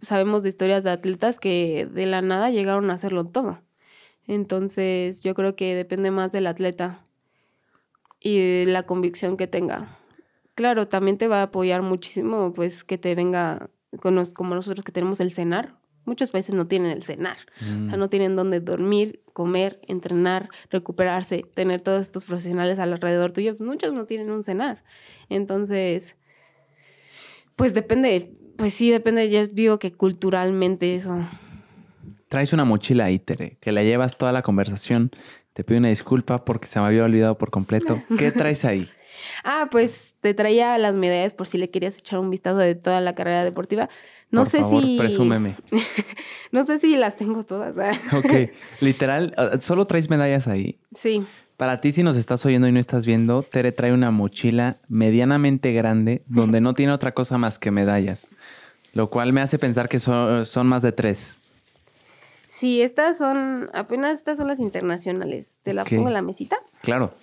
sabemos 0.01 0.41
de 0.43 0.49
historias 0.49 0.83
de 0.83 0.89
atletas 0.89 1.39
que 1.39 1.87
de 1.91 2.07
la 2.07 2.21
nada 2.21 2.49
llegaron 2.49 2.89
a 2.89 2.95
hacerlo 2.95 3.25
todo. 3.27 3.61
Entonces 4.27 5.23
yo 5.23 5.35
creo 5.35 5.55
que 5.55 5.75
depende 5.75 6.09
más 6.11 6.31
del 6.31 6.47
atleta 6.47 7.05
y 8.19 8.37
de 8.37 8.65
la 8.67 8.83
convicción 8.83 9.37
que 9.37 9.47
tenga. 9.47 9.97
Claro, 10.61 10.87
también 10.87 11.17
te 11.17 11.27
va 11.27 11.39
a 11.39 11.43
apoyar 11.45 11.81
muchísimo 11.81 12.53
pues 12.53 12.83
que 12.83 12.99
te 12.99 13.15
venga 13.15 13.71
con 13.99 14.23
como 14.35 14.53
nosotros 14.53 14.85
que 14.85 14.91
tenemos 14.91 15.19
el 15.19 15.31
cenar. 15.31 15.73
Muchos 16.05 16.29
países 16.29 16.53
no 16.53 16.67
tienen 16.67 16.91
el 16.91 17.01
cenar, 17.01 17.37
o 17.55 17.65
sea, 17.65 17.97
mm. 17.97 17.97
no 17.97 18.09
tienen 18.09 18.35
dónde 18.35 18.59
dormir, 18.59 19.23
comer, 19.33 19.81
entrenar, 19.87 20.49
recuperarse, 20.69 21.41
tener 21.55 21.81
todos 21.81 22.03
estos 22.03 22.25
profesionales 22.25 22.77
alrededor 22.77 23.31
tuyo. 23.31 23.55
Muchos 23.59 23.91
no 23.93 24.05
tienen 24.05 24.29
un 24.29 24.43
cenar. 24.43 24.83
Entonces, 25.29 26.15
pues 27.55 27.73
depende, 27.73 28.31
pues 28.55 28.75
sí, 28.75 28.91
depende, 28.91 29.27
ya 29.29 29.43
digo 29.45 29.79
que 29.79 29.91
culturalmente 29.91 30.95
eso. 30.95 31.27
Traes 32.29 32.53
una 32.53 32.65
mochila 32.65 33.05
ahí, 33.05 33.17
Tere, 33.17 33.57
que 33.59 33.71
la 33.71 33.81
llevas 33.81 34.15
toda 34.15 34.31
la 34.31 34.43
conversación. 34.43 35.09
Te 35.53 35.63
pido 35.63 35.79
una 35.79 35.89
disculpa 35.89 36.45
porque 36.45 36.67
se 36.67 36.79
me 36.79 36.85
había 36.85 37.03
olvidado 37.03 37.39
por 37.39 37.49
completo. 37.49 38.03
¿Qué 38.19 38.31
traes 38.31 38.63
ahí? 38.63 38.87
Ah, 39.43 39.67
pues 39.71 40.15
te 40.21 40.33
traía 40.33 40.77
las 40.77 40.93
medallas 40.93 41.33
por 41.33 41.47
si 41.47 41.57
le 41.57 41.69
querías 41.69 41.97
echar 41.97 42.19
un 42.19 42.29
vistazo 42.29 42.57
de 42.57 42.75
toda 42.75 43.01
la 43.01 43.15
carrera 43.15 43.43
deportiva. 43.43 43.89
No 44.31 44.45
sé 44.45 44.63
si. 44.63 44.97
Presúmeme. 44.97 45.57
no 46.51 46.65
sé 46.65 46.79
si 46.79 46.95
las 46.95 47.17
tengo 47.17 47.43
todas. 47.43 47.77
¿eh? 47.77 47.99
ok. 48.15 48.51
Literal, 48.81 49.33
ah, 49.37 49.57
¿solo 49.59 49.85
traes 49.85 50.09
medallas 50.09 50.47
ahí? 50.47 50.79
Sí. 50.95 51.23
Para 51.57 51.79
ti, 51.79 51.91
si 51.91 52.01
nos 52.01 52.15
estás 52.15 52.43
oyendo 52.45 52.67
y 52.67 52.71
no 52.71 52.79
estás 52.79 53.05
viendo, 53.05 53.43
Tere 53.43 53.71
trae 53.71 53.93
una 53.93 54.09
mochila 54.09 54.77
medianamente 54.87 55.73
grande 55.73 56.23
donde 56.25 56.59
no 56.59 56.73
tiene 56.73 56.91
otra 56.91 57.13
cosa 57.13 57.37
más 57.37 57.59
que 57.59 57.69
medallas, 57.69 58.27
lo 58.93 59.11
cual 59.11 59.31
me 59.31 59.41
hace 59.41 59.59
pensar 59.59 59.87
que 59.87 59.99
son, 59.99 60.67
más 60.67 60.81
de 60.81 60.91
tres. 60.91 61.37
Sí, 62.47 62.81
estas 62.81 63.19
son, 63.19 63.69
apenas 63.73 64.17
estas 64.17 64.39
son 64.39 64.47
las 64.47 64.59
internacionales. 64.59 65.57
¿Te 65.61 65.75
la 65.75 65.85
pongo 65.85 66.07
en 66.07 66.15
la 66.15 66.23
mesita? 66.23 66.57
Claro. 66.81 67.13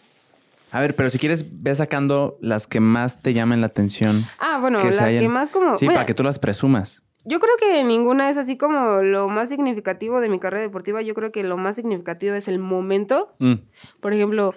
A 0.70 0.81
ver, 0.81 0.95
pero 0.95 1.11
si 1.11 1.19
quieres, 1.19 1.47
ve 1.62 1.74
sacando 1.74 2.39
las 2.40 2.66
que 2.66 2.81
más 2.81 3.23
te 3.23 3.32
llamen 3.32 3.61
la 3.61 3.69
atención. 3.69 4.23
Ah, 4.39 4.59
bueno, 4.61 4.82
las 4.82 5.15
que 5.15 5.28
más 5.28 5.51
como... 5.51 5.77
Sí, 5.77 5.86
para 5.86 6.07
que 6.07 6.15
tú 6.15 6.23
las 6.23 6.39
presumas. 6.39 7.03
Yo 7.24 7.40
creo 7.40 7.55
que 7.59 7.85
ninguna 7.85 8.31
es 8.31 8.36
así 8.36 8.57
como 8.57 9.03
lo 9.03 9.28
más 9.28 9.51
significativo 9.51 10.20
de 10.20 10.28
mi 10.28 10.39
carrera 10.39 10.62
deportiva. 10.62 11.03
Yo 11.03 11.15
creo 11.15 11.31
que 11.31 11.43
lo 11.43 11.59
más 11.59 11.77
significativo 11.77 12.35
es 12.35 12.49
el 12.49 12.59
momento. 12.59 13.35
Mm. 13.39 13.55
Por 14.01 14.15
ejemplo, 14.15 14.55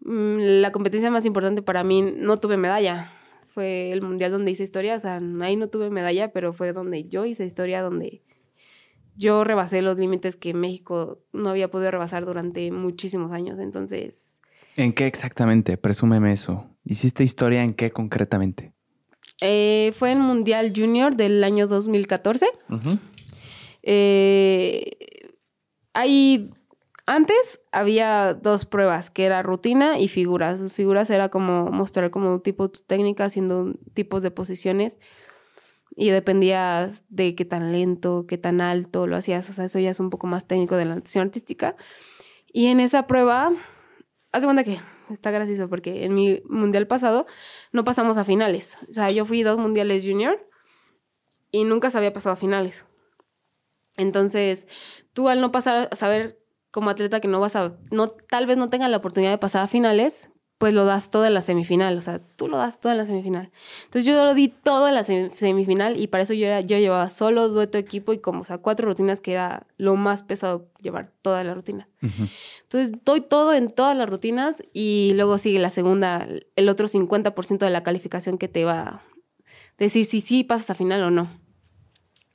mm, 0.00 0.38
la 0.38 0.72
competencia 0.72 1.10
más 1.10 1.26
importante 1.26 1.60
para 1.60 1.84
mí 1.84 2.00
no 2.00 2.38
tuve 2.38 2.56
medalla. 2.56 3.12
Fue 3.52 3.90
el 3.90 4.00
mundial 4.00 4.32
donde 4.32 4.52
hice 4.52 4.62
historia. 4.62 4.96
O 4.96 5.00
sea, 5.00 5.20
ahí 5.40 5.56
no 5.56 5.68
tuve 5.68 5.90
medalla, 5.90 6.32
pero 6.32 6.54
fue 6.54 6.72
donde 6.72 7.04
yo 7.04 7.26
hice 7.26 7.44
historia, 7.44 7.82
donde 7.82 8.22
yo 9.14 9.44
rebasé 9.44 9.82
los 9.82 9.98
límites 9.98 10.36
que 10.36 10.54
México 10.54 11.20
no 11.32 11.50
había 11.50 11.70
podido 11.70 11.90
rebasar 11.90 12.24
durante 12.24 12.70
muchísimos 12.70 13.32
años. 13.32 13.58
Entonces. 13.58 14.37
¿En 14.78 14.92
qué 14.92 15.08
exactamente? 15.08 15.76
Presúmeme 15.76 16.32
eso. 16.32 16.70
¿Hiciste 16.84 17.24
historia 17.24 17.64
en 17.64 17.74
qué 17.74 17.90
concretamente? 17.90 18.72
Eh, 19.40 19.92
fue 19.96 20.12
en 20.12 20.20
Mundial 20.20 20.72
Junior 20.74 21.16
del 21.16 21.42
año 21.42 21.66
2014. 21.66 22.46
Eh, 23.82 25.32
ahí, 25.94 26.50
antes 27.06 27.60
había 27.72 28.34
dos 28.34 28.66
pruebas, 28.66 29.10
que 29.10 29.24
era 29.24 29.42
rutina 29.42 29.98
y 29.98 30.06
figuras. 30.06 30.72
Figuras 30.72 31.10
era 31.10 31.28
como 31.28 31.72
mostrar 31.72 32.12
como 32.12 32.40
tipo 32.40 32.70
técnica 32.70 33.24
haciendo 33.24 33.74
tipos 33.94 34.22
de 34.22 34.30
posiciones 34.30 34.96
y 35.96 36.10
dependía 36.10 36.88
de 37.08 37.34
qué 37.34 37.44
tan 37.44 37.72
lento, 37.72 38.26
qué 38.28 38.38
tan 38.38 38.60
alto 38.60 39.08
lo 39.08 39.16
hacías. 39.16 39.50
O 39.50 39.52
sea, 39.52 39.64
eso 39.64 39.80
ya 39.80 39.90
es 39.90 39.98
un 39.98 40.10
poco 40.10 40.28
más 40.28 40.46
técnico 40.46 40.76
de 40.76 40.84
la 40.84 40.94
natación 40.94 41.26
artística. 41.26 41.74
Y 42.52 42.66
en 42.66 42.78
esa 42.78 43.08
prueba, 43.08 43.50
haz 44.32 44.44
cuenta 44.44 44.64
que 44.64 44.80
está 45.10 45.30
gracioso 45.30 45.68
porque 45.68 46.04
en 46.04 46.14
mi 46.14 46.42
mundial 46.48 46.86
pasado 46.86 47.26
no 47.72 47.84
pasamos 47.84 48.16
a 48.16 48.24
finales. 48.24 48.78
O 48.88 48.92
sea, 48.92 49.10
yo 49.10 49.24
fui 49.24 49.42
dos 49.42 49.58
mundiales 49.58 50.04
junior 50.04 50.48
y 51.50 51.64
nunca 51.64 51.90
se 51.90 51.98
había 51.98 52.12
pasado 52.12 52.34
a 52.34 52.36
finales. 52.36 52.86
Entonces, 53.96 54.66
tú 55.12 55.28
al 55.28 55.40
no 55.40 55.50
pasar 55.50 55.88
a 55.90 55.96
saber 55.96 56.38
como 56.70 56.90
atleta 56.90 57.20
que 57.20 57.28
no 57.28 57.40
vas 57.40 57.56
a, 57.56 57.78
no, 57.90 58.10
tal 58.10 58.46
vez 58.46 58.58
no 58.58 58.68
tengas 58.68 58.90
la 58.90 58.98
oportunidad 58.98 59.32
de 59.32 59.38
pasar 59.38 59.62
a 59.62 59.66
finales, 59.66 60.30
pues 60.58 60.74
lo 60.74 60.84
das 60.84 61.10
todo 61.10 61.24
en 61.24 61.34
la 61.34 61.40
semifinal, 61.40 61.96
o 61.96 62.00
sea, 62.00 62.18
tú 62.18 62.48
lo 62.48 62.58
das 62.58 62.80
todo 62.80 62.90
en 62.90 62.98
la 62.98 63.06
semifinal. 63.06 63.52
Entonces 63.84 64.04
yo 64.04 64.24
lo 64.24 64.34
di 64.34 64.48
todo 64.48 64.88
en 64.88 64.94
la 64.94 65.04
semifinal 65.04 65.98
y 65.98 66.08
para 66.08 66.24
eso 66.24 66.34
yo, 66.34 66.46
era, 66.46 66.60
yo 66.60 66.76
llevaba 66.78 67.08
solo 67.10 67.48
dueto 67.48 67.78
equipo 67.78 68.12
y 68.12 68.18
como, 68.18 68.40
o 68.40 68.44
sea, 68.44 68.58
cuatro 68.58 68.88
rutinas 68.88 69.20
que 69.20 69.32
era 69.32 69.68
lo 69.76 69.94
más 69.94 70.24
pesado 70.24 70.66
llevar 70.80 71.12
toda 71.22 71.44
la 71.44 71.54
rutina. 71.54 71.88
Entonces 72.62 72.92
doy 73.04 73.20
todo 73.20 73.54
en 73.54 73.70
todas 73.70 73.96
las 73.96 74.08
rutinas 74.08 74.64
y 74.72 75.12
luego 75.14 75.38
sigue 75.38 75.60
la 75.60 75.70
segunda, 75.70 76.26
el 76.56 76.68
otro 76.68 76.88
50% 76.88 77.58
de 77.58 77.70
la 77.70 77.84
calificación 77.84 78.36
que 78.36 78.48
te 78.48 78.64
va 78.64 78.80
a 78.80 79.02
decir 79.78 80.04
si 80.04 80.20
sí 80.20 80.42
pasas 80.42 80.70
a 80.70 80.74
final 80.74 81.04
o 81.04 81.10
no. 81.12 81.30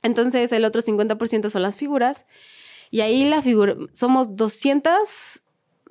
Entonces 0.02 0.50
el 0.52 0.64
otro 0.64 0.80
50% 0.80 1.50
son 1.50 1.60
las 1.60 1.76
figuras 1.76 2.24
y 2.90 3.02
ahí 3.02 3.24
la 3.24 3.42
figura, 3.42 3.76
somos 3.92 4.34
200 4.34 5.42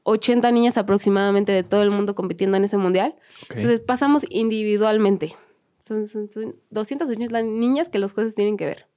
80 0.03 0.51
niñas 0.51 0.77
aproximadamente 0.77 1.51
de 1.51 1.63
todo 1.63 1.81
el 1.81 1.91
mundo 1.91 2.15
compitiendo 2.15 2.57
en 2.57 2.65
ese 2.65 2.77
mundial. 2.77 3.15
Entonces 3.49 3.79
pasamos 3.79 4.25
individualmente. 4.29 5.35
Son, 5.81 6.05
son, 6.05 6.29
son 6.29 6.55
200 6.69 7.09
niñas 7.43 7.89
que 7.89 7.99
los 7.99 8.13
jueces 8.13 8.35
tienen 8.35 8.57
que 8.57 8.65
ver. 8.65 8.87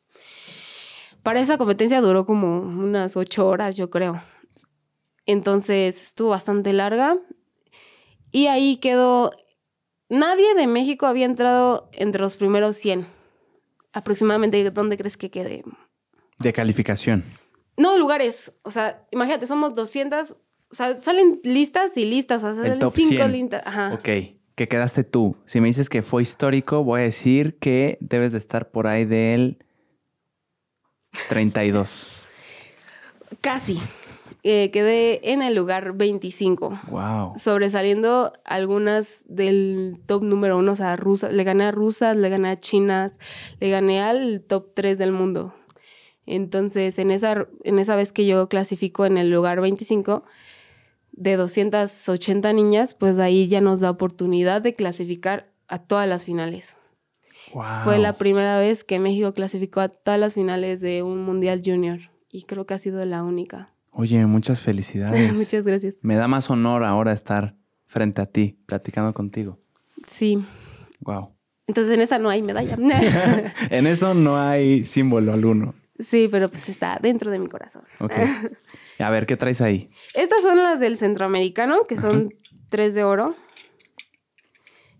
Para 1.23 1.41
esa 1.41 1.59
competencia 1.59 2.01
duró 2.01 2.27
como 2.27 2.61
unas 2.61 3.17
8 3.17 3.47
horas, 3.47 3.77
yo 3.77 3.91
creo. 3.91 4.23
Entonces 5.27 6.01
estuvo 6.01 6.31
bastante 6.31 6.73
larga. 6.73 7.19
Y 8.31 8.47
ahí 8.47 8.77
quedó. 8.77 9.33
Nadie 10.09 10.55
de 10.55 10.69
México 10.69 11.07
había 11.07 11.25
entrado 11.25 11.89
entre 11.93 12.21
los 12.21 12.37
primeros 12.37 12.77
100. 12.77 13.09
Aproximadamente, 13.93 14.71
¿dónde 14.71 14.97
crees 14.97 15.17
que 15.17 15.31
quede? 15.31 15.65
De 16.39 16.53
calificación. 16.53 17.25
No, 17.77 17.99
lugares. 17.99 18.53
O 18.63 18.71
sea, 18.71 19.05
imagínate, 19.11 19.47
somos 19.47 19.75
200 19.75 20.37
o 20.71 20.75
sea, 20.75 21.01
salen 21.03 21.41
listas 21.45 21.97
y 21.97 22.05
listas, 22.05 22.43
o 22.43 22.55
sea, 22.55 22.63
salen 22.63 22.91
cinco 22.91 23.27
listas. 23.29 23.63
Ajá. 23.65 23.93
Ok, 23.95 24.09
¿qué 24.55 24.69
quedaste 24.69 25.05
tú. 25.05 25.37
Si 25.45 25.61
me 25.61 25.69
dices 25.69 25.89
que 25.89 26.03
fue 26.03 26.23
histórico, 26.23 26.83
voy 26.83 27.01
a 27.01 27.05
decir 27.05 27.59
que 27.59 27.99
debes 28.01 28.33
de 28.33 28.39
estar 28.39 28.71
por 28.71 28.87
ahí 28.87 29.05
del 29.05 29.59
32. 31.29 32.11
Casi. 33.41 33.81
Eh, 34.43 34.71
quedé 34.71 35.33
en 35.33 35.43
el 35.43 35.55
lugar 35.55 35.95
25. 35.95 36.81
Wow. 36.89 37.33
Sobresaliendo 37.37 38.33
algunas 38.45 39.25
del 39.27 39.99
top 40.07 40.23
número 40.23 40.59
uno, 40.59 40.73
o 40.73 40.77
sea, 40.77 40.95
rusas. 40.97 41.33
Le 41.33 41.43
gané 41.43 41.65
a 41.65 41.73
rusas, 41.73 42.17
le 42.17 42.29
gané 42.29 42.51
a 42.51 42.61
chinas, 42.61 43.19
le 43.59 43.71
gané 43.71 44.01
al 44.03 44.45
top 44.47 44.73
3 44.75 44.99
del 44.99 45.11
mundo. 45.11 45.53
Entonces, 46.27 46.99
en 46.99 47.11
esa, 47.11 47.47
en 47.65 47.79
esa 47.79 47.97
vez 47.97 48.13
que 48.13 48.27
yo 48.27 48.49
clasifico 48.49 49.05
en 49.07 49.17
el 49.19 49.31
lugar 49.31 49.61
25, 49.61 50.25
de 51.17 51.37
280 51.37 52.53
niñas, 52.53 52.95
pues 52.95 53.19
ahí 53.19 53.49
ya 53.49 53.61
nos 53.61 53.81
da 53.81 53.91
oportunidad 53.91 54.63
de 54.63 54.75
clasificar 54.75 55.51
a 55.69 55.79
todas 55.79 56.09
las 56.09 56.25
finales. 56.25 56.77
Fue 57.85 57.99
la 57.99 58.13
primera 58.13 58.59
vez 58.59 58.85
que 58.85 58.99
México 58.99 59.33
clasificó 59.33 59.81
a 59.81 59.89
todas 59.89 60.21
las 60.21 60.35
finales 60.35 60.81
de 60.81 61.03
un 61.03 61.23
Mundial 61.23 61.63
Junior 61.65 62.01
y 62.31 62.43
creo 62.43 62.67
que 62.67 62.75
ha 62.75 62.79
sido 62.79 63.05
la 63.05 63.23
única. 63.23 63.71
Oye, 63.93 64.25
muchas 64.27 64.61
felicidades. 64.61 65.33
muchas 65.37 65.67
gracias. 65.67 65.97
Me 66.03 66.17
da 66.17 66.29
más 66.29 66.51
honor 66.51 66.85
ahora 66.85 67.13
estar 67.13 67.55
frente 67.87 68.21
a 68.21 68.27
ti, 68.27 68.59
platicando 68.67 69.15
contigo. 69.15 69.59
Sí. 70.07 70.45
Wow. 71.01 71.31
Entonces 71.67 71.95
en 71.95 72.01
esa 72.01 72.19
no 72.19 72.29
hay 72.29 72.43
medalla. 72.43 72.77
en 73.71 73.87
eso 73.87 74.13
no 74.13 74.37
hay 74.37 74.85
símbolo 74.85 75.33
alguno. 75.33 75.75
Sí, 75.99 76.29
pero 76.31 76.51
pues 76.51 76.69
está 76.69 76.99
dentro 77.01 77.31
de 77.31 77.39
mi 77.39 77.47
corazón. 77.47 77.85
Ok. 78.01 78.13
A 78.99 79.11
ver, 79.11 79.27
¿qué 79.27 79.37
traes 79.37 79.61
ahí? 79.61 79.91
Estas 80.15 80.43
son 80.43 80.57
las 80.59 80.81
del 80.81 80.97
centroamericano, 80.97 81.87
que 81.87 81.97
son 81.97 82.35
tres 82.69 82.95
de 82.95 83.05
oro. 83.05 83.37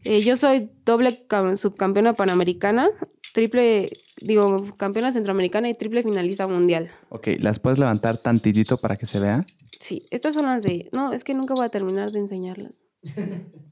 Eh, 0.05 0.21
yo 0.21 0.37
soy 0.37 0.71
doble 0.85 1.27
subcampeona 1.57 2.13
panamericana, 2.13 2.89
triple, 3.33 3.91
digo, 4.21 4.77
campeona 4.77 5.11
centroamericana 5.11 5.69
y 5.69 5.75
triple 5.75 6.03
finalista 6.03 6.47
mundial. 6.47 6.91
Ok, 7.09 7.29
¿las 7.41 7.59
puedes 7.59 7.79
levantar 7.79 8.19
tantitito 8.19 8.77
para 8.77 8.97
que 8.97 9.07
se 9.07 9.19
vea? 9.19 9.45
Sí, 9.81 10.07
estas 10.11 10.35
son 10.35 10.47
las 10.47 10.63
de... 10.63 10.89
No, 10.93 11.13
es 11.13 11.25
que 11.25 11.35
nunca 11.35 11.55
voy 11.55 11.67
a 11.67 11.69
terminar 11.71 12.11
de 12.13 12.21
enseñarlas. 12.21 12.83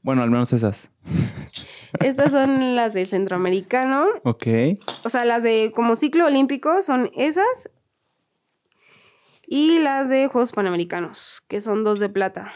Bueno, 0.05 0.21
al 0.21 0.29
menos 0.29 0.53
esas. 0.53 0.91
Estas 1.99 2.31
son 2.31 2.75
las 2.75 2.93
del 2.93 3.07
centroamericano. 3.07 4.05
Ok. 4.23 4.45
O 5.03 5.09
sea, 5.09 5.25
las 5.25 5.41
de 5.41 5.71
como 5.73 5.95
ciclo 5.95 6.27
olímpico 6.27 6.83
son 6.83 7.09
esas. 7.17 7.71
Y 9.47 9.79
las 9.79 10.09
de 10.09 10.27
Juegos 10.27 10.51
Panamericanos, 10.51 11.43
que 11.47 11.61
son 11.61 11.83
dos 11.83 11.99
de 11.99 12.09
plata. 12.09 12.53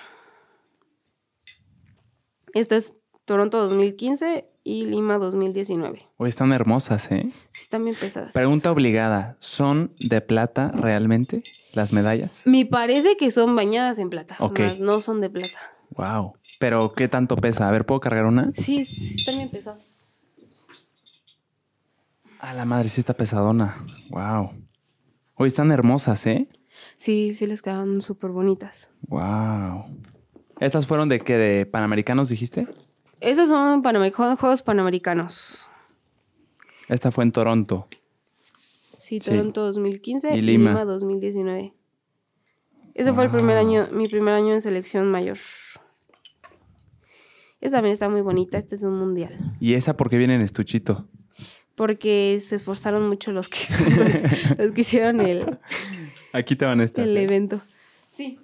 Esta 2.53 2.75
es 2.75 2.95
Toronto 3.25 3.59
2015 3.59 4.49
y 4.63 4.85
Lima 4.85 5.17
2019. 5.17 6.07
Hoy 6.17 6.29
están 6.29 6.51
hermosas, 6.51 7.11
¿eh? 7.11 7.31
Sí, 7.51 7.61
están 7.61 7.83
bien 7.83 7.95
pesadas. 7.95 8.33
Pregunta 8.33 8.71
obligada, 8.71 9.37
¿son 9.39 9.93
de 9.99 10.21
plata 10.21 10.71
realmente 10.73 11.43
las 11.73 11.93
medallas? 11.93 12.41
Me 12.45 12.65
parece 12.65 13.17
que 13.17 13.29
son 13.29 13.55
bañadas 13.55 13.99
en 13.99 14.09
plata. 14.09 14.35
Ok. 14.39 14.59
no 14.79 14.99
son 14.99 15.21
de 15.21 15.29
plata. 15.29 15.59
Wow. 15.91 16.33
Pero, 16.59 16.93
¿qué 16.93 17.07
tanto 17.07 17.35
pesa? 17.35 17.69
A 17.69 17.71
ver, 17.71 17.85
¿puedo 17.85 18.01
cargar 18.01 18.25
una? 18.25 18.51
Sí, 18.53 18.83
sí, 18.83 19.15
está 19.15 19.31
bien 19.31 19.49
pesada. 19.49 19.77
A 22.39 22.53
la 22.53 22.65
madre, 22.65 22.89
sí 22.89 22.99
está 22.99 23.13
pesadona. 23.13 23.85
Wow. 24.09 24.51
Hoy 25.35 25.47
están 25.47 25.71
hermosas, 25.71 26.25
¿eh? 26.25 26.49
Sí, 26.99 27.33
sí 27.33 27.47
les 27.47 27.61
quedan 27.61 28.01
súper 28.01 28.31
bonitas. 28.31 28.89
Wow. 29.07 29.85
¿Estas 30.59 30.85
fueron 30.85 31.07
de 31.07 31.21
qué? 31.21 31.37
¿De 31.37 31.65
Panamericanos 31.65 32.27
dijiste? 32.27 32.67
Esos 33.21 33.47
son 33.47 33.81
Juegos 34.11 34.61
Panamericanos. 34.61 35.71
Esta 36.89 37.09
fue 37.11 37.23
en 37.23 37.31
Toronto. 37.31 37.87
Sí, 38.97 39.19
Toronto 39.19 39.63
2015 39.63 40.35
y 40.35 40.41
Lima. 40.41 40.83
2019. 40.83 41.73
Ese 42.95 43.13
fue 43.13 43.23
el 43.23 43.31
primer 43.31 43.55
año, 43.55 43.87
mi 43.93 44.09
primer 44.09 44.33
año 44.33 44.51
en 44.51 44.59
selección 44.59 45.09
mayor. 45.09 45.37
Esta 47.61 47.77
también 47.77 47.93
está 47.93 48.09
muy 48.09 48.21
bonita, 48.21 48.57
este 48.57 48.75
es 48.75 48.83
un 48.83 48.99
mundial. 48.99 49.55
¿Y 49.61 49.75
esa 49.75 49.95
por 49.95 50.09
qué 50.09 50.17
viene 50.17 50.35
en 50.35 50.41
estuchito? 50.41 51.07
Porque 51.75 52.39
se 52.41 52.57
esforzaron 52.57 53.07
mucho 53.07 53.31
los 53.31 53.47
que, 53.47 53.59
los 54.57 54.73
que 54.73 54.81
hicieron 54.81 55.21
el... 55.21 55.59
Aquí 56.33 56.55
te 56.55 56.65
van 56.65 56.81
estas. 56.81 57.05
El 57.05 57.17
¿eh? 57.17 57.23
evento. 57.23 57.61
Sí. 58.09 58.39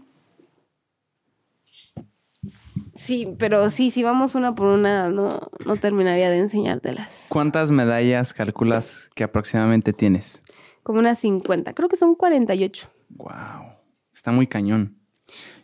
Sí, 2.96 3.36
pero 3.38 3.70
sí, 3.70 3.90
si 3.90 4.04
vamos 4.04 4.36
una 4.36 4.56
por 4.56 4.68
una, 4.68 5.10
no, 5.10 5.52
no 5.66 5.76
terminaría 5.76 6.30
de 6.30 6.38
enseñártelas. 6.38 7.28
¿Cuántas 7.30 7.70
medallas 7.70 8.34
calculas 8.34 9.10
que 9.14 9.24
aproximadamente 9.24 9.92
tienes? 9.92 10.44
Como 10.82 11.00
unas 11.00 11.20
50, 11.20 11.74
creo 11.74 11.90
que 11.90 11.98
son 11.98 12.16
48. 12.16 12.90
Wow, 13.10 13.74
está 14.14 14.32
muy 14.32 14.48
cañón. 14.48 14.98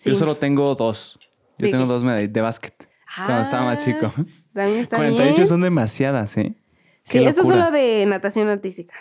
Yo 0.03 0.15
solo 0.15 0.38
tengo 0.38 0.76
dos. 0.76 1.19
Yo 1.57 1.69
tengo 1.69 1.85
dos 1.85 2.03
medallas 2.03 2.34
de 2.34 2.41
básquet. 2.41 2.89
cuando 3.15 3.41
estaba 3.41 3.65
más 3.65 3.84
chico. 3.84 4.11
Ah, 4.18 4.26
también 4.53 4.80
está 4.80 4.98
48 4.98 5.45
son 5.45 5.61
demasiadas, 5.61 6.35
¿eh? 6.38 6.56
sí, 7.03 7.19
esto 7.19 7.41
es 7.41 7.48
solo 7.48 7.72
de 7.72 8.06
natación 8.07 8.49
artística. 8.49 8.93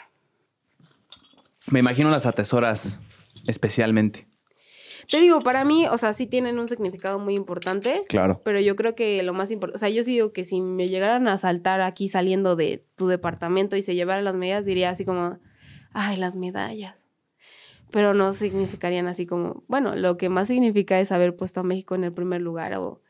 Me 1.68 1.80
imagino 1.80 2.10
las 2.10 2.26
atesoras 2.26 3.00
especialmente. 3.46 4.26
Te 5.10 5.20
digo, 5.20 5.40
para 5.40 5.64
mí, 5.64 5.86
o 5.88 5.98
sea, 5.98 6.12
sí 6.12 6.26
tienen 6.26 6.58
un 6.58 6.68
significado 6.68 7.18
muy 7.18 7.34
importante. 7.34 8.04
Claro. 8.08 8.40
Pero 8.44 8.60
yo 8.60 8.76
creo 8.76 8.94
que 8.94 9.22
lo 9.22 9.32
más 9.32 9.50
importante, 9.50 9.76
o 9.76 9.78
sea, 9.78 9.88
yo 9.88 10.04
sí 10.04 10.12
digo 10.12 10.32
que 10.32 10.44
si 10.44 10.60
me 10.60 10.88
llegaran 10.88 11.26
a 11.26 11.36
saltar 11.36 11.80
aquí 11.80 12.08
saliendo 12.08 12.54
de 12.54 12.86
tu 12.94 13.08
departamento 13.08 13.76
y 13.76 13.82
se 13.82 13.96
llevaran 13.96 14.24
las 14.24 14.34
medallas, 14.34 14.64
diría 14.64 14.90
así 14.90 15.04
como, 15.04 15.38
ay, 15.92 16.16
las 16.16 16.36
medallas. 16.36 17.08
Pero 17.90 18.14
no 18.14 18.32
significarían 18.32 19.08
así 19.08 19.26
como, 19.26 19.64
bueno, 19.66 19.96
lo 19.96 20.16
que 20.16 20.28
más 20.28 20.46
significa 20.46 21.00
es 21.00 21.10
haber 21.10 21.34
puesto 21.34 21.60
a 21.60 21.64
México 21.64 21.96
en 21.96 22.04
el 22.04 22.12
primer 22.12 22.40
lugar 22.40 22.74
o, 22.74 23.02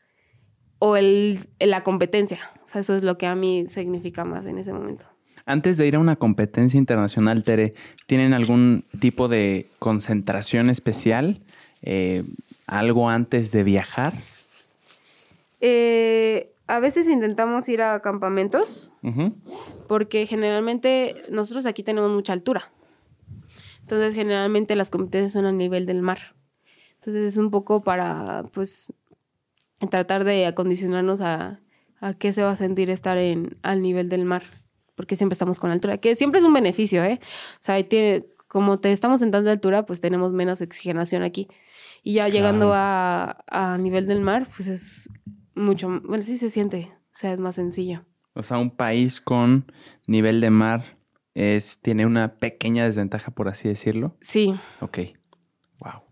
o 0.79 0.95
el, 0.95 1.37
la 1.59 1.83
competencia. 1.83 2.39
O 2.65 2.67
sea, 2.67 2.81
eso 2.81 2.95
es 2.95 3.03
lo 3.03 3.19
que 3.19 3.27
a 3.27 3.35
mí 3.35 3.67
significa 3.67 4.25
más 4.25 4.47
en 4.47 4.57
ese 4.57 4.73
momento. 4.73 5.05
Antes 5.51 5.75
de 5.75 5.85
ir 5.85 5.95
a 5.95 5.99
una 5.99 6.15
competencia 6.15 6.77
internacional, 6.77 7.43
Tere, 7.43 7.73
¿tienen 8.05 8.33
algún 8.33 8.85
tipo 9.01 9.27
de 9.27 9.67
concentración 9.79 10.69
especial? 10.69 11.41
Eh, 11.81 12.23
algo 12.67 13.09
antes 13.09 13.51
de 13.51 13.63
viajar? 13.63 14.13
Eh, 15.59 16.53
a 16.67 16.79
veces 16.79 17.09
intentamos 17.09 17.67
ir 17.67 17.81
a 17.81 17.99
campamentos 17.99 18.93
porque 19.89 20.25
generalmente 20.25 21.21
nosotros 21.29 21.65
aquí 21.65 21.83
tenemos 21.83 22.11
mucha 22.11 22.31
altura. 22.31 22.71
Entonces 23.81 24.15
generalmente 24.15 24.77
las 24.77 24.89
competencias 24.89 25.33
son 25.33 25.43
a 25.43 25.51
nivel 25.51 25.85
del 25.85 26.01
mar. 26.01 26.33
Entonces 26.93 27.23
es 27.25 27.35
un 27.35 27.51
poco 27.51 27.81
para 27.81 28.43
pues 28.53 28.93
tratar 29.89 30.23
de 30.23 30.45
acondicionarnos 30.45 31.19
a, 31.19 31.59
a 31.99 32.13
qué 32.13 32.31
se 32.31 32.41
va 32.41 32.51
a 32.51 32.55
sentir 32.55 32.89
estar 32.89 33.17
en, 33.17 33.57
al 33.63 33.81
nivel 33.81 34.07
del 34.07 34.23
mar. 34.23 34.60
Porque 35.01 35.15
siempre 35.15 35.33
estamos 35.33 35.59
con 35.59 35.71
altura, 35.71 35.97
que 35.97 36.15
siempre 36.15 36.37
es 36.37 36.45
un 36.45 36.53
beneficio, 36.53 37.03
¿eh? 37.03 37.19
O 37.23 37.57
sea, 37.59 37.81
tiene, 37.81 38.27
como 38.47 38.79
te 38.79 38.91
estamos 38.91 39.23
en 39.23 39.31
tanta 39.31 39.49
altura, 39.49 39.87
pues 39.87 39.99
tenemos 39.99 40.31
menos 40.31 40.61
oxigenación 40.61 41.23
aquí. 41.23 41.47
Y 42.03 42.13
ya 42.13 42.27
llegando 42.27 42.71
a, 42.75 43.43
a, 43.47 43.79
nivel 43.79 44.05
del 44.05 44.21
mar, 44.21 44.47
pues 44.55 44.67
es 44.67 45.09
mucho, 45.55 45.89
bueno, 46.03 46.21
sí 46.21 46.37
se 46.37 46.51
siente, 46.51 46.91
o 46.93 47.09
sea, 47.09 47.33
es 47.33 47.39
más 47.39 47.55
sencillo. 47.55 48.05
O 48.35 48.43
sea, 48.43 48.59
un 48.59 48.69
país 48.69 49.21
con 49.21 49.71
nivel 50.05 50.39
de 50.39 50.51
mar 50.51 50.99
es, 51.33 51.79
tiene 51.81 52.05
una 52.05 52.35
pequeña 52.35 52.85
desventaja, 52.85 53.31
por 53.31 53.47
así 53.47 53.67
decirlo. 53.67 54.15
Sí. 54.21 54.53
Ok. 54.81 54.99
Wow. 55.79 56.03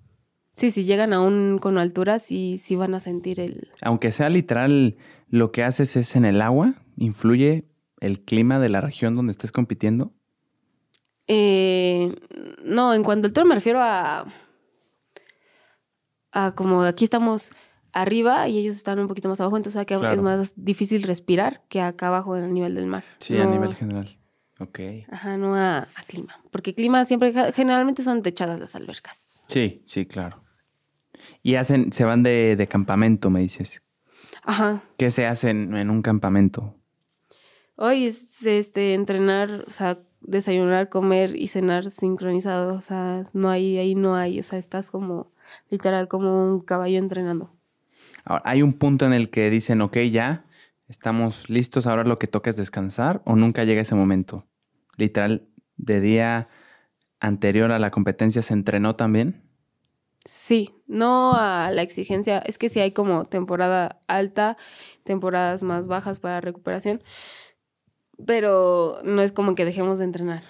Sí, 0.56 0.72
si 0.72 0.84
llegan 0.84 1.14
aún 1.14 1.60
con 1.60 1.78
altura, 1.78 2.18
sí, 2.18 2.58
sí 2.58 2.76
van 2.76 2.96
a 2.96 3.00
sentir 3.00 3.40
el... 3.40 3.70
Aunque 3.84 4.12
sea 4.12 4.32
literal, 4.32 4.98
lo 5.28 5.52
que 5.52 5.64
haces 5.64 5.96
es 5.96 6.16
en 6.16 6.26
el 6.26 6.42
agua, 6.42 6.74
¿influye 6.98 7.70
el 8.00 8.22
clima 8.22 8.60
de 8.60 8.70
la 8.70 8.82
región 8.82 9.16
donde 9.16 9.32
estés 9.32 9.52
compitiendo? 9.52 10.14
Eh, 11.28 12.16
no, 12.64 12.94
en 12.94 13.04
cuanto 13.04 13.28
al 13.28 13.30
altura 13.30 13.46
me 13.46 13.56
refiero 13.56 13.80
a 13.82 14.26
como 16.56 16.84
aquí 16.84 17.04
estamos 17.04 17.52
arriba 17.94 18.48
y 18.48 18.58
ellos 18.58 18.76
están 18.76 19.00
un 19.00 19.08
poquito 19.08 19.30
más 19.30 19.40
abajo, 19.40 19.58
entonces 19.58 19.82
acá 19.82 20.14
es 20.14 20.22
más 20.22 20.54
difícil 20.56 21.04
respirar 21.04 21.64
que 21.70 21.82
acá 21.82 22.08
abajo 22.08 22.38
en 22.38 22.46
el 22.46 22.54
nivel 22.54 22.76
del 22.76 22.88
mar. 22.88 23.04
Sí, 23.20 23.38
a 23.38 23.46
nivel 23.46 23.74
general. 23.76 24.18
Ok. 24.60 24.80
Ajá, 25.10 25.38
no 25.38 25.56
a, 25.56 25.88
clima. 26.08 26.42
Porque 26.52 26.76
clima 26.76 27.06
siempre, 27.06 27.34
generalmente 27.54 28.04
son 28.04 28.22
techadas 28.22 28.60
las 28.60 28.76
albercas. 28.76 29.44
Sí, 29.48 29.84
sí, 29.88 30.06
claro. 30.06 30.44
Y 31.42 31.56
hacen, 31.56 31.92
se 31.94 32.04
van 32.04 32.24
de, 32.24 32.68
campamento, 32.70 33.30
me 33.30 33.42
dices. 33.42 33.82
Ajá. 34.44 34.84
¿Qué 34.98 35.12
se 35.12 35.26
hace 35.26 35.50
en, 35.50 35.90
un 35.90 36.02
campamento? 36.02 36.76
Hoy 37.82 38.08
es 38.08 38.46
este, 38.46 38.94
entrenar, 38.94 39.64
o 39.66 39.72
sea, 39.72 40.00
desayunar, 40.20 40.90
comer 40.90 41.38
y 41.38 41.48
cenar 41.48 41.90
sincronizado. 41.90 42.76
O 42.76 42.82
sea, 42.82 43.24
no 43.34 43.50
hay, 43.50 43.78
ahí 43.78 43.96
no 43.96 44.18
hay, 44.18 44.38
o 44.38 44.44
sea, 44.44 44.60
estás 44.60 44.92
como 44.92 45.32
literal 45.70 46.10
como 46.10 46.44
un 46.44 46.60
caballo 46.60 46.98
entrenando. 46.98 47.54
Ahora, 48.26 48.42
¿hay 48.44 48.64
un 48.64 48.74
punto 48.74 49.06
en 49.06 49.14
el 49.14 49.30
que 49.30 49.50
dicen, 49.50 49.80
ok, 49.80 49.96
ya, 50.12 50.44
estamos 50.90 51.50
listos, 51.50 51.88
ahora 51.88 52.04
lo 52.04 52.20
que 52.20 52.28
toca 52.28 52.50
es 52.50 52.58
descansar 52.58 53.22
o 53.24 53.38
nunca 53.38 53.64
llega 53.64 53.80
ese 53.80 53.96
momento? 53.96 54.46
Literal, 54.98 55.48
de 55.78 56.02
día 56.02 56.50
anterior 57.22 57.72
a 57.72 57.80
la 57.80 57.92
competencia 57.92 58.42
se 58.42 58.54
entrenó 58.54 58.98
también. 58.98 59.42
Sí, 60.26 60.76
no 60.86 61.32
a 61.34 61.72
la 61.72 61.82
exigencia, 61.82 62.40
es 62.40 62.58
que 62.58 62.68
sí 62.68 62.82
hay 62.82 62.92
como 62.92 63.24
temporada 63.24 64.02
alta, 64.08 64.58
temporadas 65.06 65.64
más 65.64 65.88
bajas 65.88 66.20
para 66.20 66.42
recuperación, 66.42 67.02
pero 68.26 69.00
no 69.04 69.22
es 69.22 69.32
como 69.32 69.56
que 69.56 69.66
dejemos 69.66 70.00
de 70.00 70.06
entrenar. 70.06 70.44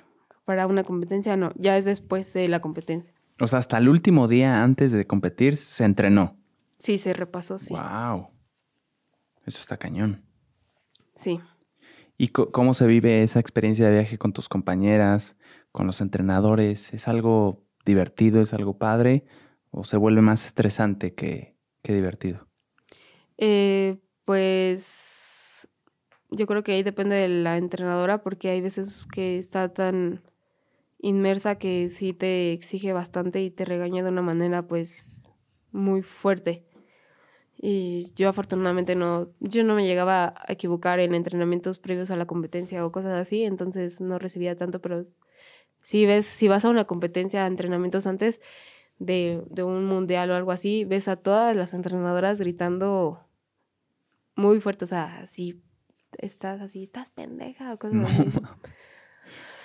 Para 0.46 0.68
una 0.68 0.84
competencia 0.84 1.38
no, 1.38 1.52
ya 1.56 1.78
es 1.78 1.86
después 1.86 2.34
de 2.34 2.48
la 2.48 2.60
competencia. 2.60 3.14
O 3.40 3.48
sea, 3.48 3.60
hasta 3.60 3.78
el 3.78 3.88
último 3.88 4.28
día 4.28 4.64
antes 4.64 4.92
de 4.92 5.06
competir 5.06 5.56
se 5.56 5.86
entrenó. 5.86 6.38
Sí, 6.78 6.98
se 6.98 7.14
repasó, 7.14 7.60
sí. 7.60 7.74
Wow. 7.74 8.30
Eso 9.46 9.60
está 9.60 9.78
cañón. 9.78 10.24
Sí. 11.14 11.40
¿Y 12.18 12.30
cómo 12.30 12.74
se 12.74 12.86
vive 12.86 13.24
esa 13.24 13.40
experiencia 13.40 13.88
de 13.88 13.94
viaje 13.94 14.18
con 14.18 14.34
tus 14.34 14.50
compañeras, 14.50 15.38
con 15.72 15.88
los 15.88 16.02
entrenadores? 16.02 16.94
¿Es 16.94 17.08
algo 17.08 17.64
divertido, 17.86 18.42
es 18.42 18.54
algo 18.54 18.78
padre 18.78 19.26
o 19.72 19.84
se 19.84 19.98
vuelve 19.98 20.22
más 20.22 20.46
estresante 20.46 21.14
que, 21.14 21.56
divertido? 21.84 22.48
Eh, 23.38 23.98
pues 24.26 25.19
yo 26.32 26.48
creo 26.48 26.64
que 26.64 26.74
ahí 26.74 26.84
depende 26.84 27.16
de 27.16 27.28
la 27.30 27.58
entrenadora 27.58 28.22
porque 28.22 28.50
hay 28.50 28.62
veces 28.62 29.08
que 29.12 29.38
está 29.38 29.74
tan 29.74 30.22
inmersa 31.00 31.56
que 31.58 31.90
sí 31.90 32.14
te 32.14 32.52
exige 32.52 32.94
bastante 32.94 33.42
y 33.42 33.52
te 33.52 33.66
regaña 33.66 34.04
de 34.04 34.10
una 34.10 34.22
manera 34.22 34.68
pues 34.68 35.30
muy 35.72 36.02
fuerte. 36.02 36.66
Y 37.62 38.14
yo 38.16 38.30
afortunadamente 38.30 38.96
no, 38.96 39.30
yo 39.40 39.64
no 39.64 39.76
me 39.76 39.86
llegaba 39.86 40.34
a 40.38 40.54
equivocar 40.54 41.00
en 41.00 41.14
entrenamientos 41.14 41.78
previos 41.78 42.10
a 42.12 42.16
la 42.16 42.26
competencia 42.26 42.86
o 42.86 42.92
cosas 42.92 43.14
así, 43.20 43.44
entonces 43.44 44.00
no 44.00 44.18
recibía 44.18 44.56
tanto, 44.56 44.80
pero 44.82 45.04
si 45.82 46.06
ves, 46.06 46.26
si 46.26 46.48
vas 46.48 46.64
a 46.64 46.70
una 46.70 46.86
competencia, 46.86 47.46
entrenamientos 47.48 48.08
antes 48.08 48.40
de, 48.98 49.44
de 49.50 49.64
un 49.64 49.86
mundial 49.86 50.32
o 50.32 50.36
algo 50.36 50.52
así, 50.52 50.86
ves 50.86 51.10
a 51.10 51.18
todas 51.18 51.56
las 51.56 51.74
entrenadoras 51.74 52.40
gritando 52.40 53.26
muy 54.36 54.62
fuerte, 54.62 54.86
o 54.86 54.88
sea, 54.88 55.20
así, 55.20 55.62
estás 56.22 56.62
así, 56.62 56.84
estás 56.84 57.10
pendeja 57.10 57.74
o 57.74 57.80
cosas 57.80 58.06
así. 58.06 58.40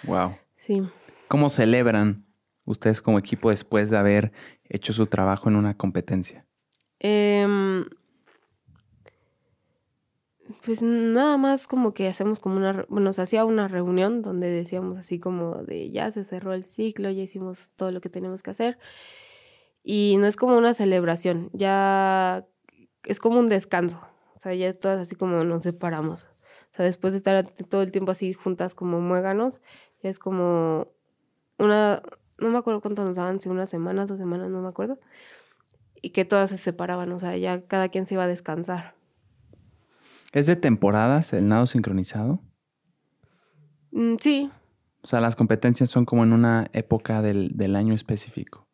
Wow. 0.05 0.37
Sí. 0.57 0.81
¿Cómo 1.29 1.51
celebran 1.51 2.25
ustedes 2.65 3.03
como 3.03 3.19
equipo 3.19 3.51
después 3.51 3.91
de 3.91 3.99
haber 3.99 4.33
hecho 4.67 4.95
su 4.95 5.07
trabajo 5.07 5.51
en 5.51 5.57
una 5.57 5.77
competencia? 5.77 6.47
Em, 7.01 7.85
pues 10.65 10.83
nada 10.83 11.37
más 11.37 11.67
como 11.67 11.93
que 11.93 12.09
hacemos 12.09 12.41
como 12.41 12.57
una, 12.57 12.87
bueno, 12.89 13.13
se 13.13 13.21
hacía 13.21 13.45
una 13.45 13.69
reunión 13.69 14.23
donde 14.23 14.49
decíamos 14.49 14.99
así 14.99 15.19
como 15.19 15.57
de 15.65 15.91
ya 15.91 16.11
se 16.13 16.25
cerró 16.25 16.55
el 16.55 16.65
ciclo, 16.65 17.11
ya 17.11 17.23
hicimos 17.23 17.73
todo 17.77 17.91
lo 17.91 18.01
que 18.01 18.09
tenemos 18.09 18.43
que 18.43 18.51
hacer. 18.51 18.79
Y 19.83 20.17
no 20.19 20.27
es 20.27 20.37
como 20.37 20.57
una 20.57 20.73
celebración, 20.73 21.51
ya 21.53 22.47
es 23.05 23.19
como 23.19 23.39
un 23.39 23.51
descanso. 23.51 24.01
O 24.35 24.41
sea, 24.41 24.55
ya 24.55 24.73
todas 24.73 24.99
así 25.01 25.15
como 25.15 25.45
nos 25.45 25.63
separamos. 25.63 26.29
O 26.75 26.77
sea, 26.77 26.85
después 26.85 27.13
de 27.13 27.19
estar 27.19 27.49
todo 27.69 27.83
el 27.83 27.93
tiempo 27.93 28.11
así 28.11 28.33
juntas 28.33 28.75
como 28.75 29.01
muéganos, 29.01 29.61
ya 30.03 30.11
es 30.11 30.19
como 30.19 30.89
una, 31.59 32.03
no 32.39 32.51
me 32.51 32.59
acuerdo 32.59 32.81
cuánto 32.81 33.05
nos 33.05 33.17
daban, 33.17 33.41
si 33.41 33.49
una 33.49 33.67
semana, 33.67 34.07
dos 34.07 34.19
semanas, 34.19 34.51
no 34.51 34.61
me 34.61 34.69
acuerdo 34.69 34.99
y 36.05 36.11
que 36.11 36.27
todas 36.27 36.51
se 36.51 36.59
separaban, 36.59 37.11
o 37.13 37.19
sea, 37.19 37.35
ya 37.39 37.63
cada 37.63 37.89
quien 37.89 38.05
se 38.05 38.13
iba 38.13 38.25
a 38.25 38.29
descansar. 38.29 38.95
¿Es 40.35 40.47
de 40.47 40.55
temporadas 40.55 41.33
el 41.33 41.49
nado 41.49 41.65
sincronizado? 41.65 42.41
Mm, 43.91 44.17
sí. 44.21 44.51
O 45.01 45.07
sea, 45.07 45.23
las 45.23 45.35
competencias 45.35 45.89
son 45.89 46.05
como 46.05 46.23
en 46.23 46.35
una 46.35 46.67
época 46.75 47.23
del, 47.23 47.75
año 47.75 47.95
específico. 47.95 48.69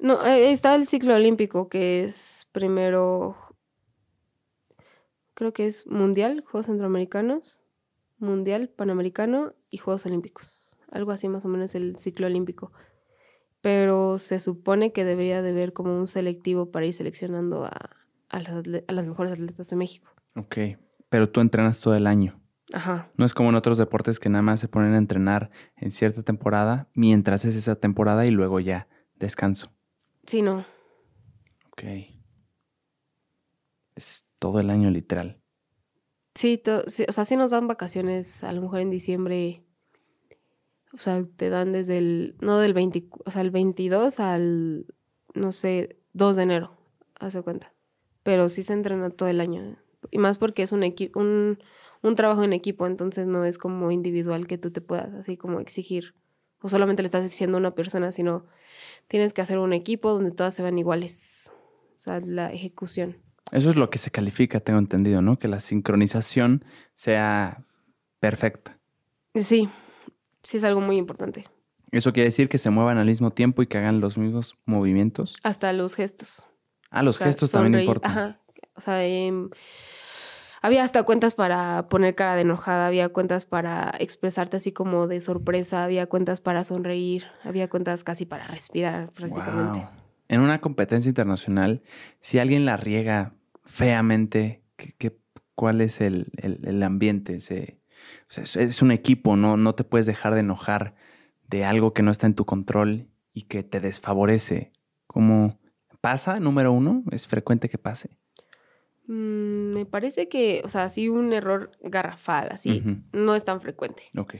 No, 0.00 0.26
eh, 0.26 0.50
está 0.50 0.74
el 0.74 0.84
ciclo 0.84 1.14
olímpico, 1.14 1.68
que 1.68 2.02
es 2.02 2.48
primero, 2.50 3.36
creo 5.42 5.52
que 5.52 5.66
es 5.66 5.86
Mundial, 5.86 6.42
Juegos 6.46 6.66
Centroamericanos, 6.66 7.64
Mundial, 8.18 8.68
Panamericano 8.68 9.54
y 9.70 9.78
Juegos 9.78 10.06
Olímpicos. 10.06 10.78
Algo 10.90 11.10
así 11.10 11.28
más 11.28 11.44
o 11.44 11.48
menos 11.48 11.74
el 11.74 11.96
ciclo 11.96 12.26
olímpico 12.26 12.72
pero 13.62 14.18
se 14.18 14.40
supone 14.40 14.92
que 14.92 15.04
debería 15.04 15.40
de 15.40 15.50
haber 15.50 15.72
como 15.72 15.96
un 15.96 16.08
selectivo 16.08 16.70
para 16.70 16.84
ir 16.84 16.92
seleccionando 16.92 17.64
a, 17.64 17.96
las, 18.40 19.06
mejores 19.06 19.32
atletas 19.32 19.70
de 19.70 19.76
México. 19.76 20.10
Ok, 20.34 20.56
pero 21.08 21.30
tú 21.30 21.40
entrenas 21.40 21.80
todo 21.80 21.94
el 21.94 22.06
año. 22.06 22.40
Ajá. 22.72 23.10
No 23.16 23.24
es 23.24 23.34
como 23.34 23.50
en 23.50 23.54
otros 23.54 23.78
deportes 23.78 24.18
que 24.18 24.28
nada 24.28 24.42
más 24.42 24.58
se 24.58 24.68
ponen 24.68 24.94
a 24.94 24.98
entrenar 24.98 25.48
en 25.76 25.92
cierta 25.92 26.22
temporada 26.22 26.88
mientras 26.94 27.44
es 27.44 27.54
esa 27.54 27.76
temporada 27.76 28.26
y 28.26 28.30
luego 28.30 28.58
ya 28.58 28.88
descanso. 29.14 29.70
Sí, 30.26 30.42
no. 30.42 30.66
Ok. 31.70 31.84
Es 33.94 34.24
todo 34.42 34.58
el 34.58 34.70
año 34.70 34.90
literal. 34.90 35.40
Sí, 36.34 36.60
sí, 36.88 37.04
o 37.08 37.12
sea, 37.12 37.24
sí 37.24 37.36
nos 37.36 37.52
dan 37.52 37.68
vacaciones 37.68 38.42
a 38.42 38.50
lo 38.52 38.60
mejor 38.60 38.80
en 38.80 38.90
diciembre 38.90 39.62
o 40.92 40.98
sea, 40.98 41.24
te 41.36 41.48
dan 41.48 41.72
desde 41.72 41.98
el, 41.98 42.36
no 42.40 42.58
del 42.58 42.74
20, 42.74 43.08
o 43.24 43.30
sea, 43.30 43.40
el 43.40 43.50
22 43.50 44.20
al, 44.20 44.86
no 45.34 45.52
sé, 45.52 45.96
2 46.12 46.36
de 46.36 46.42
enero, 46.42 46.76
hace 47.18 47.42
cuenta. 47.42 47.72
Pero 48.22 48.48
sí 48.48 48.62
se 48.62 48.74
entrena 48.74 49.10
todo 49.10 49.28
el 49.28 49.40
año. 49.40 49.78
Y 50.10 50.18
más 50.18 50.36
porque 50.36 50.62
es 50.62 50.72
un, 50.72 50.82
un, 51.14 51.58
un 52.02 52.14
trabajo 52.14 52.44
en 52.44 52.52
equipo, 52.52 52.86
entonces 52.86 53.26
no 53.26 53.44
es 53.46 53.56
como 53.56 53.90
individual 53.90 54.46
que 54.46 54.58
tú 54.58 54.70
te 54.70 54.82
puedas 54.82 55.14
así 55.14 55.36
como 55.36 55.60
exigir. 55.60 56.14
O 56.60 56.68
solamente 56.68 57.02
le 57.02 57.06
estás 57.06 57.24
exigiendo 57.24 57.56
a 57.56 57.60
una 57.60 57.74
persona, 57.74 58.12
sino 58.12 58.44
tienes 59.08 59.32
que 59.32 59.40
hacer 59.40 59.58
un 59.58 59.72
equipo 59.72 60.12
donde 60.12 60.30
todas 60.30 60.54
se 60.54 60.62
van 60.62 60.78
iguales. 60.78 61.52
O 61.96 62.00
sea, 62.00 62.20
la 62.20 62.52
ejecución. 62.52 63.16
Eso 63.52 63.68
es 63.68 63.76
lo 63.76 63.90
que 63.90 63.98
se 63.98 64.10
califica, 64.10 64.60
tengo 64.60 64.78
entendido, 64.78 65.20
¿no? 65.20 65.38
Que 65.38 65.46
la 65.46 65.60
sincronización 65.60 66.64
sea 66.94 67.64
perfecta. 68.18 68.78
Sí, 69.34 69.68
sí 70.42 70.56
es 70.56 70.64
algo 70.64 70.80
muy 70.80 70.96
importante. 70.96 71.44
¿Eso 71.90 72.14
quiere 72.14 72.28
decir 72.28 72.48
que 72.48 72.56
se 72.56 72.70
muevan 72.70 72.96
al 72.96 73.06
mismo 73.06 73.30
tiempo 73.30 73.62
y 73.62 73.66
que 73.66 73.76
hagan 73.76 74.00
los 74.00 74.16
mismos 74.16 74.56
movimientos? 74.64 75.36
Hasta 75.42 75.70
los 75.74 75.94
gestos. 75.94 76.48
Ah, 76.90 77.02
los 77.02 77.18
gestos 77.18 77.50
también 77.50 77.78
importan. 77.80 78.10
Ajá. 78.10 78.40
O 78.74 78.80
sea, 78.80 79.04
em, 79.04 79.50
había 80.62 80.82
hasta 80.82 81.02
cuentas 81.02 81.34
para 81.34 81.88
poner 81.90 82.14
cara 82.14 82.36
de 82.36 82.42
enojada, 82.42 82.86
había 82.86 83.10
cuentas 83.10 83.44
para 83.44 83.94
expresarte 83.98 84.56
así 84.56 84.72
como 84.72 85.06
de 85.06 85.20
sorpresa, 85.20 85.84
había 85.84 86.06
cuentas 86.06 86.40
para 86.40 86.64
sonreír, 86.64 87.26
había 87.44 87.68
cuentas 87.68 88.02
casi 88.02 88.24
para 88.24 88.46
respirar 88.46 89.10
prácticamente. 89.12 89.86
En 90.28 90.40
una 90.40 90.62
competencia 90.62 91.10
internacional, 91.10 91.82
si 92.20 92.38
alguien 92.38 92.64
la 92.64 92.78
riega 92.78 93.34
feamente, 93.64 94.62
¿qué, 94.76 95.18
cuál 95.54 95.80
es 95.80 96.00
el, 96.00 96.26
el 96.42 96.82
ambiente? 96.82 97.40
¿Se, 97.40 97.82
es, 98.36 98.82
un 98.82 98.92
equipo, 98.92 99.36
¿no? 99.36 99.56
No 99.56 99.74
te 99.74 99.84
puedes 99.84 100.06
dejar 100.06 100.34
de 100.34 100.40
enojar 100.40 100.94
de 101.48 101.64
algo 101.64 101.92
que 101.92 102.02
no 102.02 102.10
está 102.10 102.26
en 102.26 102.34
tu 102.34 102.44
control 102.44 103.08
y 103.32 103.42
que 103.42 103.62
te 103.62 103.80
desfavorece. 103.80 104.72
¿Cómo 105.06 105.60
pasa, 106.00 106.40
número 106.40 106.72
uno? 106.72 107.04
¿Es 107.10 107.26
frecuente 107.26 107.68
que 107.68 107.78
pase? 107.78 108.18
Mm, 109.06 109.74
me 109.74 109.86
parece 109.86 110.28
que, 110.28 110.62
o 110.64 110.68
sea, 110.68 110.88
sí 110.88 111.08
un 111.08 111.32
error 111.32 111.72
garrafal, 111.82 112.48
así, 112.52 112.82
no 113.12 113.34
es 113.34 113.44
tan 113.44 113.60
frecuente. 113.60 114.04
Ok. 114.16 114.36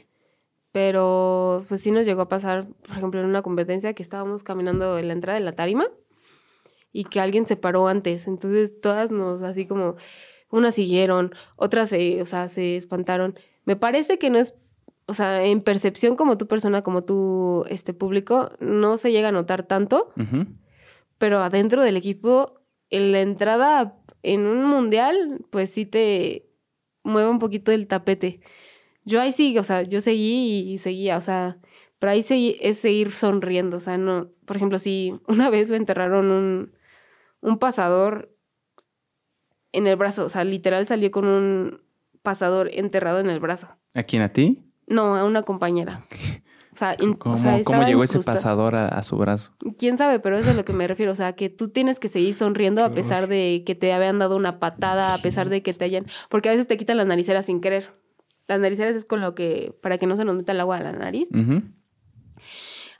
Pero, 0.72 1.66
pues 1.68 1.82
sí 1.82 1.90
nos 1.90 2.06
llegó 2.06 2.22
a 2.22 2.28
pasar, 2.28 2.66
por 2.66 2.96
ejemplo, 2.96 3.20
en 3.20 3.26
una 3.26 3.42
competencia 3.42 3.92
que 3.92 4.02
estábamos 4.02 4.42
caminando 4.42 4.98
en 4.98 5.08
la 5.08 5.12
entrada 5.12 5.38
de 5.38 5.44
la 5.44 5.52
tarima 5.52 5.86
y 6.92 7.04
que 7.04 7.20
alguien 7.20 7.46
se 7.46 7.56
paró 7.56 7.88
antes. 7.88 8.28
Entonces, 8.28 8.80
todas 8.80 9.10
nos, 9.10 9.42
así 9.42 9.66
como, 9.66 9.96
unas 10.50 10.74
siguieron, 10.74 11.34
otras 11.56 11.88
se, 11.88 12.20
o 12.22 12.26
sea, 12.26 12.48
se 12.48 12.76
espantaron. 12.76 13.38
Me 13.64 13.76
parece 13.76 14.18
que 14.18 14.30
no 14.30 14.38
es, 14.38 14.54
o 15.06 15.14
sea, 15.14 15.44
en 15.44 15.62
percepción 15.62 16.14
como 16.14 16.36
tu 16.36 16.46
persona, 16.46 16.82
como 16.82 17.04
tu 17.04 17.64
este 17.68 17.94
público, 17.94 18.52
no 18.60 18.96
se 18.96 19.10
llega 19.10 19.28
a 19.28 19.32
notar 19.32 19.66
tanto, 19.66 20.12
pero 21.18 21.40
adentro 21.40 21.82
del 21.82 21.96
equipo, 21.96 22.60
en 22.90 23.12
la 23.12 23.20
entrada 23.20 23.96
en 24.22 24.46
un 24.46 24.64
mundial, 24.66 25.44
pues 25.50 25.70
sí 25.70 25.86
te 25.86 26.46
mueve 27.02 27.30
un 27.30 27.38
poquito 27.38 27.72
el 27.72 27.86
tapete. 27.86 28.40
Yo 29.04 29.20
ahí 29.20 29.32
sí, 29.32 29.58
o 29.58 29.62
sea, 29.62 29.82
yo 29.82 30.00
seguí 30.00 30.70
y 30.72 30.78
seguía, 30.78 31.16
o 31.16 31.20
sea, 31.20 31.58
pero 31.98 32.12
ahí 32.12 32.22
seguí, 32.22 32.56
es 32.60 32.78
seguir 32.78 33.12
sonriendo, 33.12 33.78
o 33.78 33.80
sea, 33.80 33.96
no, 33.96 34.30
por 34.44 34.56
ejemplo, 34.56 34.78
si 34.78 35.14
una 35.28 35.50
vez 35.50 35.70
le 35.70 35.76
enterraron 35.76 36.30
un, 36.30 36.72
un 37.42 37.58
pasador 37.58 38.34
en 39.72 39.86
el 39.86 39.96
brazo, 39.96 40.24
o 40.24 40.28
sea, 40.28 40.44
literal 40.44 40.86
salió 40.86 41.10
con 41.10 41.26
un, 41.26 41.80
pasador 42.22 42.70
enterrado 42.72 43.20
en 43.20 43.28
el 43.28 43.40
brazo. 43.40 43.68
¿A 43.94 44.02
quién? 44.04 44.22
¿A 44.22 44.30
ti? 44.30 44.62
No, 44.86 45.16
a 45.16 45.24
una 45.24 45.42
compañera. 45.42 46.06
O 46.72 46.76
sea, 46.76 46.96
¿Cómo, 47.18 47.36
llegó 47.84 48.02
ese 48.02 48.18
pasador 48.20 48.74
a, 48.76 49.02
su 49.02 49.18
brazo? 49.18 49.52
Quién 49.76 49.98
sabe, 49.98 50.20
pero 50.20 50.38
eso 50.38 50.48
es 50.48 50.54
a 50.54 50.56
lo 50.56 50.64
que 50.64 50.72
me 50.72 50.88
refiero. 50.88 51.12
O 51.12 51.14
sea, 51.14 51.34
que 51.34 51.50
tú 51.50 51.68
tienes 51.68 52.00
que 52.00 52.08
seguir 52.08 52.34
sonriendo 52.34 52.82
a 52.82 52.90
pesar 52.90 53.28
de 53.28 53.62
que 53.66 53.74
te 53.74 53.92
habían 53.92 54.18
dado 54.18 54.36
una 54.36 54.58
patada, 54.58 55.12
a 55.12 55.18
pesar 55.18 55.50
de 55.50 55.62
que 55.62 55.74
te 55.74 55.84
hayan. 55.84 56.06
Porque 56.30 56.48
a 56.48 56.52
veces 56.52 56.66
te 56.66 56.78
quitan 56.78 56.96
las 56.96 57.06
nariceras 57.06 57.44
sin 57.44 57.60
querer. 57.60 57.92
Las 58.48 58.58
nariceras 58.58 58.96
es 58.96 59.04
con 59.04 59.20
lo 59.20 59.34
que. 59.34 59.76
para 59.82 59.98
que 59.98 60.06
no 60.06 60.16
se 60.16 60.24
nos 60.24 60.34
meta 60.34 60.52
el 60.52 60.60
agua 60.60 60.78
a 60.78 60.82
la 60.82 60.92
nariz. 60.92 61.28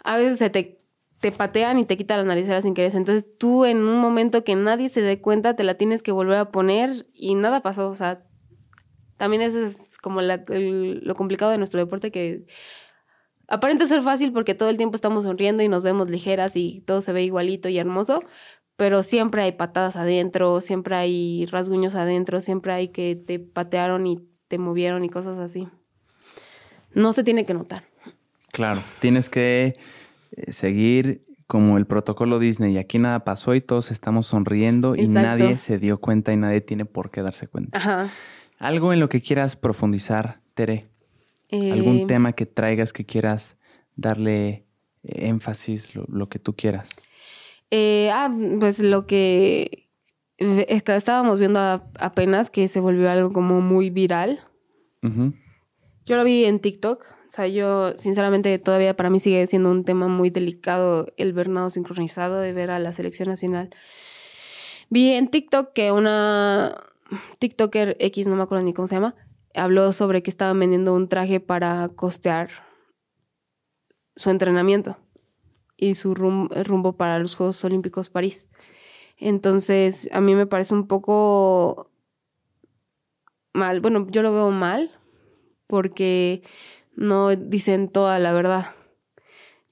A 0.05 0.17
veces 0.19 0.39
se 0.39 0.51
te, 0.51 0.82
te 1.23 1.31
patean 1.31 1.79
y 1.79 1.85
te 1.85 1.97
quitan 1.97 2.19
las 2.19 2.27
nariceras 2.27 2.65
sin 2.65 2.75
querer. 2.75 2.95
Entonces 2.97 3.25
tú, 3.39 3.65
en 3.65 3.79
un 3.79 4.01
momento 4.01 4.43
que 4.43 4.57
nadie 4.57 4.89
se 4.89 5.01
dé 5.01 5.21
cuenta, 5.21 5.55
te 5.55 5.63
la 5.63 5.75
tienes 5.75 6.03
que 6.03 6.11
volver 6.11 6.37
a 6.37 6.51
poner 6.51 7.07
y 7.15 7.37
nada 7.37 7.63
pasó. 7.63 7.89
O 7.89 7.95
sea, 7.95 8.25
también 9.19 9.41
eso 9.41 9.65
es 9.65 9.97
como 9.99 10.21
lo 10.21 11.15
complicado 11.15 11.53
de 11.53 11.59
nuestro 11.59 11.79
deporte 11.79 12.11
que 12.11 12.45
aparenta 13.47 13.87
ser 13.87 14.03
fácil 14.03 14.33
porque 14.33 14.55
todo 14.55 14.69
el 14.69 14.77
tiempo 14.77 14.97
estamos 14.97 15.23
sonriendo 15.23 15.63
y 15.63 15.69
nos 15.69 15.85
vemos 15.85 16.11
ligeras 16.11 16.57
y 16.57 16.81
todo 16.81 17.01
se 17.01 17.13
ve 17.13 17.23
igualito 17.23 17.69
y 17.69 17.79
hermoso, 17.79 18.25
pero 18.77 19.05
siempre 19.05 19.43
hay 19.43 19.53
patadas 19.53 19.95
adentro, 19.95 20.61
siempre 20.61 20.97
hay 20.97 21.47
rasguños 21.47 21.95
adentro, 21.95 22.41
siempre 22.41 22.73
hay 22.73 22.89
que 22.89 23.15
te 23.15 23.39
patearon 23.39 24.09
y 24.09 24.27
te 24.49 24.59
movieron 24.59 25.05
y 25.05 25.09
cosas 25.09 25.39
así. 25.39 25.69
No 26.95 27.13
se 27.13 27.23
tiene 27.23 27.47
que 27.47 27.55
notar. 27.55 27.85
Claro, 28.51 28.83
tienes 28.99 29.31
que 29.31 29.75
seguir 30.49 31.25
como 31.47 31.77
el 31.77 31.87
protocolo 31.87 32.39
Disney. 32.39 32.79
Aquí 32.79 32.99
nada 32.99 33.25
pasó 33.25 33.55
y 33.55 33.61
todos 33.61 33.91
estamos 33.91 34.27
sonriendo 34.27 34.97
y 34.97 35.07
nadie 35.07 35.59
se 35.59 35.79
dio 35.79 36.01
cuenta 36.01 36.33
y 36.33 36.37
nadie 36.37 36.61
tiene 36.61 36.85
por 36.85 37.11
qué 37.11 37.23
darse 37.23 37.47
cuenta. 37.47 37.77
Ajá. 37.79 38.11
Algo 38.59 38.93
en 38.93 39.01
lo 39.01 39.09
que 39.09 39.21
quieras 39.21 39.57
profundizar, 39.57 40.41
Tere. 40.55 40.89
Algún 41.51 41.99
eh, 41.99 42.05
tema 42.07 42.33
que 42.33 42.47
traigas 42.47 42.93
que 42.93 43.05
quieras 43.05 43.59
darle 43.97 44.65
eh, 45.03 45.29
énfasis, 45.29 45.95
lo, 45.95 46.29
que 46.29 46.39
tú 46.39 46.55
quieras. 46.57 47.03
ah, 47.71 48.35
pues 48.59 48.79
lo 48.79 49.07
que 49.07 49.89
estábamos 50.39 51.39
viendo 51.39 51.61
apenas 51.61 52.51
que 52.51 52.69
se 52.69 52.81
volvió 52.81 53.11
algo 53.11 53.33
como 53.33 53.61
muy 53.61 53.91
viral. 53.91 54.41
Yo 56.05 56.17
lo 56.17 56.25
vi 56.25 56.45
en 56.45 56.61
TikTok. 56.61 57.05
O 57.33 57.35
sea, 57.35 57.49
yo 57.49 57.97
sinceramente 57.97 58.59
todavía 58.59 58.95
para 58.95 59.09
mí 59.09 59.19
sigue 59.19 59.47
siendo 59.47 59.71
un 59.71 59.85
tema 59.85 60.07
muy 60.07 60.29
delicado 60.29 61.07
el 61.17 61.33
ver 61.33 61.49
nado 61.49 61.71
sincronizado, 61.71 62.39
de 62.39 62.53
ver 62.53 62.71
a 62.71 62.79
la 62.79 62.93
selección 62.93 63.31
nacional. 63.31 63.71
Vi 64.91 65.15
en 65.15 65.29
TikTok 65.29 65.73
que 65.73 65.93
una 65.93 66.77
TikToker 67.39 67.97
X, 68.01 68.29
no 68.29 68.37
me 68.37 68.43
acuerdo 68.43 68.65
ni 68.65 68.75
cómo 68.75 68.87
se 68.87 68.97
llama, 68.97 69.15
habló 69.55 69.95
sobre 69.95 70.23
que 70.23 70.29
estaban 70.29 70.61
vendiendo 70.61 70.93
un 70.93 71.09
traje 71.09 71.41
para 71.41 71.89
costear 71.89 72.51
su 74.15 74.29
entrenamiento 74.29 74.99
y 75.79 75.95
su 75.95 76.15
rumbo 76.15 76.99
para 76.99 77.19
los 77.19 77.35
Juegos 77.35 77.65
Olímpicos 77.65 78.11
París. 78.11 78.47
Entonces, 79.17 80.11
a 80.13 80.21
mí 80.21 80.35
me 80.35 80.47
parece 80.47 80.75
un 80.75 80.87
poco 80.87 81.91
mal. 83.55 83.81
Bueno, 83.81 84.07
yo 84.11 84.21
lo 84.21 84.35
veo 84.35 84.51
mal 84.51 84.91
porque 85.67 86.43
no 86.95 87.35
dicen 87.35 87.89
toda 87.89 88.19
la 88.19 88.33
verdad, 88.33 88.67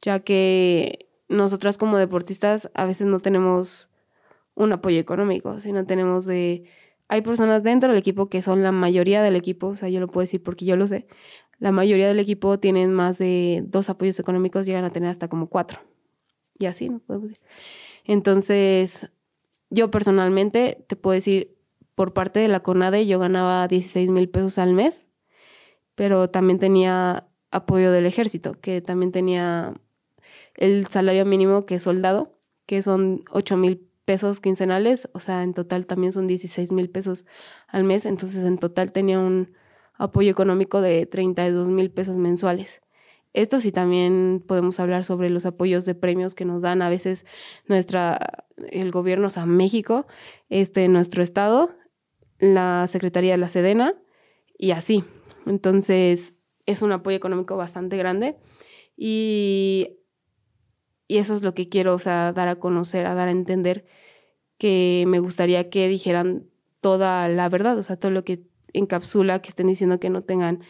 ya 0.02 0.20
que 0.20 1.08
nosotras 1.28 1.78
como 1.78 1.98
deportistas 1.98 2.70
a 2.74 2.84
veces 2.84 3.06
no 3.06 3.20
tenemos 3.20 3.88
un 4.54 4.72
apoyo 4.72 4.98
económico, 4.98 5.60
sino 5.60 5.86
tenemos 5.86 6.26
de... 6.26 6.64
Hay 7.08 7.22
personas 7.22 7.64
dentro 7.64 7.88
del 7.88 7.98
equipo 7.98 8.28
que 8.28 8.40
son 8.40 8.62
la 8.62 8.72
mayoría 8.72 9.22
del 9.22 9.36
equipo, 9.36 9.68
o 9.68 9.76
sea, 9.76 9.88
yo 9.88 10.00
lo 10.00 10.08
puedo 10.08 10.22
decir 10.22 10.42
porque 10.42 10.64
yo 10.64 10.76
lo 10.76 10.86
sé, 10.86 11.06
la 11.58 11.72
mayoría 11.72 12.08
del 12.08 12.18
equipo 12.18 12.58
tienen 12.58 12.92
más 12.92 13.18
de 13.18 13.62
dos 13.66 13.90
apoyos 13.90 14.18
económicos, 14.18 14.66
llegan 14.66 14.84
a 14.84 14.90
tener 14.90 15.10
hasta 15.10 15.28
como 15.28 15.48
cuatro. 15.48 15.80
Y 16.58 16.66
así, 16.66 16.88
¿no? 16.88 17.00
Podemos 17.00 17.28
decir. 17.30 17.44
Entonces, 18.04 19.10
yo 19.70 19.90
personalmente 19.90 20.84
te 20.88 20.96
puedo 20.96 21.14
decir, 21.14 21.56
por 21.94 22.12
parte 22.12 22.40
de 22.40 22.48
la 22.48 22.60
CONADE 22.60 23.06
yo 23.06 23.18
ganaba 23.18 23.68
16 23.68 24.10
mil 24.10 24.28
pesos 24.28 24.58
al 24.58 24.72
mes, 24.72 25.06
pero 26.00 26.30
también 26.30 26.58
tenía 26.58 27.28
apoyo 27.50 27.92
del 27.92 28.06
ejército, 28.06 28.58
que 28.58 28.80
también 28.80 29.12
tenía 29.12 29.74
el 30.54 30.86
salario 30.86 31.26
mínimo 31.26 31.66
que 31.66 31.74
es 31.74 31.82
soldado, 31.82 32.38
que 32.64 32.82
son 32.82 33.22
8 33.30 33.58
mil 33.58 33.86
pesos 34.06 34.40
quincenales, 34.40 35.10
o 35.12 35.20
sea, 35.20 35.42
en 35.42 35.52
total 35.52 35.84
también 35.84 36.14
son 36.14 36.26
16 36.26 36.72
mil 36.72 36.88
pesos 36.88 37.26
al 37.68 37.84
mes, 37.84 38.06
entonces 38.06 38.42
en 38.44 38.56
total 38.56 38.92
tenía 38.92 39.18
un 39.18 39.52
apoyo 39.92 40.30
económico 40.30 40.80
de 40.80 41.04
32 41.04 41.68
mil 41.68 41.90
pesos 41.90 42.16
mensuales. 42.16 42.80
Esto 43.34 43.60
sí 43.60 43.70
también 43.70 44.42
podemos 44.48 44.80
hablar 44.80 45.04
sobre 45.04 45.28
los 45.28 45.44
apoyos 45.44 45.84
de 45.84 45.94
premios 45.94 46.34
que 46.34 46.46
nos 46.46 46.62
dan 46.62 46.80
a 46.80 46.88
veces 46.88 47.26
nuestra, 47.66 48.46
el 48.70 48.90
gobierno, 48.90 49.26
o 49.26 49.30
sea, 49.30 49.44
México, 49.44 50.06
este, 50.48 50.88
nuestro 50.88 51.22
estado, 51.22 51.72
la 52.38 52.86
Secretaría 52.86 53.32
de 53.32 53.36
la 53.36 53.50
Sedena 53.50 53.96
y 54.56 54.70
así. 54.70 55.04
Entonces, 55.46 56.34
es 56.66 56.82
un 56.82 56.92
apoyo 56.92 57.16
económico 57.16 57.56
bastante 57.56 57.96
grande 57.96 58.36
y, 58.96 59.98
y 61.08 61.18
eso 61.18 61.34
es 61.34 61.42
lo 61.42 61.54
que 61.54 61.68
quiero, 61.68 61.94
o 61.94 61.98
sea, 61.98 62.32
dar 62.32 62.48
a 62.48 62.56
conocer, 62.56 63.06
a 63.06 63.14
dar 63.14 63.28
a 63.28 63.32
entender 63.32 63.86
que 64.58 65.04
me 65.06 65.18
gustaría 65.18 65.70
que 65.70 65.88
dijeran 65.88 66.50
toda 66.80 67.28
la 67.28 67.48
verdad, 67.48 67.78
o 67.78 67.82
sea, 67.82 67.96
todo 67.96 68.10
lo 68.10 68.24
que 68.24 68.42
encapsula, 68.72 69.40
que 69.42 69.48
estén 69.48 69.66
diciendo 69.66 70.00
que 70.00 70.10
no 70.10 70.22
tengan 70.22 70.60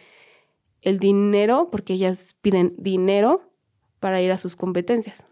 el 0.83 0.99
dinero, 0.99 1.69
porque 1.71 1.95
ellas 1.95 2.37
piden 2.41 2.75
dinero 2.79 3.53
para 3.99 4.23
ir 4.23 4.33
a 4.33 4.39
sus 4.39 4.57
competencias. 4.57 5.27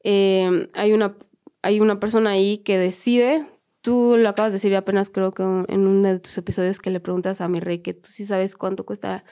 Em, 0.00 0.68
hay, 0.72 0.92
una, 0.92 1.16
hay 1.62 1.80
una 1.80 2.00
persona 2.00 2.30
ahí 2.30 2.58
que 2.58 2.78
decide, 2.78 3.46
tú 3.88 4.16
lo 4.18 4.28
acabas 4.28 4.52
de 4.52 4.56
decir 4.56 4.76
apenas 4.76 5.08
creo 5.08 5.32
que 5.32 5.42
en 5.42 5.86
uno 5.86 6.08
de 6.08 6.18
tus 6.18 6.36
episodios 6.36 6.78
que 6.78 6.90
le 6.90 7.00
preguntas 7.00 7.40
a 7.40 7.48
mi 7.48 7.58
rey 7.58 7.78
que 7.78 7.94
tú 7.94 8.10
sí 8.10 8.26
sabes 8.26 8.54
cuánto 8.54 8.84
cuesta 8.84 9.24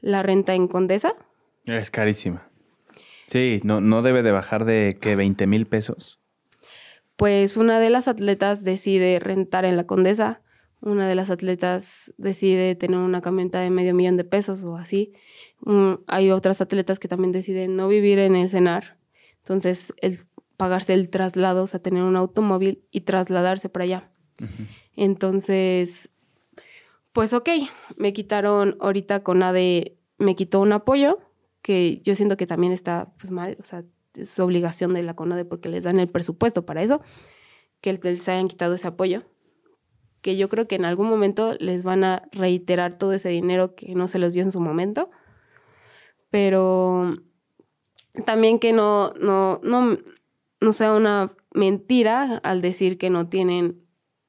la 0.00 0.22
renta 0.22 0.54
en 0.54 0.68
Condesa. 0.68 1.16
Es 1.64 1.90
carísima. 1.90 2.48
Sí, 3.26 3.60
no, 3.64 3.80
no 3.80 4.02
debe 4.02 4.22
de 4.22 4.30
bajar 4.30 4.64
de 4.64 4.98
que 5.00 5.16
20 5.16 5.46
mil 5.48 5.66
pesos. 5.66 6.20
Pues 7.16 7.56
una 7.56 7.80
de 7.80 7.90
las 7.90 8.06
atletas 8.06 8.62
decide 8.62 9.18
rentar 9.18 9.64
en 9.64 9.76
la 9.76 9.86
Condesa 9.86 10.42
una 10.82 11.06
de 11.06 11.14
las 11.14 11.28
atletas 11.28 12.14
decide 12.16 12.74
tener 12.74 12.98
una 12.98 13.20
camioneta 13.20 13.60
de 13.60 13.70
medio 13.70 13.94
millón 13.94 14.16
de 14.16 14.24
pesos 14.24 14.64
o 14.64 14.76
así. 14.76 15.12
Mm, 15.60 15.94
hay 16.06 16.30
otras 16.30 16.60
atletas 16.60 16.98
que 16.98 17.08
también 17.08 17.32
deciden 17.32 17.76
no 17.76 17.88
vivir 17.88 18.18
en 18.18 18.34
el 18.34 18.48
cenar. 18.48 18.96
Entonces, 19.38 19.92
el 19.98 20.18
pagarse 20.60 20.92
el 20.94 21.08
traslado, 21.10 21.62
o 21.62 21.66
sea, 21.66 21.80
tener 21.80 22.02
un 22.02 22.16
automóvil 22.16 22.84
y 22.90 23.00
trasladarse 23.00 23.68
para 23.68 23.84
allá. 23.84 24.10
Entonces, 24.94 26.10
pues 27.12 27.32
ok, 27.32 27.48
me 27.96 28.12
quitaron 28.12 28.76
ahorita 28.80 29.22
con 29.22 29.42
ADE, 29.42 29.96
me 30.18 30.34
quitó 30.36 30.60
un 30.60 30.72
apoyo, 30.72 31.18
que 31.62 32.00
yo 32.02 32.14
siento 32.14 32.36
que 32.36 32.46
también 32.46 32.72
está 32.72 33.12
pues 33.18 33.30
mal, 33.30 33.56
o 33.60 33.64
sea, 33.64 33.84
es 34.14 34.38
obligación 34.38 34.92
de 34.94 35.02
la 35.02 35.14
CONADE 35.14 35.44
porque 35.44 35.68
les 35.68 35.84
dan 35.84 35.98
el 35.98 36.08
presupuesto 36.08 36.66
para 36.66 36.82
eso, 36.82 37.00
que 37.80 37.92
les 37.92 38.28
hayan 38.28 38.48
quitado 38.48 38.74
ese 38.74 38.86
apoyo 38.86 39.24
que 40.20 40.36
yo 40.36 40.48
creo 40.48 40.68
que 40.68 40.76
en 40.76 40.84
algún 40.84 41.08
momento 41.08 41.54
les 41.58 41.82
van 41.82 42.04
a 42.04 42.28
reiterar 42.32 42.98
todo 42.98 43.12
ese 43.12 43.30
dinero 43.30 43.74
que 43.74 43.94
no 43.94 44.08
se 44.08 44.18
les 44.18 44.34
dio 44.34 44.42
en 44.42 44.52
su 44.52 44.60
momento. 44.60 45.10
Pero 46.30 47.16
también 48.24 48.58
que 48.58 48.72
no, 48.72 49.12
no, 49.14 49.60
no, 49.62 49.98
no 50.60 50.72
sea 50.72 50.94
una 50.94 51.30
mentira 51.52 52.40
al 52.42 52.60
decir 52.60 52.98
que 52.98 53.10
no 53.10 53.28
tienen 53.28 53.82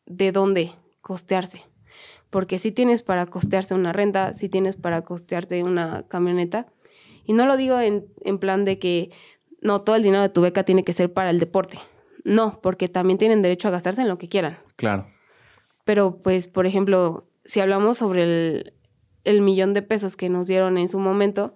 de 0.06 0.32
dónde 0.32 0.74
costearse. 1.02 1.64
Porque 2.30 2.60
si 2.60 2.72
tienes 2.72 3.04
para 3.04 3.26
costearse 3.26 3.74
una 3.74 3.92
renta, 3.92 4.34
si 4.34 4.48
tienes 4.48 4.76
para 4.76 5.02
costearte 5.04 5.64
una 5.64 6.08
camioneta. 6.08 6.68
Y 7.26 7.34
no 7.34 7.46
lo 7.46 7.58
digo 7.58 7.80
en, 7.80 8.08
en 8.24 8.40
plan 8.40 8.64
de 8.64 8.80
que 8.80 9.12
no, 9.62 9.82
todo 9.82 9.96
el 9.96 10.04
dinero 10.04 10.22
de 10.22 10.30
tu 10.30 10.42
beca 10.42 10.64
tiene 10.64 10.84
que 10.84 10.94
ser 10.94 11.14
para 11.14 11.30
el 11.30 11.40
deporte. 11.40 11.80
No, 12.24 12.60
porque 12.62 12.88
también 12.88 13.18
tienen 13.18 13.42
derecho 13.42 13.68
a 13.68 13.72
gastarse 13.72 14.02
en 14.02 14.08
lo 14.08 14.18
que 14.18 14.30
quieran. 14.30 14.60
Claro. 14.76 15.08
Pero 15.86 16.22
pues, 16.22 16.48
por 16.48 16.66
ejemplo, 16.66 17.28
si 17.46 17.60
hablamos 17.60 17.98
sobre 17.98 18.74
el, 19.24 19.42
millón 19.42 19.74
de 19.74 19.82
pesos 19.82 20.16
que 20.16 20.30
nos 20.30 20.48
dieron 20.48 20.78
en 20.78 20.90
su 20.90 21.00
momento, 21.00 21.54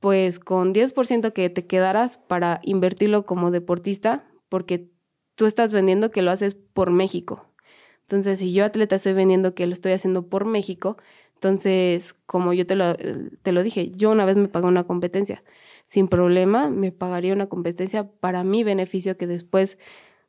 pues 0.00 0.38
con 0.38 0.72
10% 0.72 1.32
que 1.32 1.50
te 1.50 1.66
quedaras 1.66 2.18
para 2.18 2.60
invertirlo 2.62 3.26
como 3.26 3.50
deportista, 3.50 4.28
porque 4.48 4.90
tú 5.34 5.46
estás 5.46 5.72
vendiendo 5.72 6.10
que 6.10 6.22
lo 6.22 6.30
haces 6.30 6.54
por 6.54 6.90
México. 6.90 7.52
Entonces, 8.02 8.38
si 8.38 8.52
yo 8.52 8.64
atleta 8.64 8.96
estoy 8.96 9.14
vendiendo 9.14 9.54
que 9.54 9.66
lo 9.66 9.72
estoy 9.72 9.92
haciendo 9.92 10.28
por 10.28 10.46
México, 10.46 10.96
entonces, 11.34 12.14
como 12.26 12.52
yo 12.52 12.66
te 12.66 12.76
lo, 12.76 12.94
te 12.96 13.52
lo 13.52 13.62
dije, 13.62 13.90
yo 13.90 14.10
una 14.10 14.24
vez 14.24 14.36
me 14.36 14.48
pagué 14.48 14.66
una 14.66 14.84
competencia. 14.84 15.44
Sin 15.86 16.08
problema, 16.08 16.70
me 16.70 16.92
pagaría 16.92 17.32
una 17.34 17.48
competencia 17.48 18.10
para 18.10 18.42
mi 18.44 18.64
beneficio 18.64 19.16
que 19.16 19.26
después, 19.26 19.78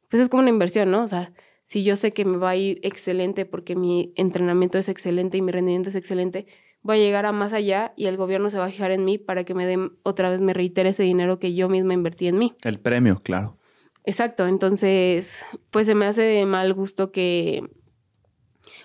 pues 0.09 0.21
es 0.21 0.29
como 0.29 0.41
una 0.41 0.49
inversión, 0.49 0.91
¿no? 0.91 1.03
O 1.03 1.07
sea, 1.07 1.33
si 1.63 1.83
yo 1.83 1.95
sé 1.95 2.13
que 2.13 2.25
me 2.25 2.37
va 2.37 2.51
a 2.51 2.55
ir 2.55 2.79
excelente 2.83 3.45
porque 3.45 3.75
mi 3.75 4.13
entrenamiento 4.15 4.77
es 4.77 4.89
excelente 4.89 5.37
y 5.37 5.41
mi 5.41 5.51
rendimiento 5.51 5.89
es 5.89 5.95
excelente, 5.95 6.47
voy 6.81 6.97
a 6.97 6.99
llegar 6.99 7.25
a 7.25 7.31
más 7.31 7.53
allá 7.53 7.93
y 7.95 8.05
el 8.05 8.17
gobierno 8.17 8.49
se 8.49 8.57
va 8.57 8.65
a 8.65 8.69
fijar 8.69 8.91
en 8.91 9.05
mí 9.05 9.17
para 9.17 9.43
que 9.43 9.53
me 9.53 9.65
den 9.65 9.97
otra 10.03 10.29
vez, 10.29 10.41
me 10.41 10.53
reitere 10.53 10.89
ese 10.89 11.03
dinero 11.03 11.39
que 11.39 11.53
yo 11.53 11.69
misma 11.69 11.93
invertí 11.93 12.27
en 12.27 12.37
mí. 12.37 12.53
El 12.63 12.79
premio, 12.79 13.21
claro. 13.21 13.57
Exacto, 14.03 14.47
entonces, 14.47 15.43
pues 15.69 15.85
se 15.85 15.95
me 15.95 16.05
hace 16.05 16.21
de 16.21 16.45
mal 16.45 16.73
gusto 16.73 17.11
que... 17.11 17.63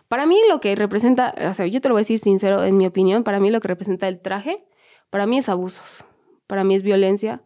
Para 0.08 0.26
mí 0.26 0.38
lo 0.50 0.60
que 0.60 0.74
representa, 0.76 1.34
o 1.48 1.54
sea, 1.54 1.66
yo 1.66 1.80
te 1.80 1.88
lo 1.88 1.94
voy 1.94 2.00
a 2.00 2.02
decir 2.02 2.18
sincero, 2.18 2.64
en 2.64 2.76
mi 2.76 2.86
opinión, 2.86 3.24
para 3.24 3.40
mí 3.40 3.50
lo 3.50 3.60
que 3.60 3.68
representa 3.68 4.08
el 4.08 4.20
traje, 4.20 4.64
para 5.08 5.26
mí 5.26 5.38
es 5.38 5.48
abusos, 5.48 6.04
para 6.46 6.64
mí 6.64 6.74
es 6.74 6.82
violencia, 6.82 7.42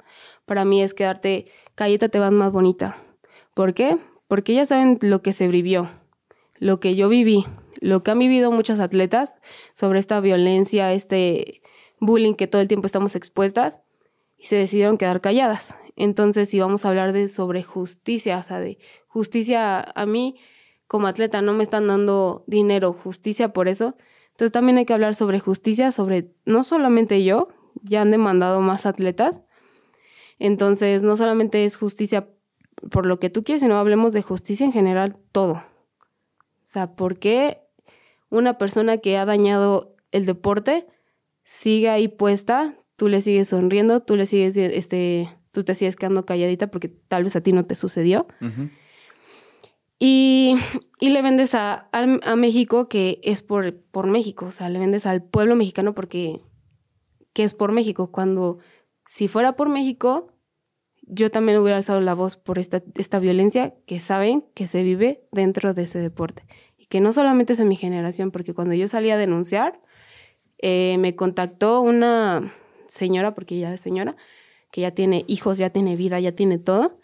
para 0.47 0.65
mí 0.65 0.83
es 0.83 0.95
quedarte, 0.95 1.47
calleta 1.75 2.09
te 2.09 2.19
vas 2.19 2.33
más 2.33 2.51
bonita. 2.51 2.99
¿Por 3.55 3.73
qué? 3.73 3.99
porque 4.29 4.55
ya 4.55 4.67
saben 4.67 4.99
lo 5.03 5.23
que 5.23 5.33
se 5.33 5.49
vivió, 5.49 5.91
lo 6.59 6.81
que 6.81 6.95
yo 6.95 7.09
viví, 7.09 7.47
lo 7.81 8.03
que 8.03 8.11
han 8.11 8.19
vivido 8.19 8.51
muchas 8.53 8.79
atletas 8.81 9.39
sobre 9.75 9.99
esta 9.99 10.21
violencia, 10.21 10.93
este 10.93 11.63
bullying 12.01 12.35
que 12.35 12.47
todo 12.47 12.63
el 12.63 12.69
tiempo 12.69 12.87
estamos 12.87 13.17
expuestas 13.17 13.81
y 14.39 14.45
se 14.47 14.57
decidieron 14.57 14.99
quedar 14.99 15.21
calladas. 15.21 15.77
Entonces, 15.97 16.51
si 16.51 16.61
vamos 16.61 16.85
a 16.85 16.91
hablar 16.91 17.13
de 17.13 17.29
sobre 17.29 17.63
justicia, 17.63 18.39
o 18.39 18.43
sea, 18.43 18.61
de 18.61 18.79
justicia 19.07 19.81
a 19.81 20.07
mí, 20.07 20.37
como 20.87 21.07
atleta 21.07 21.43
no 21.43 21.55
me 21.55 21.63
están 21.63 21.87
dando 21.87 22.45
dinero, 22.47 22.93
justicia 22.93 23.53
por 23.53 23.69
eso. 23.69 23.97
Entonces 24.33 24.53
también 24.53 24.79
hay 24.79 24.85
que 24.85 24.93
hablar 24.93 25.15
sobre 25.15 25.41
justicia, 25.41 25.93
sobre 25.93 26.35
no 26.45 26.65
solamente 26.65 27.25
yo, 27.25 27.49
ya 27.83 28.03
han 28.03 28.11
demandado 28.11 28.61
más 28.61 28.85
atletas. 28.85 29.43
Entonces 30.39 31.03
no 31.03 31.17
solamente 31.17 31.65
es 31.65 31.77
justicia 31.77 32.29
por 32.91 33.07
lo 33.07 33.19
que 33.19 33.31
tú 33.31 33.43
quieres, 33.43 33.63
sino 33.63 33.79
hablemos 33.79 34.13
de 34.13 34.23
justicia 34.23 34.67
en 34.67 34.73
general, 34.73 35.17
todo. 35.33 35.55
O 35.55 36.69
sea, 36.69 36.95
¿por 36.95 37.19
qué 37.19 37.66
una 38.31 38.59
persona 38.59 38.99
que 38.99 39.17
ha 39.17 39.25
dañado 39.25 39.97
el 40.11 40.27
deporte 40.27 40.87
sigue 41.45 41.91
ahí 41.91 42.09
puesta, 42.09 42.77
tú 42.97 43.09
le 43.09 43.21
sigues 43.21 43.49
sonriendo, 43.49 44.01
tú 44.01 44.17
le 44.17 44.27
sigues, 44.27 44.57
este, 44.57 45.29
tú 45.53 45.65
te 45.65 45.75
sigues 45.75 45.97
quedando 45.97 46.27
calladita 46.27 46.69
porque 46.69 46.89
tal 46.89 47.25
vez 47.25 47.37
a 47.37 47.41
ti 47.41 47.53
no 47.53 47.65
te 47.67 47.75
sucedió? 47.75 48.27
Y, 49.99 50.57
le 51.01 51.23
vendes 51.23 51.55
a, 51.55 51.89
México 52.37 52.89
que 52.89 53.21
es 53.23 53.43
por, 53.43 53.75
por 53.75 54.07
México, 54.09 54.47
o 54.47 54.51
sea, 54.51 54.69
le 54.69 54.79
vendes 54.79 55.07
al 55.07 55.23
pueblo 55.23 55.57
mexicano 55.57 55.95
porque 55.95 56.41
que 57.33 57.45
es 57.45 57.53
por 57.53 57.71
México, 57.71 58.11
cuando 58.11 58.59
si 59.05 59.29
fuera 59.29 59.57
por 59.57 59.69
México, 59.69 60.33
yo 61.03 61.31
también 61.31 61.59
hubiera 61.59 61.77
alzado 61.77 62.01
la 62.01 62.15
voz 62.15 62.37
por 62.37 62.59
esta, 62.59 62.83
esta 62.95 63.19
violencia 63.19 63.75
que 63.87 64.01
saben 64.01 64.45
que 64.55 64.67
se 64.67 64.83
vive 64.83 65.27
dentro 65.33 65.75
de 65.75 65.83
ese 65.83 65.99
deporte. 65.99 66.45
Que 66.89 67.01
no 67.01 67.13
solamente 67.13 67.55
es 67.55 67.61
en 67.61 67.69
mi 67.69 67.77
generación, 67.77 68.31
porque 68.31 68.55
cuando 68.55 68.75
yo 68.75 68.89
salí 68.89 69.11
a 69.11 69.17
denunciar, 69.17 69.81
eh, 70.59 70.97
me 70.99 71.17
contactó 71.17 71.81
una 71.81 72.55
señora, 72.87 73.35
porque 73.35 73.59
ya 73.59 73.75
es 73.75 73.81
señora, 73.81 74.17
que 74.71 74.83
ya 74.83 74.93
tiene 74.93 75.25
hijos, 75.27 75.59
ya 75.59 75.71
tiene 75.71 75.97
vida, 75.97 76.21
ya 76.21 76.33
tiene 76.33 76.59
todo, 76.59 76.99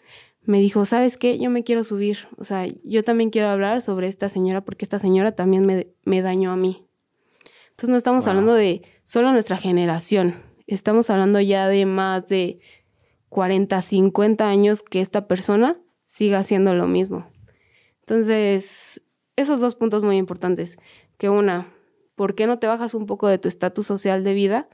me 0.45 0.59
dijo, 0.59 0.85
¿sabes 0.85 1.17
qué? 1.17 1.37
Yo 1.37 1.49
me 1.49 1.63
quiero 1.63 1.83
subir. 1.83 2.19
O 2.37 2.43
sea, 2.43 2.67
yo 2.83 3.03
también 3.03 3.29
quiero 3.29 3.49
hablar 3.49 3.81
sobre 3.81 4.07
esta 4.07 4.29
señora 4.29 4.61
porque 4.61 4.85
esta 4.85 4.99
señora 4.99 5.33
también 5.33 5.65
me, 5.65 5.87
me 6.03 6.21
dañó 6.21 6.51
a 6.51 6.55
mí. 6.55 6.85
Entonces 7.69 7.89
no 7.89 7.97
estamos 7.97 8.27
hablando 8.27 8.53
de 8.53 8.83
solo 9.03 9.31
nuestra 9.31 9.57
generación, 9.57 10.43
estamos 10.67 11.09
hablando 11.09 11.39
ya 11.39 11.67
de 11.67 11.87
más 11.87 12.29
de 12.29 12.59
40, 13.29 13.81
50 13.81 14.47
años 14.47 14.83
que 14.83 15.01
esta 15.01 15.27
persona 15.27 15.79
siga 16.05 16.37
haciendo 16.37 16.75
lo 16.75 16.87
mismo. 16.87 17.27
Entonces, 18.01 19.01
esos 19.35 19.59
dos 19.59 19.75
puntos 19.75 20.03
muy 20.03 20.17
importantes. 20.17 20.77
Que 21.17 21.29
una, 21.29 21.73
¿por 22.15 22.35
qué 22.35 22.47
no 22.47 22.59
te 22.59 22.67
bajas 22.67 22.93
un 22.93 23.05
poco 23.05 23.27
de 23.27 23.37
tu 23.37 23.47
estatus 23.47 23.87
social 23.87 24.23
de 24.23 24.33
vida 24.33 24.69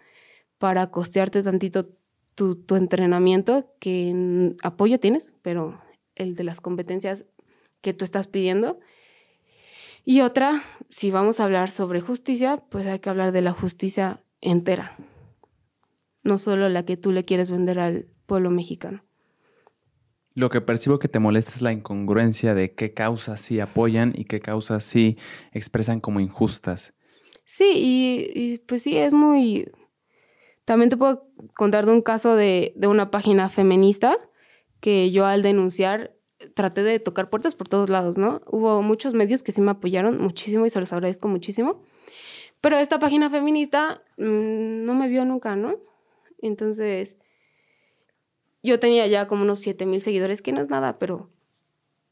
para 0.57 0.91
costearte 0.91 1.41
tantito 1.41 1.89
tu, 2.35 2.75
entrenamiento, 2.75 3.69
que 3.79 4.55
apoyo 4.63 4.99
tienes, 4.99 5.33
pero 5.41 5.81
el 6.15 6.35
de 6.35 6.45
las 6.45 6.61
competencias 6.61 7.25
que 7.81 7.93
tú 7.93 8.05
estás 8.05 8.27
pidiendo. 8.27 8.79
Y 10.05 10.21
otra, 10.21 10.63
si 10.89 11.11
vamos 11.11 11.39
a 11.39 11.45
hablar 11.45 11.69
sobre 11.69 12.01
justicia, 12.01 12.63
pues 12.69 12.87
hay 12.87 12.99
que 12.99 13.09
hablar 13.09 13.31
de 13.31 13.41
la 13.41 13.51
justicia 13.51 14.23
entera, 14.41 14.95
no 16.23 16.37
solo 16.37 16.69
la 16.69 16.85
que 16.85 16.95
tú 16.95 17.11
le 17.11 17.25
quieres 17.25 17.51
vender 17.51 17.79
al 17.79 18.07
pueblo 18.25 18.51
mexicano. 18.51 19.03
Lo 20.39 20.49
que 20.49 20.61
percibo 20.61 20.99
que 20.99 21.09
te 21.09 21.19
molesta 21.19 21.51
es 21.53 21.61
la 21.61 21.73
incongruencia 21.73 22.55
de 22.55 22.73
qué 22.73 22.93
causas 22.93 23.41
sí 23.41 23.59
apoyan 23.59 24.13
y 24.15 24.23
qué 24.23 24.39
causas 24.39 24.85
sí 24.85 25.17
expresan 25.51 25.99
como 25.99 26.21
injustas. 26.21 26.93
Sí, 27.43 27.73
y 27.75 28.59
pues 28.59 28.83
sí, 28.83 28.97
es 28.97 29.11
muy, 29.11 29.67
también 30.69 30.91
te 30.91 30.97
puedo 30.97 31.27
contar 31.55 31.87
de 31.87 31.91
un 31.91 32.03
caso 32.03 32.35
de, 32.35 32.75
una 32.83 33.09
página 33.09 33.49
feminista 33.49 34.15
que 34.79 35.09
yo 35.09 35.25
al 35.25 35.41
denunciar 35.41 36.15
traté 36.53 36.83
de 36.83 36.99
tocar 36.99 37.31
puertas 37.31 37.55
por 37.55 37.67
todos 37.67 37.89
lados, 37.89 38.19
¿no? 38.19 38.41
Hubo 38.45 38.83
muchos 38.83 39.15
medios 39.15 39.41
que 39.41 39.51
sí 39.51 39.61
me 39.61 39.71
apoyaron 39.71 40.21
muchísimo 40.21 40.67
y 40.67 40.69
se 40.69 40.79
los 40.79 40.93
agradezco 40.93 41.27
muchísimo. 41.27 41.81
Pero 42.61 42.77
esta 42.77 42.97
página 42.97 43.31
feminista 43.31 44.03
mm, 44.17 44.85
no 44.85 44.93
me 44.93 45.09
vio 45.09 45.25
nunca, 45.25 45.55
¿no? 45.55 45.75
Entonces, 46.39 47.17
yo 48.63 48.79
tenía 48.79 49.07
ya 49.07 49.27
como 49.27 49.43
unos 49.43 49.59
7 49.59 49.85
mil 49.85 50.01
seguidores, 50.01 50.41
que 50.41 50.51
no 50.51 50.61
es 50.61 50.69
nada, 50.69 50.99
pero 50.99 51.29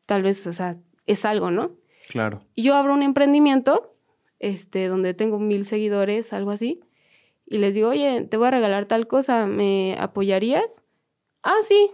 tal 0.05 0.23
vez, 0.23 0.45
o 0.47 0.53
sea, 0.53 0.77
es 1.05 1.25
algo, 1.25 1.51
¿no? 1.51 1.71
Claro. 2.09 2.41
Y 2.55 2.63
yo 2.63 2.75
abro 2.75 2.93
un 2.93 3.03
emprendimiento, 3.03 3.95
este, 4.39 4.87
donde 4.87 5.13
tengo 5.13 5.39
mil 5.39 5.65
seguidores, 5.65 6.33
algo 6.33 6.51
así 6.51 6.81
y 7.47 7.57
les 7.57 7.73
digo, 7.73 7.89
oye, 7.89 8.23
te 8.23 8.37
voy 8.37 8.47
a 8.47 8.51
regalar 8.51 8.85
tal 8.85 9.07
cosa, 9.07 9.47
¿me 9.47 9.95
apoyarías? 9.99 10.83
Ah, 11.43 11.55
sí. 11.63 11.91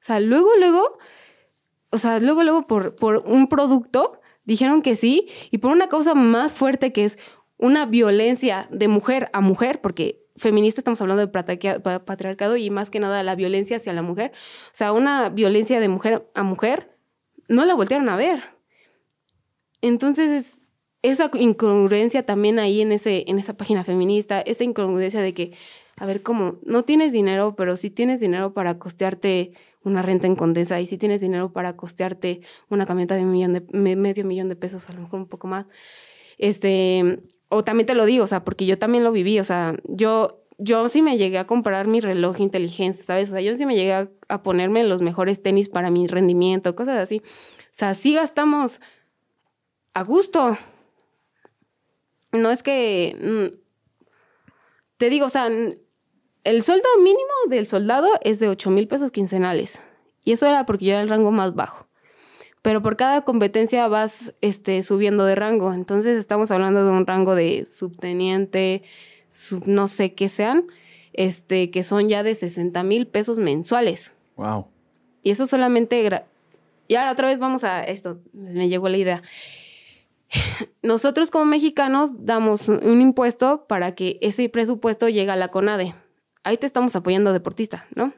O 0.00 0.04
sea, 0.06 0.20
luego, 0.20 0.48
luego, 0.58 0.98
o 1.90 1.98
sea, 1.98 2.20
luego, 2.20 2.44
luego 2.44 2.66
por, 2.68 2.94
por 2.94 3.18
un 3.26 3.48
producto 3.48 4.20
dijeron 4.44 4.82
que 4.82 4.94
sí 4.94 5.26
y 5.50 5.58
por 5.58 5.72
una 5.72 5.88
causa 5.88 6.14
más 6.14 6.54
fuerte 6.54 6.92
que 6.92 7.04
es 7.04 7.18
una 7.56 7.84
violencia 7.84 8.68
de 8.70 8.86
mujer 8.86 9.28
a 9.32 9.40
mujer, 9.40 9.80
porque 9.80 10.24
feminista 10.36 10.80
estamos 10.80 11.00
hablando 11.00 11.26
de 11.26 11.98
patriarcado 12.00 12.56
y 12.56 12.70
más 12.70 12.90
que 12.90 13.00
nada 13.00 13.22
la 13.22 13.34
violencia 13.34 13.76
hacia 13.76 13.92
la 13.92 14.02
mujer. 14.02 14.32
O 14.66 14.74
sea, 14.74 14.92
una 14.92 15.28
violencia 15.30 15.80
de 15.80 15.88
mujer 15.88 16.28
a 16.34 16.42
mujer, 16.42 16.96
no 17.48 17.64
la 17.64 17.74
voltearon 17.74 18.08
a 18.08 18.16
ver. 18.16 18.42
Entonces, 19.82 20.62
esa 21.02 21.30
incongruencia 21.34 22.24
también 22.24 22.58
ahí 22.58 22.80
en, 22.80 22.92
ese, 22.92 23.24
en 23.28 23.38
esa 23.38 23.56
página 23.56 23.84
feminista, 23.84 24.40
esa 24.40 24.64
incongruencia 24.64 25.20
de 25.20 25.34
que, 25.34 25.52
a 25.96 26.06
ver, 26.06 26.22
¿cómo? 26.22 26.58
No 26.64 26.84
tienes 26.84 27.12
dinero, 27.12 27.54
pero 27.56 27.76
sí 27.76 27.90
tienes 27.90 28.20
dinero 28.20 28.52
para 28.52 28.78
costearte 28.78 29.52
una 29.84 30.02
renta 30.02 30.26
en 30.26 30.34
Condesa 30.34 30.80
y 30.80 30.86
sí 30.86 30.98
tienes 30.98 31.20
dinero 31.20 31.52
para 31.52 31.76
costearte 31.76 32.40
una 32.68 32.86
camioneta 32.86 33.14
de, 33.14 33.24
millón 33.24 33.52
de 33.52 33.96
medio 33.96 34.24
millón 34.24 34.48
de 34.48 34.56
pesos, 34.56 34.90
a 34.90 34.92
lo 34.92 35.02
mejor 35.02 35.20
un 35.20 35.28
poco 35.28 35.46
más. 35.46 35.66
Este, 36.38 37.20
o 37.48 37.64
también 37.64 37.86
te 37.86 37.94
lo 37.94 38.04
digo, 38.04 38.24
o 38.24 38.26
sea, 38.26 38.44
porque 38.44 38.66
yo 38.66 38.78
también 38.78 39.04
lo 39.04 39.12
viví, 39.12 39.38
o 39.38 39.44
sea, 39.44 39.76
yo, 39.84 40.42
yo 40.58 40.88
sí 40.88 41.02
me 41.02 41.18
llegué 41.18 41.38
a 41.38 41.46
comprar 41.46 41.86
mi 41.86 42.00
reloj 42.00 42.40
inteligente, 42.40 43.02
¿sabes? 43.02 43.30
O 43.30 43.32
sea, 43.32 43.40
yo 43.40 43.54
sí 43.56 43.66
me 43.66 43.74
llegué 43.74 43.94
a, 43.94 44.08
a 44.28 44.42
ponerme 44.42 44.84
los 44.84 45.02
mejores 45.02 45.42
tenis 45.42 45.68
para 45.68 45.90
mi 45.90 46.06
rendimiento, 46.06 46.74
cosas 46.74 46.98
así. 46.98 47.18
O 47.18 47.72
sea, 47.72 47.94
sí 47.94 48.14
gastamos 48.14 48.80
a 49.94 50.02
gusto, 50.02 50.58
no 52.32 52.50
es 52.50 52.62
que... 52.62 53.16
Mm, 53.20 53.66
te 54.96 55.10
digo, 55.10 55.26
o 55.26 55.30
sea, 55.30 55.48
el 55.48 56.62
sueldo 56.62 56.88
mínimo 56.98 57.32
del 57.48 57.66
soldado 57.66 58.08
es 58.22 58.38
de 58.38 58.48
8 58.48 58.70
mil 58.70 58.88
pesos 58.88 59.10
quincenales. 59.10 59.82
Y 60.24 60.32
eso 60.32 60.46
era 60.46 60.64
porque 60.64 60.86
yo 60.86 60.92
era 60.92 61.02
el 61.02 61.08
rango 61.08 61.30
más 61.30 61.54
bajo. 61.54 61.85
Pero 62.66 62.82
por 62.82 62.96
cada 62.96 63.20
competencia 63.20 63.86
vas 63.86 64.34
este, 64.40 64.82
subiendo 64.82 65.24
de 65.24 65.36
rango. 65.36 65.72
Entonces 65.72 66.18
estamos 66.18 66.50
hablando 66.50 66.84
de 66.84 66.90
un 66.90 67.06
rango 67.06 67.36
de 67.36 67.64
subteniente, 67.64 68.82
no 69.66 69.86
sé 69.86 70.14
qué 70.14 70.28
sean, 70.28 70.66
este, 71.12 71.70
que 71.70 71.84
son 71.84 72.08
ya 72.08 72.24
de 72.24 72.34
60 72.34 72.82
mil 72.82 73.06
pesos 73.06 73.38
mensuales. 73.38 74.14
Wow. 74.34 74.66
Y 75.22 75.30
eso 75.30 75.46
solamente... 75.46 76.24
Y 76.88 76.94
ahora 76.96 77.12
otra 77.12 77.28
vez 77.28 77.38
vamos 77.38 77.62
a 77.62 77.84
esto, 77.84 78.18
me 78.32 78.68
llegó 78.68 78.88
la 78.88 78.96
idea 78.96 79.22
nosotros 80.82 81.30
como 81.30 81.44
mexicanos 81.44 82.24
damos 82.24 82.68
un 82.68 83.00
impuesto 83.00 83.64
para 83.68 83.94
que 83.94 84.18
ese 84.22 84.48
presupuesto 84.48 85.08
llegue 85.08 85.30
a 85.30 85.36
la 85.36 85.52
CONADE. 85.52 85.94
Ahí 86.42 86.56
te 86.56 86.66
estamos 86.66 86.96
apoyando 86.96 87.32
deportista, 87.32 87.86
¿no? 87.94 88.12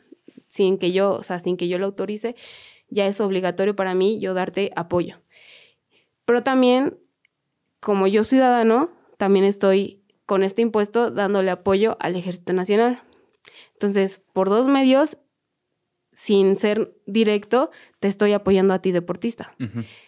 Sin 0.49 0.79
que 0.79 0.91
yo, 0.91 1.13
o 1.13 1.23
sea, 1.23 1.39
sin 1.39 1.59
que 1.59 1.69
yo 1.69 1.77
lo 1.77 1.85
autorice, 1.85 2.35
ya 2.89 3.07
es 3.07 3.21
obligatorio 3.21 3.77
para 3.77 3.95
mí 3.95 4.19
yo 4.21 4.35
darte 4.35 4.73
apoyo. 4.77 5.21
Pero 6.25 6.43
también, 6.43 6.99
como 7.81 8.07
yo 8.07 8.25
ciudadano, 8.25 8.91
también 9.17 9.45
estoy 9.45 10.03
con 10.27 10.43
este 10.43 10.63
impuesto 10.63 11.11
dándole 11.11 11.51
apoyo 11.51 11.97
al 12.01 12.17
Ejército 12.17 12.53
Nacional. 12.53 13.03
Entonces, 13.73 14.23
por 14.33 14.49
dos 14.49 14.67
medios, 14.69 15.19
sin 16.13 16.57
ser 16.57 16.95
directo, 17.07 17.71
te 18.01 18.09
estoy 18.09 18.33
apoyando 18.33 18.75
a 18.75 18.81
ti, 18.81 18.93
deportista. 18.93 19.55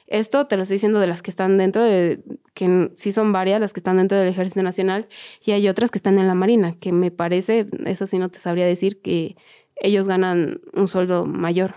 Esto 0.09 0.47
te 0.47 0.57
lo 0.57 0.63
estoy 0.63 0.75
diciendo 0.75 0.99
de 0.99 1.07
las 1.07 1.23
que 1.23 1.31
están 1.31 1.57
dentro, 1.57 1.83
de, 1.85 2.23
que 2.53 2.91
sí 2.95 3.13
son 3.13 3.33
varias 3.33 3.61
las 3.61 3.73
que 3.73 3.81
están 3.81 3.97
dentro 3.97 4.19
del 4.19 4.29
Ejército 4.29 4.63
Nacional 4.63 5.09
y 5.41 5.53
hay 5.53 5.69
otras 5.69 5.91
que 5.91 5.99
están 5.99 6.19
en 6.19 6.27
la 6.27 6.35
Marina, 6.35 6.75
que 6.75 6.91
me 6.91 7.13
parece, 7.13 7.69
eso 7.87 8.07
sí 8.07 8.19
no 8.19 8.29
te 8.29 8.41
sabría 8.41 8.67
decir, 8.67 9.01
que 9.01 9.37
ellos 9.77 10.09
ganan 10.09 10.61
un 10.75 10.89
sueldo 10.89 11.27
mayor. 11.27 11.77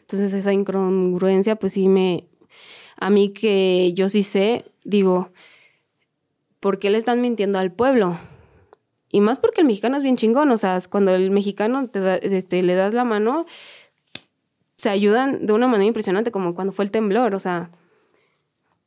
Entonces 0.00 0.32
esa 0.32 0.52
incongruencia, 0.52 1.56
pues 1.56 1.74
sí 1.74 1.88
me, 1.88 2.26
a 2.96 3.10
mí 3.10 3.30
que 3.30 3.92
yo 3.94 4.08
sí 4.08 4.22
sé, 4.22 4.64
digo, 4.84 5.30
¿por 6.60 6.78
qué 6.78 6.90
le 6.90 6.98
están 6.98 7.20
mintiendo 7.20 7.58
al 7.58 7.72
pueblo? 7.72 8.18
Y 9.10 9.20
más 9.20 9.38
porque 9.38 9.60
el 9.60 9.66
mexicano 9.66 9.96
es 9.96 10.02
bien 10.02 10.16
chingón, 10.16 10.50
o 10.50 10.56
sea, 10.56 10.78
cuando 10.90 11.14
el 11.14 11.30
mexicano 11.30 11.88
te 11.88 12.36
este, 12.36 12.62
le 12.62 12.74
das 12.74 12.94
la 12.94 13.04
mano, 13.04 13.46
se 14.76 14.88
ayudan 14.90 15.46
de 15.46 15.52
una 15.52 15.68
manera 15.68 15.86
impresionante, 15.86 16.32
como 16.32 16.54
cuando 16.54 16.72
fue 16.72 16.84
el 16.84 16.90
temblor, 16.90 17.34
o 17.34 17.38
sea, 17.38 17.70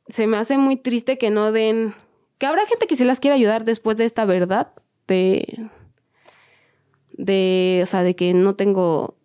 se 0.08 0.26
me 0.26 0.36
hace 0.36 0.58
muy 0.58 0.76
triste 0.76 1.18
que 1.18 1.30
no 1.30 1.52
den, 1.52 1.94
que 2.38 2.46
habrá 2.46 2.66
gente 2.66 2.86
que 2.86 2.96
se 2.96 3.04
las 3.04 3.20
quiera 3.20 3.36
ayudar 3.36 3.64
después 3.64 3.96
de 3.96 4.04
esta 4.04 4.24
verdad, 4.24 4.72
de, 5.06 5.68
de, 7.12 7.80
o 7.82 7.86
sea, 7.86 8.02
de 8.02 8.14
que 8.14 8.34
no 8.34 8.54
tengo 8.54 9.17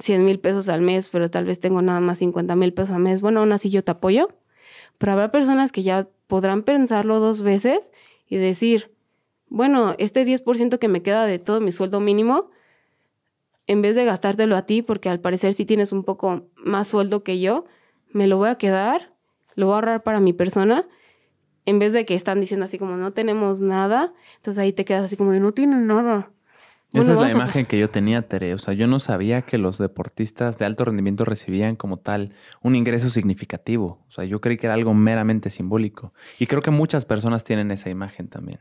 100 0.00 0.24
mil 0.24 0.40
pesos 0.40 0.68
al 0.68 0.80
mes, 0.80 1.08
pero 1.08 1.30
tal 1.30 1.44
vez 1.44 1.60
tengo 1.60 1.82
nada 1.82 2.00
más 2.00 2.18
50 2.18 2.56
mil 2.56 2.72
pesos 2.72 2.96
al 2.96 3.02
mes, 3.02 3.20
bueno, 3.20 3.40
aún 3.40 3.52
así 3.52 3.70
yo 3.70 3.82
te 3.82 3.92
apoyo. 3.92 4.28
Pero 4.98 5.12
habrá 5.12 5.30
personas 5.30 5.72
que 5.72 5.82
ya 5.82 6.08
podrán 6.26 6.62
pensarlo 6.62 7.20
dos 7.20 7.42
veces 7.42 7.90
y 8.28 8.36
decir, 8.36 8.90
bueno, 9.48 9.94
este 9.98 10.24
10% 10.24 10.78
que 10.78 10.88
me 10.88 11.02
queda 11.02 11.26
de 11.26 11.38
todo 11.38 11.60
mi 11.60 11.72
sueldo 11.72 12.00
mínimo, 12.00 12.50
en 13.66 13.82
vez 13.82 13.94
de 13.94 14.04
gastártelo 14.04 14.56
a 14.56 14.66
ti, 14.66 14.82
porque 14.82 15.08
al 15.08 15.20
parecer 15.20 15.54
sí 15.54 15.64
tienes 15.64 15.92
un 15.92 16.04
poco 16.04 16.48
más 16.56 16.88
sueldo 16.88 17.22
que 17.22 17.40
yo, 17.40 17.66
me 18.12 18.26
lo 18.26 18.36
voy 18.36 18.48
a 18.48 18.56
quedar, 18.56 19.12
lo 19.54 19.66
voy 19.66 19.74
a 19.74 19.76
ahorrar 19.76 20.02
para 20.02 20.20
mi 20.20 20.32
persona, 20.32 20.88
en 21.66 21.78
vez 21.78 21.92
de 21.92 22.04
que 22.04 22.14
están 22.14 22.40
diciendo 22.40 22.64
así 22.64 22.78
como 22.78 22.96
no 22.96 23.12
tenemos 23.12 23.60
nada, 23.60 24.12
entonces 24.36 24.58
ahí 24.60 24.72
te 24.72 24.84
quedas 24.84 25.04
así 25.04 25.16
como 25.16 25.32
de 25.32 25.40
no 25.40 25.52
tienen 25.52 25.86
nada. 25.86 26.30
Esa 26.92 27.12
es 27.12 27.18
la 27.18 27.30
imagen 27.30 27.66
que 27.66 27.78
yo 27.78 27.88
tenía, 27.88 28.22
Tere. 28.22 28.52
O 28.52 28.58
sea, 28.58 28.74
yo 28.74 28.88
no 28.88 28.98
sabía 28.98 29.42
que 29.42 29.58
los 29.58 29.78
deportistas 29.78 30.58
de 30.58 30.64
alto 30.64 30.84
rendimiento 30.84 31.24
recibían 31.24 31.76
como 31.76 31.98
tal 31.98 32.34
un 32.62 32.74
ingreso 32.74 33.10
significativo. 33.10 34.04
O 34.08 34.10
sea, 34.10 34.24
yo 34.24 34.40
creí 34.40 34.56
que 34.56 34.66
era 34.66 34.74
algo 34.74 34.92
meramente 34.92 35.50
simbólico. 35.50 36.12
Y 36.38 36.46
creo 36.46 36.62
que 36.62 36.72
muchas 36.72 37.04
personas 37.04 37.44
tienen 37.44 37.70
esa 37.70 37.90
imagen 37.90 38.28
también. 38.28 38.58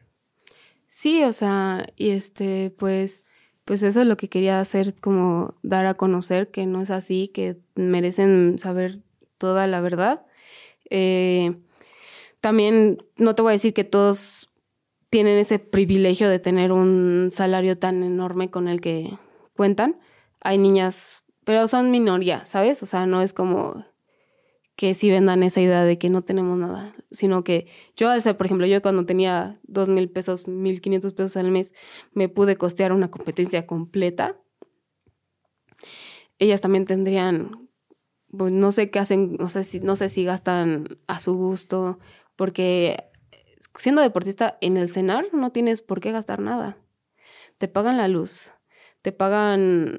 Sí, 0.87 1.23
o 1.23 1.33
sea, 1.33 1.87
y 1.95 2.09
este, 2.09 2.71
pues, 2.77 3.23
pues 3.65 3.81
eso 3.81 4.01
es 4.01 4.07
lo 4.07 4.17
que 4.17 4.29
quería 4.29 4.59
hacer, 4.59 4.93
como 5.01 5.55
dar 5.63 5.87
a 5.87 5.95
conocer 5.95 6.51
que 6.51 6.67
no 6.67 6.81
es 6.81 6.91
así, 6.91 7.29
que 7.29 7.57
merecen 7.75 8.59
saber 8.59 8.99
toda 9.37 9.65
la 9.65 9.81
verdad. 9.81 10.25
Eh, 10.91 11.55
también 12.41 13.03
no 13.17 13.35
te 13.35 13.41
voy 13.41 13.51
a 13.51 13.53
decir 13.53 13.73
que 13.73 13.83
todos 13.83 14.48
tienen 15.09 15.37
ese 15.37 15.59
privilegio 15.59 16.29
de 16.29 16.39
tener 16.39 16.71
un 16.71 17.29
salario 17.31 17.77
tan 17.77 18.03
enorme 18.03 18.49
con 18.49 18.67
el 18.67 18.81
que 18.81 19.17
cuentan. 19.55 19.99
Hay 20.41 20.57
niñas, 20.57 21.23
pero 21.43 21.67
son 21.67 21.91
minoría, 21.91 22.45
¿sabes? 22.45 22.83
O 22.83 22.85
sea, 22.85 23.05
no 23.05 23.21
es 23.21 23.33
como 23.33 23.85
que 24.75 24.93
si 24.93 25.09
vendan 25.09 25.43
esa 25.43 25.59
idea 25.59 25.83
de 25.83 25.97
que 25.97 26.09
no 26.09 26.21
tenemos 26.21 26.57
nada, 26.57 26.95
sino 27.11 27.43
que 27.43 27.67
yo, 27.97 28.11
por 28.37 28.45
ejemplo, 28.45 28.65
yo 28.65 28.81
cuando 28.81 29.05
tenía 29.05 29.59
dos 29.63 29.89
mil 29.89 30.09
pesos, 30.09 30.47
mil 30.47 30.79
quinientos 30.79 31.13
pesos 31.13 31.35
al 31.35 31.51
mes, 31.51 31.73
me 32.13 32.29
pude 32.29 32.55
costear 32.55 32.93
una 32.93 33.11
competencia 33.11 33.67
completa. 33.67 34.37
Ellas 36.37 36.61
también 36.61 36.85
tendrían, 36.85 37.67
pues, 38.31 38.53
no 38.53 38.71
sé 38.71 38.89
qué 38.89 38.99
hacen, 38.99 39.35
no 39.37 39.49
sé 39.49 39.65
si, 39.65 39.81
no 39.81 39.97
sé 39.97 40.07
si 40.07 40.23
gastan 40.23 40.97
a 41.07 41.19
su 41.19 41.35
gusto, 41.35 41.99
porque 42.37 43.08
siendo 43.75 44.01
deportista 44.01 44.57
en 44.61 44.77
el 44.77 44.89
cenar 44.89 45.25
no 45.33 45.51
tienes 45.51 45.81
por 45.81 46.01
qué 46.01 46.11
gastar 46.11 46.39
nada. 46.39 46.77
Te 47.57 47.67
pagan 47.67 47.97
la 47.97 48.07
luz, 48.07 48.51
te 49.01 49.11
pagan 49.11 49.97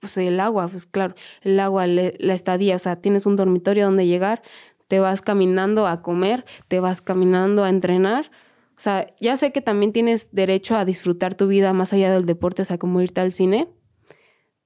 pues, 0.00 0.16
el 0.16 0.40
agua, 0.40 0.68
pues 0.68 0.86
claro, 0.86 1.14
el 1.42 1.58
agua, 1.60 1.86
la 1.86 2.34
estadía, 2.34 2.76
o 2.76 2.78
sea, 2.78 2.96
tienes 2.96 3.26
un 3.26 3.36
dormitorio 3.36 3.86
donde 3.86 4.06
llegar, 4.06 4.42
te 4.88 5.00
vas 5.00 5.20
caminando 5.20 5.86
a 5.86 6.02
comer, 6.02 6.44
te 6.68 6.80
vas 6.80 7.02
caminando 7.02 7.64
a 7.64 7.68
entrenar. 7.68 8.30
O 8.76 8.80
sea, 8.80 9.14
ya 9.20 9.36
sé 9.36 9.52
que 9.52 9.62
también 9.62 9.92
tienes 9.92 10.32
derecho 10.32 10.76
a 10.76 10.84
disfrutar 10.84 11.34
tu 11.34 11.46
vida 11.48 11.72
más 11.72 11.92
allá 11.92 12.12
del 12.12 12.26
deporte, 12.26 12.62
o 12.62 12.64
sea, 12.64 12.78
como 12.78 13.00
irte 13.00 13.20
al 13.20 13.32
cine, 13.32 13.68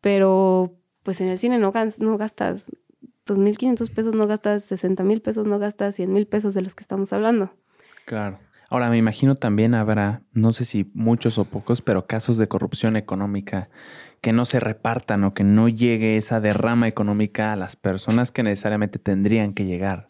pero 0.01 0.77
pues 1.03 1.21
en 1.21 1.29
el 1.29 1.39
cine 1.39 1.59
no, 1.59 1.73
no 2.01 2.19
gastas 2.19 2.71
2.500 3.27 3.91
pesos, 3.95 4.15
no 4.15 4.27
gastas 4.27 4.71
60.000 4.71 5.23
pesos, 5.23 5.47
no 5.47 5.59
gastas 5.59 5.99
100.000 5.99 6.29
pesos 6.29 6.55
de 6.55 6.63
los 6.63 6.75
que 6.75 6.83
estamos 6.83 7.13
hablando. 7.13 7.55
Claro. 8.11 8.41
Ahora, 8.71 8.91
me 8.91 8.97
imagino 8.97 9.37
también 9.37 9.73
habrá, 9.73 10.25
no 10.33 10.53
sé 10.53 10.65
si 10.65 10.91
muchos 10.95 11.39
o 11.39 11.45
pocos, 11.45 11.81
pero 11.81 12.09
casos 12.09 12.39
de 12.39 12.49
corrupción 12.49 12.97
económica 12.97 13.71
que 14.21 14.33
no 14.33 14.45
se 14.47 14.59
repartan 14.59 15.23
o 15.23 15.33
que 15.33 15.45
no 15.45 15.69
llegue 15.69 16.17
esa 16.17 16.41
derrama 16.41 16.89
económica 16.89 17.53
a 17.53 17.57
las 17.57 17.77
personas 17.77 18.33
que 18.33 18.43
necesariamente 18.43 18.99
tendrían 18.99 19.55
que 19.55 19.65
llegar. 19.65 20.09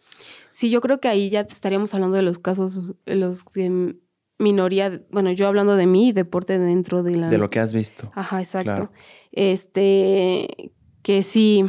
Sí, 0.50 0.70
yo 0.70 0.80
creo 0.80 0.98
que 0.98 1.08
ahí 1.08 1.28
ya 1.28 1.40
estaríamos 1.40 1.92
hablando 1.92 2.16
de 2.16 2.22
los 2.22 2.38
casos, 2.38 2.94
los 3.04 3.44
de 3.54 3.96
minoría, 4.38 5.02
bueno, 5.10 5.30
yo 5.32 5.46
hablando 5.46 5.76
de 5.76 5.86
mí, 5.86 6.12
deporte 6.12 6.58
dentro 6.58 7.02
de 7.02 7.16
la... 7.16 7.28
De 7.28 7.36
lo 7.36 7.50
que 7.50 7.60
has 7.60 7.74
visto. 7.74 8.10
Ajá, 8.14 8.40
exacto. 8.40 8.90
Este, 9.30 10.72
que 11.02 11.22
sí, 11.22 11.66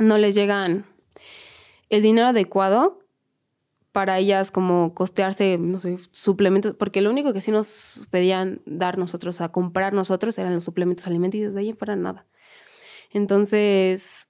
no 0.00 0.18
les 0.18 0.34
llegan 0.34 0.84
el 1.90 2.02
dinero 2.02 2.26
adecuado 2.26 3.05
para 3.96 4.18
ellas 4.18 4.50
como 4.50 4.92
costearse, 4.92 5.56
no 5.56 5.80
sé, 5.80 5.98
suplementos, 6.10 6.74
porque 6.78 7.00
lo 7.00 7.08
único 7.08 7.32
que 7.32 7.40
sí 7.40 7.50
nos 7.50 8.06
pedían 8.10 8.60
dar 8.66 8.98
nosotros 8.98 9.40
a 9.40 9.50
comprar 9.50 9.94
nosotros 9.94 10.36
eran 10.36 10.52
los 10.52 10.64
suplementos 10.64 11.06
alimenticios, 11.06 11.54
de 11.54 11.60
ahí 11.60 11.70
en 11.70 11.78
fuera 11.78 11.96
nada. 11.96 12.26
Entonces, 13.10 14.28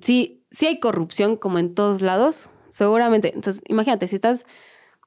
sí, 0.00 0.44
sí 0.50 0.66
hay 0.66 0.80
corrupción 0.80 1.36
como 1.36 1.60
en 1.60 1.72
todos 1.72 2.02
lados, 2.02 2.50
seguramente. 2.68 3.32
Entonces, 3.32 3.62
imagínate, 3.68 4.08
si 4.08 4.16
estás 4.16 4.44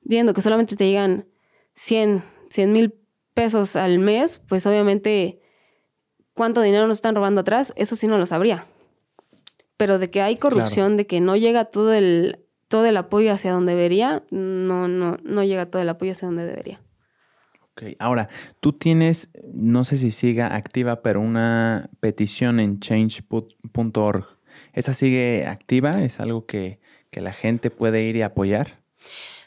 viendo 0.02 0.34
que 0.34 0.41
solamente 0.41 0.78
te 0.78 0.88
llegan 0.88 1.28
100, 1.74 2.24
100 2.50 2.72
mil 2.72 2.94
pesos 3.34 3.76
al 3.76 4.00
mes, 4.00 4.41
pues 4.48 4.66
obviamente 4.66 5.41
cuánto 6.34 6.62
dinero 6.62 6.88
nos 6.88 7.00
están 7.00 7.16
robando 7.16 7.41
atrás, 7.41 7.74
eso 7.76 7.98
sí 7.98 8.08
no 8.08 8.18
lo 8.18 8.26
sabría. 8.26 8.66
Pero 9.76 10.00
de 10.00 10.10
que 10.10 10.22
hay 10.22 10.38
corrupción, 10.38 10.96
de 10.96 11.06
que 11.06 11.20
no 11.20 11.36
llega 11.36 11.66
todo 11.66 11.91
el 11.91 12.46
todo 12.70 12.86
el 12.86 12.96
apoyo 12.96 13.34
hacia 13.34 13.52
donde 13.52 13.74
debería, 13.74 14.24
no, 14.32 14.88
no, 14.88 15.18
no 15.24 15.44
llega 15.44 15.66
todo 15.66 15.82
el 15.82 15.90
apoyo 15.90 16.14
hacia 16.14 16.28
donde 16.28 16.46
debería. 16.46 16.80
Ok, 17.74 17.96
ahora, 18.00 18.30
tú 18.62 18.74
tienes, 18.74 19.30
no 19.54 19.84
sé 19.84 19.98
si 19.98 20.12
siga 20.12 20.56
activa, 20.56 21.02
pero 21.02 21.20
una 21.20 21.90
petición 22.00 22.60
en 22.60 22.80
change.org. 22.80 24.26
¿Esa 24.74 24.94
sigue 24.94 25.48
activa? 25.48 26.04
¿Es 26.04 26.20
algo 26.20 26.46
que, 26.46 26.80
que 27.10 27.22
la 27.22 27.34
gente 27.34 27.72
puede 27.72 28.04
ir 28.04 28.16
y 28.16 28.22
apoyar? 28.22 28.80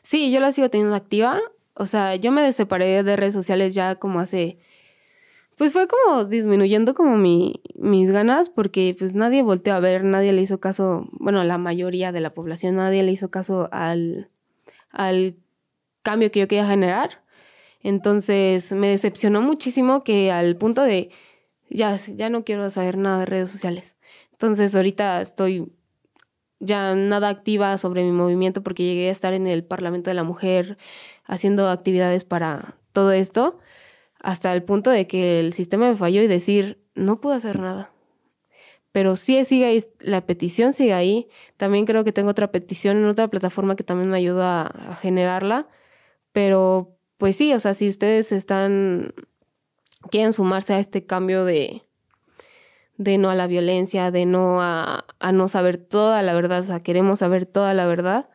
Sí, 0.03 0.33
yo 0.33 0.41
la 0.41 0.51
sigo 0.53 0.69
teniendo 0.69 0.97
activa. 0.97 1.39
O 1.75 1.87
sea, 1.87 2.17
yo 2.17 2.33
me 2.33 2.53
separé 2.53 3.03
de 3.03 3.17
redes 3.17 3.35
sociales 3.35 3.75
ya 3.75 3.95
como 3.97 4.19
hace 4.19 4.59
pues 5.63 5.75
fue 5.75 5.87
como 5.87 6.25
disminuyendo 6.25 6.93
como 6.93 7.17
mi, 7.17 7.63
mis 7.77 8.11
ganas 8.11 8.51
porque 8.51 8.97
pues 8.99 9.15
nadie 9.15 9.43
volteó 9.43 9.75
a 9.75 9.79
ver, 9.79 10.03
nadie 10.03 10.33
le 10.33 10.43
hizo 10.43 10.59
caso, 10.59 11.07
bueno, 11.13 11.45
la 11.45 11.57
mayoría 11.57 12.11
de 12.11 12.19
la 12.19 12.35
población, 12.35 12.75
nadie 12.75 13.05
le 13.05 13.13
hizo 13.13 13.31
caso 13.31 13.69
al, 13.71 14.29
al 14.91 15.37
cambio 16.03 16.33
que 16.33 16.41
yo 16.41 16.49
quería 16.49 16.67
generar. 16.67 17.23
Entonces 17.81 18.73
me 18.73 18.89
decepcionó 18.89 19.41
muchísimo 19.41 20.03
que 20.03 20.33
al 20.33 20.57
punto 20.57 20.83
de 20.83 21.11
ya, 21.71 21.97
ya 21.97 22.29
no 22.29 22.43
quiero 22.43 22.69
saber 22.69 22.99
nada 22.99 23.21
de 23.21 23.27
redes 23.27 23.51
sociales. 23.51 23.95
Entonces 24.33 24.75
ahorita 24.75 25.21
estoy 25.21 25.71
ya 26.59 26.97
nada 26.97 27.29
activa 27.29 27.79
sobre 27.79 28.03
mi 28.03 28.11
movimiento 28.11 28.65
porque 28.65 28.83
llegué 28.83 29.11
a 29.11 29.13
estar 29.13 29.33
en 29.33 29.47
el 29.47 29.63
Parlamento 29.63 30.11
de 30.11 30.15
la 30.15 30.25
Mujer 30.25 30.77
haciendo 31.25 31.69
actividades 31.69 32.25
para 32.25 32.75
todo 32.91 33.13
esto 33.13 33.61
hasta 34.23 34.53
el 34.53 34.63
punto 34.63 34.91
de 34.91 35.07
que 35.07 35.41
el 35.41 35.53
sistema 35.53 35.91
me 35.91 35.97
falló 35.97 36.23
y 36.23 36.29
decir, 36.29 36.79
no 36.95 37.21
puedo 37.21 37.35
hacer 37.37 37.59
nada. 37.59 37.93
Pero 38.93 39.17
sí 39.17 39.45
sigue 39.45 39.67
ahí, 39.67 39.83
la 40.01 40.27
petición 40.27 40.73
sigue 40.73 40.95
ahí. 40.95 41.29
También 41.57 41.87
creo 41.87 42.05
que 42.05 42.13
tengo 42.13 42.31
otra 42.31 42.53
petición 42.53 42.99
en 42.99 43.07
otra 43.07 43.29
plataforma 43.29 43.75
que 43.75 43.85
también 43.85 44.11
me 44.11 44.19
ayuda 44.19 44.67
a, 44.67 44.97
generarla. 44.97 45.67
Pero 46.33 46.97
pues 47.19 47.37
sí, 47.37 47.53
o 47.55 47.61
sea, 47.61 47.75
si 47.75 47.89
ustedes 47.89 48.33
están, 48.33 49.15
quieren 50.11 50.33
sumarse 50.33 50.75
a 50.75 50.79
este 50.79 51.05
cambio 51.07 51.45
de, 51.45 51.83
de 52.99 53.19
no 53.19 53.31
a 53.31 53.35
la 53.35 53.47
violencia, 53.47 54.11
de 54.11 54.27
no 54.27 54.61
a, 54.63 55.07
a 55.19 55.33
no 55.33 55.49
saber 55.49 55.79
toda 55.79 56.23
la 56.23 56.35
verdad, 56.35 56.61
o 56.61 56.65
sea, 56.65 56.83
queremos 56.83 57.21
saber 57.21 57.47
toda 57.47 57.75
la 57.75 57.87
verdad, 57.87 58.29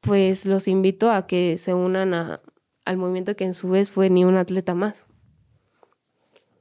pues 0.00 0.46
los 0.46 0.68
invito 0.68 1.10
a 1.10 1.26
que 1.26 1.58
se 1.58 1.74
unan 1.74 2.14
a, 2.14 2.40
al 2.84 2.96
movimiento 2.96 3.36
que 3.36 3.44
en 3.44 3.54
su 3.54 3.68
vez 3.68 3.90
fue 3.90 4.10
ni 4.10 4.24
un 4.24 4.36
atleta 4.36 4.74
más. 4.74 5.06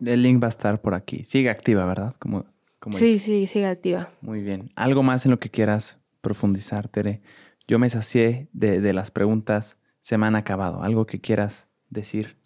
El 0.05 0.23
link 0.23 0.41
va 0.41 0.47
a 0.47 0.49
estar 0.49 0.81
por 0.81 0.93
aquí. 0.93 1.23
Sigue 1.23 1.49
activa, 1.49 1.85
¿verdad? 1.85 2.15
Como, 2.19 2.45
sí, 2.91 3.17
sí, 3.17 3.45
sigue 3.47 3.67
activa. 3.67 4.09
Muy 4.21 4.41
bien. 4.41 4.71
¿Algo 4.75 5.03
más 5.03 5.25
en 5.25 5.31
lo 5.31 5.39
que 5.39 5.49
quieras 5.49 5.99
profundizar, 6.21 6.87
Tere? 6.87 7.21
Yo 7.67 7.79
me 7.79 7.89
sacié 7.89 8.47
de, 8.53 8.81
de 8.81 8.93
las 8.93 9.11
preguntas, 9.11 9.77
se 9.99 10.17
me 10.17 10.27
han 10.27 10.35
acabado. 10.35 10.81
¿Algo 10.83 11.05
que 11.05 11.21
quieras 11.21 11.69
decir? 11.89 12.37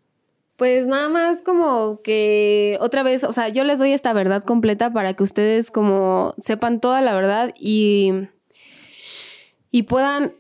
Pues 0.58 0.88
nada 0.88 1.10
más 1.10 1.42
como 1.42 2.02
que 2.02 2.78
otra 2.80 3.04
vez, 3.04 3.26
o 3.26 3.34
sea, 3.34 3.50
yo 3.50 3.64
les 3.66 3.80
doy 3.80 3.92
esta 3.92 4.14
verdad 4.14 4.44
completa 4.44 4.92
para 4.94 5.14
que 5.14 5.24
ustedes 5.24 5.70
como 5.70 6.34
sepan 6.40 6.80
toda 6.80 7.02
la 7.02 7.14
verdad 7.14 7.54
y, 7.60 8.14
y 9.70 9.84
puedan 9.84 10.34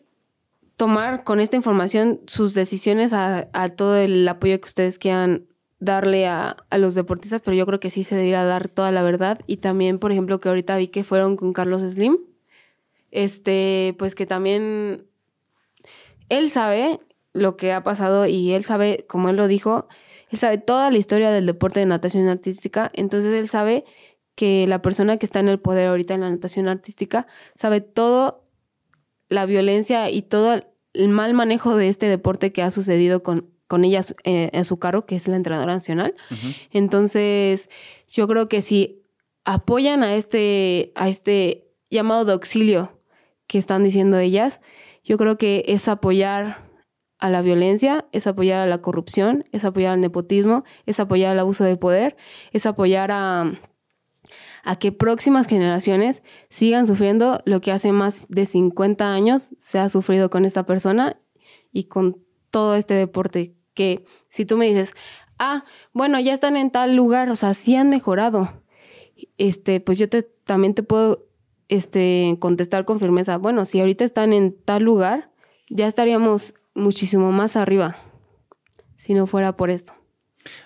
tomar 0.77 1.25
con 1.25 1.41
esta 1.41 1.57
información 1.57 2.21
sus 2.27 2.53
decisiones 2.53 3.11
a, 3.11 3.49
a 3.51 3.69
todo 3.69 3.97
el 3.97 4.25
apoyo 4.27 4.59
que 4.59 4.67
ustedes 4.67 4.99
quieran 4.99 5.47
darle 5.85 6.27
a, 6.27 6.57
los 6.77 6.95
deportistas, 6.95 7.41
pero 7.41 7.55
yo 7.55 7.65
creo 7.65 7.79
que 7.79 7.89
sí 7.89 8.03
se 8.03 8.15
debería 8.15 8.43
dar 8.43 8.67
toda 8.67 8.91
la 8.91 9.03
verdad. 9.03 9.39
Y 9.47 9.57
también, 9.57 9.99
por 9.99 10.11
ejemplo, 10.11 10.39
que 10.39 10.49
ahorita 10.49 10.75
vi 10.77 10.87
que 10.87 11.03
fueron 11.03 11.37
con 11.37 11.53
Carlos 11.53 11.81
Slim, 11.81 12.17
este, 13.11 13.95
pues 13.97 14.15
que 14.15 14.25
también 14.25 15.07
él 16.29 16.49
sabe 16.49 16.99
lo 17.33 17.55
que 17.55 17.71
ha 17.71 17.83
pasado 17.83 18.25
y 18.25 18.53
él 18.53 18.65
sabe, 18.65 19.05
como 19.07 19.29
él 19.29 19.37
lo 19.37 19.47
dijo, 19.47 19.87
él 20.29 20.37
sabe 20.37 20.57
toda 20.57 20.91
la 20.91 20.97
historia 20.97 21.31
del 21.31 21.45
deporte 21.45 21.79
de 21.79 21.85
natación 21.85 22.27
artística, 22.27 22.91
entonces 22.93 23.33
él 23.33 23.47
sabe 23.47 23.85
que 24.35 24.67
la 24.67 24.81
persona 24.81 25.17
que 25.17 25.25
está 25.25 25.39
en 25.39 25.49
el 25.49 25.59
poder 25.59 25.87
ahorita 25.87 26.13
en 26.13 26.21
la 26.21 26.29
natación 26.29 26.67
artística 26.67 27.27
sabe 27.55 27.79
todo 27.81 28.43
la 29.29 29.45
violencia 29.45 30.09
y 30.09 30.21
todo 30.21 30.61
el 30.93 31.09
mal 31.09 31.33
manejo 31.33 31.75
de 31.77 31.89
este 31.89 32.07
deporte 32.07 32.51
que 32.51 32.63
ha 32.63 32.71
sucedido 32.71 33.23
con, 33.23 33.54
con 33.67 33.83
ella 33.83 34.01
eh, 34.23 34.49
en 34.53 34.65
su 34.65 34.77
cargo, 34.77 35.05
que 35.05 35.15
es 35.15 35.27
la 35.27 35.35
entrenadora 35.35 35.73
nacional. 35.73 36.13
Entonces, 36.71 37.69
yo 38.07 38.27
creo 38.27 38.47
que 38.47 38.61
si 38.61 39.01
apoyan 39.43 40.03
a 40.03 40.15
este, 40.15 40.91
a 40.95 41.09
este 41.09 41.71
llamado 41.89 42.25
de 42.25 42.33
auxilio 42.33 42.99
que 43.47 43.57
están 43.57 43.83
diciendo 43.83 44.17
ellas, 44.17 44.61
yo 45.03 45.17
creo 45.17 45.37
que 45.37 45.63
es 45.67 45.87
apoyar 45.87 46.65
a 47.17 47.29
la 47.29 47.41
violencia, 47.41 48.05
es 48.11 48.27
apoyar 48.27 48.61
a 48.61 48.65
la 48.65 48.81
corrupción, 48.81 49.45
es 49.51 49.63
apoyar 49.63 49.93
al 49.93 50.01
nepotismo, 50.01 50.63
es 50.85 50.99
apoyar 50.99 51.31
al 51.31 51.39
abuso 51.39 51.63
de 51.63 51.77
poder, 51.77 52.17
es 52.51 52.65
apoyar 52.65 53.11
a, 53.11 53.59
a 54.63 54.75
que 54.77 54.91
próximas 54.91 55.47
generaciones 55.47 56.23
sigan 56.49 56.87
sufriendo 56.87 57.41
lo 57.45 57.61
que 57.61 57.71
hace 57.71 57.91
más 57.91 58.27
de 58.29 58.45
50 58.45 59.13
años 59.13 59.51
se 59.57 59.79
ha 59.79 59.89
sufrido 59.89 60.29
con 60.29 60.43
esta 60.43 60.65
persona 60.65 61.19
y 61.71 61.85
con 61.85 62.25
todo 62.49 62.75
este 62.75 62.93
deporte 62.93 63.54
que 63.75 64.05
si 64.29 64.45
tú 64.45 64.57
me 64.57 64.65
dices, 64.65 64.95
ah, 65.37 65.63
bueno, 65.93 66.19
ya 66.19 66.33
están 66.33 66.57
en 66.57 66.71
tal 66.71 66.95
lugar, 66.95 67.29
o 67.29 67.35
sea, 67.35 67.53
sí 67.53 67.75
han 67.75 67.89
mejorado, 67.89 68.63
este, 69.37 69.79
pues 69.79 69.99
yo 69.99 70.09
te, 70.09 70.23
también 70.23 70.73
te 70.73 70.81
puedo 70.81 71.27
este, 71.67 72.37
contestar 72.39 72.85
con 72.85 72.99
firmeza, 72.99 73.37
bueno, 73.37 73.65
si 73.65 73.79
ahorita 73.79 74.03
están 74.03 74.33
en 74.33 74.55
tal 74.65 74.83
lugar, 74.83 75.31
ya 75.69 75.87
estaríamos 75.87 76.55
muchísimo 76.73 77.31
más 77.31 77.55
arriba 77.55 77.97
si 78.95 79.13
no 79.13 79.27
fuera 79.27 79.55
por 79.55 79.69
esto. 79.69 79.93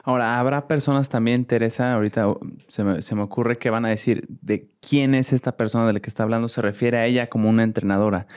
Ahora, 0.04 0.40
habrá 0.40 0.68
personas 0.68 1.08
también, 1.08 1.46
Teresa, 1.46 1.94
ahorita 1.94 2.28
uh, 2.28 2.40
se 2.68 2.84
me, 2.84 3.02
se 3.02 3.16
me, 3.16 3.22
ocurre 3.22 3.58
que 3.58 3.70
van 3.70 3.86
a 3.86 3.90
decir 3.90 4.28
de 4.28 4.70
quién 4.82 5.16
es 5.16 5.32
esta 5.32 5.56
persona 5.56 5.88
de 5.88 5.94
la 5.94 6.00
que 6.02 6.10
está 6.10 6.24
hablando, 6.24 6.50
se 6.50 6.62
refiere 6.62 6.98
a 6.98 7.06
ella 7.06 7.28
como 7.28 7.50
una 7.50 7.64
entrenadora. 7.64 8.28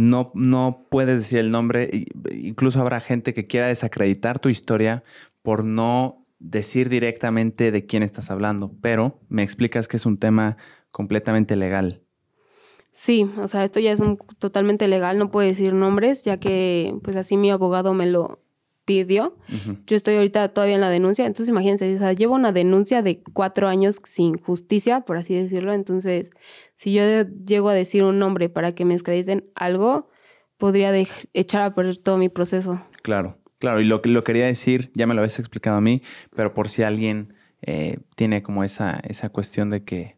No, 0.00 0.30
no 0.34 0.86
puedes 0.88 1.20
decir 1.20 1.40
el 1.40 1.50
nombre, 1.50 1.90
incluso 2.32 2.80
habrá 2.80 3.00
gente 3.00 3.34
que 3.34 3.46
quiera 3.46 3.66
desacreditar 3.66 4.38
tu 4.38 4.48
historia 4.48 5.02
por 5.42 5.62
no 5.62 6.26
decir 6.38 6.88
directamente 6.88 7.70
de 7.70 7.84
quién 7.84 8.02
estás 8.02 8.30
hablando, 8.30 8.72
pero 8.80 9.20
me 9.28 9.42
explicas 9.42 9.88
que 9.88 9.98
es 9.98 10.06
un 10.06 10.16
tema 10.16 10.56
completamente 10.90 11.54
legal. 11.54 12.00
Sí, 12.92 13.30
o 13.36 13.46
sea, 13.46 13.62
esto 13.62 13.78
ya 13.78 13.92
es 13.92 14.00
un, 14.00 14.16
totalmente 14.38 14.88
legal, 14.88 15.18
no 15.18 15.30
puedo 15.30 15.46
decir 15.46 15.74
nombres, 15.74 16.24
ya 16.24 16.38
que 16.38 16.94
pues 17.02 17.14
así 17.16 17.36
mi 17.36 17.50
abogado 17.50 17.92
me 17.92 18.06
lo 18.06 18.40
pidió. 18.90 19.36
Yo 19.86 19.96
estoy 19.96 20.16
ahorita 20.16 20.48
todavía 20.48 20.74
en 20.74 20.80
la 20.80 20.90
denuncia, 20.90 21.24
entonces 21.24 21.48
imagínense, 21.48 21.94
o 21.94 21.98
sea, 21.98 22.12
llevo 22.12 22.34
una 22.34 22.50
denuncia 22.50 23.02
de 23.02 23.22
cuatro 23.32 23.68
años 23.68 24.00
sin 24.02 24.36
justicia, 24.36 25.02
por 25.02 25.16
así 25.16 25.36
decirlo, 25.36 25.72
entonces 25.72 26.30
si 26.74 26.92
yo 26.92 27.02
llego 27.46 27.68
a 27.68 27.74
decir 27.74 28.02
un 28.02 28.18
nombre 28.18 28.48
para 28.48 28.74
que 28.74 28.84
me 28.84 28.94
descrediten 28.94 29.48
algo, 29.54 30.08
podría 30.58 30.92
echar 31.34 31.62
a 31.62 31.72
perder 31.72 31.98
todo 31.98 32.18
mi 32.18 32.28
proceso. 32.28 32.82
Claro, 33.02 33.38
claro, 33.60 33.80
y 33.80 33.84
lo 33.84 34.02
que 34.02 34.08
lo 34.08 34.24
quería 34.24 34.46
decir, 34.46 34.90
ya 34.94 35.06
me 35.06 35.14
lo 35.14 35.20
habías 35.20 35.38
explicado 35.38 35.76
a 35.76 35.80
mí, 35.80 36.02
pero 36.34 36.52
por 36.52 36.68
si 36.68 36.82
alguien 36.82 37.34
eh, 37.62 37.98
tiene 38.16 38.42
como 38.42 38.64
esa, 38.64 39.00
esa 39.08 39.28
cuestión 39.28 39.70
de 39.70 39.84
que 39.84 40.16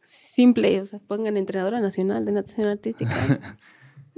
simple, 0.00 0.80
o 0.80 0.86
sea, 0.86 0.98
pongan 1.00 1.36
entrenadora 1.36 1.80
nacional 1.80 2.24
de 2.24 2.32
natación 2.32 2.68
artística 2.68 3.14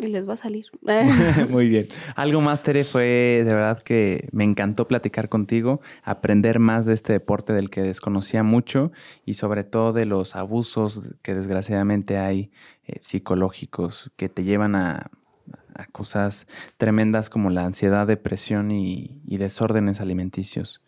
y 0.00 0.06
les 0.08 0.28
va 0.28 0.34
a 0.34 0.36
salir. 0.36 0.66
Muy 1.50 1.68
bien. 1.68 1.88
Algo 2.16 2.40
más, 2.40 2.62
Tere, 2.62 2.84
fue 2.84 3.42
de 3.44 3.54
verdad 3.54 3.82
que 3.82 4.28
me 4.32 4.44
encantó 4.44 4.88
platicar 4.88 5.28
contigo, 5.28 5.80
aprender 6.02 6.58
más 6.58 6.86
de 6.86 6.94
este 6.94 7.12
deporte 7.12 7.52
del 7.52 7.70
que 7.70 7.82
desconocía 7.82 8.42
mucho 8.42 8.92
y 9.24 9.34
sobre 9.34 9.64
todo 9.64 9.92
de 9.92 10.06
los 10.06 10.36
abusos 10.36 11.10
que 11.22 11.34
desgraciadamente 11.34 12.18
hay 12.18 12.50
eh, 12.86 12.98
psicológicos 13.00 14.10
que 14.16 14.28
te 14.28 14.44
llevan 14.44 14.74
a, 14.76 15.10
cosas 15.92 16.46
tremendas 16.76 17.30
como 17.30 17.48
la 17.48 17.64
ansiedad, 17.64 18.06
depresión 18.06 18.70
y 18.70 19.22
desórdenes 19.24 20.02
alimenticios. 20.02 20.82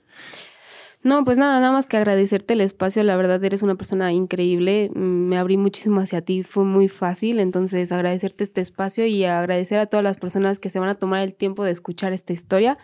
No, 1.04 1.24
pues 1.24 1.36
nada, 1.36 1.58
nada 1.58 1.72
más 1.72 1.88
que 1.88 1.96
agradecerte 1.96 2.54
el 2.54 2.60
espacio. 2.60 3.02
La 3.02 3.16
verdad, 3.16 3.42
eres 3.42 3.62
una 3.62 3.74
persona 3.74 4.12
increíble. 4.12 4.90
Me 4.94 5.36
abrí 5.36 5.56
muchísimo 5.56 6.00
hacia 6.00 6.22
ti, 6.22 6.44
fue 6.44 6.64
muy 6.64 6.88
fácil. 6.88 7.40
Entonces, 7.40 7.90
agradecerte 7.90 8.44
este 8.44 8.60
espacio 8.60 9.04
y 9.06 9.24
agradecer 9.24 9.80
a 9.80 9.86
todas 9.86 10.04
las 10.04 10.16
personas 10.16 10.60
que 10.60 10.70
se 10.70 10.78
van 10.78 10.88
a 10.88 10.94
tomar 10.94 11.20
el 11.22 11.34
tiempo 11.34 11.64
de 11.64 11.72
escuchar 11.72 12.12
esta 12.12 12.32
historia, 12.32 12.78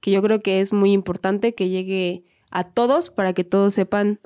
que 0.00 0.10
yo 0.10 0.22
creo 0.22 0.40
que 0.40 0.60
es 0.60 0.72
muy 0.72 0.92
importante 0.92 1.54
que 1.54 1.68
llegue 1.68 2.24
a 2.50 2.64
todos 2.64 3.10
para 3.10 3.32
que 3.32 3.44
todos 3.44 3.74
sepan 3.74 4.18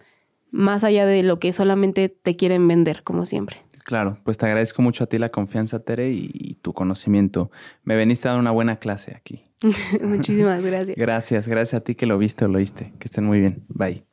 más 0.50 0.84
allá 0.84 1.04
de 1.06 1.22
lo 1.22 1.38
que 1.38 1.52
solamente 1.52 2.08
te 2.08 2.36
quieren 2.36 2.66
vender, 2.66 3.02
como 3.02 3.24
siempre. 3.26 3.58
Claro, 3.84 4.18
pues 4.24 4.36
te 4.36 4.46
agradezco 4.46 4.82
mucho 4.82 5.04
a 5.04 5.06
ti 5.06 5.18
la 5.18 5.28
confianza, 5.28 5.78
Tere, 5.78 6.10
y, 6.10 6.58
tu 6.60 6.72
conocimiento. 6.72 7.52
Me 7.84 7.94
veniste 7.94 8.26
a 8.26 8.32
dar 8.32 8.40
una 8.40 8.50
buena 8.50 8.80
clase 8.80 9.14
aquí. 9.14 9.44
Muchísimas 10.03 10.62
gracias. 10.62 10.97
gracias, 10.97 11.49
gracias 11.49 11.81
a 11.81 11.85
ti 11.85 11.95
que 11.95 12.07
lo 12.07 12.19
viste 12.19 12.45
o 12.45 12.49
lo 12.49 12.59
oíste. 12.59 12.93
Que 12.99 13.07
estén 13.07 13.24
muy 13.24 13.41
bien. 13.41 13.65
Bye. 13.69 14.06